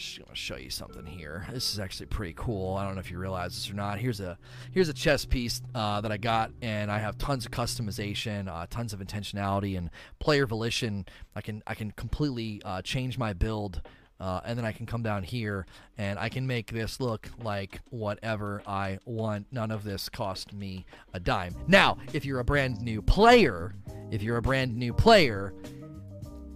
I'm 0.00 0.24
gonna, 0.24 0.34
show 0.36 0.56
you 0.56 0.70
something 0.70 1.04
here. 1.04 1.46
This 1.52 1.74
is 1.74 1.78
actually 1.78 2.06
pretty 2.06 2.32
cool. 2.34 2.76
I 2.76 2.84
don't 2.84 2.94
know 2.94 3.00
if 3.00 3.10
you 3.10 3.18
realize 3.18 3.54
this 3.54 3.70
or 3.70 3.74
not. 3.74 3.98
Here's 3.98 4.20
a 4.20 4.38
here's 4.72 4.88
a 4.88 4.94
chess 4.94 5.26
piece 5.26 5.60
uh, 5.74 6.00
that 6.00 6.10
I 6.10 6.16
got, 6.16 6.52
and 6.62 6.90
I 6.90 6.98
have 6.98 7.18
tons 7.18 7.44
of 7.44 7.50
customization, 7.50 8.48
uh, 8.48 8.66
tons 8.70 8.94
of 8.94 9.00
intentionality, 9.00 9.76
and 9.76 9.90
player 10.18 10.46
volition. 10.46 11.04
I 11.36 11.42
can 11.42 11.62
I 11.66 11.74
can 11.74 11.90
completely 11.90 12.62
uh, 12.64 12.82
change 12.82 13.18
my 13.18 13.32
build. 13.32 13.82
Uh, 14.18 14.38
and 14.44 14.58
then 14.58 14.66
I 14.66 14.72
can 14.72 14.84
come 14.84 15.02
down 15.02 15.22
here 15.22 15.64
and 15.96 16.18
I 16.18 16.28
can 16.28 16.46
make 16.46 16.70
this 16.70 17.00
look 17.00 17.30
like 17.42 17.80
whatever 17.88 18.62
I 18.66 18.98
want. 19.06 19.46
None 19.50 19.70
of 19.70 19.82
this 19.82 20.10
cost 20.10 20.52
me 20.52 20.84
a 21.14 21.20
dime. 21.20 21.54
Now, 21.66 21.96
if 22.12 22.26
you're 22.26 22.40
a 22.40 22.44
brand 22.44 22.82
new 22.82 23.00
player, 23.00 23.74
if 24.10 24.22
you're 24.22 24.36
a 24.36 24.42
brand 24.42 24.76
new 24.76 24.92
player, 24.92 25.54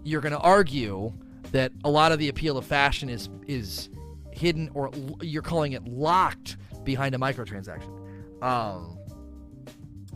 you're 0.02 0.20
going 0.20 0.32
to 0.34 0.40
argue 0.40 1.10
that 1.54 1.70
a 1.84 1.88
lot 1.90 2.10
of 2.10 2.18
the 2.18 2.28
appeal 2.28 2.58
of 2.58 2.66
fashion 2.66 3.08
is 3.08 3.30
is 3.46 3.88
hidden 4.32 4.68
or 4.74 4.90
you're 5.22 5.40
calling 5.40 5.72
it 5.72 5.84
locked 5.86 6.56
behind 6.82 7.14
a 7.14 7.18
microtransaction. 7.18 7.92
Um, 8.42 8.98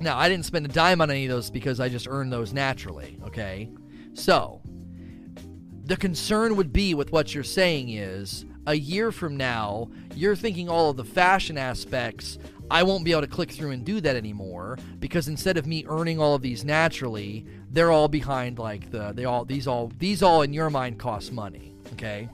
now, 0.00 0.18
I 0.18 0.28
didn't 0.28 0.46
spend 0.46 0.66
a 0.66 0.68
dime 0.68 1.00
on 1.00 1.12
any 1.12 1.26
of 1.26 1.30
those 1.30 1.48
because 1.48 1.78
I 1.78 1.88
just 1.88 2.08
earned 2.10 2.32
those 2.32 2.52
naturally. 2.52 3.20
Okay, 3.24 3.70
so 4.14 4.60
the 5.84 5.96
concern 5.96 6.56
would 6.56 6.72
be 6.72 6.94
with 6.94 7.12
what 7.12 7.32
you're 7.32 7.44
saying 7.44 7.90
is 7.90 8.44
a 8.68 8.74
year 8.74 9.10
from 9.10 9.36
now, 9.36 9.88
you're 10.14 10.36
thinking 10.36 10.68
all 10.68 10.90
of 10.90 10.98
the 10.98 11.04
fashion 11.04 11.56
aspects. 11.56 12.38
I 12.70 12.82
won't 12.82 13.02
be 13.02 13.12
able 13.12 13.22
to 13.22 13.26
click 13.26 13.50
through 13.50 13.70
and 13.70 13.82
do 13.82 13.98
that 14.02 14.14
anymore 14.14 14.76
because 15.00 15.26
instead 15.26 15.56
of 15.56 15.66
me 15.66 15.86
earning 15.88 16.20
all 16.20 16.34
of 16.34 16.42
these 16.42 16.66
naturally, 16.66 17.46
they're 17.70 17.90
all 17.90 18.08
behind 18.08 18.58
like 18.58 18.90
the 18.90 19.12
they 19.12 19.24
all 19.24 19.46
these 19.46 19.66
all 19.66 19.90
these 19.98 20.22
all 20.22 20.42
in 20.42 20.52
your 20.52 20.68
mind 20.68 20.98
cost 20.98 21.32
money. 21.32 21.74
Okay. 21.94 22.28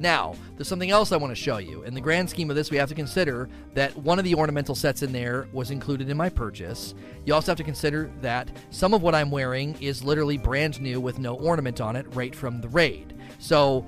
Now, 0.00 0.34
there's 0.56 0.66
something 0.66 0.90
else 0.90 1.12
I 1.12 1.16
want 1.16 1.30
to 1.30 1.40
show 1.40 1.58
you. 1.58 1.84
In 1.84 1.94
the 1.94 2.00
grand 2.00 2.28
scheme 2.28 2.50
of 2.50 2.56
this, 2.56 2.72
we 2.72 2.76
have 2.76 2.88
to 2.88 2.94
consider 2.94 3.48
that 3.74 3.96
one 3.96 4.18
of 4.18 4.24
the 4.24 4.34
ornamental 4.34 4.74
sets 4.74 5.02
in 5.02 5.12
there 5.12 5.46
was 5.52 5.70
included 5.70 6.10
in 6.10 6.16
my 6.16 6.28
purchase. 6.28 6.96
You 7.24 7.34
also 7.34 7.52
have 7.52 7.58
to 7.58 7.64
consider 7.64 8.10
that 8.20 8.50
some 8.70 8.94
of 8.94 9.02
what 9.02 9.14
I'm 9.14 9.30
wearing 9.30 9.80
is 9.80 10.02
literally 10.02 10.38
brand 10.38 10.80
new 10.80 11.00
with 11.00 11.20
no 11.20 11.36
ornament 11.36 11.80
on 11.80 11.94
it 11.94 12.06
right 12.16 12.34
from 12.34 12.60
the 12.60 12.68
raid. 12.68 13.14
So, 13.38 13.86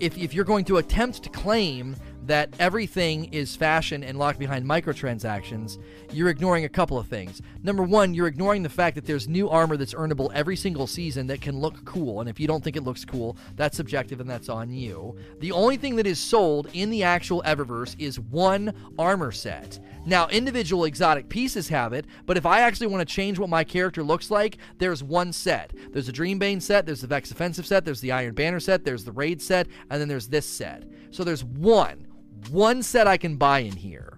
if, 0.00 0.16
if 0.16 0.34
you're 0.34 0.44
going 0.44 0.64
to 0.66 0.76
attempt 0.78 1.22
to 1.22 1.30
claim 1.30 1.96
that 2.28 2.50
everything 2.58 3.24
is 3.32 3.56
fashion 3.56 4.04
and 4.04 4.18
locked 4.18 4.38
behind 4.38 4.64
microtransactions, 4.64 5.78
you're 6.12 6.28
ignoring 6.28 6.66
a 6.66 6.68
couple 6.68 6.98
of 6.98 7.06
things. 7.06 7.40
Number 7.62 7.82
one, 7.82 8.12
you're 8.12 8.26
ignoring 8.26 8.62
the 8.62 8.68
fact 8.68 8.96
that 8.96 9.06
there's 9.06 9.26
new 9.26 9.48
armor 9.48 9.78
that's 9.78 9.94
earnable 9.94 10.30
every 10.34 10.54
single 10.54 10.86
season 10.86 11.26
that 11.28 11.40
can 11.40 11.58
look 11.58 11.82
cool. 11.86 12.20
And 12.20 12.28
if 12.28 12.38
you 12.38 12.46
don't 12.46 12.62
think 12.62 12.76
it 12.76 12.84
looks 12.84 13.04
cool, 13.04 13.38
that's 13.56 13.78
subjective 13.78 14.20
and 14.20 14.28
that's 14.28 14.50
on 14.50 14.70
you. 14.70 15.16
The 15.38 15.52
only 15.52 15.78
thing 15.78 15.96
that 15.96 16.06
is 16.06 16.18
sold 16.18 16.68
in 16.74 16.90
the 16.90 17.02
actual 17.02 17.42
Eververse 17.46 17.96
is 17.98 18.20
one 18.20 18.74
armor 18.98 19.32
set. 19.32 19.78
Now, 20.08 20.26
individual 20.28 20.84
exotic 20.84 21.28
pieces 21.28 21.68
have 21.68 21.92
it, 21.92 22.06
but 22.24 22.36
if 22.36 22.46
I 22.46 22.60
actually 22.60 22.86
want 22.88 23.06
to 23.06 23.14
change 23.14 23.38
what 23.38 23.50
my 23.50 23.62
character 23.62 24.02
looks 24.02 24.30
like, 24.30 24.56
there's 24.78 25.02
one 25.02 25.32
set. 25.32 25.72
There's 25.92 26.08
a 26.08 26.12
Dreambane 26.12 26.62
set, 26.62 26.86
there's 26.86 27.02
the 27.02 27.06
Vex 27.06 27.30
Offensive 27.30 27.66
set, 27.66 27.84
there's 27.84 28.00
the 28.00 28.12
Iron 28.12 28.34
Banner 28.34 28.58
set, 28.58 28.84
there's 28.84 29.04
the 29.04 29.12
Raid 29.12 29.42
set, 29.42 29.68
and 29.90 30.00
then 30.00 30.08
there's 30.08 30.28
this 30.28 30.46
set. 30.46 30.84
So 31.10 31.24
there's 31.24 31.44
one 31.44 32.06
one 32.50 32.82
set 32.82 33.06
I 33.06 33.16
can 33.16 33.36
buy 33.36 33.60
in 33.60 33.76
here. 33.76 34.17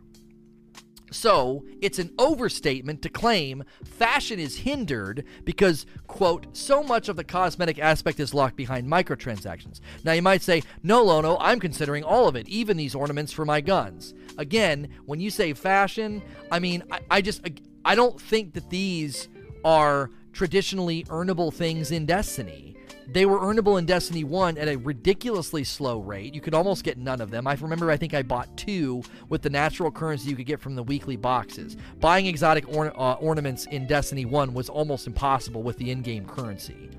So, 1.11 1.65
it's 1.81 1.99
an 1.99 2.13
overstatement 2.19 3.03
to 3.03 3.09
claim 3.09 3.65
fashion 3.85 4.39
is 4.39 4.59
hindered 4.59 5.25
because, 5.45 5.87
quote, 6.07 6.57
so 6.57 6.83
much 6.83 7.09
of 7.09 7.17
the 7.17 7.25
cosmetic 7.25 7.79
aspect 7.79 8.21
is 8.21 8.33
locked 8.33 8.57
behind 8.57 8.87
microtransactions. 8.87 9.81
Now, 10.05 10.13
you 10.13 10.23
might 10.23 10.43
say, 10.43 10.63
no, 10.83 11.03
Lono, 11.03 11.37
I'm 11.41 11.59
considering 11.59 12.05
all 12.05 12.29
of 12.29 12.37
it, 12.37 12.49
even 12.49 12.77
these 12.77 12.95
ornaments 12.95 13.33
for 13.33 13.45
my 13.45 13.61
guns. 13.61 14.15
Again, 14.39 14.89
when 15.07 15.21
you 15.21 15.31
say 15.31 15.53
fashion, 15.53 16.23
I 16.51 16.61
mean, 16.61 16.85
I, 16.91 17.01
I 17.11 17.21
just, 17.21 17.43
I 17.85 17.95
don't 17.95 18.21
think 18.21 18.55
that 18.55 18.71
these 18.71 19.29
are 19.65 20.11
traditionally 20.33 21.05
earnable 21.05 21.53
things 21.53 21.91
in 21.91 22.07
Destiny. 22.07 22.77
They 23.13 23.27
were 23.27 23.41
earnable 23.41 23.77
in 23.77 23.87
Destiny 23.87 24.23
1 24.23 24.57
at 24.57 24.69
a 24.69 24.77
ridiculously 24.77 25.65
slow 25.65 25.99
rate. 25.99 26.33
You 26.33 26.41
could 26.41 26.55
almost 26.55 26.85
get 26.85 26.97
none 26.97 27.21
of 27.21 27.31
them. 27.31 27.47
I 27.47 27.55
remember 27.55 27.91
I 27.91 27.97
think 27.97 28.15
I 28.15 28.23
bought 28.23 28.57
two 28.57 29.03
with 29.29 29.43
the 29.43 29.51
natural 29.51 29.91
currency 29.91 30.31
you 30.31 30.37
could 30.37 30.47
get 30.47 30.61
from 30.61 30.77
the 30.77 30.83
weekly 30.85 31.17
boxes. 31.17 31.77
Buying 31.99 32.27
exotic 32.27 32.69
or- 32.69 32.97
uh, 32.97 33.15
ornaments 33.15 33.67
in 33.67 33.89
Destiny 33.89 34.27
1 34.27 34.55
was 34.55 34.69
almost 34.69 35.09
impossible 35.09 35.65
with 35.65 35.77
the 35.79 35.91
in 35.91 36.03
game 36.03 36.25
currency. 36.25 36.91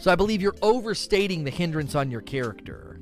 So 0.00 0.10
I 0.10 0.16
believe 0.16 0.42
you're 0.42 0.56
overstating 0.62 1.44
the 1.44 1.50
hindrance 1.50 1.94
on 1.94 2.10
your 2.10 2.20
character. 2.20 3.00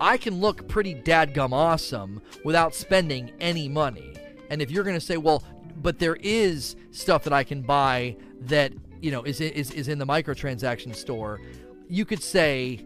I 0.00 0.16
can 0.16 0.40
look 0.40 0.66
pretty 0.68 0.94
dadgum 0.94 1.52
awesome 1.52 2.22
without 2.44 2.74
spending 2.74 3.30
any 3.40 3.68
money. 3.68 4.14
And 4.48 4.62
if 4.62 4.70
you're 4.70 4.84
going 4.84 4.96
to 4.96 5.04
say, 5.04 5.18
well, 5.18 5.44
but 5.82 5.98
there 5.98 6.16
is 6.16 6.76
stuff 6.92 7.24
that 7.24 7.32
I 7.34 7.44
can 7.44 7.60
buy 7.60 8.16
that 8.42 8.72
you 9.00 9.10
know 9.10 9.22
is 9.22 9.40
is 9.40 9.70
is 9.70 9.88
in 9.88 9.98
the 9.98 10.06
microtransaction 10.06 10.94
store, 10.94 11.40
you 11.88 12.04
could 12.04 12.22
say 12.22 12.84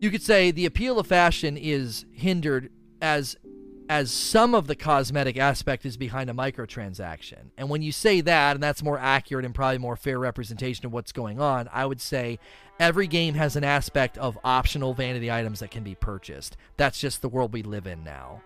you 0.00 0.10
could 0.10 0.22
say 0.22 0.50
the 0.50 0.66
appeal 0.66 0.98
of 0.98 1.06
fashion 1.06 1.56
is 1.56 2.04
hindered 2.12 2.70
as 3.00 3.36
as 3.88 4.10
some 4.10 4.54
of 4.54 4.66
the 4.66 4.74
cosmetic 4.74 5.36
aspect 5.36 5.84
is 5.84 5.96
behind 5.96 6.30
a 6.30 6.32
microtransaction. 6.32 7.50
And 7.58 7.68
when 7.68 7.82
you 7.82 7.92
say 7.92 8.20
that, 8.22 8.56
and 8.56 8.62
that's 8.62 8.82
more 8.82 8.98
accurate 8.98 9.44
and 9.44 9.54
probably 9.54 9.78
more 9.78 9.96
fair 9.96 10.18
representation 10.18 10.86
of 10.86 10.92
what's 10.92 11.12
going 11.12 11.38
on, 11.38 11.68
I 11.72 11.84
would 11.84 12.00
say 12.00 12.38
every 12.80 13.06
game 13.06 13.34
has 13.34 13.56
an 13.56 13.64
aspect 13.64 14.16
of 14.18 14.38
optional 14.42 14.94
vanity 14.94 15.30
items 15.30 15.60
that 15.60 15.70
can 15.70 15.84
be 15.84 15.94
purchased. 15.94 16.56
That's 16.76 16.98
just 16.98 17.20
the 17.20 17.28
world 17.28 17.52
we 17.52 17.62
live 17.62 17.86
in 17.86 18.02
now. 18.04 18.42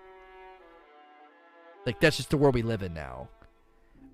Like 1.86 2.00
that's 2.00 2.16
just 2.16 2.30
the 2.30 2.36
world 2.36 2.54
we 2.54 2.62
live 2.62 2.82
in 2.82 2.92
now. 2.92 3.28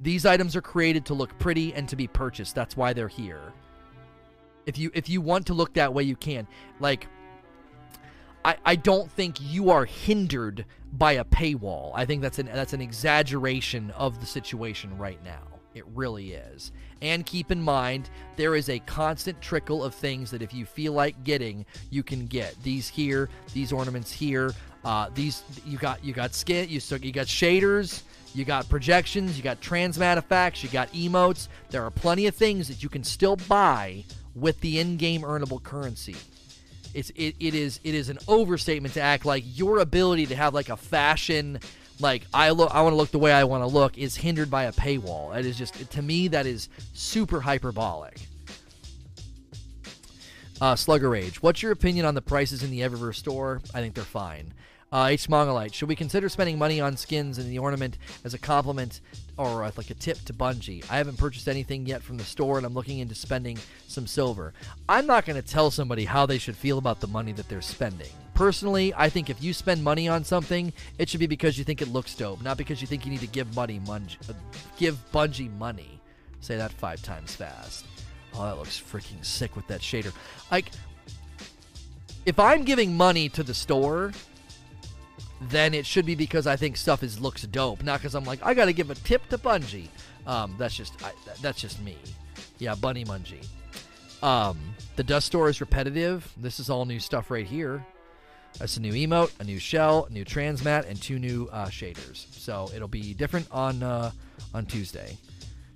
These 0.01 0.27
items 0.27 0.57
are 0.57 0.63
created 0.63 1.05
to 1.07 1.15
look 1.15 1.39
pretty 1.39 1.73
and 1.75 1.89
to 1.89 1.97
be 1.97 2.07
purchased. 2.07 2.55
That's 2.55 2.77
why 2.77 2.93
they're 2.93 3.09
here. 3.09 3.53
If 4.67 4.79
you 4.79 4.91
if 4.95 5.09
you 5.09 5.21
want 5.21 5.47
to 5.47 5.55
look 5.55 5.75
that 5.75 5.93
way 5.93 6.03
you 6.03 6.17
can. 6.17 6.47
Like 6.81 7.07
I, 8.45 8.57
I 8.65 8.77
don't 8.77 9.11
think 9.11 9.37
you 9.41 9.71
are 9.71 9.85
hindered 9.85 10.67
by 10.93 11.13
a 11.13 11.25
paywall. 11.25 11.93
I 11.95 12.05
think 12.05 12.23
that's 12.23 12.39
an 12.39 12.47
that's 12.47 12.73
an 12.73 12.81
exaggeration 12.81 13.91
of 13.93 14.21
the 14.21 14.27
situation 14.27 14.97
right 14.99 15.23
now. 15.25 15.43
It 15.75 15.85
really 15.89 16.35
is. 16.35 16.71
And 17.03 17.27
keep 17.27 17.51
in 17.51 17.61
mind, 17.61 18.09
there 18.37 18.55
is 18.55 18.69
a 18.69 18.79
constant 18.81 19.41
trickle 19.41 19.83
of 19.83 19.93
things 19.93 20.31
that 20.31 20.41
if 20.41 20.55
you 20.55 20.65
feel 20.65 20.93
like 20.93 21.25
getting, 21.25 21.67
you 21.91 22.05
can 22.05 22.27
get. 22.27 22.55
These 22.63 22.89
here, 22.89 23.29
these 23.53 23.73
ornaments 23.73 24.13
here, 24.13 24.53
uh, 24.85 25.11
these 25.15 25.43
you 25.67 25.79
got 25.79 26.05
you 26.05 26.13
got 26.13 26.35
skin, 26.35 26.69
you 26.69 26.81
still 26.81 26.99
you 26.99 27.13
got 27.13 27.27
shaders, 27.27 28.03
you 28.35 28.45
got 28.45 28.69
projections, 28.69 29.37
you 29.37 29.43
got 29.43 29.61
transmat 29.61 30.17
effects, 30.17 30.63
you 30.63 30.69
got 30.69 30.93
emotes. 30.93 31.49
There 31.71 31.83
are 31.85 31.91
plenty 31.91 32.27
of 32.27 32.35
things 32.35 32.69
that 32.69 32.83
you 32.83 32.89
can 32.89 33.05
still 33.05 33.37
buy 33.37 34.05
with 34.35 34.61
the 34.61 34.81
in-game 34.81 35.23
earnable 35.23 35.63
currency. 35.63 36.17
It's 36.93 37.11
it, 37.11 37.37
it 37.41 37.55
is 37.55 37.81
it 37.85 37.95
is 37.95 38.09
an 38.09 38.19
overstatement 38.29 38.95
to 38.95 39.01
act 39.01 39.25
like 39.25 39.45
your 39.47 39.79
ability 39.79 40.27
to 40.27 40.37
have 40.37 40.55
like 40.55 40.69
a 40.69 40.77
fashion 40.77 41.59
like 42.01 42.25
I 42.33 42.51
look 42.51 42.75
I 42.75 42.83
want 42.83 42.93
to 42.93 42.97
look 42.97 43.11
the 43.11 43.19
way 43.19 43.33
I 43.33 43.45
want 43.45 43.63
to 43.63 43.67
look 43.67 43.99
is 43.99 44.17
hindered 44.17 44.51
by 44.51 44.65
a 44.65 44.73
paywall. 44.73 45.37
It 45.37 45.47
is 45.47 45.59
just 45.59 45.91
to 45.91 46.03
me 46.03 46.29
that 46.29 46.47
is 46.47 46.69
super 46.93 47.41
hyperbolic. 47.41 48.21
Uh, 50.61 50.77
Slugger 50.77 51.11
Rage, 51.11 51.43
what's 51.43 51.63
your 51.63 51.73
opinion 51.73 52.07
on 52.07 52.15
the 52.15 52.23
prices 52.23 52.63
in 52.63 52.71
the 52.71 52.81
Eververse 52.81 53.17
store? 53.17 53.61
I 53.75 53.81
think 53.81 53.95
they're 53.95 54.05
fine. 54.05 54.55
Uh, 54.95 55.09
H. 55.09 55.27
Mongolite, 55.27 55.75
should 55.75 55.89
we 55.89 55.97
consider 55.97 56.29
spending 56.29 56.57
money 56.57 56.81
on 56.81 56.97
skins 56.97 57.39
and 57.39 57.51
the 57.51 57.59
ornament 57.59 57.99
as 58.23 58.33
a 58.33 58.39
compliment 58.39 59.01
or 59.37 59.69
like 59.77 59.91
a 59.91 59.95
tip 59.95 60.25
to 60.27 60.33
Bungie? 60.33 60.89
I 60.89 60.99
haven't 60.99 61.19
purchased 61.19 61.49
anything 61.49 61.85
yet 61.85 62.01
from 62.01 62.17
the 62.17 62.23
store 62.23 62.59
and 62.59 62.65
I'm 62.65 62.75
looking 62.75 63.01
into 63.01 63.17
spending 63.17 63.59
some 63.89 64.07
silver. 64.07 64.55
I'm 64.89 65.05
not 65.09 65.27
going 65.27 65.35
to 65.35 65.47
tell 65.47 65.73
somebody 65.73 66.05
how 66.05 66.27
they 66.27 66.39
should 66.39 66.57
feel 66.57 66.79
about 66.79 67.01
the 67.01 67.09
money 67.09 67.33
that 67.33 67.49
they're 67.49 67.61
spending. 67.61 68.07
Personally, 68.35 68.95
I 68.97 69.09
think 69.09 69.31
if 69.31 69.43
you 69.43 69.53
spend 69.53 69.83
money 69.83 70.07
on 70.07 70.23
something, 70.23 70.73
it 70.97 71.09
should 71.09 71.19
be 71.19 71.27
because 71.27 71.59
you 71.59 71.65
think 71.65 71.83
it 71.83 71.89
looks 71.89 72.15
dope, 72.15 72.41
not 72.41 72.57
because 72.57 72.81
you 72.81 72.87
think 72.87 73.05
you 73.05 73.11
need 73.11 73.19
to 73.19 73.27
give 73.27 73.53
money, 73.57 73.81
munge, 73.81 74.17
uh, 74.31 74.35
give 74.77 74.97
Bungie 75.11 75.51
money. 75.59 76.01
Say 76.41 76.57
that 76.57 76.71
five 76.71 77.03
times 77.03 77.35
fast. 77.35 77.85
Oh, 78.33 78.45
that 78.45 78.59
looks 78.59 78.81
freaking 78.81 79.25
sick 79.25 79.57
with 79.57 79.67
that 79.67 79.81
shader. 79.81 80.13
Like, 80.53 80.71
if 82.27 82.39
I'm 82.39 82.63
giving 82.63 82.97
money 82.97 83.29
to 83.31 83.43
the 83.43 83.55
store, 83.55 84.13
then 85.51 85.75
it 85.75 85.87
should 85.87 86.07
be 86.07 86.15
because 86.15 86.47
I 86.47 86.57
think 86.57 86.77
stuff 86.77 87.03
is 87.03 87.21
looks 87.21 87.43
dope, 87.43 87.83
not 87.83 88.01
because 88.01 88.15
I'm 88.15 88.25
like 88.25 88.41
I 88.43 88.55
got 88.55 88.67
to 88.67 88.73
give 88.73 88.91
a 88.91 88.95
tip 88.95 89.29
to 89.29 89.39
Bungie. 89.39 89.89
Um, 90.27 90.55
that's 90.59 90.75
just 90.75 91.03
I, 91.03 91.13
that's 91.43 91.61
just 91.61 91.81
me. 91.83 91.97
Yeah, 92.59 92.75
Bunny 92.75 93.05
Mungie. 93.05 93.47
Um, 94.23 94.59
the 94.97 95.05
dust 95.05 95.27
store 95.27 95.49
is 95.49 95.61
repetitive. 95.61 96.31
This 96.37 96.59
is 96.61 96.71
all 96.71 96.85
new 96.85 97.01
stuff 97.01 97.31
right 97.31 97.47
here. 97.47 97.85
That's 98.59 98.77
a 98.77 98.81
new 98.81 98.93
emote, 98.93 99.33
a 99.41 99.45
new 99.45 99.59
shell, 99.59 100.07
a 100.09 100.13
new 100.13 100.25
transmat, 100.25 100.89
and 100.89 101.01
two 101.01 101.19
new 101.19 101.49
uh, 101.51 101.67
shaders. 101.67 102.33
So 102.33 102.71
it'll 102.75 102.89
be 102.89 103.13
different 103.13 103.49
on 103.51 103.83
uh, 103.83 104.13
on 104.55 104.67
Tuesday. 104.67 105.17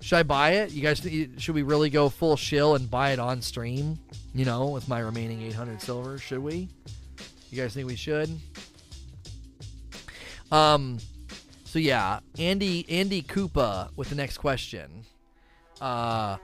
Should 0.01 0.15
I 0.15 0.23
buy 0.23 0.51
it? 0.51 0.71
You 0.71 0.81
guys, 0.81 1.05
should 1.37 1.55
we 1.55 1.61
really 1.61 1.89
go 1.89 2.07
full 2.07 2.37
shill 2.37 2.75
and 2.75 2.89
buy 2.89 3.11
it 3.11 3.19
on 3.19 3.41
stream? 3.41 3.99
You 4.33 4.45
know, 4.45 4.67
with 4.67 4.87
my 4.87 4.99
remaining 4.99 5.41
800 5.41 5.81
silver, 5.81 6.17
should 6.17 6.39
we? 6.39 6.69
You 7.51 7.61
guys 7.61 7.73
think 7.73 7.85
we 7.85 7.97
should? 7.97 8.29
Um, 10.51 10.99
so 11.65 11.79
yeah, 11.79 12.19
Andy 12.37 12.85
Andy 12.89 13.21
Koopa 13.21 13.89
with 13.95 14.09
the 14.09 14.15
next 14.15 14.37
question. 14.37 15.05
Uh, 15.79 16.37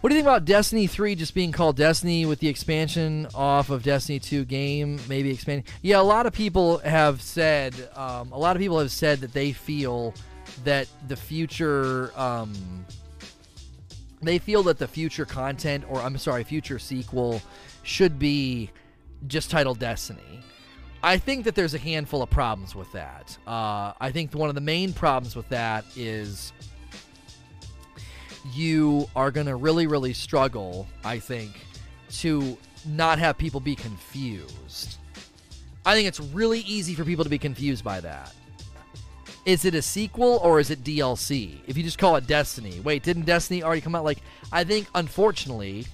what 0.00 0.08
do 0.08 0.16
you 0.16 0.22
think 0.22 0.28
about 0.28 0.46
Destiny 0.46 0.86
3 0.86 1.14
just 1.14 1.34
being 1.34 1.52
called 1.52 1.76
Destiny 1.76 2.24
with 2.24 2.38
the 2.40 2.48
expansion 2.48 3.28
off 3.34 3.68
of 3.68 3.82
Destiny 3.82 4.18
2 4.18 4.46
game, 4.46 4.98
maybe 5.10 5.30
expanding? 5.30 5.66
Yeah, 5.82 6.00
a 6.00 6.02
lot 6.02 6.24
of 6.24 6.32
people 6.32 6.78
have 6.78 7.20
said, 7.20 7.74
um, 7.94 8.32
a 8.32 8.38
lot 8.38 8.56
of 8.56 8.60
people 8.60 8.78
have 8.78 8.90
said 8.90 9.20
that 9.20 9.34
they 9.34 9.52
feel 9.52 10.14
that 10.64 10.88
the 11.06 11.16
future, 11.16 12.18
um, 12.18 12.86
they 14.22 14.38
feel 14.38 14.62
that 14.62 14.78
the 14.78 14.88
future 14.88 15.26
content, 15.26 15.84
or 15.86 16.00
I'm 16.00 16.16
sorry, 16.16 16.44
future 16.44 16.78
sequel, 16.78 17.42
should 17.82 18.18
be 18.18 18.70
just 19.26 19.50
titled 19.50 19.78
Destiny. 19.80 20.40
I 21.02 21.16
think 21.16 21.44
that 21.44 21.54
there's 21.54 21.74
a 21.74 21.78
handful 21.78 22.22
of 22.22 22.30
problems 22.30 22.74
with 22.74 22.92
that. 22.92 23.36
Uh, 23.46 23.92
I 24.00 24.10
think 24.12 24.34
one 24.34 24.48
of 24.50 24.54
the 24.54 24.60
main 24.60 24.92
problems 24.92 25.34
with 25.34 25.48
that 25.48 25.84
is 25.96 26.52
you 28.52 29.08
are 29.16 29.30
going 29.30 29.46
to 29.46 29.56
really, 29.56 29.86
really 29.86 30.12
struggle, 30.12 30.86
I 31.04 31.18
think, 31.18 31.52
to 32.10 32.58
not 32.86 33.18
have 33.18 33.38
people 33.38 33.60
be 33.60 33.74
confused. 33.74 34.98
I 35.86 35.94
think 35.94 36.06
it's 36.06 36.20
really 36.20 36.60
easy 36.60 36.94
for 36.94 37.04
people 37.04 37.24
to 37.24 37.30
be 37.30 37.38
confused 37.38 37.82
by 37.82 38.00
that. 38.00 38.34
Is 39.46 39.64
it 39.64 39.74
a 39.74 39.80
sequel 39.80 40.38
or 40.42 40.60
is 40.60 40.70
it 40.70 40.84
DLC? 40.84 41.60
If 41.66 41.78
you 41.78 41.82
just 41.82 41.98
call 41.98 42.16
it 42.16 42.26
Destiny. 42.26 42.80
Wait, 42.80 43.02
didn't 43.02 43.24
Destiny 43.24 43.62
already 43.62 43.80
come 43.80 43.94
out? 43.94 44.04
Like, 44.04 44.20
I 44.52 44.64
think, 44.64 44.86
unfortunately, 44.94 45.86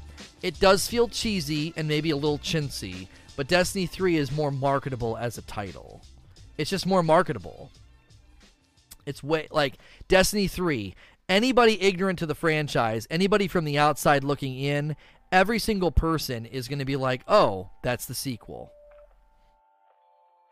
it 0.42 0.58
does 0.58 0.88
feel 0.88 1.08
cheesy 1.08 1.72
and 1.76 1.86
maybe 1.86 2.10
a 2.10 2.16
little 2.16 2.38
chintzy 2.38 3.06
but 3.36 3.48
Destiny 3.48 3.86
3 3.86 4.16
is 4.16 4.32
more 4.32 4.50
marketable 4.50 5.16
as 5.16 5.38
a 5.38 5.42
title. 5.42 6.02
It's 6.58 6.70
just 6.70 6.86
more 6.86 7.02
marketable. 7.02 7.70
It's 9.04 9.22
way 9.22 9.46
like 9.50 9.74
Destiny 10.08 10.48
3. 10.48 10.94
Anybody 11.28 11.80
ignorant 11.80 12.18
to 12.20 12.26
the 12.26 12.34
franchise, 12.34 13.06
anybody 13.10 13.48
from 13.48 13.64
the 13.64 13.78
outside 13.78 14.24
looking 14.24 14.58
in, 14.58 14.96
every 15.30 15.58
single 15.58 15.90
person 15.90 16.46
is 16.46 16.68
going 16.68 16.78
to 16.78 16.84
be 16.84 16.96
like, 16.96 17.22
"Oh, 17.28 17.70
that's 17.82 18.06
the 18.06 18.14
sequel." 18.14 18.72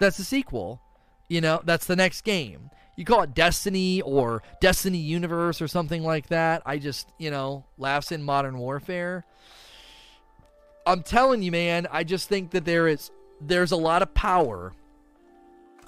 That's 0.00 0.16
the 0.16 0.24
sequel. 0.24 0.80
You 1.28 1.40
know, 1.40 1.60
that's 1.64 1.86
the 1.86 1.96
next 1.96 2.22
game. 2.22 2.70
You 2.96 3.04
call 3.04 3.22
it 3.22 3.34
Destiny 3.34 4.02
or 4.02 4.42
Destiny 4.60 4.98
Universe 4.98 5.60
or 5.60 5.68
something 5.68 6.02
like 6.04 6.28
that. 6.28 6.62
I 6.64 6.78
just, 6.78 7.10
you 7.18 7.30
know, 7.30 7.64
laughs 7.78 8.12
in 8.12 8.22
modern 8.22 8.58
warfare. 8.58 9.24
I'm 10.86 11.02
telling 11.02 11.42
you, 11.42 11.50
man, 11.50 11.86
I 11.90 12.04
just 12.04 12.28
think 12.28 12.50
that 12.50 12.64
there 12.64 12.88
is 12.88 13.10
there's 13.40 13.72
a 13.72 13.76
lot 13.76 14.02
of 14.02 14.12
power. 14.14 14.72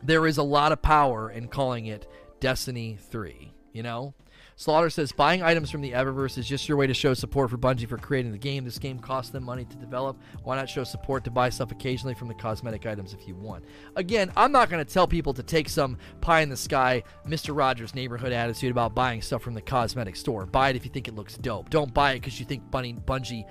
There 0.02 0.26
is 0.26 0.38
a 0.38 0.42
lot 0.42 0.72
of 0.72 0.82
power 0.82 1.30
in 1.30 1.48
calling 1.48 1.86
it 1.86 2.06
Destiny 2.40 2.98
3, 3.00 3.52
you 3.72 3.82
know? 3.82 4.14
Slaughter 4.58 4.88
says 4.88 5.12
buying 5.12 5.42
items 5.42 5.70
from 5.70 5.82
the 5.82 5.92
Eververse 5.92 6.38
is 6.38 6.48
just 6.48 6.66
your 6.66 6.78
way 6.78 6.86
to 6.86 6.94
show 6.94 7.12
support 7.12 7.50
for 7.50 7.58
Bungie 7.58 7.86
for 7.86 7.98
creating 7.98 8.32
the 8.32 8.38
game. 8.38 8.64
This 8.64 8.78
game 8.78 8.98
costs 8.98 9.30
them 9.30 9.44
money 9.44 9.66
to 9.66 9.76
develop. 9.76 10.18
Why 10.44 10.56
not 10.56 10.70
show 10.70 10.82
support 10.82 11.24
to 11.24 11.30
buy 11.30 11.50
stuff 11.50 11.72
occasionally 11.72 12.14
from 12.14 12.28
the 12.28 12.34
cosmetic 12.34 12.86
items 12.86 13.12
if 13.12 13.28
you 13.28 13.34
want? 13.34 13.66
Again, 13.96 14.32
I'm 14.34 14.52
not 14.52 14.70
going 14.70 14.82
to 14.82 14.90
tell 14.90 15.06
people 15.06 15.34
to 15.34 15.42
take 15.42 15.68
some 15.68 15.98
pie 16.22 16.40
in 16.40 16.48
the 16.48 16.56
sky, 16.56 17.02
Mr. 17.26 17.54
Rogers 17.54 17.94
neighborhood 17.94 18.32
attitude 18.32 18.70
about 18.70 18.94
buying 18.94 19.20
stuff 19.20 19.42
from 19.42 19.52
the 19.52 19.60
cosmetic 19.60 20.16
store. 20.16 20.46
Buy 20.46 20.70
it 20.70 20.76
if 20.76 20.86
you 20.86 20.90
think 20.90 21.06
it 21.06 21.14
looks 21.14 21.36
dope. 21.36 21.68
Don't 21.68 21.92
buy 21.92 22.12
it 22.12 22.20
because 22.20 22.40
you 22.40 22.46
think 22.46 22.70
Bunny, 22.70 22.94
Bungie, 22.94 23.44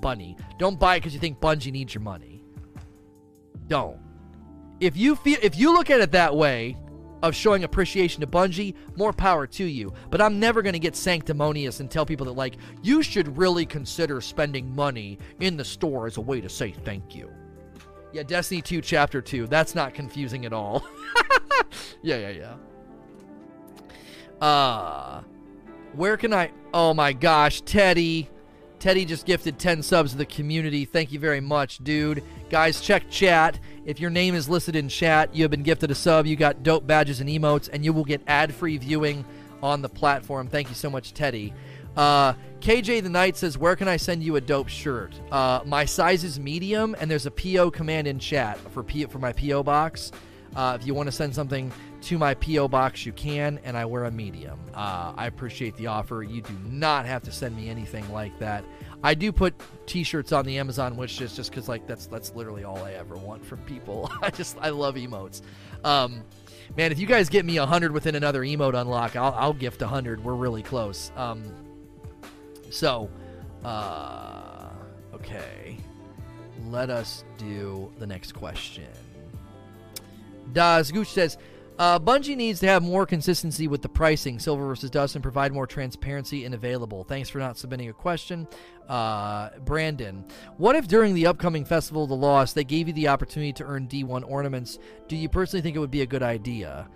Bunny. 0.00 0.36
Don't 0.58 0.78
buy 0.78 0.96
it 0.96 1.00
because 1.00 1.14
you 1.14 1.20
think 1.20 1.40
Bungie 1.40 1.72
needs 1.72 1.94
your 1.94 2.02
money. 2.02 2.42
Don't. 3.68 3.98
If 4.80 4.96
you 4.96 5.16
feel, 5.16 5.38
if 5.42 5.58
you 5.58 5.72
look 5.72 5.90
at 5.90 6.00
it 6.00 6.12
that 6.12 6.34
way, 6.34 6.76
of 7.22 7.34
showing 7.34 7.64
appreciation 7.64 8.20
to 8.20 8.26
Bungie, 8.26 8.74
more 8.96 9.12
power 9.12 9.46
to 9.46 9.64
you. 9.64 9.92
But 10.10 10.20
I'm 10.20 10.40
never 10.40 10.62
going 10.62 10.72
to 10.72 10.78
get 10.78 10.96
sanctimonious 10.96 11.80
and 11.80 11.90
tell 11.90 12.06
people 12.06 12.26
that, 12.26 12.32
like, 12.32 12.56
you 12.82 13.02
should 13.02 13.36
really 13.36 13.66
consider 13.66 14.20
spending 14.20 14.74
money 14.74 15.18
in 15.40 15.56
the 15.56 15.64
store 15.64 16.06
as 16.06 16.16
a 16.16 16.20
way 16.20 16.40
to 16.40 16.48
say 16.48 16.72
thank 16.72 17.14
you. 17.14 17.30
Yeah, 18.12 18.22
Destiny 18.22 18.62
2 18.62 18.80
Chapter 18.80 19.20
2. 19.20 19.46
That's 19.46 19.74
not 19.74 19.94
confusing 19.94 20.46
at 20.46 20.52
all. 20.52 20.84
yeah, 22.02 22.16
yeah, 22.16 22.30
yeah. 22.30 22.56
Uh, 24.44 25.22
where 25.94 26.16
can 26.16 26.32
I. 26.32 26.50
Oh 26.72 26.94
my 26.94 27.12
gosh, 27.12 27.60
Teddy. 27.60 28.28
Teddy 28.80 29.04
just 29.04 29.26
gifted 29.26 29.58
10 29.58 29.82
subs 29.82 30.12
to 30.12 30.16
the 30.16 30.24
community. 30.24 30.86
Thank 30.86 31.12
you 31.12 31.18
very 31.18 31.40
much, 31.40 31.84
dude. 31.84 32.24
Guys, 32.48 32.80
check 32.80 33.10
chat. 33.10 33.60
If 33.84 34.00
your 34.00 34.08
name 34.08 34.34
is 34.34 34.48
listed 34.48 34.74
in 34.74 34.88
chat, 34.88 35.34
you 35.34 35.44
have 35.44 35.50
been 35.50 35.62
gifted 35.62 35.90
a 35.90 35.94
sub. 35.94 36.26
You 36.26 36.34
got 36.34 36.62
dope 36.62 36.86
badges 36.86 37.20
and 37.20 37.28
emotes, 37.28 37.68
and 37.70 37.84
you 37.84 37.92
will 37.92 38.04
get 38.04 38.22
ad 38.26 38.54
free 38.54 38.78
viewing 38.78 39.26
on 39.62 39.82
the 39.82 39.88
platform. 39.90 40.48
Thank 40.48 40.70
you 40.70 40.74
so 40.74 40.88
much, 40.88 41.12
Teddy. 41.12 41.52
Uh, 41.94 42.32
KJ 42.60 43.02
the 43.02 43.10
Knight 43.10 43.36
says, 43.36 43.58
Where 43.58 43.76
can 43.76 43.86
I 43.86 43.98
send 43.98 44.22
you 44.22 44.36
a 44.36 44.40
dope 44.40 44.68
shirt? 44.68 45.12
Uh, 45.30 45.60
my 45.66 45.84
size 45.84 46.24
is 46.24 46.40
medium, 46.40 46.96
and 46.98 47.10
there's 47.10 47.26
a 47.26 47.30
PO 47.30 47.72
command 47.72 48.06
in 48.06 48.18
chat 48.18 48.58
for, 48.72 48.82
P- 48.82 49.04
for 49.04 49.18
my 49.18 49.34
PO 49.34 49.62
box. 49.62 50.10
Uh, 50.56 50.78
if 50.80 50.86
you 50.86 50.94
want 50.94 51.06
to 51.06 51.12
send 51.12 51.34
something 51.34 51.70
to 52.02 52.18
my 52.18 52.34
P.O. 52.34 52.68
box, 52.68 53.04
you 53.04 53.12
can, 53.12 53.60
and 53.64 53.76
I 53.76 53.84
wear 53.84 54.04
a 54.04 54.10
medium. 54.10 54.58
Uh, 54.74 55.12
I 55.16 55.26
appreciate 55.26 55.76
the 55.76 55.88
offer. 55.88 56.22
You 56.22 56.42
do 56.42 56.54
not 56.66 57.06
have 57.06 57.22
to 57.24 57.32
send 57.32 57.56
me 57.56 57.68
anything 57.68 58.10
like 58.12 58.38
that. 58.38 58.64
I 59.02 59.14
do 59.14 59.32
put 59.32 59.54
T-shirts 59.86 60.32
on 60.32 60.44
the 60.44 60.58
Amazon 60.58 60.96
wish 60.96 61.20
list 61.20 61.36
just 61.36 61.50
because, 61.50 61.68
like, 61.68 61.86
that's 61.86 62.06
that's 62.06 62.34
literally 62.34 62.64
all 62.64 62.78
I 62.78 62.92
ever 62.92 63.16
want 63.16 63.44
from 63.44 63.58
people. 63.60 64.10
I 64.22 64.30
just 64.30 64.56
I 64.60 64.70
love 64.70 64.94
emotes. 64.94 65.42
Um, 65.84 66.22
man, 66.76 66.92
if 66.92 66.98
you 66.98 67.06
guys 67.06 67.28
get 67.28 67.44
me 67.44 67.58
a 67.58 67.66
hundred 67.66 67.92
within 67.92 68.14
another 68.14 68.42
emote 68.42 68.80
unlock, 68.80 69.16
I'll, 69.16 69.34
I'll 69.34 69.52
gift 69.52 69.82
a 69.82 69.86
hundred. 69.86 70.22
We're 70.24 70.34
really 70.34 70.62
close. 70.62 71.12
Um, 71.16 71.44
so, 72.70 73.10
uh, 73.64 74.70
okay, 75.14 75.76
let 76.68 76.90
us 76.90 77.24
do 77.36 77.92
the 77.98 78.06
next 78.06 78.32
question. 78.32 78.88
Das 80.52 80.90
Gooch 80.90 81.08
says, 81.08 81.38
uh, 81.80 81.98
Bungie 81.98 82.36
needs 82.36 82.60
to 82.60 82.66
have 82.66 82.82
more 82.82 83.06
consistency 83.06 83.66
with 83.66 83.80
the 83.80 83.88
pricing, 83.88 84.38
Silver 84.38 84.66
versus 84.66 84.90
Dust, 84.90 85.14
and 85.14 85.22
provide 85.22 85.50
more 85.50 85.66
transparency 85.66 86.44
and 86.44 86.54
available. 86.54 87.04
Thanks 87.04 87.30
for 87.30 87.38
not 87.38 87.56
submitting 87.56 87.88
a 87.88 87.94
question. 87.94 88.46
Uh, 88.86 89.48
Brandon, 89.64 90.26
what 90.58 90.76
if 90.76 90.86
during 90.86 91.14
the 91.14 91.26
upcoming 91.26 91.64
Festival 91.64 92.02
of 92.02 92.10
the 92.10 92.16
Lost 92.16 92.54
they 92.54 92.64
gave 92.64 92.86
you 92.86 92.92
the 92.92 93.08
opportunity 93.08 93.54
to 93.54 93.64
earn 93.64 93.88
D1 93.88 94.28
ornaments? 94.28 94.78
Do 95.08 95.16
you 95.16 95.30
personally 95.30 95.62
think 95.62 95.74
it 95.74 95.78
would 95.78 95.90
be 95.90 96.02
a 96.02 96.06
good 96.06 96.22
idea? 96.22 96.86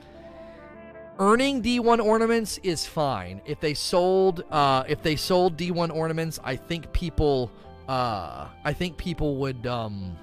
Earning 1.19 1.63
D1 1.63 2.05
ornaments 2.05 2.61
is 2.63 2.85
fine. 2.85 3.41
If 3.47 3.61
they 3.61 3.73
sold, 3.73 4.45
uh, 4.51 4.85
if 4.87 5.03
they 5.03 5.17
sold 5.17 5.57
D1 5.57 5.95
ornaments, 5.95 6.39
I 6.45 6.57
think 6.57 6.93
people, 6.93 7.51
uh, 7.89 8.49
I 8.63 8.75
think 8.75 8.99
people 8.99 9.37
would 9.37 9.67
um, 9.67 10.15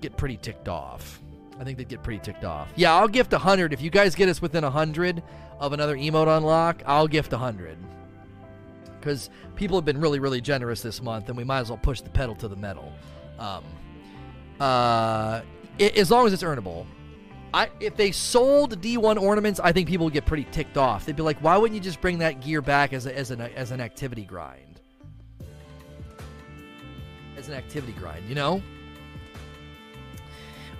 get 0.00 0.16
pretty 0.16 0.38
ticked 0.38 0.68
off. 0.68 1.17
I 1.58 1.64
think 1.64 1.76
they'd 1.78 1.88
get 1.88 2.02
pretty 2.02 2.20
ticked 2.20 2.44
off. 2.44 2.68
Yeah, 2.76 2.94
I'll 2.94 3.08
gift 3.08 3.32
a 3.32 3.38
hundred. 3.38 3.72
If 3.72 3.80
you 3.82 3.90
guys 3.90 4.14
get 4.14 4.28
us 4.28 4.40
within 4.40 4.62
a 4.64 4.70
hundred 4.70 5.22
of 5.58 5.72
another 5.72 5.96
emote 5.96 6.28
unlock, 6.36 6.82
I'll 6.86 7.08
gift 7.08 7.32
a 7.32 7.38
hundred. 7.38 7.76
Because 9.00 9.28
people 9.56 9.76
have 9.76 9.84
been 9.84 10.00
really, 10.00 10.20
really 10.20 10.40
generous 10.40 10.82
this 10.82 11.02
month, 11.02 11.28
and 11.28 11.36
we 11.36 11.44
might 11.44 11.60
as 11.60 11.68
well 11.70 11.78
push 11.78 12.00
the 12.00 12.10
pedal 12.10 12.34
to 12.36 12.48
the 12.48 12.56
metal. 12.56 12.92
Um, 13.38 13.64
uh, 14.60 15.42
i- 15.80 15.92
as 15.96 16.10
long 16.10 16.26
as 16.26 16.32
it's 16.32 16.42
earnable. 16.42 16.86
I 17.54 17.70
if 17.80 17.96
they 17.96 18.12
sold 18.12 18.80
D1 18.82 19.16
ornaments, 19.20 19.58
I 19.58 19.72
think 19.72 19.88
people 19.88 20.04
would 20.04 20.12
get 20.12 20.26
pretty 20.26 20.44
ticked 20.50 20.76
off. 20.76 21.06
They'd 21.06 21.16
be 21.16 21.22
like, 21.22 21.38
"Why 21.38 21.56
wouldn't 21.56 21.74
you 21.74 21.80
just 21.80 22.00
bring 22.00 22.18
that 22.18 22.40
gear 22.40 22.60
back 22.60 22.92
as 22.92 23.06
a, 23.06 23.16
as 23.16 23.30
an 23.30 23.40
as 23.40 23.70
an 23.70 23.80
activity 23.80 24.24
grind?" 24.24 24.80
As 27.38 27.48
an 27.48 27.54
activity 27.54 27.92
grind, 27.92 28.28
you 28.28 28.34
know? 28.34 28.60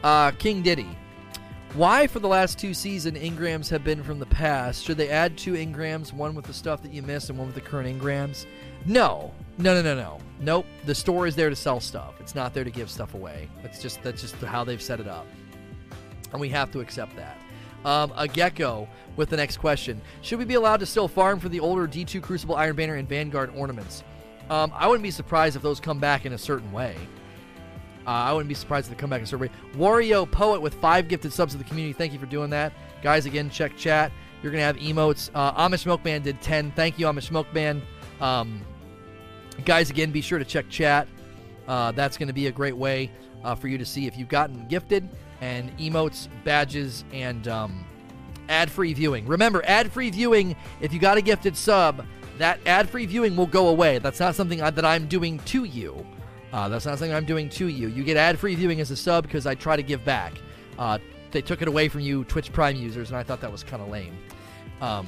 Uh, 0.02 0.30
King 0.32 0.62
Diddy. 0.62 0.88
Why, 1.74 2.06
for 2.06 2.18
the 2.18 2.28
last 2.28 2.58
two 2.58 2.72
season, 2.72 3.14
engrams 3.14 3.68
have 3.68 3.84
been 3.84 4.02
from 4.02 4.18
the 4.18 4.26
past? 4.26 4.84
Should 4.84 4.96
they 4.96 5.10
add 5.10 5.36
two 5.36 5.52
engrams, 5.52 6.14
one 6.14 6.34
with 6.34 6.46
the 6.46 6.52
stuff 6.54 6.82
that 6.82 6.92
you 6.92 7.02
missed 7.02 7.28
and 7.28 7.38
one 7.38 7.48
with 7.48 7.54
the 7.54 7.60
current 7.60 7.88
engrams? 7.88 8.46
No, 8.86 9.34
no, 9.58 9.74
no, 9.74 9.82
no, 9.82 9.94
no. 9.94 10.18
Nope. 10.40 10.66
The 10.86 10.94
store 10.94 11.26
is 11.26 11.36
there 11.36 11.50
to 11.50 11.56
sell 11.56 11.78
stuff. 11.80 12.14
It's 12.20 12.34
not 12.34 12.54
there 12.54 12.64
to 12.64 12.70
give 12.70 12.90
stuff 12.90 13.14
away. 13.14 13.48
That's 13.62 13.82
just 13.82 14.02
that's 14.02 14.22
just 14.22 14.36
how 14.36 14.64
they've 14.64 14.80
set 14.80 15.00
it 15.00 15.08
up, 15.08 15.26
and 16.32 16.40
we 16.40 16.48
have 16.50 16.70
to 16.72 16.80
accept 16.80 17.16
that. 17.16 17.36
Um, 17.84 18.12
a 18.16 18.26
gecko 18.26 18.88
with 19.16 19.28
the 19.28 19.36
next 19.36 19.58
question: 19.58 20.00
Should 20.22 20.38
we 20.38 20.44
be 20.44 20.54
allowed 20.54 20.80
to 20.80 20.86
still 20.86 21.08
farm 21.08 21.38
for 21.38 21.48
the 21.48 21.60
older 21.60 21.86
D2 21.86 22.22
Crucible 22.22 22.54
Iron 22.54 22.76
Banner 22.76 22.94
and 22.94 23.08
Vanguard 23.08 23.52
ornaments? 23.54 24.04
Um, 24.48 24.72
I 24.74 24.86
wouldn't 24.86 25.02
be 25.02 25.10
surprised 25.10 25.56
if 25.56 25.62
those 25.62 25.80
come 25.80 25.98
back 25.98 26.24
in 26.24 26.32
a 26.32 26.38
certain 26.38 26.72
way. 26.72 26.96
Uh, 28.06 28.10
I 28.10 28.32
wouldn't 28.32 28.48
be 28.48 28.54
surprised 28.54 28.90
if 28.90 28.96
they 28.96 29.00
come 29.00 29.10
back 29.10 29.20
and 29.20 29.40
way. 29.40 29.50
Wario 29.74 30.30
Poet 30.30 30.60
with 30.62 30.74
five 30.74 31.08
gifted 31.08 31.32
subs 31.32 31.52
to 31.52 31.58
the 31.58 31.64
community. 31.64 31.92
Thank 31.92 32.12
you 32.12 32.18
for 32.18 32.26
doing 32.26 32.50
that, 32.50 32.72
guys. 33.02 33.26
Again, 33.26 33.50
check 33.50 33.76
chat. 33.76 34.12
You're 34.42 34.52
gonna 34.52 34.64
have 34.64 34.76
emotes. 34.76 35.30
Uh, 35.34 35.68
Amish 35.68 35.84
Milkman 35.84 36.22
did 36.22 36.40
ten. 36.40 36.70
Thank 36.72 36.98
you, 36.98 37.06
Amish 37.06 37.30
Milkman. 37.30 37.82
Um, 38.20 38.62
guys, 39.64 39.90
again, 39.90 40.10
be 40.10 40.20
sure 40.20 40.38
to 40.38 40.44
check 40.44 40.68
chat. 40.68 41.08
Uh, 41.66 41.92
that's 41.92 42.16
going 42.16 42.28
to 42.28 42.32
be 42.32 42.46
a 42.46 42.52
great 42.52 42.76
way 42.76 43.10
uh, 43.44 43.54
for 43.54 43.68
you 43.68 43.76
to 43.76 43.84
see 43.84 44.06
if 44.06 44.16
you've 44.16 44.28
gotten 44.28 44.66
gifted 44.68 45.06
and 45.42 45.76
emotes, 45.78 46.28
badges, 46.42 47.04
and 47.12 47.46
um, 47.46 47.84
ad-free 48.48 48.94
viewing. 48.94 49.26
Remember, 49.26 49.62
ad-free 49.66 50.10
viewing. 50.10 50.56
If 50.80 50.94
you 50.94 50.98
got 50.98 51.18
a 51.18 51.20
gifted 51.20 51.56
sub, 51.56 52.06
that 52.38 52.58
ad-free 52.66 53.06
viewing 53.06 53.36
will 53.36 53.46
go 53.46 53.68
away. 53.68 53.98
That's 53.98 54.18
not 54.18 54.34
something 54.34 54.60
that 54.60 54.84
I'm 54.84 55.06
doing 55.08 55.40
to 55.40 55.64
you. 55.64 56.06
Uh, 56.52 56.68
that's 56.68 56.86
not 56.86 56.98
something 56.98 57.14
I'm 57.14 57.26
doing 57.26 57.48
to 57.50 57.66
you. 57.66 57.88
You 57.88 58.04
get 58.04 58.16
ad-free 58.16 58.54
viewing 58.54 58.80
as 58.80 58.90
a 58.90 58.96
sub 58.96 59.24
because 59.24 59.46
I 59.46 59.54
try 59.54 59.76
to 59.76 59.82
give 59.82 60.04
back. 60.04 60.32
Uh, 60.78 60.98
they 61.30 61.42
took 61.42 61.60
it 61.60 61.68
away 61.68 61.88
from 61.88 62.00
you, 62.00 62.24
Twitch 62.24 62.52
Prime 62.52 62.76
users, 62.76 63.10
and 63.10 63.18
I 63.18 63.22
thought 63.22 63.40
that 63.42 63.52
was 63.52 63.62
kind 63.62 63.82
of 63.82 63.88
lame. 63.88 64.16
Um, 64.80 65.06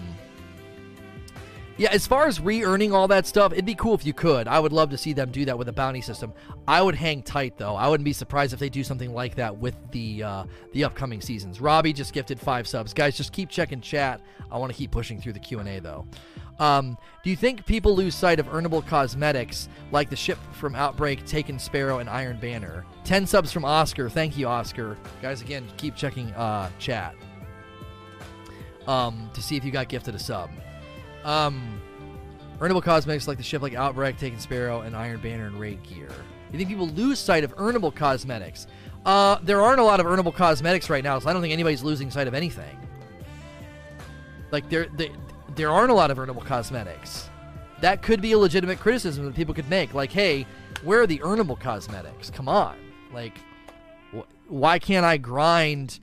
yeah, 1.81 1.89
as 1.93 2.07
far 2.07 2.27
as 2.27 2.39
re-earning 2.39 2.93
all 2.93 3.09
that 3.09 3.27
stuff, 3.27 3.53
it'd 3.53 3.65
be 3.65 3.75
cool 3.75 3.95
if 3.95 4.05
you 4.05 4.13
could. 4.13 4.47
I 4.47 4.61
would 4.61 4.71
love 4.71 4.91
to 4.91 4.99
see 4.99 5.15
them 5.15 5.31
do 5.31 5.47
that 5.47 5.57
with 5.57 5.67
a 5.67 5.73
bounty 5.73 6.03
system. 6.03 6.35
I 6.69 6.83
would 6.83 6.95
hang 6.95 7.23
tight 7.23 7.57
though. 7.57 7.75
I 7.75 7.89
wouldn't 7.89 8.05
be 8.05 8.13
surprised 8.13 8.53
if 8.53 8.61
they 8.61 8.69
do 8.69 8.85
something 8.85 9.15
like 9.15 9.37
that 9.37 9.57
with 9.57 9.75
the 9.91 10.23
uh, 10.23 10.45
the 10.73 10.85
upcoming 10.85 11.23
seasons. 11.23 11.59
Robbie 11.59 11.95
just 11.95 12.13
gifted 12.13 12.39
five 12.39 12.69
subs. 12.69 12.93
Guys, 12.93 13.17
just 13.17 13.33
keep 13.33 13.49
checking 13.49 13.81
chat. 13.81 14.21
I 14.53 14.59
want 14.59 14.71
to 14.71 14.77
keep 14.77 14.91
pushing 14.91 15.23
through 15.23 15.33
the 15.33 15.39
Q 15.39 15.61
and 15.61 15.71
A 15.71 15.81
though. 15.81 16.07
Um, 16.59 16.99
do 17.25 17.31
you 17.31 17.37
think 17.37 17.65
people 17.65 17.97
lose 17.97 18.15
sight 18.15 18.41
of 18.41 18.49
earnable 18.49 18.87
cosmetics 18.87 19.71
like 19.91 20.11
the 20.11 20.17
ship 20.17 20.37
from 20.53 20.75
Outbreak, 20.75 21.25
Taken 21.25 21.59
Sparrow, 21.59 22.01
and 22.01 22.11
Iron 22.11 22.39
Banner? 22.39 22.85
Ten 23.05 23.27
subs 23.27 23.53
from 23.53 23.65
Oscar. 23.65 24.11
Thank 24.11 24.37
you, 24.37 24.49
Oscar. 24.49 24.99
Guys, 25.23 25.41
again, 25.41 25.67
keep 25.79 25.97
checking 25.97 26.31
uh, 26.33 26.69
chat 26.79 27.15
um, 28.87 29.31
to 29.33 29.41
see 29.41 29.57
if 29.57 29.65
you 29.65 29.71
got 29.71 29.89
gifted 29.89 30.15
a 30.15 30.19
sub. 30.19 30.51
Um, 31.25 31.81
earnable 32.59 32.83
cosmetics 32.83 33.27
like 33.29 33.39
the 33.39 33.43
ship 33.43 33.63
like 33.63 33.75
Outbreak, 33.75 34.19
Taken 34.19 34.39
Sparrow, 34.39 34.81
and 34.81 34.97
Iron 34.97 35.21
Banner 35.21 35.47
and 35.47 35.59
Raid 35.59 35.83
Gear. 35.83 36.09
You 36.53 36.59
think 36.59 36.69
people 36.69 36.89
lose 36.89 37.19
sight 37.19 37.45
of 37.45 37.55
earnable 37.57 37.95
cosmetics? 37.95 38.67
Uh, 39.07 39.39
there 39.43 39.63
aren't 39.63 39.81
a 39.81 39.85
lot 39.85 40.01
of 40.01 40.07
earnable 40.07 40.35
cosmetics 40.35 40.91
right 40.91 41.05
now, 41.05 41.19
so 41.19 41.29
I 41.29 41.33
don't 41.33 41.41
think 41.41 41.53
anybody's 41.53 41.83
losing 41.83 42.11
sight 42.11 42.27
of 42.27 42.35
anything. 42.35 42.77
Like 44.51 44.69
there, 44.69 44.87
they, 44.97 45.13
there 45.55 45.71
aren't 45.71 45.91
a 45.91 45.95
lot 45.95 46.11
of 46.11 46.19
earnable 46.19 46.45
cosmetics. 46.45 47.31
That 47.81 48.03
could 48.03 48.21
be 48.21 48.33
a 48.33 48.39
legitimate 48.39 48.79
criticism 48.79 49.25
that 49.25 49.35
people 49.35 49.55
could 49.55 49.69
make. 49.71 49.95
Like, 49.95 50.13
hey, 50.13 50.47
where 50.83 51.01
are 51.01 51.07
the 51.07 51.19
earnable 51.21 51.59
cosmetics? 51.59 52.29
Come 52.31 52.49
on, 52.49 52.77
like, 53.15 53.39
wh- 54.15 54.51
why 54.51 54.79
can't 54.79 55.07
I 55.07 55.17
grind 55.17 55.99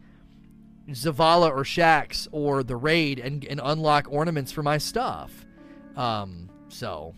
Zavala 0.90 1.50
or 1.50 1.64
Shaxx 1.64 2.28
or 2.32 2.64
the 2.64 2.76
raid 2.76 3.20
and, 3.20 3.44
and 3.46 3.60
unlock 3.64 4.08
ornaments 4.10 4.52
for 4.52 4.64
my 4.64 4.78
stuff? 4.78 5.46
Um, 5.96 6.50
so 6.70 7.14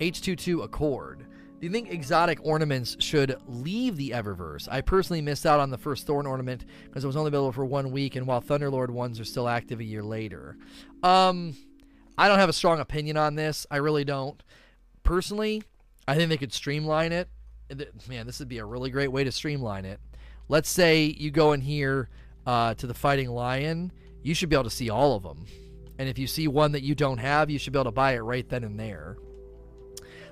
H22 0.00 0.64
Accord. 0.64 1.26
Do 1.60 1.66
you 1.66 1.72
think 1.72 1.90
exotic 1.90 2.38
ornaments 2.44 2.96
should 3.00 3.36
leave 3.48 3.96
the 3.96 4.10
Eververse? 4.10 4.68
I 4.70 4.80
personally 4.80 5.20
missed 5.20 5.44
out 5.44 5.58
on 5.58 5.70
the 5.70 5.78
first 5.78 6.06
Thorn 6.06 6.24
ornament 6.24 6.64
because 6.84 7.02
it 7.02 7.08
was 7.08 7.16
only 7.16 7.28
available 7.28 7.50
for 7.50 7.64
one 7.64 7.90
week, 7.90 8.14
and 8.14 8.28
while 8.28 8.40
Thunderlord 8.40 8.90
ones 8.90 9.18
are 9.18 9.24
still 9.24 9.48
active 9.48 9.80
a 9.80 9.84
year 9.84 10.04
later. 10.04 10.56
Um, 11.02 11.56
I 12.16 12.28
don't 12.28 12.38
have 12.38 12.48
a 12.48 12.52
strong 12.52 12.78
opinion 12.78 13.16
on 13.16 13.34
this. 13.34 13.66
I 13.72 13.78
really 13.78 14.04
don't. 14.04 14.40
Personally, 15.02 15.64
I 16.06 16.14
think 16.14 16.28
they 16.28 16.36
could 16.36 16.52
streamline 16.52 17.10
it. 17.10 17.28
Man, 18.08 18.26
this 18.26 18.38
would 18.38 18.48
be 18.48 18.58
a 18.58 18.64
really 18.64 18.90
great 18.90 19.10
way 19.10 19.24
to 19.24 19.32
streamline 19.32 19.84
it. 19.84 20.00
Let's 20.48 20.70
say 20.70 21.04
you 21.04 21.30
go 21.30 21.52
in 21.52 21.60
here 21.60 22.08
uh, 22.46 22.74
to 22.74 22.86
the 22.86 22.94
Fighting 22.94 23.30
Lion, 23.30 23.92
you 24.22 24.34
should 24.34 24.48
be 24.48 24.56
able 24.56 24.64
to 24.64 24.70
see 24.70 24.90
all 24.90 25.14
of 25.14 25.22
them. 25.22 25.46
And 25.98 26.08
if 26.08 26.18
you 26.18 26.26
see 26.26 26.48
one 26.48 26.72
that 26.72 26.82
you 26.82 26.94
don't 26.94 27.18
have, 27.18 27.50
you 27.50 27.58
should 27.58 27.72
be 27.72 27.78
able 27.78 27.90
to 27.90 27.94
buy 27.94 28.12
it 28.12 28.20
right 28.20 28.48
then 28.48 28.64
and 28.64 28.78
there 28.78 29.16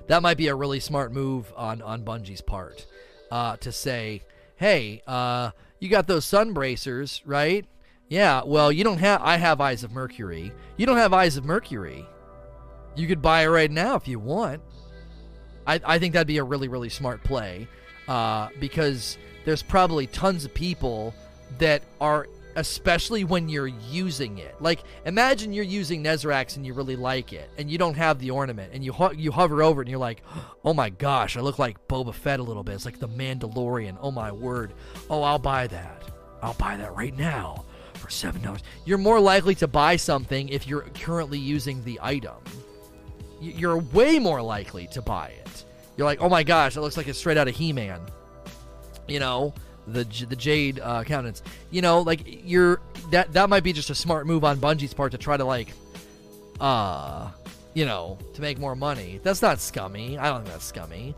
that 0.07 0.21
might 0.21 0.37
be 0.37 0.47
a 0.47 0.55
really 0.55 0.79
smart 0.79 1.13
move 1.13 1.53
on 1.55 1.81
on 1.81 2.03
Bungie's 2.03 2.41
part 2.41 2.85
uh, 3.29 3.57
to 3.57 3.71
say, 3.71 4.23
"Hey, 4.55 5.01
uh, 5.05 5.51
you 5.79 5.89
got 5.89 6.07
those 6.07 6.25
sun 6.25 6.53
bracers, 6.53 7.21
right? 7.25 7.65
Yeah. 8.09 8.41
Well, 8.45 8.71
you 8.71 8.83
don't 8.83 8.99
have. 8.99 9.21
I 9.21 9.37
have 9.37 9.61
Eyes 9.61 9.83
of 9.83 9.91
Mercury. 9.91 10.51
You 10.77 10.85
don't 10.85 10.97
have 10.97 11.13
Eyes 11.13 11.37
of 11.37 11.45
Mercury. 11.45 12.05
You 12.95 13.07
could 13.07 13.21
buy 13.21 13.43
it 13.43 13.47
right 13.47 13.69
now 13.69 13.95
if 13.95 14.07
you 14.07 14.17
want. 14.17 14.61
I, 15.67 15.81
I 15.83 15.99
think 15.99 16.13
that'd 16.13 16.27
be 16.27 16.37
a 16.37 16.43
really 16.43 16.69
really 16.69 16.89
smart 16.89 17.23
play 17.23 17.67
uh, 18.07 18.47
because 18.59 19.17
there's 19.47 19.63
probably 19.63 20.07
tons 20.07 20.43
of 20.43 20.53
people 20.53 21.15
that 21.57 21.81
are 22.01 22.27
especially 22.57 23.23
when 23.23 23.47
you're 23.47 23.67
using 23.67 24.39
it. 24.39 24.53
Like, 24.59 24.81
imagine 25.05 25.53
you're 25.53 25.63
using 25.63 26.03
Nezrax 26.03 26.57
and 26.57 26.65
you 26.65 26.73
really 26.73 26.97
like 26.97 27.31
it, 27.31 27.49
and 27.57 27.71
you 27.71 27.77
don't 27.77 27.95
have 27.95 28.19
the 28.19 28.31
ornament, 28.31 28.71
and 28.73 28.83
you 28.83 28.91
ho- 28.91 29.13
you 29.13 29.31
hover 29.31 29.63
over 29.63 29.81
it, 29.81 29.85
and 29.85 29.89
you're 29.89 29.99
like, 29.99 30.21
oh 30.65 30.73
my 30.73 30.89
gosh, 30.89 31.37
I 31.37 31.39
look 31.39 31.59
like 31.59 31.87
Boba 31.87 32.13
Fett 32.13 32.41
a 32.41 32.43
little 32.43 32.61
bit. 32.61 32.75
It's 32.75 32.83
like 32.83 32.99
the 32.99 33.07
Mandalorian. 33.07 33.95
Oh 34.01 34.11
my 34.11 34.33
word. 34.33 34.73
Oh, 35.09 35.23
I'll 35.23 35.39
buy 35.39 35.67
that. 35.67 36.03
I'll 36.41 36.55
buy 36.55 36.75
that 36.75 36.93
right 36.93 37.17
now 37.17 37.63
for 37.93 38.09
seven 38.09 38.41
dollars. 38.41 38.63
You're 38.83 38.97
more 38.97 39.21
likely 39.21 39.55
to 39.55 39.67
buy 39.69 39.95
something 39.95 40.49
if 40.49 40.67
you're 40.67 40.81
currently 40.93 41.39
using 41.39 41.85
the 41.85 41.99
item. 42.01 42.35
You're 43.39 43.77
way 43.77 44.19
more 44.19 44.41
likely 44.41 44.87
to 44.87 45.01
buy 45.01 45.29
it. 45.29 45.63
You're 45.95 46.05
like, 46.05 46.19
oh 46.19 46.27
my 46.27 46.43
gosh, 46.43 46.75
it 46.75 46.81
looks 46.81 46.97
like 46.97 47.07
it's 47.07 47.17
straight 47.17 47.37
out 47.37 47.47
of 47.47 47.55
He-Man. 47.55 48.01
You 49.07 49.19
know, 49.19 49.53
the 49.87 50.03
the 50.03 50.35
Jade 50.35 50.79
uh, 50.79 51.03
countenance. 51.03 51.41
You 51.71 51.81
know, 51.81 52.01
like 52.01 52.21
you're 52.25 52.81
that 53.11 53.33
that 53.33 53.49
might 53.49 53.63
be 53.63 53.73
just 53.73 53.89
a 53.89 53.95
smart 53.95 54.27
move 54.27 54.43
on 54.43 54.57
Bungie's 54.57 54.93
part 54.93 55.11
to 55.13 55.17
try 55.17 55.37
to 55.37 55.45
like, 55.45 55.73
uh, 56.59 57.29
you 57.73 57.85
know, 57.85 58.17
to 58.33 58.41
make 58.41 58.59
more 58.59 58.75
money. 58.75 59.19
That's 59.23 59.41
not 59.41 59.59
scummy. 59.59 60.17
I 60.17 60.27
don't 60.29 60.41
think 60.41 60.51
that's 60.51 60.65
scummy. 60.65 61.15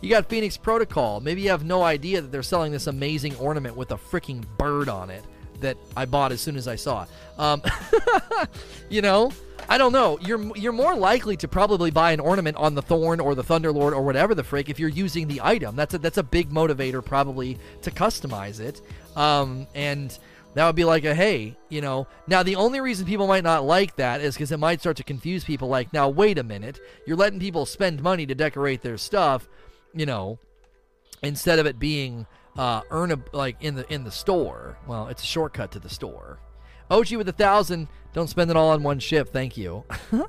You 0.00 0.10
got 0.10 0.28
Phoenix 0.28 0.56
Protocol. 0.56 1.20
Maybe 1.20 1.42
you 1.42 1.50
have 1.50 1.64
no 1.64 1.82
idea 1.82 2.20
that 2.20 2.32
they're 2.32 2.42
selling 2.42 2.72
this 2.72 2.88
amazing 2.88 3.36
ornament 3.36 3.76
with 3.76 3.92
a 3.92 3.96
freaking 3.96 4.44
bird 4.58 4.88
on 4.88 5.10
it 5.10 5.24
that 5.62 5.76
I 5.96 6.04
bought 6.04 6.32
as 6.32 6.40
soon 6.40 6.56
as 6.56 6.68
I 6.68 6.76
saw. 6.76 7.06
Um, 7.38 7.62
you 8.90 9.02
know, 9.02 9.32
I 9.68 9.78
don't 9.78 9.92
know. 9.92 10.18
You're 10.20 10.56
you're 10.56 10.72
more 10.72 10.94
likely 10.94 11.36
to 11.38 11.48
probably 11.48 11.90
buy 11.90 12.12
an 12.12 12.20
ornament 12.20 12.56
on 12.56 12.74
the 12.74 12.82
Thorn 12.82 13.20
or 13.20 13.34
the 13.34 13.44
Thunderlord 13.44 13.92
or 13.92 14.02
whatever 14.02 14.34
the 14.34 14.44
frick 14.44 14.68
if 14.68 14.78
you're 14.78 14.88
using 14.88 15.28
the 15.28 15.40
item. 15.42 15.76
That's 15.76 15.94
a, 15.94 15.98
that's 15.98 16.18
a 16.18 16.22
big 16.22 16.50
motivator 16.50 17.04
probably 17.04 17.58
to 17.82 17.90
customize 17.90 18.60
it. 18.60 18.80
Um, 19.16 19.66
and 19.74 20.16
that 20.54 20.66
would 20.66 20.76
be 20.76 20.84
like 20.84 21.04
a 21.04 21.14
hey, 21.14 21.56
you 21.68 21.80
know. 21.80 22.06
Now 22.26 22.42
the 22.42 22.56
only 22.56 22.80
reason 22.80 23.06
people 23.06 23.26
might 23.26 23.44
not 23.44 23.64
like 23.64 23.96
that 23.96 24.20
is 24.20 24.34
because 24.34 24.52
it 24.52 24.58
might 24.58 24.80
start 24.80 24.96
to 24.98 25.04
confuse 25.04 25.44
people. 25.44 25.68
Like, 25.68 25.92
now 25.92 26.08
wait 26.08 26.38
a 26.38 26.42
minute, 26.42 26.78
you're 27.06 27.16
letting 27.16 27.40
people 27.40 27.64
spend 27.64 28.02
money 28.02 28.26
to 28.26 28.34
decorate 28.34 28.82
their 28.82 28.98
stuff, 28.98 29.48
you 29.94 30.06
know, 30.06 30.38
instead 31.22 31.58
of 31.58 31.66
it 31.66 31.78
being 31.78 32.26
uh, 32.56 32.82
earn 32.90 33.12
a 33.12 33.18
like 33.32 33.56
in 33.60 33.74
the 33.74 33.92
in 33.92 34.04
the 34.04 34.10
store. 34.10 34.78
Well, 34.86 35.08
it's 35.08 35.22
a 35.22 35.26
shortcut 35.26 35.72
to 35.72 35.78
the 35.78 35.88
store. 35.88 36.38
OG 36.90 37.12
with 37.12 37.28
a 37.28 37.32
thousand. 37.32 37.88
Don't 38.12 38.28
spend 38.28 38.50
it 38.50 38.56
all 38.56 38.70
on 38.70 38.82
one 38.82 38.98
ship. 38.98 39.32
Thank 39.32 39.56
you. 39.56 39.84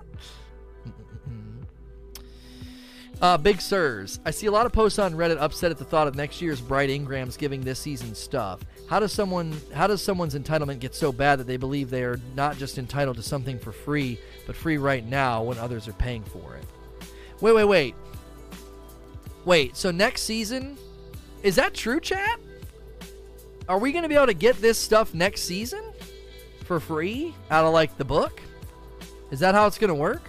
uh, 3.21 3.37
Big 3.37 3.59
Sirs. 3.59 4.21
I 4.25 4.31
see 4.31 4.47
a 4.47 4.51
lot 4.51 4.65
of 4.65 4.71
posts 4.71 4.99
on 4.99 5.13
Reddit 5.13 5.37
upset 5.37 5.71
at 5.71 5.77
the 5.77 5.83
thought 5.83 6.07
of 6.07 6.15
next 6.15 6.41
year's 6.41 6.61
Bright 6.61 6.89
Engrams 6.89 7.37
giving 7.37 7.61
this 7.61 7.79
season's 7.79 8.17
stuff. 8.17 8.61
How 8.89 8.99
does 8.99 9.11
someone 9.11 9.53
how 9.73 9.87
does 9.87 10.01
someone's 10.01 10.35
entitlement 10.35 10.79
get 10.79 10.95
so 10.95 11.11
bad 11.11 11.39
that 11.39 11.47
they 11.47 11.57
believe 11.57 11.89
they 11.89 12.03
are 12.03 12.19
not 12.35 12.57
just 12.57 12.77
entitled 12.77 13.17
to 13.17 13.23
something 13.23 13.59
for 13.59 13.73
free, 13.73 14.17
but 14.47 14.55
free 14.55 14.77
right 14.77 15.05
now 15.05 15.43
when 15.43 15.57
others 15.57 15.89
are 15.89 15.93
paying 15.93 16.23
for 16.23 16.55
it? 16.55 16.63
Wait, 17.41 17.53
wait, 17.53 17.65
wait. 17.65 17.95
Wait, 19.43 19.75
so 19.75 19.91
next 19.91 20.21
season 20.21 20.77
is 21.43 21.55
that 21.57 21.73
true, 21.73 21.99
chat? 21.99 22.39
Are 23.69 23.77
we 23.77 23.91
going 23.91 24.03
to 24.03 24.09
be 24.09 24.15
able 24.15 24.27
to 24.27 24.33
get 24.33 24.59
this 24.61 24.77
stuff 24.77 25.13
next 25.13 25.41
season 25.41 25.83
for 26.65 26.79
free 26.79 27.33
out 27.51 27.65
of 27.65 27.73
like 27.73 27.97
the 27.97 28.05
book? 28.05 28.41
Is 29.31 29.39
that 29.39 29.55
how 29.55 29.67
it's 29.67 29.77
going 29.77 29.89
to 29.89 29.95
work? 29.95 30.23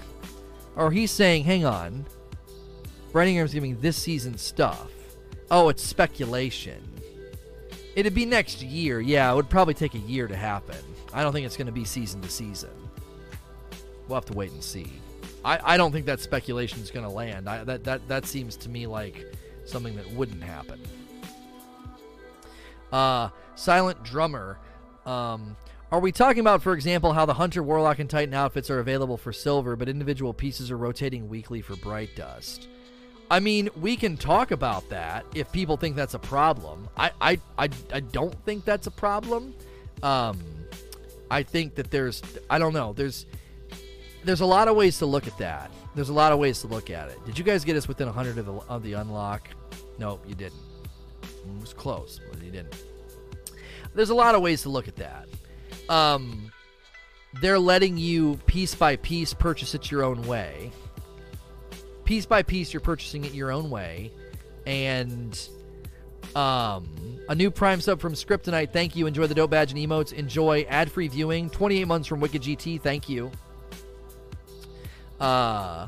Or 0.77 0.91
he's 0.91 1.11
saying, 1.11 1.45
hang 1.45 1.65
on, 1.65 2.05
Bright 3.12 3.28
Engram's 3.28 3.55
giving 3.55 3.81
this 3.81 3.97
season 3.97 4.36
stuff. 4.36 4.91
Oh, 5.51 5.69
it's 5.69 5.85
speculation. 5.85 6.82
It'd 7.95 8.15
be 8.15 8.27
next 8.27 8.61
year. 8.61 9.01
Yeah, 9.01 9.31
it 9.31 9.36
would 9.36 9.49
probably 9.49 9.74
take 9.74 9.95
a 9.95 9.99
year 9.99 10.27
to 10.27 10.35
happen. 10.35 10.78
I 11.12 11.23
don't 11.23 11.32
think 11.32 11.47
it's 11.47 11.57
going 11.57 11.66
to 11.66 11.73
be 11.73 11.85
season 11.85 12.20
to 12.23 12.28
season. 12.28 12.70
We'll 14.09 14.16
have 14.16 14.24
to 14.27 14.32
wait 14.32 14.51
and 14.51 14.62
see. 14.62 14.91
I, 15.45 15.74
I 15.74 15.77
don't 15.77 15.93
think 15.93 16.07
that 16.07 16.19
speculation 16.19 16.81
is 16.81 16.91
going 16.91 17.07
to 17.07 17.12
land. 17.12 17.49
I, 17.49 17.62
that, 17.62 17.85
that, 17.85 18.09
that 18.09 18.27
seems 18.27 18.57
to 18.59 18.69
me 18.69 18.86
like 18.89 19.32
something 19.65 19.95
that 19.97 20.11
wouldn't 20.12 20.43
happen. 20.43 20.81
Uh, 22.95 23.29
Silent 23.57 24.05
Drummer. 24.05 24.57
Um, 25.05 25.57
are 25.91 25.99
we 25.99 26.12
talking 26.12 26.39
about, 26.39 26.62
for 26.62 26.75
example, 26.75 27.12
how 27.12 27.27
the 27.27 27.35
Hunter, 27.35 27.61
Warlock, 27.61 27.99
and 27.99 28.09
Titan 28.09 28.35
outfits 28.35 28.71
are 28.71 28.79
available 28.79 29.16
for 29.16 29.33
silver, 29.33 29.75
but 29.75 29.89
individual 29.89 30.33
pieces 30.33 30.71
are 30.71 30.77
rotating 30.77 31.29
weekly 31.29 31.61
for 31.61 31.75
Bright 31.75 32.11
Dust? 32.15 32.69
I 33.29 33.41
mean, 33.41 33.69
we 33.81 33.97
can 33.97 34.16
talk 34.16 34.53
about 34.53 34.89
that 34.91 35.27
if 35.35 35.51
people 35.51 35.77
think 35.77 35.97
that's 35.97 36.15
a 36.15 36.21
problem. 36.21 36.89
I, 36.97 37.11
I, 37.21 37.41
I, 37.59 37.69
I 37.93 37.99
don't 37.99 38.35
think 38.45 38.65
that's 38.65 38.87
a 38.87 38.93
problem. 38.93 39.55
Um, 40.05 40.39
I 41.33 41.43
think 41.43 41.75
that 41.75 41.91
there's, 41.91 42.23
I 42.49 42.61
don't 42.61 42.75
know, 42.75 42.93
there's, 42.93 43.27
there's 44.23 44.41
a 44.41 44.47
lot 44.47 44.69
of 44.69 44.77
ways 44.77 44.99
to 44.99 45.07
look 45.07 45.27
at 45.27 45.37
that. 45.39 45.73
There's 45.97 46.11
a 46.11 46.15
lot 46.15 46.31
of 46.31 46.39
ways 46.39 46.61
to 46.61 46.69
look 46.69 46.91
at 46.91 47.09
it. 47.09 47.19
Did 47.27 47.41
you 47.41 47.45
guys 47.45 47.65
get 47.65 47.75
us 47.75 47.89
within 47.89 48.07
100 48.07 48.39
of 48.39 48.47
the, 48.47 48.53
of 48.69 48.83
the 48.85 48.93
unlock? 48.93 49.49
No, 49.99 50.21
you 50.29 50.37
didn't. 50.37 50.61
It 51.23 51.61
was 51.61 51.73
close, 51.73 52.21
you. 52.55 52.64
There's 53.94 54.10
a 54.10 54.14
lot 54.14 54.35
of 54.35 54.43
ways 54.43 54.62
to 54.62 54.68
look 54.68 54.89
at 54.89 54.97
that. 54.97 55.28
Um, 55.89 56.51
they're 57.40 57.59
letting 57.59 57.97
you 57.97 58.36
piece 58.47 58.74
by 58.74 58.97
piece 58.97 59.35
purchase 59.35 59.74
it 59.74 59.90
your 59.90 60.05
own 60.05 60.22
way. 60.22 60.72
Piece 62.05 62.26
by 62.26 62.43
piece, 62.43 62.72
you're 62.72 62.81
purchasing 62.81 63.24
it 63.24 63.32
your 63.32 63.51
own 63.51 63.70
way, 63.70 64.12
and 64.66 65.48
um, 66.35 67.18
a 67.28 67.35
new 67.35 67.51
Prime 67.51 67.81
sub 67.81 68.01
from 68.01 68.14
Scriptonite. 68.14 68.72
Thank 68.72 68.97
you. 68.97 69.06
Enjoy 69.06 69.26
the 69.26 69.35
dope 69.35 69.51
badge 69.51 69.72
and 69.72 69.81
emotes. 69.81 70.12
Enjoy 70.12 70.66
ad-free 70.68 71.09
viewing. 71.09 71.48
28 71.51 71.86
months 71.86 72.09
from 72.09 72.20
Wicked 72.20 72.43
GT. 72.43 72.81
Thank 72.81 73.09
you. 73.09 73.31
Uh, 75.20 75.86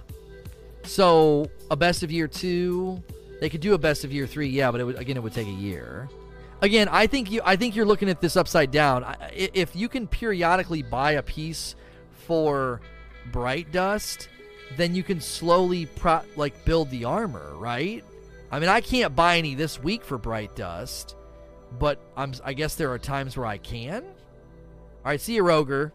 so 0.85 1.51
a 1.71 1.77
best 1.77 2.03
of 2.03 2.11
year 2.11 2.29
two. 2.29 3.03
They 3.41 3.51
could 3.51 3.61
do 3.61 3.75
a 3.75 3.79
best 3.79 4.05
of 4.05 4.13
year 4.13 4.27
three, 4.27 4.49
yeah, 4.49 4.71
but 4.71 4.81
it 4.81 4.85
would, 4.85 4.97
again, 4.97 5.17
it 5.17 5.23
would 5.23 5.35
take 5.35 5.49
a 5.49 5.51
year. 5.51 6.09
Again, 6.67 6.89
I 6.89 7.07
think 7.07 7.31
you, 7.31 7.41
I 7.45 7.55
think 7.55 7.77
you're 7.77 7.87
looking 7.87 8.09
at 8.09 8.21
this 8.21 8.37
upside 8.37 8.73
down. 8.73 9.17
If 9.33 9.77
you 9.77 9.89
can 9.89 10.09
periodically 10.09 10.83
buy 10.83 11.13
a 11.13 11.23
piece 11.23 11.77
for 12.27 12.81
Bright 13.31 13.71
Dust, 13.71 14.29
then 14.77 14.93
you 14.93 15.05
can 15.05 15.21
slowly 15.21 15.87
pro- 15.87 16.23
like 16.35 16.65
build 16.65 16.91
the 16.91 17.05
armor, 17.05 17.55
right? 17.55 18.05
I 18.51 18.59
mean, 18.59 18.69
I 18.69 18.81
can't 18.81 19.15
buy 19.15 19.39
any 19.39 19.55
this 19.55 19.81
week 19.81 20.05
for 20.05 20.19
Bright 20.19 20.57
Dust, 20.57 21.15
but 21.79 22.01
I'm, 22.17 22.33
I 22.45 22.53
guess 22.53 22.75
there 22.75 22.91
are 22.91 22.99
times 22.99 23.37
where 23.37 23.47
I 23.47 23.59
can. 23.59 24.03
All 24.03 25.05
right, 25.05 25.21
see 25.21 25.37
you, 25.37 25.45
Roger. 25.45 25.93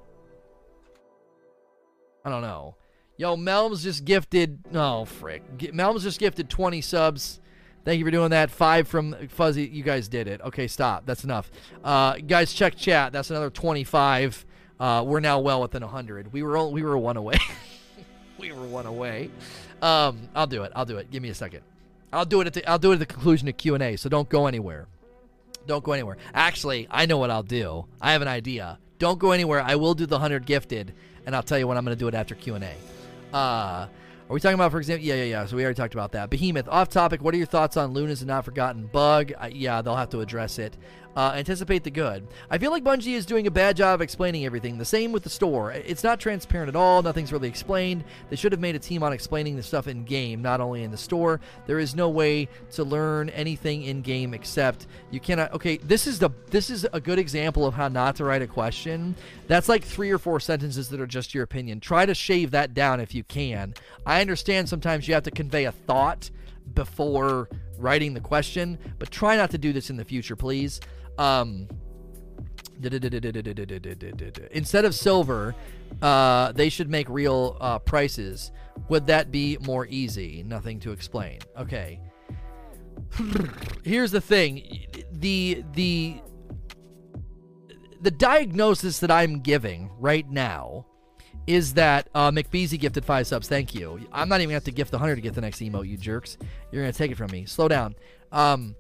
I 2.24 2.30
don't 2.30 2.44
know. 2.44 2.78
Yo, 3.18 3.36
Melms 3.36 3.84
just 3.84 4.06
gifted. 4.06 4.64
Oh, 4.74 5.04
frick. 5.04 5.46
Melms 5.58 6.04
just 6.04 6.18
gifted 6.18 6.50
20 6.50 6.80
subs. 6.80 7.42
Thank 7.84 8.00
you 8.00 8.06
for 8.06 8.12
doing 8.12 8.30
that. 8.30 8.52
Five 8.52 8.88
from 8.88 9.16
Fuzzy. 9.30 9.66
You 9.66 9.84
guys 9.84 10.08
did 10.08 10.28
it. 10.28 10.42
Okay, 10.42 10.68
stop. 10.68 11.06
That's 11.06 11.24
enough. 11.24 11.50
Uh, 11.84 12.18
guys, 12.18 12.54
check 12.54 12.76
chat. 12.76 13.12
That's 13.12 13.32
another 13.32 13.50
25. 13.50 14.46
Uh, 14.80 15.04
we're 15.06 15.20
now 15.20 15.40
well 15.40 15.62
within 15.62 15.82
100. 15.82 16.32
We 16.32 16.44
were 16.44 16.58
all, 16.58 16.72
we 16.72 16.84
were 16.84 16.98
one 16.98 17.18
away. 17.18 17.38
we 18.38 18.52
were 18.52 18.66
one 18.66 18.86
away. 18.86 19.32
Um, 19.82 20.30
I'll 20.36 20.48
do 20.48 20.64
it. 20.64 20.72
I'll 20.76 20.86
do 20.86 20.98
it. 20.98 21.10
Give 21.10 21.24
me 21.24 21.30
a 21.30 21.36
second. 21.36 21.62
I'll 22.14 22.26
do 22.26 22.42
it 22.42 22.48
at 22.48 22.54
the 22.54 22.70
I'll 22.70 22.80
do 22.80 22.92
it 22.92 22.96
at 22.96 23.00
the 23.00 23.06
conclusion 23.06 23.48
of 23.48 23.58
Q 23.58 23.74
and 23.74 23.84
A. 23.84 23.96
So 23.96 24.10
don't 24.10 24.28
go 24.28 24.48
anywhere. 24.48 24.88
Don't 25.66 25.84
go 25.84 25.94
anywhere. 25.94 26.18
Actually, 26.34 26.88
I 26.92 27.06
know 27.06 27.18
what 27.18 27.32
I'll 27.32 27.44
do. 27.44 27.86
I 28.02 28.14
have 28.14 28.22
an 28.22 28.28
idea. 28.28 28.80
Don't 29.00 29.20
go 29.20 29.32
anywhere. 29.32 29.62
I 29.62 29.76
will 29.76 29.94
do 29.94 30.06
the 30.06 30.16
100 30.16 30.46
gifted, 30.46 30.94
and 31.26 31.36
I'll 31.36 31.44
tell 31.44 31.58
you 31.58 31.68
when 31.68 31.78
I'm 31.78 31.86
going 31.86 31.96
to 31.96 32.00
do 32.00 32.08
it 32.08 32.14
after 32.14 32.36
Q 32.36 32.56
and 32.56 32.64
A. 32.64 33.36
Uh, 33.36 33.88
are 34.32 34.34
we 34.34 34.40
talking 34.40 34.56
about, 34.56 34.72
for 34.72 34.78
example? 34.78 35.06
Yeah, 35.06 35.16
yeah, 35.16 35.24
yeah. 35.26 35.46
So 35.46 35.58
we 35.58 35.64
already 35.64 35.76
talked 35.76 35.94
about 35.94 36.14
that. 36.14 36.30
Behemoth, 36.30 36.70
off 36.70 36.88
topic. 36.88 37.22
What 37.22 37.34
are 37.34 37.38
your 37.38 37.48
thoughts 37.48 37.76
on 37.76 37.92
Luna's 37.92 38.22
and 38.22 38.30
Not 38.30 38.46
Forgotten 38.46 38.86
Bug? 38.86 39.34
Uh, 39.38 39.50
yeah, 39.52 39.82
they'll 39.82 39.98
have 39.98 40.10
to 40.12 40.22
address 40.22 40.58
it. 40.58 40.78
Uh, 41.16 41.34
anticipate 41.36 41.84
the 41.84 41.92
good. 41.92 42.26
I 42.50 42.58
feel 42.58 42.72
like 42.72 42.84
Bungie 42.84 43.16
is 43.16 43.26
doing 43.26 43.46
a 43.46 43.52
bad 43.52 43.76
job 43.76 44.02
explaining 44.02 44.46
everything. 44.46 44.78
The 44.78 44.86
same 44.86 45.12
with 45.12 45.24
the 45.24 45.30
store. 45.30 45.72
It's 45.72 46.04
not 46.04 46.20
transparent 46.20 46.70
at 46.70 46.76
all. 46.76 47.02
Nothing's 47.02 47.34
really 47.34 47.50
explained. 47.50 48.06
They 48.30 48.38
should 48.38 48.54
have 48.54 48.62
made 48.62 48.76
a 48.76 48.80
team 48.80 49.04
on 49.04 49.12
explaining 49.12 49.58
the 49.58 49.64
stuff 49.64 49.88
in 49.88 50.06
game, 50.06 50.42
not 50.42 50.62
only 50.62 50.84
in 50.84 50.92
the 50.92 50.98
store. 50.98 51.42
There 51.68 51.80
is 51.80 51.96
no 51.96 52.10
way 52.10 52.48
to 52.72 52.84
learn 52.84 53.30
anything 53.30 53.84
in 53.84 54.02
game 54.02 54.34
except 54.34 54.88
you 55.10 55.20
cannot. 55.20 55.54
Okay, 55.54 55.78
this 55.78 56.08
is 56.08 56.20
the 56.20 56.30
this 56.50 56.70
is 56.70 56.88
a 56.94 57.02
good 57.02 57.20
example 57.20 57.66
of 57.66 57.74
how 57.74 57.90
not 57.90 58.16
to 58.18 58.24
write 58.24 58.42
a 58.42 58.48
question. 58.48 59.16
That's 59.48 59.68
like 59.68 59.84
three 59.84 60.12
or 60.12 60.18
four 60.18 60.40
sentences 60.40 60.90
that 60.90 61.02
are 61.02 61.08
just 61.08 61.34
your 61.34 61.44
opinion. 61.44 61.82
Try 61.82 62.06
to 62.06 62.16
shave 62.16 62.52
that 62.52 62.74
down 62.74 63.02
if 63.02 63.14
you 63.14 63.24
can. 63.26 63.74
I 64.06 64.22
understand 64.22 64.70
sometimes 64.70 65.08
you 65.08 65.14
have 65.14 65.24
to 65.24 65.32
convey 65.32 65.66
a 65.66 65.72
thought 65.72 66.30
before 66.74 67.50
writing 67.78 68.14
the 68.14 68.20
question, 68.20 68.78
but 69.00 69.12
try 69.12 69.36
not 69.36 69.52
to 69.52 69.58
do 69.58 69.74
this 69.74 69.90
in 69.90 69.98
the 69.98 70.06
future, 70.06 70.36
please. 70.36 70.80
Um, 71.18 71.68
instead 74.52 74.86
of 74.86 74.96
silver, 74.96 75.56
uh, 76.02 76.52
they 76.54 76.70
should 76.70 76.90
make 76.90 77.08
real 77.10 77.58
uh, 77.62 77.80
prices. 77.80 78.52
Would 78.90 79.08
that 79.08 79.32
be 79.32 79.58
more 79.62 79.86
easy? 79.88 80.44
Nothing 80.44 80.80
to 80.82 80.92
explain. 80.92 81.40
Okay. 81.58 82.00
Here's 83.84 84.12
the 84.12 84.22
thing. 84.22 84.88
The 85.12 85.64
the 85.74 86.22
the 88.02 88.12
diagnosis 88.12 89.00
that 89.00 89.12
I'm 89.12 89.42
giving 89.42 89.92
right 90.00 90.28
now 90.30 90.88
is 91.48 91.74
that 91.74 92.08
uh, 92.16 92.32
McBeasy 92.32 92.80
gifted 92.80 93.04
five 93.06 93.28
subs. 93.28 93.48
Thank 93.48 93.76
you. 93.76 94.00
I'm 94.12 94.30
not 94.30 94.38
even 94.38 94.50
gonna 94.50 94.56
have 94.56 94.64
to 94.66 94.72
gift 94.72 94.92
the 94.92 94.98
hundred 94.98 95.16
to 95.16 95.22
get 95.22 95.34
the 95.34 95.42
next 95.42 95.60
emote. 95.60 95.88
You 95.88 95.98
jerks. 95.98 96.38
You're 96.72 96.84
gonna 96.84 96.94
take 96.94 97.12
it 97.12 97.18
from 97.18 97.32
me. 97.32 97.46
Slow 97.46 97.68
down. 97.68 97.96
Um, 98.32 98.76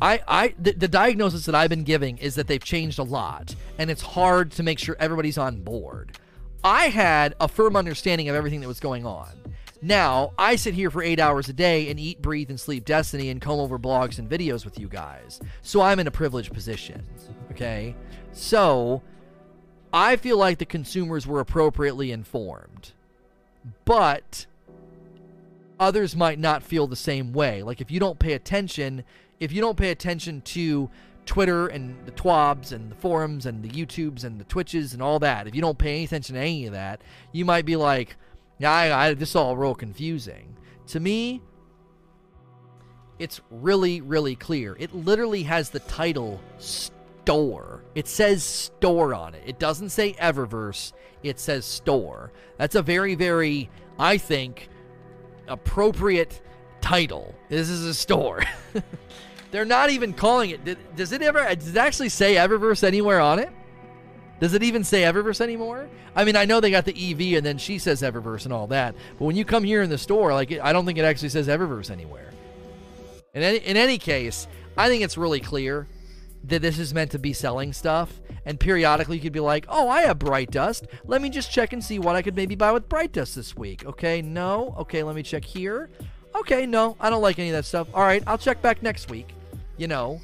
I, 0.00 0.20
I 0.26 0.54
the, 0.58 0.72
the, 0.72 0.88
diagnosis 0.88 1.46
that 1.46 1.54
I've 1.54 1.70
been 1.70 1.84
giving 1.84 2.18
is 2.18 2.34
that 2.34 2.48
they've 2.48 2.62
changed 2.62 2.98
a 2.98 3.04
lot, 3.04 3.54
and 3.78 3.90
it's 3.90 4.02
hard 4.02 4.50
to 4.52 4.62
make 4.62 4.78
sure 4.78 4.96
everybody's 4.98 5.38
on 5.38 5.62
board. 5.62 6.18
I 6.64 6.88
had 6.88 7.34
a 7.40 7.46
firm 7.46 7.76
understanding 7.76 8.28
of 8.28 8.34
everything 8.34 8.60
that 8.60 8.68
was 8.68 8.80
going 8.80 9.06
on. 9.06 9.28
Now, 9.82 10.32
I 10.38 10.56
sit 10.56 10.72
here 10.72 10.90
for 10.90 11.02
eight 11.02 11.20
hours 11.20 11.50
a 11.50 11.52
day 11.52 11.90
and 11.90 12.00
eat, 12.00 12.22
breathe, 12.22 12.48
and 12.48 12.58
sleep 12.58 12.86
Destiny 12.86 13.28
and 13.28 13.38
comb 13.38 13.60
over 13.60 13.78
blogs 13.78 14.18
and 14.18 14.28
videos 14.28 14.64
with 14.64 14.78
you 14.80 14.88
guys. 14.88 15.40
So 15.60 15.82
I'm 15.82 16.00
in 16.00 16.06
a 16.06 16.10
privileged 16.10 16.54
position. 16.54 17.04
Okay? 17.50 17.94
So 18.32 19.02
I 19.92 20.16
feel 20.16 20.38
like 20.38 20.56
the 20.56 20.64
consumers 20.64 21.26
were 21.26 21.38
appropriately 21.38 22.12
informed. 22.12 22.92
But 23.84 24.46
others 25.78 26.16
might 26.16 26.38
not 26.38 26.62
feel 26.62 26.86
the 26.86 26.96
same 26.96 27.34
way. 27.34 27.62
Like 27.62 27.82
if 27.82 27.90
you 27.90 28.00
don't 28.00 28.18
pay 28.18 28.32
attention, 28.32 29.04
if 29.44 29.52
you 29.52 29.60
don't 29.60 29.76
pay 29.76 29.90
attention 29.90 30.40
to 30.40 30.88
Twitter 31.26 31.66
and 31.66 31.94
the 32.06 32.12
twabs 32.12 32.72
and 32.72 32.90
the 32.90 32.94
forums 32.94 33.44
and 33.44 33.62
the 33.62 33.68
YouTubes 33.68 34.24
and 34.24 34.40
the 34.40 34.44
Twitches 34.44 34.94
and 34.94 35.02
all 35.02 35.18
that, 35.18 35.46
if 35.46 35.54
you 35.54 35.60
don't 35.60 35.76
pay 35.76 35.96
any 35.96 36.04
attention 36.04 36.34
to 36.34 36.40
any 36.40 36.66
of 36.66 36.72
that, 36.72 37.02
you 37.32 37.44
might 37.44 37.66
be 37.66 37.76
like, 37.76 38.16
yeah, 38.58 38.72
I, 38.72 39.08
I, 39.08 39.14
this 39.14 39.30
is 39.30 39.36
all 39.36 39.54
real 39.54 39.74
confusing. 39.74 40.56
To 40.88 41.00
me, 41.00 41.42
it's 43.18 43.42
really, 43.50 44.00
really 44.00 44.34
clear. 44.34 44.76
It 44.80 44.94
literally 44.94 45.42
has 45.42 45.68
the 45.68 45.80
title 45.80 46.40
store. 46.56 47.84
It 47.94 48.08
says 48.08 48.42
store 48.42 49.14
on 49.14 49.34
it. 49.34 49.42
It 49.44 49.58
doesn't 49.58 49.90
say 49.90 50.14
Eververse, 50.14 50.94
it 51.22 51.38
says 51.38 51.66
store. 51.66 52.32
That's 52.56 52.76
a 52.76 52.82
very, 52.82 53.14
very, 53.14 53.68
I 53.98 54.16
think, 54.16 54.70
appropriate 55.48 56.40
title. 56.80 57.34
This 57.50 57.68
is 57.68 57.84
a 57.84 57.94
store. 57.94 58.42
They're 59.54 59.64
not 59.64 59.90
even 59.90 60.12
calling 60.12 60.50
it. 60.50 60.96
Does 60.96 61.12
it 61.12 61.22
ever? 61.22 61.38
Does 61.54 61.68
it 61.68 61.76
actually 61.76 62.08
say 62.08 62.34
Eververse 62.34 62.82
anywhere 62.82 63.20
on 63.20 63.38
it? 63.38 63.50
Does 64.40 64.52
it 64.52 64.64
even 64.64 64.82
say 64.82 65.02
Eververse 65.02 65.40
anymore? 65.40 65.88
I 66.16 66.24
mean, 66.24 66.34
I 66.34 66.44
know 66.44 66.58
they 66.58 66.72
got 66.72 66.86
the 66.86 66.90
EV 67.12 67.36
and 67.38 67.46
then 67.46 67.58
she 67.58 67.78
says 67.78 68.02
Eververse 68.02 68.46
and 68.46 68.52
all 68.52 68.66
that, 68.66 68.96
but 69.16 69.24
when 69.24 69.36
you 69.36 69.44
come 69.44 69.62
here 69.62 69.82
in 69.82 69.90
the 69.90 69.96
store, 69.96 70.32
like 70.32 70.50
I 70.50 70.72
don't 70.72 70.84
think 70.84 70.98
it 70.98 71.04
actually 71.04 71.28
says 71.28 71.46
Eververse 71.46 71.88
anywhere. 71.88 72.32
In 73.32 73.44
any, 73.44 73.58
in 73.58 73.76
any 73.76 73.96
case, 73.96 74.48
I 74.76 74.88
think 74.88 75.04
it's 75.04 75.16
really 75.16 75.38
clear 75.38 75.86
that 76.42 76.60
this 76.60 76.80
is 76.80 76.92
meant 76.92 77.12
to 77.12 77.20
be 77.20 77.32
selling 77.32 77.72
stuff, 77.72 78.20
and 78.44 78.58
periodically 78.58 79.18
you 79.18 79.22
could 79.22 79.32
be 79.32 79.38
like, 79.38 79.66
"Oh, 79.68 79.88
I 79.88 80.00
have 80.00 80.18
Bright 80.18 80.50
Dust. 80.50 80.88
Let 81.04 81.22
me 81.22 81.30
just 81.30 81.52
check 81.52 81.72
and 81.72 81.84
see 81.84 82.00
what 82.00 82.16
I 82.16 82.22
could 82.22 82.34
maybe 82.34 82.56
buy 82.56 82.72
with 82.72 82.88
Bright 82.88 83.12
Dust 83.12 83.36
this 83.36 83.56
week." 83.56 83.86
Okay, 83.86 84.20
no. 84.20 84.74
Okay, 84.78 85.04
let 85.04 85.14
me 85.14 85.22
check 85.22 85.44
here. 85.44 85.90
Okay, 86.34 86.66
no, 86.66 86.96
I 86.98 87.08
don't 87.08 87.22
like 87.22 87.38
any 87.38 87.50
of 87.50 87.54
that 87.54 87.66
stuff. 87.66 87.86
All 87.94 88.02
right, 88.02 88.24
I'll 88.26 88.36
check 88.36 88.60
back 88.60 88.82
next 88.82 89.08
week. 89.08 89.28
You 89.76 89.88
know, 89.88 90.20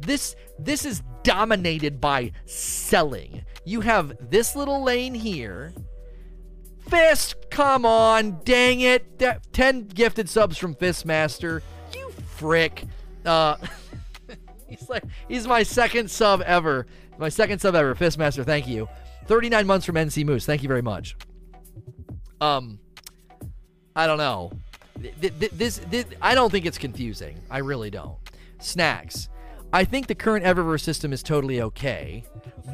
this 0.00 0.36
this 0.58 0.84
is 0.84 1.02
dominated 1.22 2.00
by 2.00 2.32
selling. 2.44 3.44
You 3.64 3.80
have 3.80 4.30
this 4.30 4.56
little 4.56 4.82
lane 4.82 5.14
here. 5.14 5.72
Fist, 6.88 7.36
come 7.50 7.86
on, 7.86 8.40
dang 8.44 8.80
it. 8.80 9.22
10 9.52 9.86
gifted 9.86 10.28
subs 10.28 10.58
from 10.58 10.74
Fistmaster. 10.74 11.62
You 11.94 12.10
frick. 12.36 12.84
Uh 13.24 13.56
He's 14.68 14.88
like 14.88 15.04
he's 15.28 15.46
my 15.46 15.62
second 15.62 16.10
sub 16.10 16.42
ever. 16.42 16.86
My 17.18 17.28
second 17.28 17.60
sub 17.60 17.74
ever. 17.74 17.94
Fistmaster, 17.94 18.44
thank 18.44 18.66
you. 18.66 18.88
39 19.26 19.66
months 19.66 19.86
from 19.86 19.94
NC 19.94 20.24
Moose. 20.24 20.44
Thank 20.44 20.62
you 20.62 20.68
very 20.68 20.82
much. 20.82 21.16
Um 22.40 22.78
I 23.94 24.06
don't 24.06 24.18
know. 24.18 24.50
This, 25.20 25.80
this, 25.90 26.06
I 26.20 26.34
don't 26.34 26.50
think 26.50 26.64
it's 26.64 26.78
confusing. 26.78 27.40
I 27.50 27.58
really 27.58 27.90
don't. 27.90 28.16
Snacks. 28.64 29.28
I 29.72 29.84
think 29.84 30.06
the 30.06 30.14
current 30.14 30.44
Eververse 30.44 30.82
system 30.82 31.12
is 31.12 31.22
totally 31.22 31.62
okay, 31.62 32.24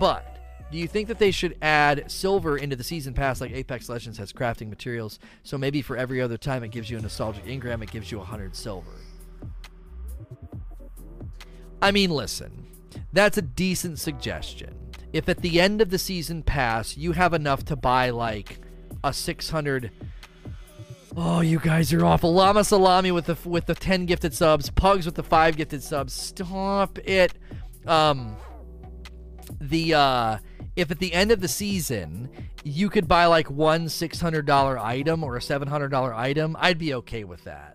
but 0.01 0.39
do 0.71 0.77
you 0.77 0.87
think 0.87 1.09
that 1.09 1.19
they 1.19 1.31
should 1.31 1.57
add 1.63 2.11
silver 2.11 2.59
into 2.59 2.77
the 2.77 2.85
season 2.85 3.15
pass 3.15 3.41
like 3.41 3.53
Apex 3.53 3.89
Legends 3.89 4.19
has 4.19 4.33
crafting 4.33 4.69
materials? 4.69 5.19
So 5.43 5.57
maybe 5.57 5.81
for 5.81 5.97
every 5.97 6.21
other 6.21 6.37
time 6.37 6.63
it 6.63 6.73
gives 6.73 6.91
you 6.91 6.99
a 6.99 7.01
nostalgic 7.01 7.45
engram, 7.47 7.83
it 7.83 7.91
gives 7.91 8.13
you 8.13 8.19
100 8.19 8.55
silver. 8.55 8.91
I 11.81 11.91
mean, 11.91 12.11
listen, 12.11 12.67
that's 13.13 13.39
a 13.39 13.43
decent 13.43 13.99
suggestion. 13.99 14.75
If 15.13 15.29
at 15.29 15.39
the 15.39 15.61
end 15.61 15.81
of 15.81 15.89
the 15.89 15.99
season 15.99 16.43
pass 16.43 16.97
you 16.97 17.13
have 17.13 17.33
enough 17.33 17.65
to 17.67 17.77
buy 17.77 18.11
like 18.11 18.59
a 19.03 19.13
600 19.13 19.91
Oh, 21.21 21.41
you 21.41 21.59
guys 21.59 21.93
are 21.93 22.05
awful. 22.05 22.33
Llama 22.33 22.63
Salami 22.63 23.11
with 23.11 23.27
the 23.27 23.37
with 23.45 23.67
the 23.67 23.75
10 23.75 24.07
gifted 24.07 24.33
subs, 24.33 24.71
Pugs 24.71 25.05
with 25.05 25.17
the 25.17 25.25
5 25.25 25.57
gifted 25.57 25.83
subs. 25.83 26.13
Stop 26.13 26.97
it. 27.01 27.33
Um 27.89 28.37
the 29.61 29.95
uh 29.95 30.39
if 30.77 30.93
at 30.93 31.01
the 31.01 31.13
end 31.13 31.33
of 31.33 31.41
the 31.41 31.49
season 31.49 32.31
you 32.63 32.89
could 32.89 33.09
buy 33.09 33.27
like 33.27 33.51
one 33.51 33.87
$600 33.87 34.81
item 34.81 35.25
or 35.25 35.35
a 35.35 35.41
$700 35.41 36.15
item, 36.15 36.57
I'd 36.61 36.79
be 36.79 36.95
okay 36.95 37.25
with 37.25 37.43
that. 37.43 37.75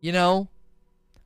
You 0.00 0.12
know? 0.12 0.48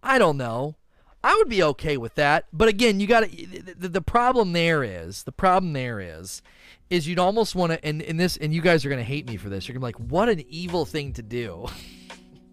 I 0.02 0.18
don't 0.18 0.36
know. 0.36 0.74
I 1.22 1.36
would 1.36 1.48
be 1.48 1.62
okay 1.62 1.96
with 1.96 2.16
that. 2.16 2.46
But 2.52 2.66
again, 2.66 2.98
you 2.98 3.06
got 3.06 3.20
to 3.20 3.74
the, 3.76 3.88
the 3.88 4.02
problem 4.02 4.52
there 4.52 4.82
is, 4.82 5.22
the 5.22 5.32
problem 5.32 5.74
there 5.74 6.00
is 6.00 6.42
is 6.90 7.06
you'd 7.06 7.18
almost 7.18 7.54
want 7.54 7.72
to 7.72 7.84
and, 7.84 8.00
in 8.02 8.16
this 8.16 8.36
and 8.36 8.52
you 8.52 8.60
guys 8.60 8.84
are 8.84 8.88
going 8.88 9.00
to 9.00 9.04
hate 9.04 9.28
me 9.28 9.36
for 9.36 9.48
this. 9.48 9.68
You're 9.68 9.78
going 9.78 9.92
to 9.92 9.98
be 9.98 10.04
like, 10.04 10.10
"What 10.10 10.28
an 10.28 10.42
evil 10.48 10.84
thing 10.84 11.12
to 11.14 11.22
do." 11.22 11.66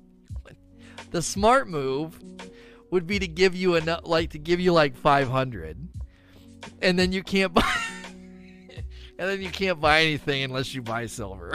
the 1.12 1.22
smart 1.22 1.70
move 1.70 2.20
would 2.92 3.08
be 3.08 3.20
to 3.20 3.28
give 3.28 3.56
you 3.56 3.76
enough 3.76 4.02
like 4.04 4.32
to 4.32 4.40
give 4.40 4.60
you 4.60 4.74
like 4.74 4.96
500 4.96 5.78
and 6.82 7.00
then 7.00 7.12
you 7.12 7.24
can't 7.24 7.54
buy 7.54 7.64
and 9.20 9.30
then 9.30 9.42
you 9.42 9.50
can't 9.50 9.80
buy 9.80 10.02
anything 10.02 10.44
unless 10.44 10.74
you 10.74 10.82
buy 10.82 11.06
silver. 11.06 11.54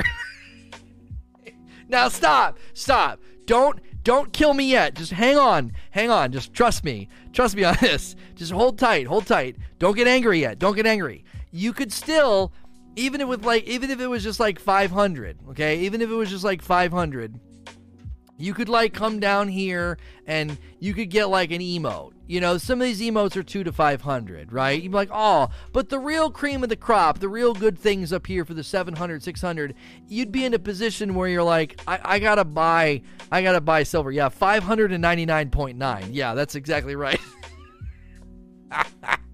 now 1.88 2.08
stop. 2.08 2.58
Stop. 2.72 3.20
Don't 3.46 3.80
don't 4.02 4.32
kill 4.32 4.54
me 4.54 4.70
yet. 4.70 4.94
Just 4.94 5.12
hang 5.12 5.36
on. 5.36 5.72
Hang 5.90 6.10
on. 6.10 6.32
Just 6.32 6.54
trust 6.54 6.84
me. 6.84 7.08
Trust 7.32 7.54
me 7.54 7.64
on 7.64 7.76
this. 7.80 8.16
Just 8.34 8.52
hold 8.52 8.78
tight. 8.78 9.06
Hold 9.06 9.26
tight. 9.26 9.56
Don't 9.78 9.96
get 9.96 10.06
angry 10.06 10.40
yet. 10.40 10.58
Don't 10.58 10.74
get 10.74 10.86
angry. 10.86 11.24
You 11.50 11.72
could 11.72 11.92
still 11.92 12.52
even 12.96 13.20
if 13.20 13.28
with 13.28 13.44
like 13.44 13.64
even 13.64 13.90
if 13.90 14.00
it 14.00 14.06
was 14.06 14.22
just 14.22 14.40
like 14.40 14.58
500, 14.58 15.38
okay? 15.50 15.80
Even 15.80 16.00
if 16.00 16.10
it 16.10 16.14
was 16.14 16.30
just 16.30 16.44
like 16.44 16.62
500, 16.62 17.38
you 18.40 18.54
could 18.54 18.68
like 18.68 18.94
come 18.94 19.20
down 19.20 19.48
here 19.48 19.98
and 20.26 20.56
you 20.78 20.94
could 20.94 21.10
get 21.10 21.26
like 21.26 21.50
an 21.50 21.60
emote. 21.60 22.12
You 22.26 22.40
know, 22.40 22.58
some 22.58 22.80
of 22.80 22.86
these 22.86 23.00
emotes 23.00 23.36
are 23.36 23.42
2 23.42 23.64
to 23.64 23.72
500, 23.72 24.52
right? 24.52 24.80
You'd 24.80 24.92
be 24.92 24.96
like, 24.96 25.10
"Oh, 25.12 25.48
but 25.72 25.88
the 25.88 25.98
real 25.98 26.30
cream 26.30 26.62
of 26.62 26.68
the 26.68 26.76
crop, 26.76 27.18
the 27.18 27.28
real 27.28 27.54
good 27.54 27.78
things 27.78 28.12
up 28.12 28.26
here 28.26 28.44
for 28.44 28.54
the 28.54 28.62
700, 28.62 29.22
600." 29.22 29.74
You'd 30.06 30.32
be 30.32 30.44
in 30.44 30.54
a 30.54 30.58
position 30.58 31.14
where 31.14 31.28
you're 31.28 31.42
like, 31.42 31.80
"I, 31.86 32.00
I 32.02 32.18
got 32.18 32.36
to 32.36 32.44
buy 32.44 33.02
I 33.30 33.42
got 33.42 33.52
to 33.52 33.60
buy 33.60 33.82
silver." 33.82 34.12
Yeah, 34.12 34.28
599.9. 34.28 36.08
Yeah, 36.12 36.34
that's 36.34 36.54
exactly 36.54 36.96
right. 36.96 37.20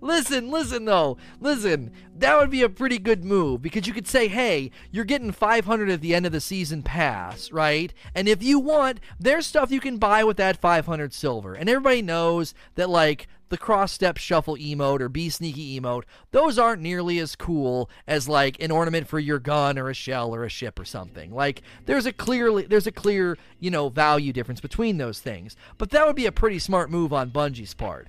listen, 0.00 0.50
listen 0.50 0.84
though. 0.84 1.16
Listen, 1.40 1.92
that 2.16 2.38
would 2.38 2.50
be 2.50 2.62
a 2.62 2.68
pretty 2.68 2.98
good 2.98 3.24
move 3.24 3.62
because 3.62 3.86
you 3.86 3.92
could 3.92 4.06
say, 4.06 4.28
hey, 4.28 4.70
you're 4.90 5.04
getting 5.04 5.32
500 5.32 5.90
at 5.90 6.00
the 6.00 6.14
end 6.14 6.26
of 6.26 6.32
the 6.32 6.40
season 6.40 6.82
pass, 6.82 7.50
right? 7.50 7.92
And 8.14 8.28
if 8.28 8.42
you 8.42 8.58
want, 8.58 9.00
there's 9.18 9.46
stuff 9.46 9.70
you 9.70 9.80
can 9.80 9.98
buy 9.98 10.24
with 10.24 10.36
that 10.36 10.60
500 10.60 11.12
silver. 11.12 11.54
And 11.54 11.68
everybody 11.68 12.02
knows 12.02 12.54
that, 12.74 12.90
like, 12.90 13.26
the 13.50 13.58
cross 13.58 13.92
step 13.92 14.16
shuffle 14.16 14.56
emote 14.56 15.00
or 15.00 15.08
be 15.08 15.28
sneaky 15.28 15.78
emote, 15.78 16.04
those 16.30 16.56
aren't 16.56 16.80
nearly 16.80 17.18
as 17.18 17.34
cool 17.34 17.90
as 18.06 18.28
like 18.28 18.60
an 18.62 18.70
ornament 18.70 19.08
for 19.08 19.18
your 19.18 19.40
gun 19.40 19.76
or 19.76 19.90
a 19.90 19.94
shell 19.94 20.32
or 20.32 20.44
a 20.44 20.48
ship 20.48 20.78
or 20.78 20.84
something. 20.84 21.32
Like 21.32 21.62
there's 21.84 22.06
a 22.06 22.12
clearly 22.12 22.66
there's 22.66 22.86
a 22.86 22.92
clear, 22.92 23.36
you 23.58 23.70
know, 23.70 23.88
value 23.88 24.32
difference 24.32 24.60
between 24.60 24.98
those 24.98 25.18
things. 25.18 25.56
But 25.78 25.90
that 25.90 26.06
would 26.06 26.14
be 26.14 26.26
a 26.26 26.32
pretty 26.32 26.60
smart 26.60 26.90
move 26.90 27.12
on 27.12 27.30
Bungie's 27.32 27.74
part 27.74 28.06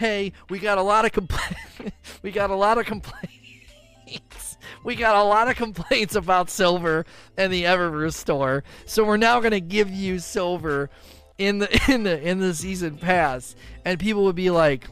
hey, 0.00 0.32
we 0.48 0.58
got 0.58 0.78
a 0.78 0.82
lot 0.82 1.04
of 1.04 1.12
compl- 1.12 1.92
we 2.22 2.32
got 2.32 2.48
a 2.48 2.54
lot 2.54 2.78
of 2.78 2.86
complaints. 2.86 4.56
we 4.84 4.96
got 4.96 5.14
a 5.14 5.22
lot 5.22 5.46
of 5.46 5.56
complaints 5.56 6.14
about 6.14 6.48
silver 6.48 7.04
and 7.36 7.52
the 7.52 7.64
Eververse 7.64 8.14
store. 8.14 8.64
So 8.86 9.04
we're 9.04 9.18
now 9.18 9.40
going 9.40 9.52
to 9.52 9.60
give 9.60 9.90
you 9.90 10.18
silver 10.18 10.88
in 11.36 11.58
the 11.58 11.82
in 11.92 12.02
the 12.02 12.20
in 12.20 12.40
the 12.40 12.54
season 12.54 12.96
pass 12.96 13.54
and 13.84 14.00
people 14.00 14.24
would 14.24 14.36
be 14.36 14.50
like 14.50 14.88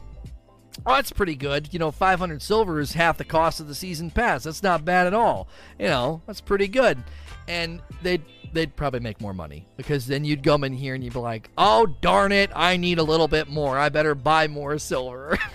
Oh, 0.85 0.95
that's 0.95 1.11
pretty 1.11 1.35
good. 1.35 1.73
You 1.73 1.79
know, 1.79 1.91
500 1.91 2.41
silver 2.41 2.79
is 2.79 2.93
half 2.93 3.17
the 3.17 3.25
cost 3.25 3.59
of 3.59 3.67
the 3.67 3.75
season 3.75 4.11
pass. 4.11 4.43
That's 4.43 4.63
not 4.63 4.85
bad 4.85 5.07
at 5.07 5.13
all. 5.13 5.49
You 5.77 5.87
know, 5.87 6.21
that's 6.25 6.39
pretty 6.39 6.69
good. 6.69 7.03
And 7.49 7.81
they'd 8.03 8.23
they'd 8.53 8.75
probably 8.75 8.99
make 8.99 9.19
more 9.19 9.33
money 9.33 9.67
because 9.75 10.07
then 10.07 10.23
you'd 10.23 10.43
come 10.43 10.63
in 10.63 10.73
here 10.73 10.95
and 10.95 11.03
you'd 11.03 11.13
be 11.13 11.19
like, 11.19 11.49
"Oh 11.57 11.87
darn 12.01 12.31
it, 12.31 12.51
I 12.55 12.77
need 12.77 12.99
a 12.99 13.03
little 13.03 13.27
bit 13.27 13.47
more. 13.49 13.77
I 13.77 13.89
better 13.89 14.15
buy 14.15 14.47
more 14.47 14.77
silver." 14.77 15.37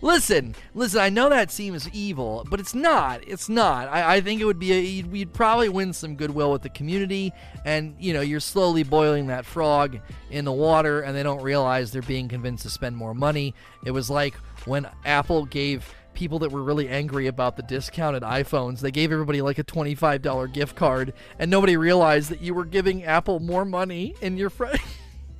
listen, 0.00 0.54
listen. 0.74 1.00
I 1.00 1.08
know 1.08 1.28
that 1.28 1.50
seems 1.50 1.88
evil, 1.90 2.46
but 2.48 2.60
it's 2.60 2.74
not. 2.74 3.26
It's 3.26 3.48
not. 3.48 3.88
I, 3.88 4.16
I 4.16 4.20
think 4.20 4.40
it 4.40 4.44
would 4.44 4.58
be. 4.58 4.72
A, 4.72 4.80
you'd, 4.80 5.12
you'd, 5.12 5.32
probably 5.32 5.68
win 5.68 5.92
some 5.92 6.14
goodwill 6.14 6.52
with 6.52 6.62
the 6.62 6.68
community, 6.68 7.32
and 7.64 7.96
you 7.98 8.12
know, 8.12 8.20
you're 8.20 8.40
slowly 8.40 8.84
boiling 8.84 9.26
that 9.26 9.44
frog 9.44 9.98
in 10.30 10.44
the 10.44 10.52
water, 10.52 11.00
and 11.00 11.16
they 11.16 11.24
don't 11.24 11.42
realize 11.42 11.90
they're 11.90 12.02
being 12.02 12.28
convinced 12.28 12.62
to 12.62 12.70
spend 12.70 12.96
more 12.96 13.14
money. 13.14 13.54
It 13.84 13.90
was 13.90 14.08
like 14.08 14.34
when 14.64 14.88
Apple 15.04 15.44
gave 15.46 15.92
people 16.16 16.40
that 16.40 16.50
were 16.50 16.62
really 16.62 16.88
angry 16.88 17.28
about 17.28 17.56
the 17.56 17.62
discounted 17.62 18.24
iPhones. 18.24 18.80
They 18.80 18.90
gave 18.90 19.12
everybody 19.12 19.42
like 19.42 19.58
a 19.58 19.64
$25 19.64 20.52
gift 20.52 20.74
card, 20.74 21.12
and 21.38 21.50
nobody 21.50 21.76
realized 21.76 22.30
that 22.30 22.40
you 22.40 22.54
were 22.54 22.64
giving 22.64 23.04
Apple 23.04 23.38
more 23.38 23.64
money 23.64 24.14
in 24.20 24.36
your 24.36 24.50
fr- 24.50 24.74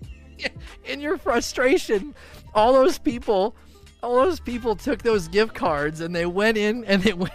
in 0.85 1.01
your 1.01 1.19
frustration. 1.19 2.15
All 2.55 2.73
those 2.73 2.99
people, 2.99 3.57
all 4.03 4.15
those 4.17 4.39
people 4.39 4.77
took 4.77 5.03
those 5.03 5.27
gift 5.29 5.55
cards 5.55 6.01
and 6.01 6.15
they 6.15 6.27
went 6.27 6.57
in 6.57 6.85
and 6.85 7.03
they 7.03 7.13
went 7.13 7.33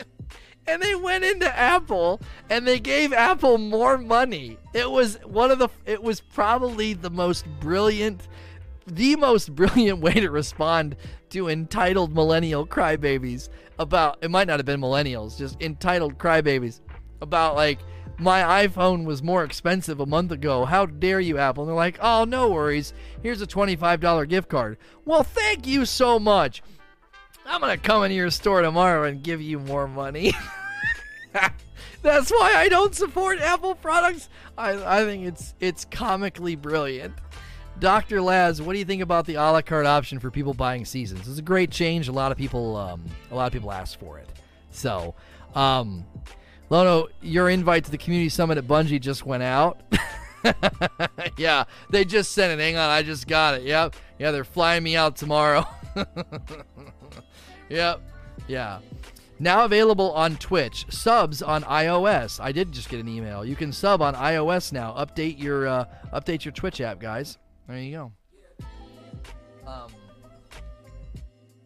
and 0.66 0.82
they 0.82 0.94
went 0.94 1.24
into 1.24 1.56
Apple 1.56 2.20
and 2.50 2.66
they 2.66 2.80
gave 2.80 3.12
Apple 3.12 3.58
more 3.58 3.98
money. 3.98 4.58
It 4.72 4.90
was 4.90 5.16
one 5.24 5.50
of 5.50 5.58
the 5.58 5.68
it 5.86 6.02
was 6.02 6.20
probably 6.20 6.94
the 6.94 7.10
most 7.10 7.46
brilliant 7.60 8.28
the 8.86 9.16
most 9.16 9.54
brilliant 9.54 10.00
way 10.00 10.14
to 10.14 10.30
respond 10.30 10.96
to 11.30 11.48
entitled 11.48 12.14
millennial 12.14 12.66
crybabies 12.66 13.48
about 13.78 14.18
it 14.22 14.30
might 14.30 14.46
not 14.46 14.58
have 14.58 14.66
been 14.66 14.80
millennials, 14.80 15.36
just 15.36 15.60
entitled 15.60 16.18
crybabies 16.18 16.80
about 17.20 17.56
like 17.56 17.80
my 18.18 18.66
iPhone 18.66 19.04
was 19.04 19.22
more 19.22 19.44
expensive 19.44 20.00
a 20.00 20.06
month 20.06 20.30
ago. 20.30 20.64
How 20.64 20.86
dare 20.86 21.20
you, 21.20 21.38
Apple? 21.38 21.64
And 21.64 21.70
they're 21.70 21.76
like, 21.76 21.98
oh, 22.00 22.24
no 22.24 22.48
worries. 22.50 22.92
Here's 23.22 23.42
a 23.42 23.46
$25 23.46 24.28
gift 24.28 24.48
card. 24.48 24.78
Well, 25.04 25.24
thank 25.24 25.66
you 25.66 25.84
so 25.84 26.18
much. 26.18 26.62
I'm 27.46 27.60
going 27.60 27.76
to 27.76 27.82
come 27.82 28.04
into 28.04 28.14
your 28.14 28.30
store 28.30 28.62
tomorrow 28.62 29.04
and 29.04 29.22
give 29.22 29.42
you 29.42 29.58
more 29.58 29.88
money. 29.88 30.32
That's 32.02 32.30
why 32.30 32.52
I 32.54 32.68
don't 32.68 32.94
support 32.94 33.40
Apple 33.40 33.74
products. 33.74 34.28
I, 34.56 35.00
I 35.00 35.04
think 35.04 35.26
it's 35.26 35.54
it's 35.58 35.84
comically 35.86 36.54
brilliant. 36.54 37.14
Dr. 37.80 38.20
Laz, 38.20 38.62
what 38.62 38.72
do 38.72 38.78
you 38.78 38.84
think 38.84 39.02
about 39.02 39.26
the 39.26 39.34
a 39.34 39.50
la 39.50 39.60
carte 39.60 39.86
option 39.86 40.18
for 40.18 40.30
people 40.30 40.54
buying 40.54 40.84
seasons? 40.84 41.28
It's 41.28 41.38
a 41.38 41.42
great 41.42 41.70
change. 41.70 42.08
A 42.08 42.12
lot 42.12 42.32
of 42.32 42.38
people, 42.38 42.76
um, 42.76 43.04
a 43.30 43.34
lot 43.34 43.46
of 43.46 43.52
people 43.52 43.72
ask 43.72 43.98
for 43.98 44.18
it. 44.18 44.28
So, 44.70 45.14
um, 45.54 46.04
Lono, 46.70 47.08
your 47.20 47.50
invite 47.50 47.84
to 47.84 47.90
the 47.90 47.98
community 47.98 48.28
summit 48.28 48.58
at 48.58 48.66
Bungie 48.66 49.00
just 49.00 49.26
went 49.26 49.42
out. 49.42 49.80
yeah, 51.36 51.64
they 51.90 52.04
just 52.04 52.32
sent 52.32 52.58
it. 52.58 52.62
Hang 52.62 52.76
on, 52.76 52.90
I 52.90 53.02
just 53.02 53.26
got 53.26 53.54
it. 53.54 53.62
Yep. 53.62 53.96
Yeah, 54.18 54.30
they're 54.30 54.44
flying 54.44 54.82
me 54.82 54.96
out 54.96 55.16
tomorrow. 55.16 55.66
yep. 57.68 58.00
Yeah. 58.46 58.80
Now 59.38 59.64
available 59.64 60.12
on 60.12 60.36
Twitch. 60.36 60.86
Subs 60.90 61.42
on 61.42 61.64
iOS. 61.64 62.40
I 62.40 62.52
did 62.52 62.72
just 62.72 62.88
get 62.88 63.00
an 63.00 63.08
email. 63.08 63.44
You 63.44 63.56
can 63.56 63.72
sub 63.72 64.00
on 64.00 64.14
iOS 64.14 64.72
now. 64.72 64.92
Update 64.92 65.38
your 65.38 65.66
uh, 65.66 65.84
update 66.12 66.44
your 66.44 66.52
Twitch 66.52 66.80
app, 66.80 67.00
guys. 67.00 67.38
There 67.68 67.78
you 67.78 67.92
go. 67.92 68.12
Um, 69.66 69.90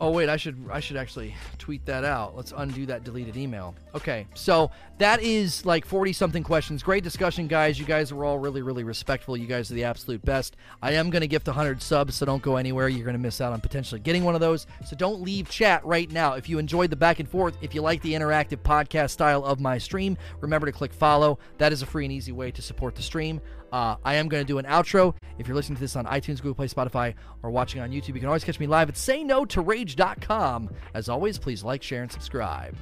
oh 0.00 0.10
wait, 0.10 0.28
I 0.28 0.36
should 0.36 0.56
I 0.70 0.78
should 0.78 0.96
actually 0.96 1.34
tweet 1.58 1.84
that 1.86 2.04
out. 2.04 2.36
Let's 2.36 2.52
undo 2.56 2.86
that 2.86 3.02
deleted 3.04 3.36
email. 3.36 3.74
Okay, 3.94 4.26
so 4.34 4.70
that 4.98 5.20
is 5.22 5.66
like 5.66 5.84
40 5.84 6.12
something 6.12 6.42
questions. 6.44 6.82
Great 6.82 7.02
discussion, 7.02 7.48
guys. 7.48 7.78
You 7.78 7.84
guys 7.84 8.12
were 8.12 8.24
all 8.24 8.38
really 8.38 8.62
really 8.62 8.84
respectful. 8.84 9.36
You 9.36 9.46
guys 9.46 9.70
are 9.70 9.74
the 9.74 9.84
absolute 9.84 10.24
best. 10.24 10.56
I 10.80 10.92
am 10.92 11.10
going 11.10 11.22
to 11.22 11.26
gift 11.26 11.48
100 11.48 11.82
subs, 11.82 12.14
so 12.14 12.24
don't 12.24 12.42
go 12.42 12.56
anywhere. 12.56 12.88
You're 12.88 13.04
going 13.04 13.16
to 13.16 13.18
miss 13.18 13.40
out 13.40 13.52
on 13.52 13.60
potentially 13.60 14.00
getting 14.00 14.22
one 14.22 14.34
of 14.36 14.40
those. 14.40 14.66
So 14.86 14.94
don't 14.94 15.20
leave 15.20 15.50
chat 15.50 15.84
right 15.84 16.10
now. 16.10 16.34
If 16.34 16.48
you 16.48 16.58
enjoyed 16.58 16.90
the 16.90 16.96
back 16.96 17.18
and 17.18 17.28
forth, 17.28 17.58
if 17.60 17.74
you 17.74 17.82
like 17.82 18.00
the 18.02 18.12
interactive 18.12 18.62
podcast 18.62 19.10
style 19.10 19.44
of 19.44 19.58
my 19.58 19.78
stream, 19.78 20.16
remember 20.40 20.66
to 20.66 20.72
click 20.72 20.92
follow. 20.92 21.40
That 21.58 21.72
is 21.72 21.82
a 21.82 21.86
free 21.86 22.04
and 22.04 22.12
easy 22.12 22.32
way 22.32 22.52
to 22.52 22.62
support 22.62 22.94
the 22.94 23.02
stream. 23.02 23.40
Uh, 23.72 23.96
I 24.04 24.14
am 24.14 24.28
going 24.28 24.42
to 24.42 24.46
do 24.46 24.58
an 24.58 24.64
outro. 24.64 25.14
If 25.38 25.46
you're 25.46 25.56
listening 25.56 25.76
to 25.76 25.80
this 25.80 25.96
on 25.96 26.06
iTunes, 26.06 26.36
Google 26.36 26.54
Play, 26.54 26.68
Spotify, 26.68 27.14
or 27.42 27.50
watching 27.50 27.80
on 27.80 27.90
YouTube, 27.90 28.08
you 28.08 28.20
can 28.20 28.26
always 28.26 28.44
catch 28.44 28.58
me 28.58 28.66
live 28.66 28.88
at 28.88 28.94
sayno2rage.com. 28.94 30.70
As 30.94 31.08
always, 31.08 31.38
please 31.38 31.62
like, 31.62 31.82
share, 31.82 32.02
and 32.02 32.10
subscribe. 32.10 32.76